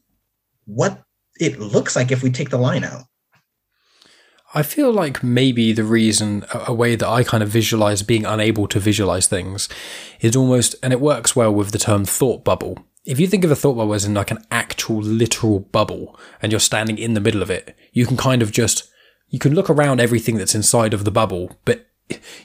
what 0.65 1.03
it 1.39 1.59
looks 1.59 1.95
like 1.95 2.09
if 2.09 2.23
we 2.23 2.31
take 2.31 2.49
the 2.49 2.57
line 2.57 2.85
out? 2.85 3.03
I 4.53 4.63
feel 4.63 4.91
like 4.91 5.21
maybe 5.21 5.73
the 5.73 5.83
reason, 5.83 6.45
a 6.53 6.73
way 6.73 6.95
that 6.95 7.07
I 7.07 7.23
kind 7.23 7.43
of 7.43 7.49
visualize 7.49 8.03
being 8.03 8.25
unable 8.25 8.67
to 8.69 8.79
visualize 8.79 9.27
things 9.27 9.67
is 10.21 10.35
almost, 10.37 10.75
and 10.81 10.93
it 10.93 11.01
works 11.01 11.35
well 11.35 11.53
with 11.53 11.71
the 11.71 11.77
term 11.77 12.05
thought 12.05 12.45
bubble. 12.45 12.79
If 13.03 13.19
you 13.19 13.27
think 13.27 13.43
of 13.43 13.51
a 13.51 13.55
thought 13.55 13.75
bubble 13.75 13.93
as 13.93 14.05
in 14.05 14.13
like 14.13 14.31
an 14.31 14.45
actual 14.49 15.01
literal 15.01 15.59
bubble 15.59 16.17
and 16.41 16.53
you're 16.53 16.59
standing 16.61 16.97
in 16.97 17.15
the 17.15 17.21
middle 17.21 17.41
of 17.41 17.51
it, 17.51 17.75
you 17.91 18.05
can 18.05 18.15
kind 18.15 18.41
of 18.41 18.53
just, 18.53 18.89
you 19.27 19.39
can 19.39 19.53
look 19.53 19.69
around 19.69 19.99
everything 19.99 20.37
that's 20.37 20.55
inside 20.55 20.93
of 20.93 21.03
the 21.03 21.11
bubble, 21.11 21.51
but 21.65 21.87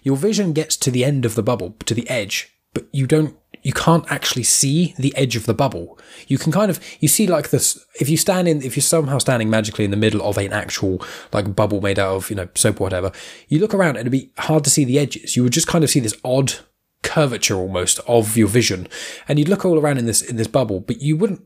your 0.02 0.16
vision 0.16 0.52
gets 0.52 0.76
to 0.78 0.90
the 0.90 1.04
end 1.04 1.24
of 1.24 1.34
the 1.34 1.42
bubble, 1.42 1.76
to 1.86 1.94
the 1.94 2.08
edge, 2.08 2.56
but 2.74 2.86
you 2.92 3.06
don't 3.06 3.36
you 3.62 3.72
can't 3.72 4.10
actually 4.10 4.42
see 4.42 4.92
the 4.98 5.16
edge 5.16 5.36
of 5.36 5.46
the 5.46 5.54
bubble. 5.54 5.98
You 6.26 6.36
can 6.36 6.50
kind 6.50 6.70
of 6.70 6.80
you 7.00 7.08
see 7.08 7.26
like 7.26 7.50
this 7.50 7.84
if 8.00 8.08
you 8.08 8.16
stand 8.16 8.48
in 8.48 8.62
if 8.62 8.76
you're 8.76 8.82
somehow 8.82 9.18
standing 9.18 9.50
magically 9.50 9.84
in 9.84 9.90
the 9.90 9.96
middle 9.96 10.22
of 10.22 10.36
an 10.36 10.52
actual 10.52 11.00
like 11.32 11.54
bubble 11.54 11.80
made 11.80 11.98
out 11.98 12.16
of 12.16 12.30
you 12.30 12.36
know 12.36 12.48
soap 12.54 12.80
or 12.80 12.84
whatever. 12.84 13.12
You 13.48 13.60
look 13.60 13.74
around 13.74 13.96
and 13.96 14.00
it'd 14.00 14.12
be 14.12 14.32
hard 14.38 14.64
to 14.64 14.70
see 14.70 14.84
the 14.84 14.98
edges. 14.98 15.36
You 15.36 15.44
would 15.44 15.52
just 15.52 15.68
kind 15.68 15.84
of 15.84 15.90
see 15.90 16.00
this 16.00 16.18
odd 16.24 16.54
curvature 17.02 17.56
almost 17.56 18.00
of 18.06 18.36
your 18.36 18.48
vision, 18.48 18.88
and 19.28 19.38
you'd 19.38 19.48
look 19.48 19.64
all 19.64 19.78
around 19.78 19.98
in 19.98 20.06
this 20.06 20.22
in 20.22 20.36
this 20.36 20.48
bubble, 20.48 20.80
but 20.80 21.00
you 21.00 21.16
wouldn't 21.16 21.42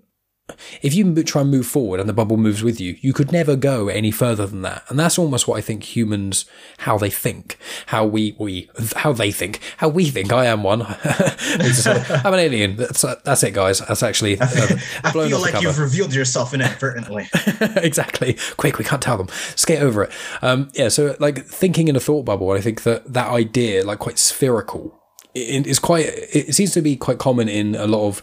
if 0.80 0.94
you 0.94 1.22
try 1.24 1.42
and 1.42 1.50
move 1.50 1.66
forward 1.66 1.98
and 1.98 2.08
the 2.08 2.12
bubble 2.12 2.36
moves 2.36 2.62
with 2.62 2.80
you, 2.80 2.96
you 3.00 3.12
could 3.12 3.32
never 3.32 3.56
go 3.56 3.88
any 3.88 4.10
further 4.10 4.46
than 4.46 4.62
that. 4.62 4.84
And 4.88 4.98
that's 4.98 5.18
almost 5.18 5.48
what 5.48 5.58
I 5.58 5.60
think 5.60 5.96
humans, 5.96 6.46
how 6.78 6.98
they 6.98 7.10
think, 7.10 7.58
how 7.86 8.04
we, 8.04 8.36
we, 8.38 8.70
how 8.96 9.12
they 9.12 9.32
think, 9.32 9.60
how 9.78 9.88
we 9.88 10.08
think. 10.08 10.32
I 10.32 10.46
am 10.46 10.62
one. 10.62 10.82
I'm 10.82 12.32
an 12.32 12.40
alien. 12.40 12.76
That's, 12.76 13.02
that's 13.24 13.42
it, 13.42 13.54
guys. 13.54 13.80
That's 13.80 14.02
actually 14.02 14.38
uh, 14.38 14.46
I 15.04 15.10
feel 15.10 15.40
like 15.40 15.60
you've 15.60 15.78
revealed 15.78 16.14
yourself 16.14 16.54
inadvertently. 16.54 17.28
exactly. 17.76 18.38
Quick, 18.56 18.78
we 18.78 18.84
can't 18.84 19.02
tell 19.02 19.16
them. 19.16 19.28
Skate 19.56 19.82
over 19.82 20.04
it. 20.04 20.12
Um, 20.42 20.70
yeah. 20.74 20.88
So 20.88 21.16
like 21.18 21.44
thinking 21.44 21.88
in 21.88 21.96
a 21.96 22.00
thought 22.00 22.24
bubble, 22.24 22.52
I 22.52 22.60
think 22.60 22.84
that 22.84 23.12
that 23.12 23.28
idea, 23.30 23.84
like 23.84 23.98
quite 23.98 24.18
spherical, 24.18 25.02
is 25.34 25.78
quite, 25.78 26.06
it 26.06 26.54
seems 26.54 26.72
to 26.72 26.80
be 26.80 26.96
quite 26.96 27.18
common 27.18 27.48
in 27.48 27.74
a 27.74 27.86
lot 27.86 28.06
of 28.06 28.22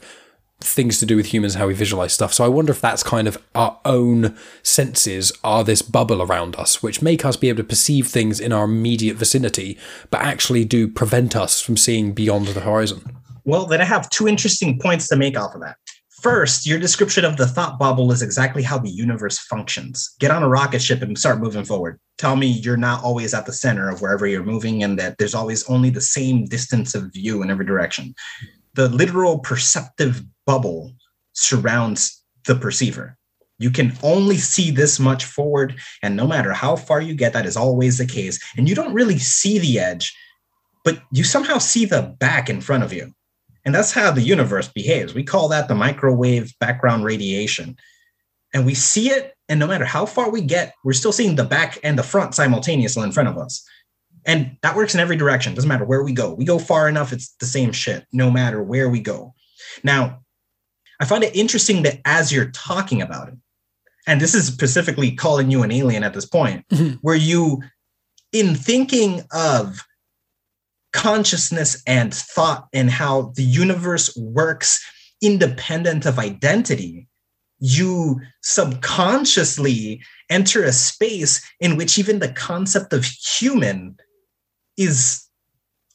things 0.64 1.00
to 1.00 1.06
do 1.06 1.16
with 1.16 1.28
humans, 1.28 1.56
how 1.56 1.68
we 1.68 1.74
visualize 1.74 2.14
stuff. 2.14 2.34
So 2.34 2.44
I 2.44 2.48
wonder 2.48 2.72
if 2.72 2.82
that's 2.82 3.04
kind 3.04 3.28
of 3.28 3.38
our 3.54 3.80
own 3.86 4.38
senses 4.62 5.32
are 5.44 5.64
this 5.64 5.82
bubble 5.82 6.22
around 6.22 6.56
us, 6.56 6.82
which 6.82 7.02
make 7.02 7.26
us 7.26 7.36
be 7.36 7.50
able 7.50 7.58
to 7.58 7.64
perceive 7.64 8.08
things 8.08 8.40
in 8.40 8.52
our 8.52 8.66
immediate 8.66 9.18
vicinity, 9.18 9.78
but 10.10 10.22
actually 10.22 10.66
do 10.66 10.88
prevent 10.88 11.36
us 11.36 11.62
from 11.62 11.78
seeing 11.78 12.14
beyond 12.14 12.48
the 12.48 12.62
horizon. 12.62 13.18
Well, 13.46 13.66
then 13.66 13.82
I 13.82 13.86
have 13.86 14.10
two 14.10 14.28
interesting 14.28 14.80
points 14.80 15.08
to 15.10 15.16
make 15.16 15.38
off 15.38 15.54
of 15.54 15.62
that. 15.62 15.76
First, 16.24 16.66
your 16.66 16.80
description 16.80 17.26
of 17.26 17.36
the 17.36 17.46
thought 17.46 17.78
bubble 17.78 18.10
is 18.14 18.22
exactly 18.22 18.64
how 18.64 18.78
the 18.78 18.90
universe 18.90 19.40
functions. 19.40 20.16
Get 20.22 20.32
on 20.32 20.42
a 20.42 20.48
rocket 20.48 20.82
ship 20.82 21.02
and 21.02 21.20
start 21.20 21.42
moving 21.42 21.66
forward. 21.66 22.00
Tell 22.18 22.38
me 22.38 22.48
you're 22.48 22.78
not 22.78 23.04
always 23.04 23.34
at 23.34 23.46
the 23.46 23.52
center 23.52 23.90
of 23.90 24.02
wherever 24.02 24.26
you're 24.26 24.42
moving 24.42 24.84
and 24.84 24.98
that 24.98 25.18
there's 25.18 25.36
always 25.36 25.70
only 25.70 25.90
the 25.90 26.00
same 26.00 26.46
distance 26.46 26.96
of 26.96 27.12
view 27.12 27.42
in 27.42 27.52
every 27.52 27.66
direction. 27.66 28.16
The 28.76 28.88
literal 28.88 29.40
perceptive 29.40 30.24
bubble 30.46 30.94
surrounds 31.34 32.24
the 32.46 32.56
perceiver. 32.56 33.18
You 33.60 33.72
can 33.72 33.98
only 34.04 34.38
see 34.38 34.72
this 34.72 35.00
much 35.00 35.26
forward, 35.26 35.76
and 36.02 36.16
no 36.16 36.28
matter 36.28 36.54
how 36.54 36.76
far 36.76 37.02
you 37.02 37.14
get, 37.14 37.34
that 37.34 37.46
is 37.46 37.56
always 37.56 37.98
the 37.98 38.06
case. 38.06 38.40
And 38.58 38.68
you 38.68 38.76
don't 38.76 38.94
really 38.94 39.20
see 39.20 39.60
the 39.60 39.80
edge, 39.80 40.16
but 40.84 41.02
you 41.12 41.24
somehow 41.24 41.60
see 41.60 41.86
the 41.86 42.16
back 42.20 42.50
in 42.50 42.62
front 42.62 42.84
of 42.84 42.92
you. 42.92 43.14
And 43.66 43.74
that's 43.74 43.94
how 43.94 44.12
the 44.12 44.22
universe 44.22 44.68
behaves. 44.68 45.14
We 45.14 45.24
call 45.24 45.48
that 45.50 45.68
the 45.68 45.76
microwave 45.76 46.54
background 46.60 47.06
radiation. 47.06 47.78
And 48.54 48.66
we 48.66 48.74
see 48.74 49.10
it, 49.10 49.34
and 49.48 49.60
no 49.60 49.68
matter 49.68 49.86
how 49.86 50.06
far 50.06 50.30
we 50.30 50.42
get, 50.42 50.74
we're 50.84 50.94
still 50.94 51.14
seeing 51.14 51.36
the 51.36 51.46
back 51.46 51.78
and 51.84 51.98
the 51.98 52.04
front 52.04 52.36
simultaneously 52.36 53.04
in 53.04 53.12
front 53.12 53.30
of 53.30 53.38
us. 53.38 53.66
And 54.26 54.58
that 54.62 54.76
works 54.76 54.94
in 54.94 55.00
every 55.00 55.16
direction. 55.16 55.54
Doesn't 55.54 55.68
matter 55.68 55.86
where 55.86 56.04
we 56.04 56.14
go. 56.14 56.34
We 56.34 56.46
go 56.46 56.60
far 56.60 56.90
enough, 56.90 57.14
it's 57.14 57.34
the 57.40 57.46
same 57.46 57.72
shit, 57.72 58.06
no 58.12 58.30
matter 58.30 58.62
where 58.62 58.90
we 58.90 59.00
go. 59.00 59.34
Now, 59.84 60.23
I 61.00 61.06
find 61.06 61.24
it 61.24 61.36
interesting 61.36 61.84
that 61.84 62.00
as 62.06 62.32
you're 62.32 62.52
talking 62.52 63.02
about 63.02 63.30
it, 63.30 63.36
and 64.08 64.20
this 64.20 64.36
is 64.36 64.48
specifically 64.48 65.12
calling 65.12 65.50
you 65.50 65.64
an 65.64 65.72
alien 65.72 66.04
at 66.04 66.14
this 66.14 66.26
point, 66.26 66.68
mm-hmm. 66.70 66.96
where 67.02 67.16
you, 67.16 67.62
in 68.32 68.56
thinking 68.56 69.22
of 69.32 69.86
consciousness 70.92 71.82
and 71.88 72.14
thought 72.14 72.68
and 72.74 72.90
how 72.90 73.34
the 73.36 73.44
universe 73.44 74.16
works 74.18 74.84
independent 75.22 76.06
of 76.06 76.20
identity, 76.20 77.08
you 77.60 78.20
subconsciously 78.42 80.02
enter 80.30 80.64
a 80.64 80.72
space 80.74 81.42
in 81.60 81.78
which 81.78 81.98
even 81.98 82.20
the 82.20 82.32
concept 82.34 82.92
of 82.92 83.06
human 83.06 83.96
is 84.78 85.26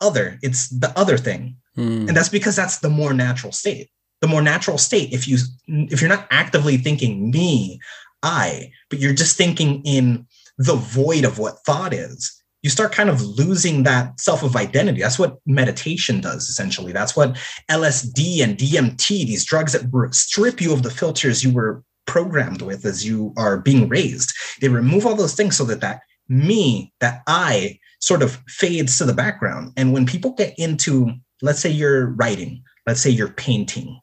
other. 0.01 0.39
It's 0.43 0.69
the 0.71 0.97
other 0.99 1.19
thing. 1.19 1.57
Mm. 1.77 2.09
And 2.09 2.17
that's 2.17 2.29
because 2.31 2.57
that's 2.57 2.79
the 2.79 2.89
more 2.89 3.13
natural 3.13 3.53
state 3.53 3.91
the 4.21 4.29
more 4.29 4.43
natural 4.43 4.79
state. 4.79 5.13
If 5.13 5.29
you 5.29 5.39
if 5.67 6.01
you're 6.01 6.09
not 6.09 6.27
actively 6.31 6.77
thinking 6.77 7.31
me 7.31 7.81
i 8.23 8.71
but 8.91 8.99
you're 8.99 9.15
just 9.15 9.37
thinking 9.37 9.81
in 9.85 10.27
the 10.59 10.75
void 10.75 11.25
of 11.25 11.39
what 11.39 11.65
thought 11.65 11.95
is 11.95 12.39
you 12.63 12.71
start 12.71 12.93
kind 12.93 13.09
of 13.09 13.23
losing 13.23 13.85
that 13.85 14.19
self 14.21 14.43
of 14.43 14.57
identity. 14.57 15.01
That's 15.01 15.19
what 15.19 15.39
meditation 15.47 16.21
does 16.21 16.49
essentially. 16.49 16.93
That's 16.93 17.17
what 17.17 17.37
lsd 17.71 18.43
and 18.43 18.57
dmt 18.57 19.07
these 19.09 19.45
drugs 19.45 19.73
that 19.73 20.15
strip 20.15 20.61
you 20.61 20.73
of 20.73 20.83
the 20.83 20.91
filters 20.91 21.45
you 21.45 21.53
were 21.53 21.83
programmed 22.07 22.63
with 22.63 22.85
as 22.85 23.07
you 23.07 23.33
are 23.37 23.59
being 23.59 23.89
raised. 23.89 24.33
They 24.61 24.69
remove 24.69 25.07
all 25.07 25.15
those 25.15 25.35
things 25.35 25.57
so 25.57 25.65
that 25.65 25.81
that 25.81 26.01
me 26.29 26.93
that 27.01 27.23
i 27.27 27.79
sort 28.01 28.23
of 28.23 28.43
fades 28.49 28.99
to 28.99 29.05
the 29.05 29.15
background. 29.15 29.73
And 29.77 29.93
when 29.93 30.07
people 30.07 30.33
get 30.33 30.55
into 30.59 31.13
let's 31.41 31.61
say 31.61 31.71
you're 31.71 32.07
writing 32.07 32.63
let's 32.87 33.01
say 33.01 33.11
you're 33.11 33.29
painting 33.29 34.01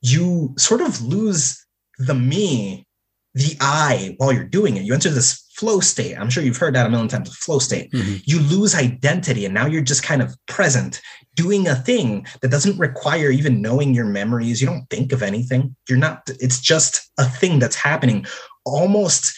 you 0.00 0.54
sort 0.56 0.80
of 0.80 1.02
lose 1.02 1.64
the 1.98 2.14
me, 2.14 2.86
the 3.34 3.56
I 3.60 4.14
while 4.18 4.32
you're 4.32 4.44
doing 4.44 4.76
it. 4.76 4.82
You 4.82 4.94
enter 4.94 5.10
this 5.10 5.44
flow 5.54 5.80
state. 5.80 6.14
I'm 6.14 6.30
sure 6.30 6.42
you've 6.42 6.56
heard 6.56 6.74
that 6.76 6.86
a 6.86 6.88
million 6.88 7.08
times, 7.08 7.36
flow 7.36 7.58
state. 7.58 7.90
Mm-hmm. 7.92 8.16
You 8.24 8.40
lose 8.40 8.74
identity 8.74 9.44
and 9.44 9.52
now 9.52 9.66
you're 9.66 9.82
just 9.82 10.04
kind 10.04 10.22
of 10.22 10.36
present 10.46 11.00
doing 11.34 11.66
a 11.66 11.74
thing 11.74 12.26
that 12.42 12.50
doesn't 12.50 12.78
require 12.78 13.30
even 13.30 13.60
knowing 13.60 13.92
your 13.92 14.04
memories. 14.04 14.60
You 14.60 14.68
don't 14.68 14.88
think 14.88 15.12
of 15.12 15.22
anything. 15.22 15.74
You're 15.88 15.98
not, 15.98 16.30
it's 16.40 16.60
just 16.60 17.10
a 17.18 17.24
thing 17.24 17.58
that's 17.58 17.76
happening 17.76 18.24
almost 18.64 19.36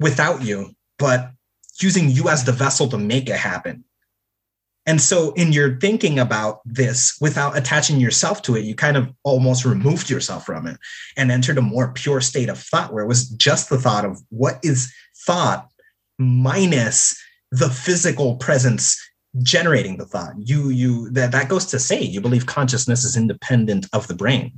without 0.00 0.42
you, 0.42 0.72
but 0.98 1.30
using 1.80 2.10
you 2.10 2.28
as 2.28 2.44
the 2.44 2.52
vessel 2.52 2.88
to 2.88 2.98
make 2.98 3.28
it 3.28 3.36
happen. 3.36 3.84
And 4.86 5.00
so, 5.00 5.32
in 5.32 5.52
your 5.52 5.78
thinking 5.78 6.18
about 6.18 6.60
this 6.64 7.16
without 7.20 7.56
attaching 7.56 8.00
yourself 8.00 8.42
to 8.42 8.56
it, 8.56 8.64
you 8.64 8.74
kind 8.74 8.96
of 8.96 9.10
almost 9.22 9.64
removed 9.64 10.10
yourself 10.10 10.44
from 10.44 10.66
it 10.66 10.76
and 11.16 11.30
entered 11.30 11.56
a 11.56 11.62
more 11.62 11.92
pure 11.92 12.20
state 12.20 12.48
of 12.50 12.58
thought 12.58 12.92
where 12.92 13.04
it 13.04 13.08
was 13.08 13.28
just 13.30 13.70
the 13.70 13.78
thought 13.78 14.04
of 14.04 14.20
what 14.28 14.58
is 14.62 14.92
thought 15.24 15.68
minus 16.18 17.18
the 17.50 17.70
physical 17.70 18.36
presence 18.36 19.00
generating 19.42 19.96
the 19.96 20.06
thought. 20.06 20.34
You, 20.38 20.68
you, 20.68 21.10
that, 21.10 21.32
that 21.32 21.48
goes 21.48 21.66
to 21.66 21.78
say 21.78 22.00
you 22.00 22.20
believe 22.20 22.46
consciousness 22.46 23.04
is 23.04 23.16
independent 23.16 23.86
of 23.92 24.06
the 24.06 24.14
brain. 24.14 24.52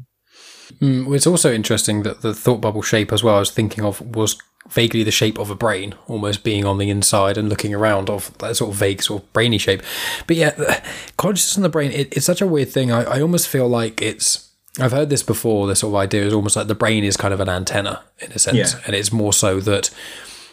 Mm, 0.81 1.14
it's 1.14 1.27
also 1.27 1.53
interesting 1.53 2.03
that 2.03 2.22
the 2.22 2.35
thought 2.35 2.61
bubble 2.61 2.83
shape, 2.83 3.12
as 3.12 3.22
well, 3.22 3.37
I 3.37 3.41
was 3.41 3.53
thinking 3.53 3.85
of 3.85 4.01
was 4.01 4.37
vaguely 4.69 5.03
the 5.03 5.11
shape 5.11 5.39
of 5.39 5.51
a 5.51 5.55
brain, 5.55 5.95
almost 6.09 6.45
being 6.45 6.64
on 6.64 6.79
the 6.79 6.91
inside 6.91 7.39
and 7.39 7.49
looking 7.49 7.75
around 7.75 8.11
of 8.11 8.37
that 8.39 8.57
sort 8.57 8.71
of 8.71 8.77
vague, 8.77 9.03
sort 9.03 9.23
of 9.23 9.33
brainy 9.33 9.59
shape. 9.59 9.83
But 10.27 10.37
yeah, 10.37 10.83
consciousness 11.17 11.57
in 11.57 11.62
the 11.62 11.69
brain, 11.69 11.93
it, 11.93 12.17
it's 12.17 12.27
such 12.27 12.41
a 12.41 12.47
weird 12.47 12.69
thing. 12.69 12.91
I, 12.91 13.03
I 13.05 13.21
almost 13.21 13.49
feel 13.49 13.69
like 13.69 14.03
it's. 14.03 14.51
I've 14.79 14.93
heard 14.93 15.09
this 15.09 15.23
before. 15.23 15.67
This 15.67 15.81
sort 15.81 15.93
of 15.93 15.97
idea 15.97 16.27
is 16.27 16.35
almost 16.35 16.55
like 16.55 16.67
the 16.67 16.75
brain 16.75 17.03
is 17.03 17.17
kind 17.17 17.33
of 17.33 17.41
an 17.41 17.49
antenna 17.49 18.03
in 18.19 18.31
a 18.33 18.39
sense, 18.39 18.75
yeah. 18.75 18.81
and 18.87 18.95
it's 18.95 19.11
more 19.11 19.33
so 19.33 19.59
that 19.61 19.91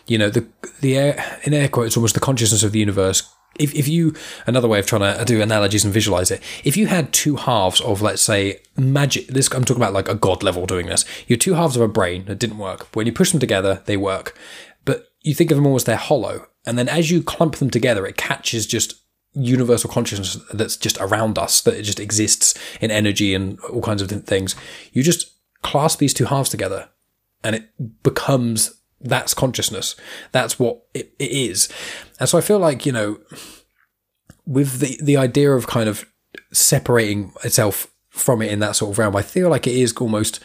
you 0.07 0.18
know 0.18 0.30
the 0.30 0.45
the 0.80 0.97
air 0.97 1.39
in 1.43 1.53
air 1.53 1.68
quotes 1.68 1.97
almost 1.97 2.14
the 2.14 2.22
consciousness 2.22 2.64
of 2.64 2.72
the 2.72 2.80
universe 2.80 3.30
if, 3.59 3.73
if 3.75 3.87
you 3.87 4.15
another 4.47 4.67
way 4.67 4.79
of 4.79 4.87
trying 4.87 5.17
to 5.17 5.25
do 5.25 5.41
analogies 5.41 5.83
and 5.83 5.93
visualize 5.93 6.31
it 6.31 6.41
if 6.63 6.75
you 6.75 6.87
had 6.87 7.13
two 7.13 7.35
halves 7.35 7.81
of 7.81 8.01
let's 8.01 8.21
say 8.21 8.59
magic 8.75 9.27
this 9.27 9.51
i'm 9.53 9.63
talking 9.63 9.81
about 9.81 9.93
like 9.93 10.09
a 10.09 10.15
god 10.15 10.41
level 10.43 10.65
doing 10.65 10.87
this. 10.87 11.05
You 11.27 11.37
two 11.37 11.53
halves 11.53 11.75
of 11.75 11.81
a 11.81 11.87
brain 11.87 12.25
that 12.25 12.39
didn't 12.39 12.57
work. 12.57 12.95
When 12.95 13.05
you 13.05 13.13
push 13.13 13.31
them 13.31 13.39
together 13.39 13.81
they 13.85 13.97
work. 13.97 14.37
But 14.85 15.07
you 15.21 15.33
think 15.33 15.51
of 15.51 15.57
them 15.57 15.65
almost 15.65 15.85
they're 15.85 15.95
hollow. 15.95 16.47
And 16.65 16.77
then 16.77 16.87
as 16.87 17.11
you 17.11 17.21
clump 17.21 17.57
them 17.57 17.69
together 17.69 18.05
it 18.05 18.17
catches 18.17 18.65
just 18.65 18.95
universal 19.33 19.89
consciousness 19.89 20.37
that's 20.53 20.77
just 20.77 20.97
around 20.99 21.39
us 21.39 21.59
that 21.61 21.73
it 21.73 21.83
just 21.83 21.99
exists 21.99 22.53
in 22.79 22.91
energy 22.91 23.33
and 23.33 23.59
all 23.61 23.81
kinds 23.81 24.01
of 24.01 24.09
things. 24.25 24.55
You 24.91 25.03
just 25.03 25.31
clasp 25.61 25.99
these 25.99 26.13
two 26.13 26.25
halves 26.25 26.49
together 26.49 26.89
and 27.43 27.55
it 27.55 28.03
becomes 28.03 28.79
that's 29.03 29.33
consciousness. 29.33 29.95
That's 30.31 30.57
what 30.57 30.83
it, 30.93 31.13
it 31.19 31.31
is. 31.31 31.69
And 32.19 32.27
so 32.27 32.37
I 32.37 32.41
feel 32.41 32.59
like, 32.59 32.85
you 32.85 32.91
know, 32.91 33.19
with 34.45 34.79
the, 34.79 34.97
the 35.01 35.17
idea 35.17 35.51
of 35.51 35.67
kind 35.67 35.89
of 35.89 36.05
separating 36.51 37.33
itself 37.43 37.87
from 38.09 38.41
it 38.41 38.51
in 38.51 38.59
that 38.59 38.75
sort 38.75 38.91
of 38.91 38.97
realm, 38.97 39.15
I 39.15 39.21
feel 39.21 39.49
like 39.49 39.67
it 39.67 39.75
is 39.75 39.93
almost, 39.97 40.39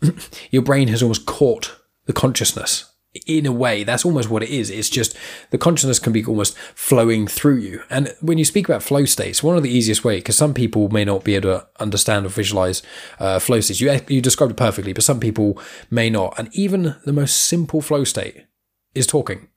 your 0.50 0.62
brain 0.62 0.88
has 0.88 1.02
almost 1.02 1.26
caught 1.26 1.76
the 2.06 2.12
consciousness 2.12 2.90
in 3.26 3.46
a 3.46 3.52
way, 3.52 3.84
that's 3.84 4.04
almost 4.04 4.28
what 4.28 4.42
it 4.42 4.50
is. 4.50 4.70
It's 4.70 4.90
just 4.90 5.16
the 5.50 5.58
consciousness 5.58 5.98
can 5.98 6.12
be 6.12 6.24
almost 6.24 6.56
flowing 6.74 7.26
through 7.26 7.58
you. 7.58 7.82
And 7.88 8.14
when 8.20 8.38
you 8.38 8.44
speak 8.44 8.68
about 8.68 8.82
flow 8.82 9.04
states, 9.04 9.42
one 9.42 9.56
of 9.56 9.62
the 9.62 9.70
easiest 9.70 10.04
way, 10.04 10.16
because 10.16 10.36
some 10.36 10.54
people 10.54 10.88
may 10.88 11.04
not 11.04 11.24
be 11.24 11.36
able 11.36 11.50
to 11.50 11.66
understand 11.78 12.26
or 12.26 12.30
visualize 12.30 12.82
uh, 13.18 13.38
flow 13.38 13.60
states. 13.60 13.80
You 13.80 14.00
you 14.08 14.20
described 14.20 14.52
it 14.52 14.56
perfectly, 14.56 14.92
but 14.92 15.04
some 15.04 15.20
people 15.20 15.58
may 15.90 16.10
not. 16.10 16.34
And 16.38 16.48
even 16.52 16.96
the 17.04 17.12
most 17.12 17.36
simple 17.36 17.80
flow 17.80 18.04
state 18.04 18.46
is 18.94 19.06
talking. 19.06 19.48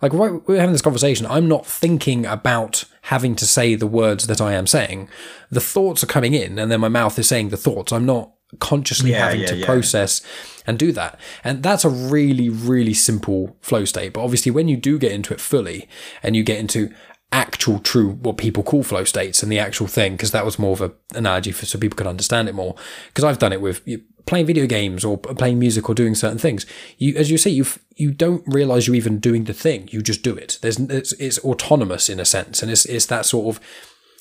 Like 0.00 0.12
right, 0.12 0.46
we're 0.46 0.60
having 0.60 0.72
this 0.72 0.82
conversation, 0.82 1.26
I'm 1.26 1.48
not 1.48 1.66
thinking 1.66 2.24
about 2.24 2.84
having 3.02 3.34
to 3.34 3.46
say 3.46 3.74
the 3.74 3.86
words 3.86 4.28
that 4.28 4.40
I 4.40 4.52
am 4.52 4.66
saying. 4.66 5.08
The 5.50 5.60
thoughts 5.60 6.04
are 6.04 6.08
coming 6.08 6.34
in, 6.34 6.58
and 6.58 6.70
then 6.70 6.80
my 6.80 6.88
mouth 6.88 7.18
is 7.18 7.26
saying 7.26 7.48
the 7.48 7.56
thoughts. 7.56 7.92
I'm 7.92 8.06
not 8.06 8.32
consciously 8.58 9.10
Yeah, 9.10 9.26
having 9.26 9.40
yeah, 9.40 9.46
to 9.48 9.56
yeah. 9.56 9.66
process 9.66 10.22
and 10.66 10.78
do 10.78 10.92
that. 10.92 11.18
And 11.44 11.62
that's 11.62 11.84
a 11.84 11.88
really, 11.88 12.48
really 12.48 12.94
simple 12.94 13.56
flow 13.60 13.84
state. 13.84 14.12
But 14.12 14.22
obviously, 14.22 14.52
when 14.52 14.68
you 14.68 14.76
do 14.76 14.98
get 14.98 15.12
into 15.12 15.32
it 15.32 15.40
fully 15.40 15.88
and 16.22 16.36
you 16.36 16.42
get 16.42 16.58
into 16.58 16.92
actual 17.30 17.78
true 17.78 18.12
what 18.22 18.38
people 18.38 18.62
call 18.62 18.82
flow 18.82 19.04
states 19.04 19.42
and 19.42 19.52
the 19.52 19.58
actual 19.58 19.86
thing 19.86 20.12
because 20.12 20.30
that 20.30 20.46
was 20.46 20.58
more 20.58 20.72
of 20.72 20.80
an 20.80 20.92
analogy 21.14 21.52
for 21.52 21.66
so 21.66 21.78
people 21.78 21.96
could 21.96 22.06
understand 22.06 22.48
it 22.48 22.54
more 22.54 22.74
because 23.08 23.22
I've 23.22 23.38
done 23.38 23.52
it 23.52 23.60
with 23.60 23.86
playing 24.24 24.46
video 24.46 24.66
games 24.66 25.04
or 25.04 25.18
playing 25.18 25.58
music 25.58 25.90
or 25.90 25.94
doing 25.94 26.14
certain 26.14 26.38
things 26.38 26.64
you 26.96 27.14
as 27.16 27.30
you 27.30 27.36
say 27.36 27.50
you 27.50 27.66
you 27.96 28.12
don't 28.12 28.42
realize 28.46 28.86
you're 28.86 28.96
even 28.96 29.18
doing 29.18 29.44
the 29.44 29.52
thing 29.52 29.88
you 29.90 30.00
just 30.00 30.22
do 30.22 30.34
it 30.34 30.58
there's 30.62 30.78
it's, 30.80 31.12
it's 31.14 31.38
autonomous 31.40 32.08
in 32.08 32.18
a 32.18 32.24
sense 32.24 32.62
and 32.62 32.72
it's 32.72 32.86
it's 32.86 33.04
that 33.06 33.26
sort 33.26 33.54
of 33.54 33.62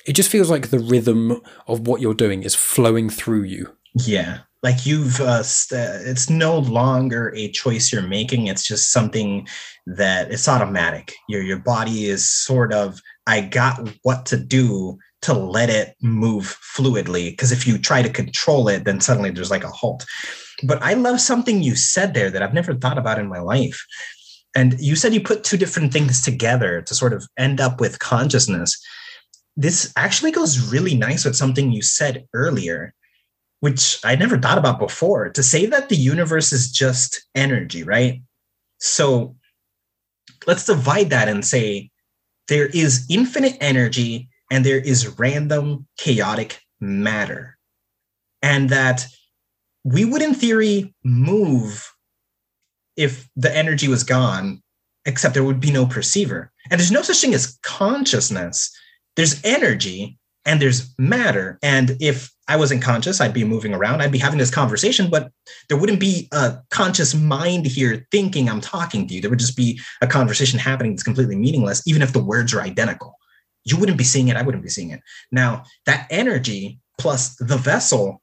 it 0.05 0.13
just 0.13 0.29
feels 0.29 0.49
like 0.49 0.69
the 0.69 0.79
rhythm 0.79 1.41
of 1.65 1.87
what 1.87 2.01
you're 2.01 2.13
doing 2.13 2.43
is 2.43 2.55
flowing 2.55 3.09
through 3.09 3.43
you 3.43 3.73
Yeah. 4.05 4.39
Like 4.63 4.85
you've, 4.85 5.21
uh, 5.21 5.43
st- 5.43 6.07
it's 6.07 6.29
no 6.29 6.59
longer 6.59 7.33
a 7.35 7.51
choice 7.51 7.91
you're 7.91 8.01
making. 8.01 8.47
It's 8.47 8.67
just 8.67 8.91
something 8.91 9.47
that 9.85 10.31
it's 10.31 10.47
automatic. 10.47 11.13
Your 11.29 11.41
your 11.41 11.59
body 11.59 12.05
is 12.05 12.29
sort 12.29 12.73
of, 12.73 12.99
I 13.27 13.41
got 13.41 13.89
what 14.03 14.25
to 14.27 14.37
do 14.37 14.97
to 15.21 15.33
let 15.33 15.69
it 15.69 15.95
move 16.01 16.57
fluidly. 16.75 17.31
Because 17.31 17.51
if 17.51 17.67
you 17.67 17.77
try 17.77 18.01
to 18.01 18.09
control 18.09 18.67
it, 18.67 18.83
then 18.83 18.99
suddenly 18.99 19.29
there's 19.29 19.51
like 19.51 19.63
a 19.63 19.69
halt. 19.69 20.05
But 20.63 20.81
I 20.81 20.93
love 20.93 21.21
something 21.21 21.61
you 21.61 21.75
said 21.75 22.13
there 22.13 22.31
that 22.31 22.41
I've 22.41 22.53
never 22.53 22.73
thought 22.73 22.97
about 22.97 23.19
in 23.19 23.27
my 23.27 23.39
life. 23.39 23.85
And 24.55 24.79
you 24.79 24.95
said 24.95 25.13
you 25.13 25.21
put 25.21 25.43
two 25.43 25.57
different 25.57 25.93
things 25.93 26.21
together 26.21 26.81
to 26.81 26.95
sort 26.95 27.13
of 27.13 27.27
end 27.37 27.61
up 27.61 27.79
with 27.79 27.99
consciousness. 27.99 28.75
This 29.55 29.93
actually 29.95 30.31
goes 30.31 30.71
really 30.71 30.95
nice 30.95 31.25
with 31.25 31.35
something 31.35 31.71
you 31.71 31.83
said 31.83 32.25
earlier 32.33 32.93
which 33.59 33.99
I 34.03 34.15
never 34.15 34.37
thought 34.37 34.57
about 34.57 34.79
before, 34.79 35.29
to 35.29 35.43
say 35.43 35.65
that 35.65 35.89
the 35.89 35.95
universe 35.95 36.53
is 36.53 36.71
just 36.71 37.25
energy, 37.35 37.83
right? 37.83 38.21
So 38.79 39.35
let's 40.45 40.65
divide 40.65 41.09
that 41.09 41.27
and 41.27 41.45
say 41.45 41.89
there 42.47 42.67
is 42.67 43.05
infinite 43.09 43.57
energy 43.59 44.29
and 44.51 44.65
there 44.65 44.79
is 44.79 45.17
random 45.19 45.87
chaotic 45.97 46.61
matter. 46.79 47.57
And 48.41 48.69
that 48.69 49.07
we 49.83 50.05
would, 50.05 50.21
in 50.21 50.33
theory, 50.33 50.93
move 51.03 51.91
if 52.95 53.29
the 53.35 53.55
energy 53.55 53.87
was 53.87 54.03
gone, 54.03 54.61
except 55.05 55.33
there 55.33 55.43
would 55.43 55.59
be 55.59 55.71
no 55.71 55.85
perceiver. 55.85 56.51
And 56.69 56.79
there's 56.79 56.91
no 56.91 57.01
such 57.01 57.19
thing 57.19 57.33
as 57.33 57.57
consciousness. 57.63 58.71
There's 59.15 59.43
energy 59.43 60.19
and 60.47 60.61
there's 60.61 60.95
matter. 60.97 61.59
And 61.61 61.97
if 61.99 62.31
I 62.47 62.55
wasn't 62.55 62.81
conscious, 62.81 63.19
I'd 63.19 63.33
be 63.33 63.43
moving 63.43 63.73
around, 63.73 64.01
I'd 64.01 64.13
be 64.13 64.17
having 64.17 64.39
this 64.39 64.49
conversation, 64.49 65.09
but 65.09 65.29
there 65.67 65.77
wouldn't 65.77 65.99
be 65.99 66.29
a 66.31 66.59
conscious 66.71 67.13
mind 67.13 67.65
here 67.65 68.07
thinking 68.09 68.49
I'm 68.49 68.61
talking 68.61 69.07
to 69.07 69.13
you. 69.13 69.21
There 69.21 69.29
would 69.29 69.39
just 69.39 69.57
be 69.57 69.79
a 70.01 70.07
conversation 70.07 70.57
happening 70.57 70.93
that's 70.93 71.03
completely 71.03 71.35
meaningless, 71.35 71.83
even 71.85 72.01
if 72.01 72.13
the 72.13 72.23
words 72.23 72.53
are 72.53 72.61
identical. 72.61 73.17
You 73.65 73.77
wouldn't 73.77 73.97
be 73.97 74.05
seeing 74.05 74.29
it, 74.29 74.37
I 74.37 74.41
wouldn't 74.41 74.63
be 74.63 74.69
seeing 74.69 74.91
it. 74.91 75.01
Now, 75.31 75.63
that 75.85 76.07
energy 76.09 76.79
plus 76.97 77.35
the 77.35 77.57
vessel 77.57 78.21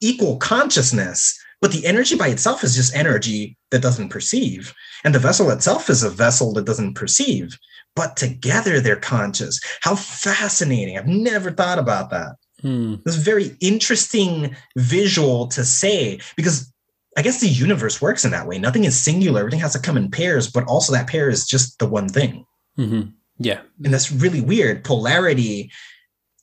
equal 0.00 0.38
consciousness, 0.38 1.38
but 1.60 1.72
the 1.72 1.84
energy 1.84 2.16
by 2.16 2.28
itself 2.28 2.64
is 2.64 2.74
just 2.74 2.96
energy 2.96 3.58
that 3.70 3.82
doesn't 3.82 4.08
perceive. 4.08 4.72
And 5.04 5.14
the 5.14 5.18
vessel 5.18 5.50
itself 5.50 5.90
is 5.90 6.02
a 6.02 6.10
vessel 6.10 6.54
that 6.54 6.64
doesn't 6.64 6.94
perceive, 6.94 7.58
but 7.96 8.16
together 8.16 8.80
they're 8.80 8.94
conscious. 8.94 9.58
How 9.80 9.96
fascinating. 9.96 10.96
I've 10.96 11.08
never 11.08 11.50
thought 11.50 11.78
about 11.80 12.10
that. 12.10 12.36
Hmm. 12.60 12.96
It's 13.04 13.16
a 13.16 13.20
very 13.20 13.56
interesting 13.60 14.54
visual 14.76 15.48
to 15.48 15.64
say 15.64 16.20
because 16.36 16.72
I 17.18 17.22
guess 17.22 17.40
the 17.40 17.48
universe 17.48 18.00
works 18.00 18.24
in 18.24 18.30
that 18.30 18.46
way. 18.46 18.58
Nothing 18.58 18.84
is 18.84 18.98
singular, 18.98 19.40
everything 19.40 19.60
has 19.60 19.72
to 19.72 19.78
come 19.78 19.96
in 19.96 20.10
pairs, 20.10 20.50
but 20.50 20.64
also 20.64 20.92
that 20.92 21.08
pair 21.08 21.28
is 21.28 21.46
just 21.46 21.78
the 21.78 21.86
one 21.86 22.08
thing. 22.08 22.44
hmm 22.76 23.02
yeah 23.38 23.60
And 23.84 23.92
that's 23.92 24.12
really 24.12 24.40
weird. 24.40 24.84
Polarity 24.84 25.70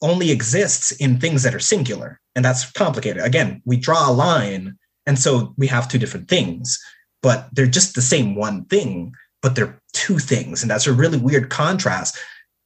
only 0.01 0.32
exists 0.32 0.91
in 0.91 1.20
things 1.20 1.43
that 1.43 1.56
are 1.56 1.60
singular, 1.60 2.20
and 2.36 2.43
that's 2.43 2.70
complicated. 2.72 3.24
Again, 3.24 3.62
we 3.66 3.78
draw 3.78 4.10
a 4.10 4.12
line, 4.12 4.78
and 5.06 5.18
so 5.18 5.54
we 5.58 5.68
have 5.68 5.88
two 5.88 5.97
different 5.97 6.28
things, 6.28 6.78
but 7.22 7.47
they're 7.54 7.66
just 7.66 7.95
the 7.95 8.01
same 8.01 8.36
one 8.36 8.66
thing, 8.66 9.14
but 9.44 9.56
they're 9.56 9.78
two 9.91 10.18
things. 10.18 10.64
And 10.64 10.72
that's 10.72 10.88
a 10.88 10.94
really 10.94 11.20
weird 11.20 11.50
contrast 11.50 12.18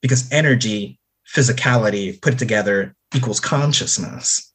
because 0.02 0.32
energy, 0.32 1.00
physicality 1.36 2.22
put 2.22 2.40
together 2.40 2.96
equals 3.14 3.42
consciousness. 3.42 4.54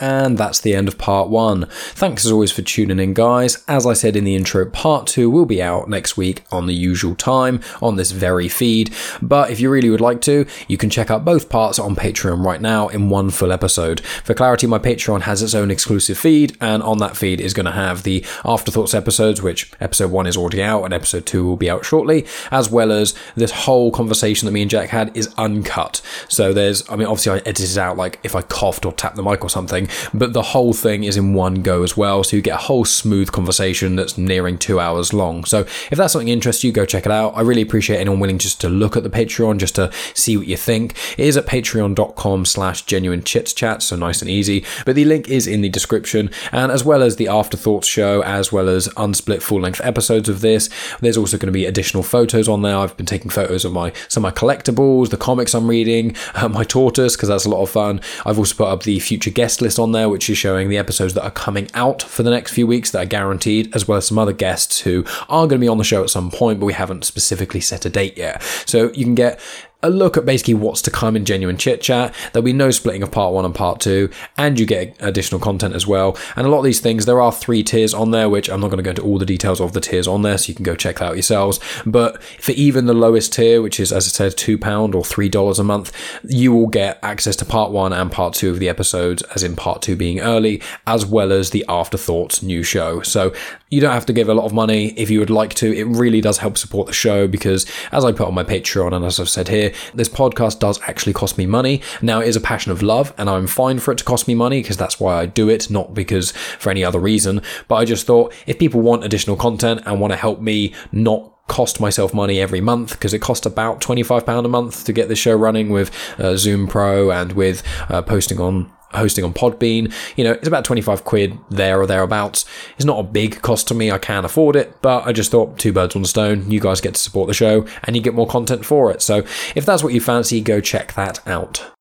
And 0.00 0.38
that's 0.38 0.60
the 0.60 0.76
end 0.76 0.86
of 0.86 0.96
part 0.96 1.28
one. 1.28 1.66
Thanks 1.70 2.24
as 2.24 2.30
always 2.30 2.52
for 2.52 2.62
tuning 2.62 3.00
in, 3.00 3.14
guys. 3.14 3.64
As 3.66 3.84
I 3.84 3.94
said 3.94 4.14
in 4.14 4.22
the 4.22 4.36
intro, 4.36 4.64
part 4.64 5.08
two 5.08 5.28
will 5.28 5.46
be 5.46 5.60
out 5.60 5.88
next 5.88 6.16
week 6.16 6.44
on 6.52 6.66
the 6.66 6.74
usual 6.74 7.16
time 7.16 7.60
on 7.82 7.96
this 7.96 8.12
very 8.12 8.48
feed. 8.48 8.94
But 9.20 9.50
if 9.50 9.58
you 9.58 9.68
really 9.70 9.90
would 9.90 10.00
like 10.00 10.20
to, 10.22 10.46
you 10.68 10.76
can 10.76 10.88
check 10.88 11.10
out 11.10 11.24
both 11.24 11.48
parts 11.48 11.80
on 11.80 11.96
Patreon 11.96 12.44
right 12.44 12.60
now 12.60 12.86
in 12.86 13.10
one 13.10 13.30
full 13.30 13.50
episode. 13.50 14.00
For 14.00 14.34
clarity, 14.34 14.68
my 14.68 14.78
Patreon 14.78 15.22
has 15.22 15.42
its 15.42 15.54
own 15.54 15.68
exclusive 15.68 16.16
feed, 16.16 16.56
and 16.60 16.80
on 16.82 16.98
that 16.98 17.16
feed 17.16 17.40
is 17.40 17.52
going 17.52 17.66
to 17.66 17.72
have 17.72 18.04
the 18.04 18.24
Afterthoughts 18.44 18.94
episodes, 18.94 19.42
which 19.42 19.70
episode 19.80 20.12
one 20.12 20.28
is 20.28 20.36
already 20.36 20.62
out, 20.62 20.84
and 20.84 20.94
episode 20.94 21.26
two 21.26 21.44
will 21.44 21.56
be 21.56 21.68
out 21.68 21.84
shortly, 21.84 22.24
as 22.52 22.70
well 22.70 22.92
as 22.92 23.14
this 23.34 23.50
whole 23.50 23.90
conversation 23.90 24.46
that 24.46 24.52
me 24.52 24.62
and 24.62 24.70
Jack 24.70 24.90
had 24.90 25.16
is 25.16 25.34
uncut. 25.36 26.00
So 26.28 26.52
there's, 26.52 26.88
I 26.88 26.94
mean, 26.94 27.08
obviously 27.08 27.32
I 27.32 27.38
edited 27.38 27.70
it 27.72 27.78
out 27.78 27.96
like 27.96 28.20
if 28.22 28.36
I 28.36 28.42
coughed 28.42 28.86
or 28.86 28.92
tapped 28.92 29.16
the 29.16 29.24
mic 29.24 29.42
or 29.42 29.50
something, 29.50 29.87
but 30.14 30.32
the 30.32 30.42
whole 30.42 30.72
thing 30.72 31.04
is 31.04 31.16
in 31.16 31.34
one 31.34 31.62
go 31.62 31.82
as 31.82 31.96
well. 31.96 32.24
So 32.24 32.36
you 32.36 32.42
get 32.42 32.54
a 32.54 32.64
whole 32.64 32.84
smooth 32.84 33.32
conversation 33.32 33.96
that's 33.96 34.18
nearing 34.18 34.58
two 34.58 34.80
hours 34.80 35.12
long. 35.12 35.44
So 35.44 35.60
if 35.90 35.96
that's 35.96 36.12
something 36.12 36.28
interests 36.28 36.64
you, 36.64 36.72
go 36.72 36.84
check 36.84 37.06
it 37.06 37.12
out. 37.12 37.30
I 37.36 37.40
really 37.42 37.62
appreciate 37.62 37.98
anyone 37.98 38.20
willing 38.20 38.38
just 38.38 38.60
to 38.62 38.68
look 38.68 38.96
at 38.96 39.02
the 39.02 39.10
Patreon, 39.10 39.58
just 39.58 39.74
to 39.76 39.90
see 40.14 40.36
what 40.36 40.46
you 40.46 40.56
think. 40.56 40.92
It 41.18 41.26
is 41.26 41.36
at 41.36 41.46
patreon.com 41.46 42.44
slash 42.44 42.82
genuine 42.82 43.22
chits 43.22 43.52
chat, 43.52 43.82
so 43.82 43.96
nice 43.96 44.22
and 44.22 44.30
easy. 44.30 44.64
But 44.84 44.96
the 44.96 45.04
link 45.04 45.28
is 45.28 45.46
in 45.46 45.60
the 45.60 45.68
description, 45.68 46.30
and 46.52 46.70
as 46.72 46.84
well 46.84 47.02
as 47.02 47.16
the 47.16 47.28
Afterthoughts 47.28 47.86
show, 47.86 48.22
as 48.22 48.52
well 48.52 48.68
as 48.68 48.88
unsplit 48.88 49.42
full 49.42 49.60
length 49.60 49.80
episodes 49.82 50.28
of 50.28 50.40
this, 50.40 50.68
there's 51.00 51.16
also 51.16 51.36
going 51.36 51.46
to 51.46 51.52
be 51.52 51.66
additional 51.66 52.02
photos 52.02 52.48
on 52.48 52.62
there. 52.62 52.76
I've 52.76 52.96
been 52.96 53.06
taking 53.06 53.30
photos 53.30 53.64
of 53.64 53.72
my 53.72 53.92
some 54.08 54.24
of 54.24 54.34
my 54.34 54.38
collectibles, 54.38 55.10
the 55.10 55.16
comics 55.16 55.54
I'm 55.54 55.68
reading, 55.68 56.16
uh, 56.34 56.48
my 56.58 56.64
tortoise, 56.64 57.16
because 57.16 57.28
that's 57.28 57.44
a 57.44 57.50
lot 57.50 57.62
of 57.62 57.70
fun. 57.70 58.00
I've 58.24 58.38
also 58.38 58.54
put 58.54 58.68
up 58.68 58.82
the 58.82 58.98
future 59.00 59.30
guest 59.30 59.60
list 59.60 59.77
on 59.78 59.92
there, 59.92 60.08
which 60.08 60.28
is 60.30 60.38
showing 60.38 60.68
the 60.68 60.78
episodes 60.78 61.14
that 61.14 61.24
are 61.24 61.30
coming 61.30 61.68
out 61.74 62.02
for 62.02 62.22
the 62.22 62.30
next 62.30 62.52
few 62.52 62.66
weeks 62.66 62.90
that 62.90 63.02
are 63.02 63.08
guaranteed, 63.08 63.74
as 63.74 63.86
well 63.86 63.98
as 63.98 64.06
some 64.06 64.18
other 64.18 64.32
guests 64.32 64.80
who 64.80 65.04
are 65.28 65.46
going 65.46 65.58
to 65.60 65.64
be 65.64 65.68
on 65.68 65.78
the 65.78 65.84
show 65.84 66.02
at 66.02 66.10
some 66.10 66.30
point, 66.30 66.60
but 66.60 66.66
we 66.66 66.72
haven't 66.72 67.04
specifically 67.04 67.60
set 67.60 67.84
a 67.84 67.90
date 67.90 68.16
yet. 68.16 68.42
So 68.66 68.92
you 68.92 69.04
can 69.04 69.14
get 69.14 69.40
a 69.82 69.90
look 69.90 70.16
at 70.16 70.26
basically 70.26 70.54
what's 70.54 70.82
to 70.82 70.90
come 70.90 71.14
in 71.14 71.24
genuine 71.24 71.56
chit 71.56 71.80
chat. 71.80 72.12
There'll 72.32 72.44
be 72.44 72.52
no 72.52 72.70
splitting 72.70 73.02
of 73.02 73.12
part 73.12 73.32
one 73.32 73.44
and 73.44 73.54
part 73.54 73.80
two, 73.80 74.10
and 74.36 74.58
you 74.58 74.66
get 74.66 74.96
additional 74.98 75.40
content 75.40 75.74
as 75.74 75.86
well. 75.86 76.18
And 76.34 76.46
a 76.46 76.50
lot 76.50 76.58
of 76.58 76.64
these 76.64 76.80
things, 76.80 77.06
there 77.06 77.20
are 77.20 77.30
three 77.30 77.62
tiers 77.62 77.94
on 77.94 78.10
there, 78.10 78.28
which 78.28 78.50
I'm 78.50 78.60
not 78.60 78.68
going 78.68 78.78
to 78.78 78.82
go 78.82 78.90
into 78.90 79.02
all 79.02 79.18
the 79.18 79.26
details 79.26 79.60
of 79.60 79.72
the 79.74 79.80
tiers 79.80 80.08
on 80.08 80.22
there, 80.22 80.36
so 80.36 80.48
you 80.48 80.54
can 80.54 80.64
go 80.64 80.74
check 80.74 80.98
that 80.98 81.06
out 81.10 81.14
yourselves. 81.14 81.60
But 81.86 82.22
for 82.22 82.52
even 82.52 82.86
the 82.86 82.94
lowest 82.94 83.32
tier, 83.32 83.62
which 83.62 83.78
is, 83.78 83.92
as 83.92 84.06
I 84.06 84.10
said, 84.10 84.32
£2 84.32 84.94
or 84.94 85.02
$3 85.02 85.58
a 85.58 85.64
month, 85.64 85.92
you 86.24 86.52
will 86.52 86.66
get 86.66 86.98
access 87.02 87.36
to 87.36 87.44
part 87.44 87.70
one 87.70 87.92
and 87.92 88.10
part 88.10 88.34
two 88.34 88.50
of 88.50 88.58
the 88.58 88.68
episodes, 88.68 89.22
as 89.34 89.44
in 89.44 89.54
part 89.54 89.82
two 89.82 89.94
being 89.94 90.18
early, 90.18 90.60
as 90.86 91.06
well 91.06 91.32
as 91.32 91.50
the 91.50 91.64
Afterthoughts 91.68 92.42
new 92.42 92.64
show. 92.64 93.02
So 93.02 93.32
you 93.70 93.80
don't 93.80 93.92
have 93.92 94.06
to 94.06 94.12
give 94.12 94.28
a 94.28 94.34
lot 94.34 94.44
of 94.44 94.52
money 94.52 94.88
if 94.96 95.10
you 95.10 95.18
would 95.18 95.30
like 95.30 95.54
to. 95.54 95.74
It 95.74 95.84
really 95.84 96.20
does 96.20 96.38
help 96.38 96.56
support 96.56 96.86
the 96.86 96.92
show 96.92 97.28
because, 97.28 97.66
as 97.92 98.04
I 98.04 98.12
put 98.12 98.28
on 98.28 98.34
my 98.34 98.44
Patreon 98.44 98.94
and 98.94 99.04
as 99.04 99.20
I've 99.20 99.28
said 99.28 99.48
here, 99.48 99.72
this 99.94 100.08
podcast 100.08 100.58
does 100.58 100.80
actually 100.82 101.12
cost 101.12 101.38
me 101.38 101.46
money. 101.46 101.82
Now, 102.00 102.20
it 102.20 102.28
is 102.28 102.36
a 102.36 102.40
passion 102.40 102.72
of 102.72 102.82
love, 102.82 103.12
and 103.18 103.28
I'm 103.28 103.46
fine 103.46 103.78
for 103.78 103.92
it 103.92 103.98
to 103.98 104.04
cost 104.04 104.28
me 104.28 104.34
money 104.34 104.62
because 104.62 104.76
that's 104.76 104.98
why 104.98 105.16
I 105.20 105.26
do 105.26 105.48
it, 105.48 105.70
not 105.70 105.94
because 105.94 106.32
for 106.32 106.70
any 106.70 106.84
other 106.84 106.98
reason. 106.98 107.42
But 107.68 107.76
I 107.76 107.84
just 107.84 108.06
thought 108.06 108.34
if 108.46 108.58
people 108.58 108.80
want 108.80 109.04
additional 109.04 109.36
content 109.36 109.82
and 109.84 110.00
want 110.00 110.12
to 110.12 110.16
help 110.16 110.40
me 110.40 110.74
not 110.92 111.34
cost 111.48 111.80
myself 111.80 112.12
money 112.12 112.40
every 112.40 112.60
month 112.60 112.92
because 112.92 113.14
it 113.14 113.20
costs 113.20 113.46
about 113.46 113.80
£25 113.80 114.44
a 114.44 114.48
month 114.48 114.84
to 114.84 114.92
get 114.92 115.08
the 115.08 115.16
show 115.16 115.34
running 115.34 115.70
with 115.70 115.90
uh, 116.18 116.36
Zoom 116.36 116.68
Pro 116.68 117.10
and 117.10 117.32
with 117.32 117.62
uh, 117.88 118.02
posting 118.02 118.38
on 118.38 118.70
hosting 118.92 119.24
on 119.24 119.32
Podbean. 119.32 119.92
You 120.16 120.24
know, 120.24 120.32
it's 120.32 120.48
about 120.48 120.64
25 120.64 121.04
quid 121.04 121.38
there 121.50 121.80
or 121.80 121.86
thereabouts. 121.86 122.44
It's 122.76 122.84
not 122.84 123.00
a 123.00 123.02
big 123.02 123.42
cost 123.42 123.68
to 123.68 123.74
me. 123.74 123.90
I 123.90 123.98
can 123.98 124.24
afford 124.24 124.56
it, 124.56 124.80
but 124.82 125.06
I 125.06 125.12
just 125.12 125.30
thought 125.30 125.58
two 125.58 125.72
birds, 125.72 125.94
one 125.94 126.04
stone. 126.04 126.50
You 126.50 126.60
guys 126.60 126.80
get 126.80 126.94
to 126.94 127.00
support 127.00 127.28
the 127.28 127.34
show 127.34 127.66
and 127.84 127.96
you 127.96 128.02
get 128.02 128.14
more 128.14 128.26
content 128.26 128.64
for 128.64 128.90
it. 128.90 129.02
So 129.02 129.18
if 129.54 129.64
that's 129.64 129.82
what 129.82 129.92
you 129.92 130.00
fancy, 130.00 130.40
go 130.40 130.60
check 130.60 130.94
that 130.94 131.26
out. 131.26 131.77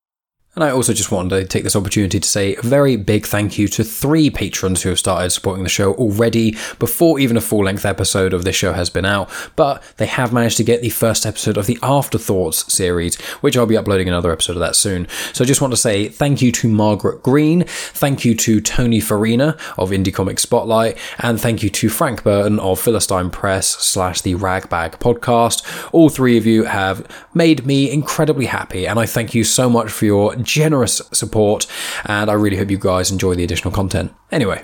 And 0.57 0.63
I 0.63 0.71
also 0.71 0.91
just 0.91 1.11
wanted 1.11 1.39
to 1.39 1.45
take 1.45 1.63
this 1.63 1.75
opportunity 1.75 2.19
to 2.19 2.27
say 2.27 2.55
a 2.55 2.61
very 2.63 2.95
big 2.95 3.27
thank 3.27 3.59
you 3.59 3.67
to 3.67 3.83
three 3.83 4.31
patrons 4.31 4.81
who 4.81 4.89
have 4.89 4.97
started 4.97 5.29
supporting 5.29 5.61
the 5.61 5.69
show 5.69 5.93
already 5.93 6.57
before 6.79 7.19
even 7.19 7.37
a 7.37 7.41
full 7.41 7.65
length 7.65 7.85
episode 7.85 8.33
of 8.33 8.43
this 8.43 8.55
show 8.55 8.73
has 8.73 8.89
been 8.89 9.05
out. 9.05 9.29
But 9.55 9.83
they 9.97 10.07
have 10.07 10.33
managed 10.33 10.57
to 10.57 10.63
get 10.63 10.81
the 10.81 10.89
first 10.89 11.27
episode 11.27 11.57
of 11.57 11.67
the 11.67 11.77
Afterthoughts 11.83 12.73
series, 12.73 13.21
which 13.41 13.55
I'll 13.55 13.67
be 13.67 13.77
uploading 13.77 14.07
another 14.07 14.31
episode 14.31 14.53
of 14.53 14.61
that 14.61 14.75
soon. 14.75 15.07
So 15.31 15.43
I 15.43 15.47
just 15.47 15.61
want 15.61 15.73
to 15.73 15.77
say 15.77 16.07
thank 16.07 16.41
you 16.41 16.51
to 16.53 16.67
Margaret 16.67 17.21
Green, 17.21 17.63
thank 17.67 18.25
you 18.25 18.33
to 18.37 18.59
Tony 18.59 18.99
Farina 18.99 19.55
of 19.77 19.91
Indie 19.91 20.11
Comic 20.11 20.39
Spotlight, 20.39 20.97
and 21.19 21.39
thank 21.39 21.61
you 21.61 21.69
to 21.69 21.87
Frank 21.87 22.23
Burton 22.23 22.59
of 22.61 22.79
Philistine 22.79 23.29
Press 23.29 23.67
slash 23.67 24.21
the 24.21 24.33
Ragbag 24.33 24.93
Podcast. 24.93 25.93
All 25.93 26.09
three 26.09 26.35
of 26.35 26.47
you 26.47 26.63
have 26.63 27.07
made 27.35 27.67
me 27.67 27.91
incredibly 27.91 28.47
happy, 28.47 28.87
and 28.87 28.97
I 28.97 29.05
thank 29.05 29.35
you 29.35 29.43
so 29.43 29.69
much 29.69 29.91
for 29.91 30.05
your 30.05 30.33
generous 30.47 31.01
support, 31.11 31.67
and 32.05 32.31
I 32.31 32.33
really 32.33 32.57
hope 32.57 32.71
you 32.71 32.79
guys 32.79 33.11
enjoy 33.11 33.35
the 33.35 33.43
additional 33.43 33.71
content. 33.71 34.13
Anyway, 34.31 34.63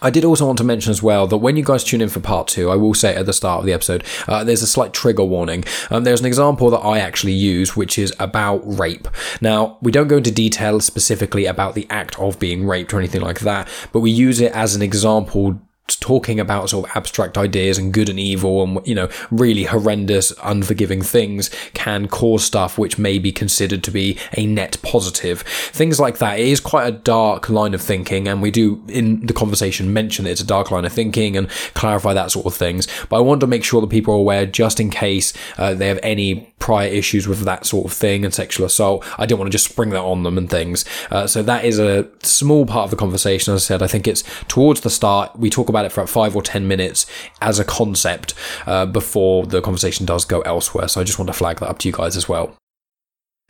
I 0.00 0.10
did 0.10 0.24
also 0.24 0.46
want 0.46 0.58
to 0.58 0.64
mention 0.64 0.90
as 0.90 1.02
well 1.02 1.26
that 1.28 1.38
when 1.38 1.56
you 1.56 1.64
guys 1.64 1.82
tune 1.82 2.02
in 2.02 2.08
for 2.08 2.20
part 2.20 2.46
two, 2.48 2.68
I 2.70 2.76
will 2.76 2.94
say 2.94 3.14
at 3.14 3.26
the 3.26 3.32
start 3.32 3.60
of 3.60 3.66
the 3.66 3.72
episode, 3.72 4.04
uh, 4.28 4.44
there's 4.44 4.60
a 4.60 4.66
slight 4.66 4.92
trigger 4.92 5.24
warning. 5.24 5.64
Um, 5.90 6.04
there's 6.04 6.20
an 6.20 6.26
example 6.26 6.68
that 6.70 6.80
I 6.80 6.98
actually 6.98 7.32
use, 7.32 7.74
which 7.74 7.98
is 7.98 8.12
about 8.18 8.60
rape. 8.64 9.08
Now, 9.40 9.78
we 9.80 9.92
don't 9.92 10.08
go 10.08 10.18
into 10.18 10.30
detail 10.30 10.80
specifically 10.80 11.46
about 11.46 11.74
the 11.74 11.86
act 11.88 12.18
of 12.18 12.38
being 12.38 12.66
raped 12.66 12.92
or 12.92 12.98
anything 12.98 13.22
like 13.22 13.40
that, 13.40 13.68
but 13.92 14.00
we 14.00 14.10
use 14.10 14.40
it 14.40 14.52
as 14.52 14.76
an 14.76 14.82
example 14.82 15.60
talking 15.86 16.40
about 16.40 16.70
sort 16.70 16.88
of 16.88 16.96
abstract 16.96 17.36
ideas 17.36 17.76
and 17.76 17.92
good 17.92 18.08
and 18.08 18.18
evil 18.18 18.62
and 18.62 18.86
you 18.86 18.94
know 18.94 19.08
really 19.30 19.64
horrendous 19.64 20.32
unforgiving 20.42 21.02
things 21.02 21.50
can 21.74 22.08
cause 22.08 22.42
stuff 22.42 22.78
which 22.78 22.98
may 22.98 23.18
be 23.18 23.30
considered 23.30 23.84
to 23.84 23.90
be 23.90 24.18
a 24.32 24.46
net 24.46 24.78
positive. 24.82 25.42
Things 25.42 26.00
like 26.00 26.18
that. 26.18 26.38
It 26.38 26.48
is 26.48 26.60
quite 26.60 26.86
a 26.86 26.92
dark 26.92 27.50
line 27.50 27.74
of 27.74 27.82
thinking 27.82 28.26
and 28.26 28.40
we 28.40 28.50
do 28.50 28.82
in 28.88 29.26
the 29.26 29.34
conversation 29.34 29.92
mention 29.92 30.24
that 30.24 30.30
it's 30.30 30.40
a 30.40 30.46
dark 30.46 30.70
line 30.70 30.86
of 30.86 30.92
thinking 30.92 31.36
and 31.36 31.48
clarify 31.74 32.14
that 32.14 32.30
sort 32.30 32.46
of 32.46 32.54
things. 32.54 32.88
But 33.08 33.16
i 33.16 33.20
want 33.20 33.40
to 33.40 33.46
make 33.46 33.64
sure 33.64 33.80
that 33.80 33.90
people 33.90 34.14
are 34.14 34.18
aware 34.18 34.46
just 34.46 34.80
in 34.80 34.88
case 34.88 35.34
uh, 35.58 35.74
they 35.74 35.88
have 35.88 36.00
any 36.02 36.54
prior 36.58 36.88
issues 36.88 37.28
with 37.28 37.40
that 37.40 37.66
sort 37.66 37.84
of 37.84 37.92
thing 37.92 38.24
and 38.24 38.32
sexual 38.32 38.64
assault. 38.64 39.04
I 39.18 39.26
don't 39.26 39.38
want 39.38 39.50
to 39.50 39.58
just 39.58 39.70
spring 39.70 39.90
that 39.90 40.00
on 40.00 40.22
them 40.22 40.38
and 40.38 40.48
things. 40.48 40.86
Uh, 41.10 41.26
so 41.26 41.42
that 41.42 41.66
is 41.66 41.78
a 41.78 42.08
small 42.22 42.64
part 42.64 42.84
of 42.84 42.90
the 42.90 42.96
conversation. 42.96 43.52
As 43.52 43.64
i 43.64 43.66
said 43.66 43.82
i 43.82 43.86
think 43.86 44.08
it's 44.08 44.24
towards 44.48 44.80
the 44.80 44.90
start. 44.90 45.38
We 45.38 45.50
talk 45.50 45.68
about 45.74 45.84
it 45.84 45.92
for 45.92 46.00
about 46.00 46.10
five 46.10 46.36
or 46.36 46.42
ten 46.42 46.68
minutes 46.68 47.06
as 47.40 47.58
a 47.58 47.64
concept 47.64 48.34
uh, 48.66 48.86
before 48.86 49.46
the 49.46 49.60
conversation 49.60 50.06
does 50.06 50.24
go 50.24 50.40
elsewhere. 50.42 50.88
So 50.88 51.00
I 51.00 51.04
just 51.04 51.18
want 51.18 51.28
to 51.28 51.32
flag 51.32 51.60
that 51.60 51.68
up 51.68 51.78
to 51.80 51.88
you 51.88 51.92
guys 51.92 52.16
as 52.16 52.28
well. 52.28 52.56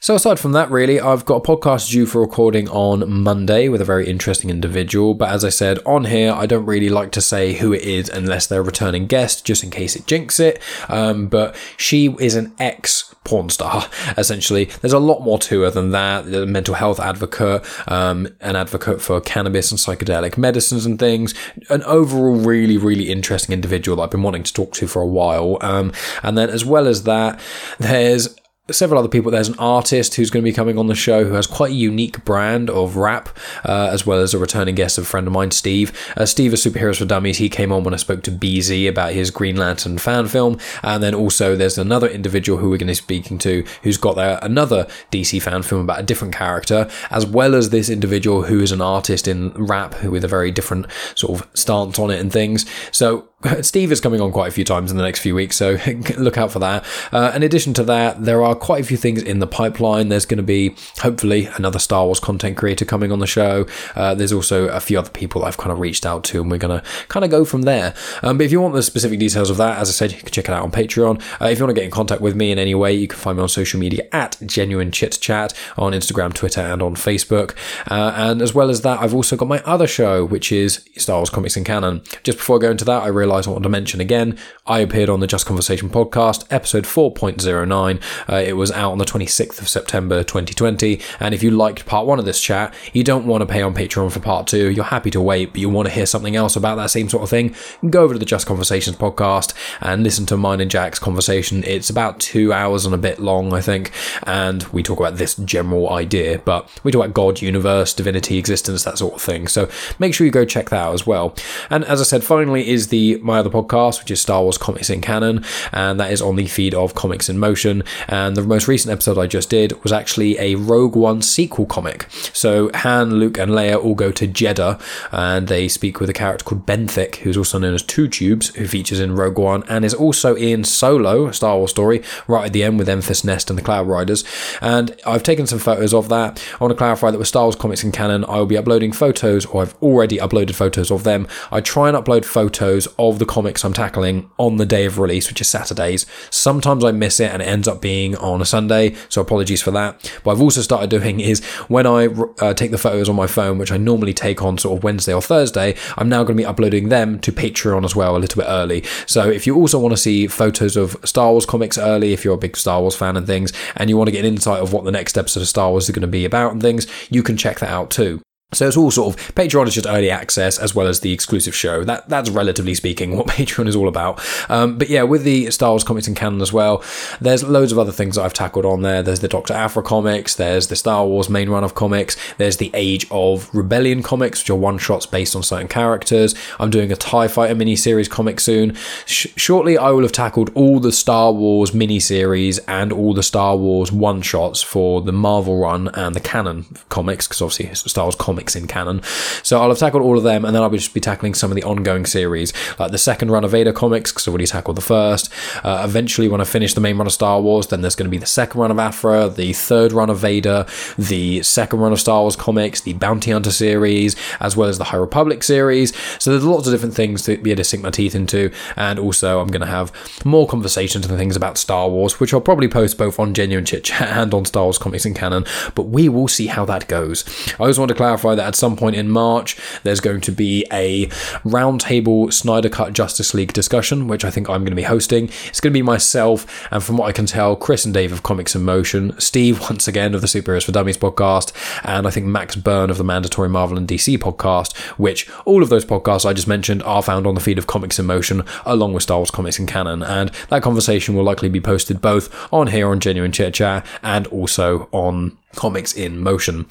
So, 0.04 0.14
aside 0.16 0.38
from 0.38 0.52
that, 0.52 0.70
really, 0.70 1.00
I've 1.00 1.24
got 1.24 1.36
a 1.36 1.40
podcast 1.40 1.90
due 1.90 2.04
for 2.04 2.20
recording 2.20 2.68
on 2.68 3.10
Monday 3.10 3.70
with 3.70 3.80
a 3.80 3.86
very 3.86 4.06
interesting 4.06 4.50
individual. 4.50 5.14
But 5.14 5.30
as 5.30 5.46
I 5.46 5.48
said 5.48 5.78
on 5.86 6.04
here, 6.04 6.30
I 6.30 6.44
don't 6.44 6.66
really 6.66 6.90
like 6.90 7.10
to 7.12 7.22
say 7.22 7.54
who 7.54 7.72
it 7.72 7.80
is 7.80 8.10
unless 8.10 8.46
they're 8.46 8.60
a 8.60 8.64
returning 8.64 9.06
guest, 9.06 9.46
just 9.46 9.64
in 9.64 9.70
case 9.70 9.96
it 9.96 10.06
jinx 10.06 10.38
it. 10.38 10.60
Um, 10.90 11.28
but 11.28 11.56
she 11.78 12.14
is 12.20 12.34
an 12.34 12.52
ex 12.58 13.13
porn 13.24 13.48
star, 13.48 13.88
essentially. 14.16 14.66
There's 14.80 14.92
a 14.92 14.98
lot 14.98 15.20
more 15.20 15.38
to 15.40 15.62
her 15.62 15.70
than 15.70 15.90
that. 15.90 16.26
A 16.32 16.46
mental 16.46 16.74
health 16.74 17.00
advocate, 17.00 17.64
um, 17.90 18.28
an 18.40 18.56
advocate 18.56 19.00
for 19.00 19.20
cannabis 19.20 19.70
and 19.70 19.80
psychedelic 19.80 20.38
medicines 20.38 20.86
and 20.86 20.98
things. 20.98 21.34
An 21.70 21.82
overall 21.82 22.36
really, 22.36 22.76
really 22.76 23.10
interesting 23.10 23.52
individual 23.52 23.96
that 23.96 24.04
I've 24.04 24.10
been 24.10 24.22
wanting 24.22 24.44
to 24.44 24.52
talk 24.52 24.72
to 24.74 24.86
for 24.86 25.02
a 25.02 25.06
while. 25.06 25.58
Um, 25.60 25.92
and 26.22 26.38
then, 26.38 26.50
as 26.50 26.64
well 26.64 26.86
as 26.86 27.04
that, 27.04 27.40
there's 27.78 28.36
several 28.70 28.98
other 28.98 29.08
people. 29.08 29.30
There's 29.30 29.48
an 29.48 29.58
artist 29.58 30.14
who's 30.14 30.30
going 30.30 30.42
to 30.42 30.50
be 30.50 30.54
coming 30.54 30.78
on 30.78 30.86
the 30.86 30.94
show 30.94 31.24
who 31.24 31.34
has 31.34 31.46
quite 31.46 31.72
a 31.72 31.74
unique 31.74 32.24
brand 32.24 32.70
of 32.70 32.96
rap, 32.96 33.28
uh, 33.64 33.90
as 33.92 34.06
well 34.06 34.20
as 34.20 34.32
a 34.32 34.38
returning 34.38 34.74
guest, 34.74 34.96
of 34.96 35.04
a 35.04 35.06
friend 35.06 35.26
of 35.26 35.32
mine, 35.34 35.50
Steve. 35.50 35.92
Uh, 36.16 36.24
Steve 36.24 36.54
of 36.54 36.58
Superheroes 36.58 36.98
for 36.98 37.04
Dummies. 37.04 37.38
He 37.38 37.50
came 37.50 37.72
on 37.72 37.84
when 37.84 37.92
I 37.92 37.98
spoke 37.98 38.22
to 38.22 38.30
BZ 38.30 38.88
about 38.88 39.12
his 39.12 39.30
Green 39.30 39.56
Lantern 39.56 39.98
fan 39.98 40.28
film, 40.28 40.58
and 40.82 41.02
then 41.02 41.14
also 41.14 41.54
there's 41.56 41.76
another 41.76 42.08
individual 42.08 42.58
who 42.58 42.70
we're 42.70 42.78
going 42.78 42.86
to 42.86 42.92
be 42.92 42.94
speaking 42.94 43.36
to 43.38 43.64
who's 43.82 43.98
got 43.98 44.16
another 44.42 44.86
DC 45.10 45.42
fan 45.42 45.62
film 45.62 45.82
about 45.82 46.00
a 46.00 46.04
different 46.04 46.34
character, 46.34 46.88
as 47.10 47.26
well 47.26 47.54
as 47.54 47.68
this 47.68 47.90
individual 47.90 48.44
who 48.44 48.60
is 48.60 48.72
an 48.72 48.80
artist 48.80 49.28
in 49.28 49.50
rap 49.50 50.02
with 50.04 50.24
a 50.24 50.28
very 50.28 50.50
different 50.50 50.86
sort 51.14 51.38
of 51.38 51.48
stance 51.54 51.98
on 51.98 52.10
it 52.10 52.18
and 52.18 52.32
things. 52.32 52.64
So 52.92 53.28
Steve 53.60 53.92
is 53.92 54.00
coming 54.00 54.20
on 54.20 54.32
quite 54.32 54.48
a 54.48 54.52
few 54.52 54.64
times 54.64 54.90
in 54.90 54.96
the 54.96 55.02
next 55.02 55.20
few 55.20 55.34
weeks, 55.34 55.56
so 55.56 55.76
look 56.18 56.38
out 56.38 56.52
for 56.52 56.58
that. 56.60 56.84
Uh, 57.12 57.32
in 57.34 57.42
addition 57.42 57.74
to 57.74 57.84
that, 57.84 58.24
there 58.24 58.42
are 58.42 58.53
quite 58.54 58.82
a 58.82 58.86
few 58.86 58.96
things 58.96 59.22
in 59.22 59.38
the 59.38 59.46
pipeline. 59.46 60.08
There's 60.08 60.26
going 60.26 60.38
to 60.38 60.42
be, 60.42 60.74
hopefully, 60.98 61.46
another 61.56 61.78
Star 61.78 62.04
Wars 62.06 62.20
content 62.20 62.56
creator 62.56 62.84
coming 62.84 63.12
on 63.12 63.18
the 63.18 63.26
show. 63.26 63.66
Uh, 63.94 64.14
there's 64.14 64.32
also 64.32 64.68
a 64.68 64.80
few 64.80 64.98
other 64.98 65.10
people 65.10 65.44
I've 65.44 65.56
kind 65.56 65.72
of 65.72 65.78
reached 65.78 66.06
out 66.06 66.24
to, 66.24 66.40
and 66.40 66.50
we're 66.50 66.58
going 66.58 66.80
to 66.80 66.86
kind 67.08 67.24
of 67.24 67.30
go 67.30 67.44
from 67.44 67.62
there. 67.62 67.94
Um, 68.22 68.38
but 68.38 68.44
if 68.44 68.52
you 68.52 68.60
want 68.60 68.74
the 68.74 68.82
specific 68.82 69.18
details 69.18 69.50
of 69.50 69.56
that, 69.58 69.78
as 69.78 69.88
I 69.88 69.92
said, 69.92 70.12
you 70.12 70.18
can 70.18 70.30
check 70.30 70.46
it 70.46 70.52
out 70.52 70.62
on 70.62 70.70
Patreon. 70.70 71.22
Uh, 71.40 71.46
if 71.46 71.58
you 71.58 71.64
want 71.64 71.74
to 71.74 71.80
get 71.80 71.84
in 71.84 71.90
contact 71.90 72.20
with 72.20 72.34
me 72.34 72.52
in 72.52 72.58
any 72.58 72.74
way, 72.74 72.92
you 72.92 73.08
can 73.08 73.18
find 73.18 73.36
me 73.36 73.42
on 73.42 73.48
social 73.48 73.80
media 73.80 74.06
at 74.12 74.36
Genuine 74.44 74.90
Chit 74.90 75.18
Chat 75.20 75.52
on 75.76 75.92
Instagram, 75.92 76.32
Twitter, 76.32 76.60
and 76.60 76.82
on 76.82 76.94
Facebook. 76.94 77.54
Uh, 77.90 78.12
and 78.16 78.42
as 78.42 78.54
well 78.54 78.70
as 78.70 78.82
that, 78.82 79.00
I've 79.00 79.14
also 79.14 79.36
got 79.36 79.48
my 79.48 79.62
other 79.64 79.86
show, 79.86 80.24
which 80.24 80.52
is 80.52 80.88
Star 80.96 81.18
Wars 81.18 81.30
Comics 81.30 81.56
and 81.56 81.66
Canon. 81.66 82.02
Just 82.22 82.38
before 82.38 82.56
I 82.56 82.60
go 82.60 82.70
into 82.70 82.84
that, 82.84 83.02
I 83.02 83.08
realised 83.08 83.48
I 83.48 83.52
want 83.52 83.62
to 83.64 83.68
mention 83.68 84.00
again, 84.00 84.38
I 84.66 84.80
appeared 84.80 85.08
on 85.08 85.20
the 85.20 85.26
Just 85.26 85.46
Conversation 85.46 85.90
podcast, 85.90 86.44
episode 86.50 86.84
4.09. 86.84 88.02
It 88.44 88.56
was 88.56 88.70
out 88.70 88.92
on 88.92 88.98
the 88.98 89.04
26th 89.04 89.60
of 89.60 89.68
September 89.68 90.22
2020. 90.22 91.00
And 91.20 91.34
if 91.34 91.42
you 91.42 91.50
liked 91.50 91.86
part 91.86 92.06
one 92.06 92.18
of 92.18 92.24
this 92.24 92.40
chat, 92.40 92.74
you 92.92 93.02
don't 93.02 93.26
want 93.26 93.42
to 93.42 93.46
pay 93.46 93.62
on 93.62 93.74
Patreon 93.74 94.12
for 94.12 94.20
part 94.20 94.46
two, 94.46 94.70
you're 94.70 94.84
happy 94.84 95.10
to 95.10 95.20
wait, 95.20 95.52
but 95.52 95.60
you 95.60 95.68
want 95.68 95.88
to 95.88 95.94
hear 95.94 96.06
something 96.06 96.36
else 96.36 96.56
about 96.56 96.76
that 96.76 96.90
same 96.90 97.08
sort 97.08 97.22
of 97.22 97.30
thing, 97.30 97.54
go 97.90 98.02
over 98.02 98.14
to 98.14 98.18
the 98.18 98.24
Just 98.24 98.46
Conversations 98.46 98.96
podcast 98.96 99.54
and 99.80 100.02
listen 100.02 100.26
to 100.26 100.36
mine 100.36 100.60
and 100.60 100.70
Jack's 100.70 100.98
conversation. 100.98 101.64
It's 101.64 101.90
about 101.90 102.20
two 102.20 102.52
hours 102.52 102.84
and 102.84 102.94
a 102.94 102.98
bit 102.98 103.18
long, 103.18 103.52
I 103.52 103.60
think, 103.60 103.92
and 104.24 104.62
we 104.64 104.82
talk 104.82 105.00
about 105.00 105.16
this 105.16 105.34
general 105.36 105.90
idea, 105.90 106.38
but 106.38 106.68
we 106.82 106.92
talk 106.92 107.04
about 107.04 107.14
God, 107.14 107.40
universe, 107.40 107.92
divinity, 107.94 108.38
existence, 108.38 108.84
that 108.84 108.98
sort 108.98 109.14
of 109.14 109.22
thing. 109.22 109.48
So 109.48 109.68
make 109.98 110.14
sure 110.14 110.24
you 110.24 110.30
go 110.30 110.44
check 110.44 110.70
that 110.70 110.84
out 110.84 110.94
as 110.94 111.06
well. 111.06 111.34
And 111.70 111.84
as 111.84 112.00
I 112.00 112.04
said, 112.04 112.24
finally 112.24 112.68
is 112.68 112.88
the 112.88 113.18
my 113.22 113.38
other 113.38 113.50
podcast, 113.50 114.00
which 114.00 114.10
is 114.10 114.20
Star 114.20 114.42
Wars 114.42 114.58
Comics 114.58 114.90
in 114.90 115.00
Canon, 115.00 115.44
and 115.72 115.98
that 116.00 116.12
is 116.12 116.20
on 116.20 116.36
the 116.36 116.46
feed 116.46 116.74
of 116.74 116.94
Comics 116.94 117.28
in 117.28 117.38
Motion. 117.38 117.82
And 118.08 118.33
the 118.34 118.42
most 118.42 118.68
recent 118.68 118.92
episode 118.92 119.18
I 119.18 119.26
just 119.26 119.50
did 119.50 119.82
was 119.82 119.92
actually 119.92 120.38
a 120.38 120.54
Rogue 120.54 120.96
One 120.96 121.22
sequel 121.22 121.66
comic. 121.66 122.06
So 122.32 122.70
Han, 122.74 123.16
Luke, 123.16 123.38
and 123.38 123.52
Leia 123.52 123.82
all 123.82 123.94
go 123.94 124.10
to 124.12 124.26
Jedha, 124.26 124.80
and 125.12 125.48
they 125.48 125.68
speak 125.68 126.00
with 126.00 126.10
a 126.10 126.14
character 126.14 126.44
called 126.44 126.66
Benthic, 126.66 127.16
who's 127.16 127.36
also 127.36 127.58
known 127.58 127.74
as 127.74 127.82
Two 127.82 128.08
Tubes, 128.08 128.54
who 128.54 128.66
features 128.66 129.00
in 129.00 129.14
Rogue 129.14 129.38
One 129.38 129.64
and 129.68 129.84
is 129.84 129.94
also 129.94 130.34
in 130.34 130.64
Solo, 130.64 131.26
a 131.26 131.32
Star 131.32 131.56
Wars 131.56 131.70
story, 131.70 132.02
right 132.26 132.46
at 132.46 132.52
the 132.52 132.62
end 132.62 132.78
with 132.78 132.88
Enfys 132.88 133.24
Nest 133.24 133.50
and 133.50 133.58
the 133.58 133.62
Cloud 133.62 133.86
Riders. 133.86 134.24
And 134.60 134.98
I've 135.06 135.22
taken 135.22 135.46
some 135.46 135.58
photos 135.58 135.94
of 135.94 136.08
that. 136.08 136.42
I 136.54 136.56
want 136.64 136.72
to 136.72 136.76
clarify 136.76 137.10
that 137.10 137.18
with 137.18 137.28
Star 137.28 137.44
Wars 137.44 137.56
Comics 137.56 137.84
in 137.84 137.92
Canon, 137.92 138.24
I 138.26 138.38
will 138.38 138.46
be 138.46 138.58
uploading 138.58 138.92
photos, 138.92 139.46
or 139.46 139.62
I've 139.62 139.74
already 139.82 140.18
uploaded 140.18 140.54
photos 140.54 140.90
of 140.90 141.04
them. 141.04 141.26
I 141.50 141.60
try 141.60 141.88
and 141.88 141.96
upload 141.96 142.24
photos 142.24 142.86
of 142.98 143.18
the 143.18 143.26
comics 143.26 143.64
I'm 143.64 143.72
tackling 143.72 144.30
on 144.38 144.56
the 144.56 144.66
day 144.66 144.84
of 144.84 144.98
release, 144.98 145.28
which 145.28 145.40
is 145.40 145.48
Saturdays. 145.48 146.06
Sometimes 146.30 146.84
I 146.84 146.92
miss 146.92 147.20
it 147.20 147.30
and 147.30 147.42
it 147.42 147.48
ends 147.48 147.68
up 147.68 147.80
being 147.80 148.16
on 148.32 148.40
a 148.40 148.44
Sunday, 148.44 148.94
so 149.08 149.20
apologies 149.20 149.62
for 149.62 149.70
that. 149.72 150.06
What 150.22 150.34
I've 150.34 150.40
also 150.40 150.60
started 150.60 150.90
doing 150.90 151.20
is 151.20 151.44
when 151.68 151.86
I 151.86 152.06
uh, 152.06 152.54
take 152.54 152.70
the 152.70 152.78
photos 152.78 153.08
on 153.08 153.16
my 153.16 153.26
phone, 153.26 153.58
which 153.58 153.72
I 153.72 153.76
normally 153.76 154.14
take 154.14 154.42
on 154.42 154.58
sort 154.58 154.78
of 154.78 154.84
Wednesday 154.84 155.12
or 155.12 155.22
Thursday, 155.22 155.74
I'm 155.96 156.08
now 156.08 156.24
going 156.24 156.36
to 156.36 156.42
be 156.42 156.46
uploading 156.46 156.88
them 156.88 157.18
to 157.20 157.32
Patreon 157.32 157.84
as 157.84 157.96
well 157.96 158.16
a 158.16 158.18
little 158.18 158.40
bit 158.42 158.48
early. 158.48 158.84
So 159.06 159.28
if 159.28 159.46
you 159.46 159.56
also 159.56 159.78
want 159.78 159.92
to 159.92 159.96
see 159.96 160.26
photos 160.26 160.76
of 160.76 160.96
Star 161.04 161.30
Wars 161.30 161.46
comics 161.46 161.78
early, 161.78 162.12
if 162.12 162.24
you're 162.24 162.34
a 162.34 162.38
big 162.38 162.56
Star 162.56 162.80
Wars 162.80 162.96
fan 162.96 163.16
and 163.16 163.26
things, 163.26 163.52
and 163.76 163.90
you 163.90 163.96
want 163.96 164.08
to 164.08 164.12
get 164.12 164.24
an 164.24 164.32
insight 164.32 164.60
of 164.60 164.72
what 164.72 164.84
the 164.84 164.92
next 164.92 165.18
episode 165.18 165.40
of 165.40 165.48
Star 165.48 165.70
Wars 165.70 165.84
is 165.84 165.94
going 165.94 166.02
to 166.02 166.06
be 166.08 166.24
about 166.24 166.52
and 166.52 166.62
things, 166.62 166.86
you 167.10 167.22
can 167.22 167.36
check 167.36 167.60
that 167.60 167.70
out 167.70 167.90
too. 167.90 168.20
So 168.54 168.66
it's 168.66 168.76
all 168.76 168.90
sort 168.90 169.14
of 169.14 169.34
Patreon 169.34 169.66
is 169.66 169.74
just 169.74 169.86
early 169.86 170.10
access 170.10 170.58
as 170.58 170.74
well 170.74 170.86
as 170.86 171.00
the 171.00 171.12
exclusive 171.12 171.54
show. 171.54 171.84
That 171.84 172.08
that's 172.08 172.30
relatively 172.30 172.74
speaking 172.74 173.16
what 173.16 173.26
Patreon 173.34 173.66
is 173.66 173.76
all 173.76 173.88
about. 173.88 174.20
Um, 174.50 174.78
but 174.78 174.88
yeah, 174.88 175.02
with 175.02 175.24
the 175.24 175.50
Star 175.50 175.70
Wars 175.70 175.84
comics 175.84 176.06
and 176.06 176.16
canon 176.16 176.40
as 176.40 176.52
well, 176.52 176.82
there's 177.20 177.42
loads 177.42 177.72
of 177.72 177.78
other 177.78 177.92
things 177.92 178.16
that 178.16 178.24
I've 178.24 178.32
tackled 178.32 178.64
on 178.64 178.82
there. 178.82 179.02
There's 179.02 179.20
the 179.20 179.28
Doctor 179.28 179.54
Aphra 179.54 179.82
comics. 179.82 180.34
There's 180.34 180.68
the 180.68 180.76
Star 180.76 181.06
Wars 181.06 181.28
main 181.28 181.48
run 181.48 181.64
of 181.64 181.74
comics. 181.74 182.16
There's 182.38 182.58
the 182.58 182.70
Age 182.74 183.06
of 183.10 183.52
Rebellion 183.54 184.02
comics, 184.02 184.42
which 184.42 184.50
are 184.50 184.54
one 184.54 184.78
shots 184.78 185.06
based 185.06 185.34
on 185.34 185.42
certain 185.42 185.68
characters. 185.68 186.34
I'm 186.58 186.70
doing 186.70 186.92
a 186.92 186.96
Tie 186.96 187.28
Fighter 187.28 187.54
miniseries 187.54 188.10
comic 188.10 188.40
soon. 188.40 188.76
Sh- 189.06 189.28
shortly, 189.36 189.76
I 189.78 189.90
will 189.90 190.02
have 190.02 190.12
tackled 190.12 190.50
all 190.54 190.80
the 190.80 190.92
Star 190.92 191.32
Wars 191.32 191.70
miniseries 191.72 192.58
and 192.68 192.92
all 192.92 193.14
the 193.14 193.22
Star 193.22 193.56
Wars 193.56 193.90
one 193.90 194.22
shots 194.22 194.62
for 194.62 195.00
the 195.02 195.12
Marvel 195.12 195.58
run 195.58 195.88
and 195.94 196.14
the 196.14 196.20
canon 196.20 196.66
comics, 196.88 197.26
because 197.26 197.42
obviously 197.42 197.74
Star 197.74 198.04
Wars 198.04 198.16
comics 198.16 198.43
in 198.54 198.66
canon. 198.66 199.02
So 199.42 199.60
I'll 199.60 199.70
have 199.70 199.78
tackled 199.78 200.02
all 200.02 200.18
of 200.18 200.24
them, 200.24 200.44
and 200.44 200.54
then 200.54 200.62
I'll 200.62 200.70
just 200.70 200.92
be 200.92 201.00
tackling 201.00 201.34
some 201.34 201.50
of 201.50 201.56
the 201.56 201.62
ongoing 201.64 202.06
series, 202.06 202.52
like 202.78 202.90
the 202.90 202.98
second 202.98 203.30
run 203.30 203.44
of 203.44 203.50
Vader 203.50 203.72
comics, 203.72 204.12
because 204.12 204.28
I've 204.28 204.32
already 204.32 204.46
tackled 204.46 204.76
the 204.76 204.82
first. 204.82 205.32
Uh, 205.64 205.82
eventually, 205.84 206.28
when 206.28 206.40
I 206.40 206.44
finish 206.44 206.74
the 206.74 206.80
main 206.80 206.98
run 206.98 207.06
of 207.06 207.12
Star 207.12 207.40
Wars, 207.40 207.68
then 207.68 207.80
there's 207.80 207.96
going 207.96 208.06
to 208.06 208.10
be 208.10 208.18
the 208.18 208.26
second 208.26 208.60
run 208.60 208.70
of 208.70 208.78
Aphra, 208.78 209.28
the 209.28 209.52
third 209.52 209.92
run 209.92 210.10
of 210.10 210.18
Vader, 210.18 210.66
the 210.98 211.42
second 211.42 211.80
run 211.80 211.92
of 211.92 212.00
Star 212.00 212.20
Wars 212.20 212.36
comics, 212.36 212.80
the 212.82 212.94
Bounty 212.94 213.30
Hunter 213.30 213.50
series, 213.50 214.16
as 214.40 214.56
well 214.56 214.68
as 214.68 214.78
the 214.78 214.84
High 214.84 214.96
Republic 214.98 215.42
series. 215.42 215.92
So 216.18 216.30
there's 216.30 216.44
lots 216.44 216.66
of 216.66 216.72
different 216.72 216.94
things 216.94 217.22
to 217.22 217.36
be 217.36 217.50
able 217.50 217.58
to 217.58 217.64
sink 217.64 217.82
my 217.82 217.90
teeth 217.90 218.14
into, 218.14 218.50
and 218.76 218.98
also 218.98 219.40
I'm 219.40 219.48
going 219.48 219.60
to 219.60 219.66
have 219.66 219.92
more 220.24 220.46
conversations 220.46 221.06
and 221.06 221.18
things 221.18 221.36
about 221.36 221.58
Star 221.58 221.88
Wars, 221.88 222.20
which 222.20 222.32
I'll 222.32 222.40
probably 222.40 222.68
post 222.68 222.98
both 222.98 223.18
on 223.18 223.34
Genuine 223.34 223.64
Chit 223.64 223.84
Chat 223.84 224.08
and 224.16 224.32
on 224.34 224.44
Star 224.44 224.64
Wars 224.64 224.78
Comics 224.78 225.04
and 225.04 225.14
Canon, 225.14 225.44
but 225.74 225.84
we 225.84 226.08
will 226.08 226.28
see 226.28 226.46
how 226.46 226.64
that 226.64 226.88
goes. 226.88 227.24
I 227.54 227.64
always 227.64 227.78
want 227.78 227.90
to 227.90 227.94
clarify 227.94 228.23
that 228.24 228.46
at 228.46 228.54
some 228.54 228.76
point 228.76 228.96
in 228.96 229.10
March, 229.10 229.56
there's 229.82 230.00
going 230.00 230.20
to 230.22 230.32
be 230.32 230.64
a 230.72 231.06
roundtable 231.44 232.32
Snyder 232.32 232.68
Cut 232.68 232.92
Justice 232.92 233.34
League 233.34 233.52
discussion, 233.52 234.08
which 234.08 234.24
I 234.24 234.30
think 234.30 234.48
I'm 234.48 234.62
going 234.62 234.70
to 234.70 234.76
be 234.76 234.82
hosting. 234.82 235.30
It's 235.46 235.60
going 235.60 235.72
to 235.72 235.78
be 235.78 235.82
myself, 235.82 236.66
and 236.70 236.82
from 236.82 236.96
what 236.96 237.08
I 237.08 237.12
can 237.12 237.26
tell, 237.26 237.56
Chris 237.56 237.84
and 237.84 237.92
Dave 237.92 238.12
of 238.12 238.22
Comics 238.22 238.54
in 238.54 238.62
Motion, 238.62 239.18
Steve, 239.20 239.60
once 239.70 239.86
again, 239.86 240.14
of 240.14 240.20
the 240.20 240.26
Superheroes 240.26 240.64
for 240.64 240.72
Dummies 240.72 240.98
podcast, 240.98 241.52
and 241.84 242.06
I 242.06 242.10
think 242.10 242.26
Max 242.26 242.56
Byrne 242.56 242.90
of 242.90 242.98
the 242.98 243.04
Mandatory 243.04 243.48
Marvel 243.48 243.76
and 243.76 243.86
DC 243.86 244.16
podcast, 244.18 244.76
which 244.98 245.28
all 245.44 245.62
of 245.62 245.68
those 245.68 245.84
podcasts 245.84 246.24
I 246.24 246.32
just 246.32 246.48
mentioned 246.48 246.82
are 246.84 247.02
found 247.02 247.26
on 247.26 247.34
the 247.34 247.40
feed 247.40 247.58
of 247.58 247.66
Comics 247.66 247.98
in 247.98 248.06
Motion, 248.06 248.42
along 248.64 248.92
with 248.92 249.02
Star 249.02 249.18
Wars 249.18 249.30
Comics 249.30 249.58
and 249.58 249.68
Canon. 249.68 250.02
And 250.02 250.30
that 250.48 250.62
conversation 250.62 251.14
will 251.14 251.24
likely 251.24 251.48
be 251.48 251.60
posted 251.60 252.00
both 252.00 252.52
on 252.52 252.68
here 252.68 252.88
on 252.88 253.00
Genuine 253.00 253.32
Chit 253.32 253.54
Chat 253.54 253.86
and 254.02 254.26
also 254.28 254.88
on 254.92 255.36
comics 255.54 255.92
in 255.92 256.20
motion. 256.20 256.66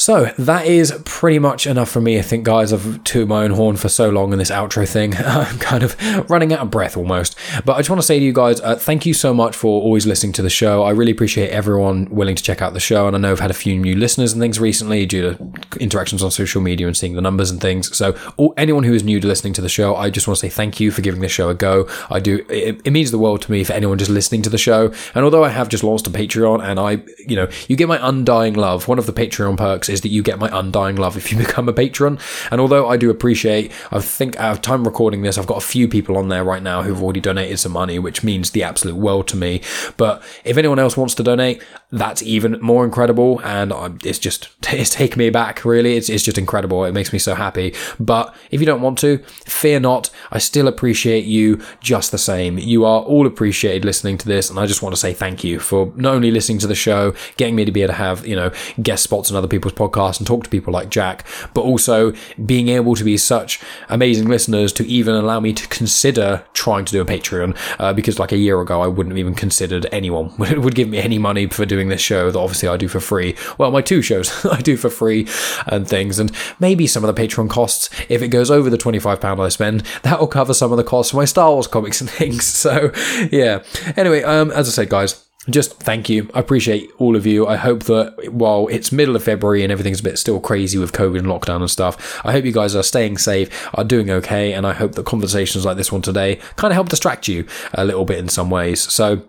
So 0.00 0.32
that 0.38 0.66
is 0.66 0.98
pretty 1.04 1.38
much 1.38 1.66
enough 1.66 1.90
for 1.90 2.00
me, 2.00 2.18
I 2.18 2.22
think, 2.22 2.42
guys. 2.44 2.72
I've 2.72 3.04
tooted 3.04 3.28
my 3.28 3.44
own 3.44 3.50
horn 3.50 3.76
for 3.76 3.90
so 3.90 4.08
long 4.08 4.32
in 4.32 4.38
this 4.38 4.50
outro 4.50 4.88
thing. 4.88 5.14
I'm 5.18 5.58
kind 5.58 5.82
of 5.82 5.94
running 6.30 6.54
out 6.54 6.60
of 6.60 6.70
breath 6.70 6.96
almost. 6.96 7.36
But 7.66 7.74
I 7.74 7.80
just 7.80 7.90
want 7.90 8.00
to 8.00 8.06
say 8.06 8.18
to 8.18 8.24
you 8.24 8.32
guys, 8.32 8.62
uh, 8.62 8.76
thank 8.76 9.04
you 9.04 9.12
so 9.12 9.34
much 9.34 9.54
for 9.54 9.82
always 9.82 10.06
listening 10.06 10.32
to 10.32 10.42
the 10.42 10.48
show. 10.48 10.84
I 10.84 10.90
really 10.92 11.12
appreciate 11.12 11.50
everyone 11.50 12.06
willing 12.06 12.34
to 12.34 12.42
check 12.42 12.62
out 12.62 12.72
the 12.72 12.80
show. 12.80 13.06
And 13.06 13.14
I 13.14 13.18
know 13.18 13.32
I've 13.32 13.40
had 13.40 13.50
a 13.50 13.54
few 13.54 13.76
new 13.76 13.94
listeners 13.94 14.32
and 14.32 14.40
things 14.40 14.58
recently 14.58 15.04
due 15.04 15.34
to 15.34 15.52
interactions 15.78 16.22
on 16.22 16.30
social 16.30 16.62
media 16.62 16.86
and 16.86 16.96
seeing 16.96 17.14
the 17.14 17.20
numbers 17.20 17.50
and 17.50 17.60
things. 17.60 17.94
So 17.94 18.16
all, 18.38 18.54
anyone 18.56 18.84
who 18.84 18.94
is 18.94 19.04
new 19.04 19.20
to 19.20 19.26
listening 19.28 19.52
to 19.52 19.60
the 19.60 19.68
show, 19.68 19.96
I 19.96 20.08
just 20.08 20.26
want 20.26 20.38
to 20.38 20.40
say 20.40 20.48
thank 20.48 20.80
you 20.80 20.90
for 20.90 21.02
giving 21.02 21.20
the 21.20 21.28
show 21.28 21.50
a 21.50 21.54
go. 21.54 21.86
I 22.08 22.20
do. 22.20 22.44
It, 22.48 22.80
it 22.86 22.92
means 22.92 23.10
the 23.10 23.18
world 23.18 23.42
to 23.42 23.52
me 23.52 23.64
for 23.64 23.74
anyone 23.74 23.98
just 23.98 24.10
listening 24.10 24.40
to 24.42 24.50
the 24.50 24.56
show. 24.56 24.94
And 25.14 25.24
although 25.24 25.44
I 25.44 25.50
have 25.50 25.68
just 25.68 25.84
launched 25.84 26.06
a 26.06 26.10
Patreon 26.10 26.62
and 26.64 26.80
I, 26.80 27.02
you 27.28 27.36
know, 27.36 27.48
you 27.68 27.76
get 27.80 27.88
my 27.88 28.08
undying 28.08 28.54
love. 28.54 28.88
One 28.88 28.98
of 28.98 29.06
the 29.06 29.12
Patreon 29.12 29.56
perks 29.56 29.88
is 29.88 30.02
that 30.02 30.08
you 30.08 30.22
get 30.22 30.38
my 30.38 30.50
undying 30.52 30.96
love 30.96 31.16
if 31.16 31.32
you 31.32 31.38
become 31.46 31.68
a 31.68 31.72
patron. 31.72 32.18
And 32.50 32.60
although 32.60 32.88
I 32.88 32.96
do 32.96 33.10
appreciate, 33.10 33.72
I 33.90 34.00
think 34.00 34.36
out 34.36 34.52
of 34.52 34.62
time 34.62 34.84
recording 34.84 35.22
this, 35.22 35.38
I've 35.38 35.46
got 35.46 35.58
a 35.58 35.66
few 35.66 35.88
people 35.88 36.16
on 36.16 36.28
there 36.28 36.44
right 36.44 36.62
now 36.62 36.82
who've 36.82 37.02
already 37.02 37.20
donated 37.20 37.58
some 37.58 37.72
money, 37.72 37.98
which 37.98 38.22
means 38.22 38.50
the 38.50 38.62
absolute 38.62 38.96
world 38.96 39.28
to 39.28 39.36
me. 39.36 39.62
But 39.96 40.22
if 40.44 40.56
anyone 40.56 40.78
else 40.78 40.96
wants 40.96 41.14
to 41.16 41.22
donate, 41.22 41.62
that's 41.92 42.22
even 42.22 42.58
more 42.60 42.84
incredible. 42.84 43.40
And 43.42 43.72
it's 44.04 44.18
just, 44.18 44.48
it's 44.72 44.90
taken 44.90 45.18
me 45.18 45.30
back, 45.30 45.64
really. 45.64 45.96
It's, 45.96 46.08
it's 46.08 46.24
just 46.24 46.38
incredible. 46.38 46.84
It 46.84 46.92
makes 46.92 47.12
me 47.12 47.18
so 47.18 47.34
happy. 47.34 47.74
But 47.98 48.34
if 48.50 48.60
you 48.60 48.66
don't 48.66 48.82
want 48.82 48.98
to, 48.98 49.18
fear 49.44 49.80
not. 49.80 50.10
I 50.30 50.38
still 50.38 50.68
appreciate 50.68 51.24
you 51.24 51.60
just 51.80 52.12
the 52.12 52.18
same. 52.18 52.58
You 52.58 52.84
are 52.84 53.02
all 53.02 53.26
appreciated 53.26 53.84
listening 53.84 54.18
to 54.18 54.26
this. 54.26 54.50
And 54.50 54.58
I 54.58 54.66
just 54.66 54.82
want 54.82 54.94
to 54.94 55.00
say 55.00 55.12
thank 55.12 55.42
you 55.44 55.58
for 55.58 55.92
not 55.96 56.14
only 56.14 56.30
listening 56.30 56.58
to 56.60 56.66
the 56.66 56.74
show, 56.74 57.14
getting 57.36 57.56
me 57.56 57.64
to 57.64 57.72
be 57.72 57.82
able 57.82 57.92
to 57.92 57.98
have, 57.98 58.26
you 58.26 58.36
know, 58.36 58.52
guest 58.82 59.02
spots 59.02 59.30
on 59.30 59.36
other 59.36 59.48
people's 59.48 59.74
podcasts 59.74 60.18
and 60.18 60.26
talk 60.26 60.44
to 60.44 60.50
people 60.50 60.72
like 60.72 60.90
Jack, 60.90 61.26
but 61.54 61.62
also 61.62 62.12
being 62.46 62.68
able 62.68 62.94
to 62.94 63.04
be 63.04 63.16
such 63.16 63.60
amazing 63.88 64.28
listeners 64.28 64.72
to 64.72 64.86
even 64.86 65.14
allow 65.14 65.40
me 65.40 65.52
to 65.52 65.66
consider 65.68 66.44
trying 66.52 66.84
to 66.84 66.92
do 66.92 67.00
a 67.00 67.04
Patreon. 67.04 67.56
Uh, 67.78 67.92
because 67.92 68.18
like 68.18 68.32
a 68.32 68.36
year 68.36 68.60
ago, 68.60 68.80
I 68.80 68.86
wouldn't 68.86 69.12
have 69.12 69.18
even 69.18 69.34
considered 69.34 69.86
anyone 69.90 70.32
would 70.38 70.74
give 70.74 70.88
me 70.88 70.98
any 70.98 71.18
money 71.18 71.46
for 71.46 71.66
doing 71.80 71.88
this 71.88 72.00
show 72.02 72.30
that 72.30 72.38
obviously 72.38 72.68
I 72.68 72.76
do 72.76 72.88
for 72.88 73.00
free. 73.00 73.34
Well, 73.56 73.70
my 73.70 73.80
two 73.80 74.02
shows 74.02 74.44
I 74.50 74.60
do 74.60 74.76
for 74.76 74.90
free 74.90 75.26
and 75.66 75.88
things, 75.88 76.18
and 76.18 76.30
maybe 76.58 76.86
some 76.86 77.02
of 77.04 77.14
the 77.14 77.20
Patreon 77.20 77.48
costs, 77.48 77.88
if 78.10 78.20
it 78.20 78.28
goes 78.28 78.50
over 78.50 78.68
the 78.68 78.76
£25 78.76 79.40
I 79.40 79.48
spend, 79.48 79.80
that 80.02 80.20
will 80.20 80.26
cover 80.26 80.52
some 80.52 80.72
of 80.72 80.76
the 80.76 80.84
costs 80.84 81.10
for 81.10 81.16
my 81.16 81.24
Star 81.24 81.50
Wars 81.50 81.66
comics 81.66 82.00
and 82.00 82.10
things. 82.20 82.44
So, 82.44 82.92
yeah. 83.32 83.62
Anyway, 83.96 84.22
um, 84.22 84.50
as 84.50 84.68
I 84.68 84.72
said, 84.72 84.90
guys, 84.90 85.24
just 85.48 85.80
thank 85.80 86.10
you. 86.10 86.28
I 86.34 86.40
appreciate 86.40 86.90
all 86.98 87.16
of 87.16 87.24
you. 87.24 87.46
I 87.46 87.56
hope 87.56 87.84
that 87.84 88.30
while 88.30 88.68
it's 88.68 88.92
middle 88.92 89.16
of 89.16 89.24
February 89.24 89.62
and 89.62 89.72
everything's 89.72 90.00
a 90.00 90.02
bit 90.02 90.18
still 90.18 90.38
crazy 90.38 90.76
with 90.76 90.92
COVID 90.92 91.18
and 91.18 91.28
lockdown 91.28 91.60
and 91.60 91.70
stuff, 91.70 92.20
I 92.26 92.32
hope 92.32 92.44
you 92.44 92.52
guys 92.52 92.76
are 92.76 92.82
staying 92.82 93.16
safe, 93.16 93.48
are 93.74 93.84
doing 93.84 94.10
okay, 94.10 94.52
and 94.52 94.66
I 94.66 94.74
hope 94.74 94.92
that 94.96 95.06
conversations 95.06 95.64
like 95.64 95.78
this 95.78 95.90
one 95.90 96.02
today 96.02 96.36
kind 96.56 96.72
of 96.72 96.74
help 96.74 96.90
distract 96.90 97.26
you 97.26 97.46
a 97.72 97.86
little 97.86 98.04
bit 98.04 98.18
in 98.18 98.28
some 98.28 98.50
ways. 98.50 98.82
So, 98.82 99.22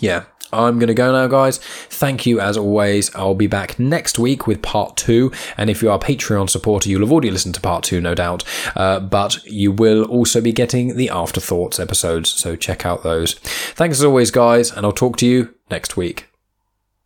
yeah, 0.00 0.24
I'm 0.52 0.78
going 0.78 0.88
to 0.88 0.94
go 0.94 1.12
now, 1.12 1.26
guys. 1.26 1.58
Thank 1.58 2.26
you 2.26 2.40
as 2.40 2.56
always. 2.56 3.14
I'll 3.14 3.34
be 3.34 3.46
back 3.46 3.78
next 3.78 4.18
week 4.18 4.46
with 4.46 4.62
part 4.62 4.96
two. 4.96 5.32
And 5.56 5.70
if 5.70 5.82
you 5.82 5.90
are 5.90 5.96
a 5.96 6.00
Patreon 6.00 6.50
supporter, 6.50 6.88
you'll 6.88 7.00
have 7.00 7.12
already 7.12 7.30
listened 7.30 7.54
to 7.56 7.60
part 7.60 7.84
two, 7.84 8.00
no 8.00 8.14
doubt. 8.14 8.44
Uh, 8.74 9.00
but 9.00 9.44
you 9.44 9.72
will 9.72 10.04
also 10.04 10.40
be 10.40 10.52
getting 10.52 10.96
the 10.96 11.10
Afterthoughts 11.10 11.80
episodes. 11.80 12.30
So 12.30 12.56
check 12.56 12.86
out 12.86 13.02
those. 13.02 13.34
Thanks 13.34 13.98
as 13.98 14.04
always, 14.04 14.30
guys. 14.30 14.70
And 14.70 14.86
I'll 14.86 14.92
talk 14.92 15.16
to 15.18 15.26
you 15.26 15.54
next 15.70 15.96
week. 15.96 16.28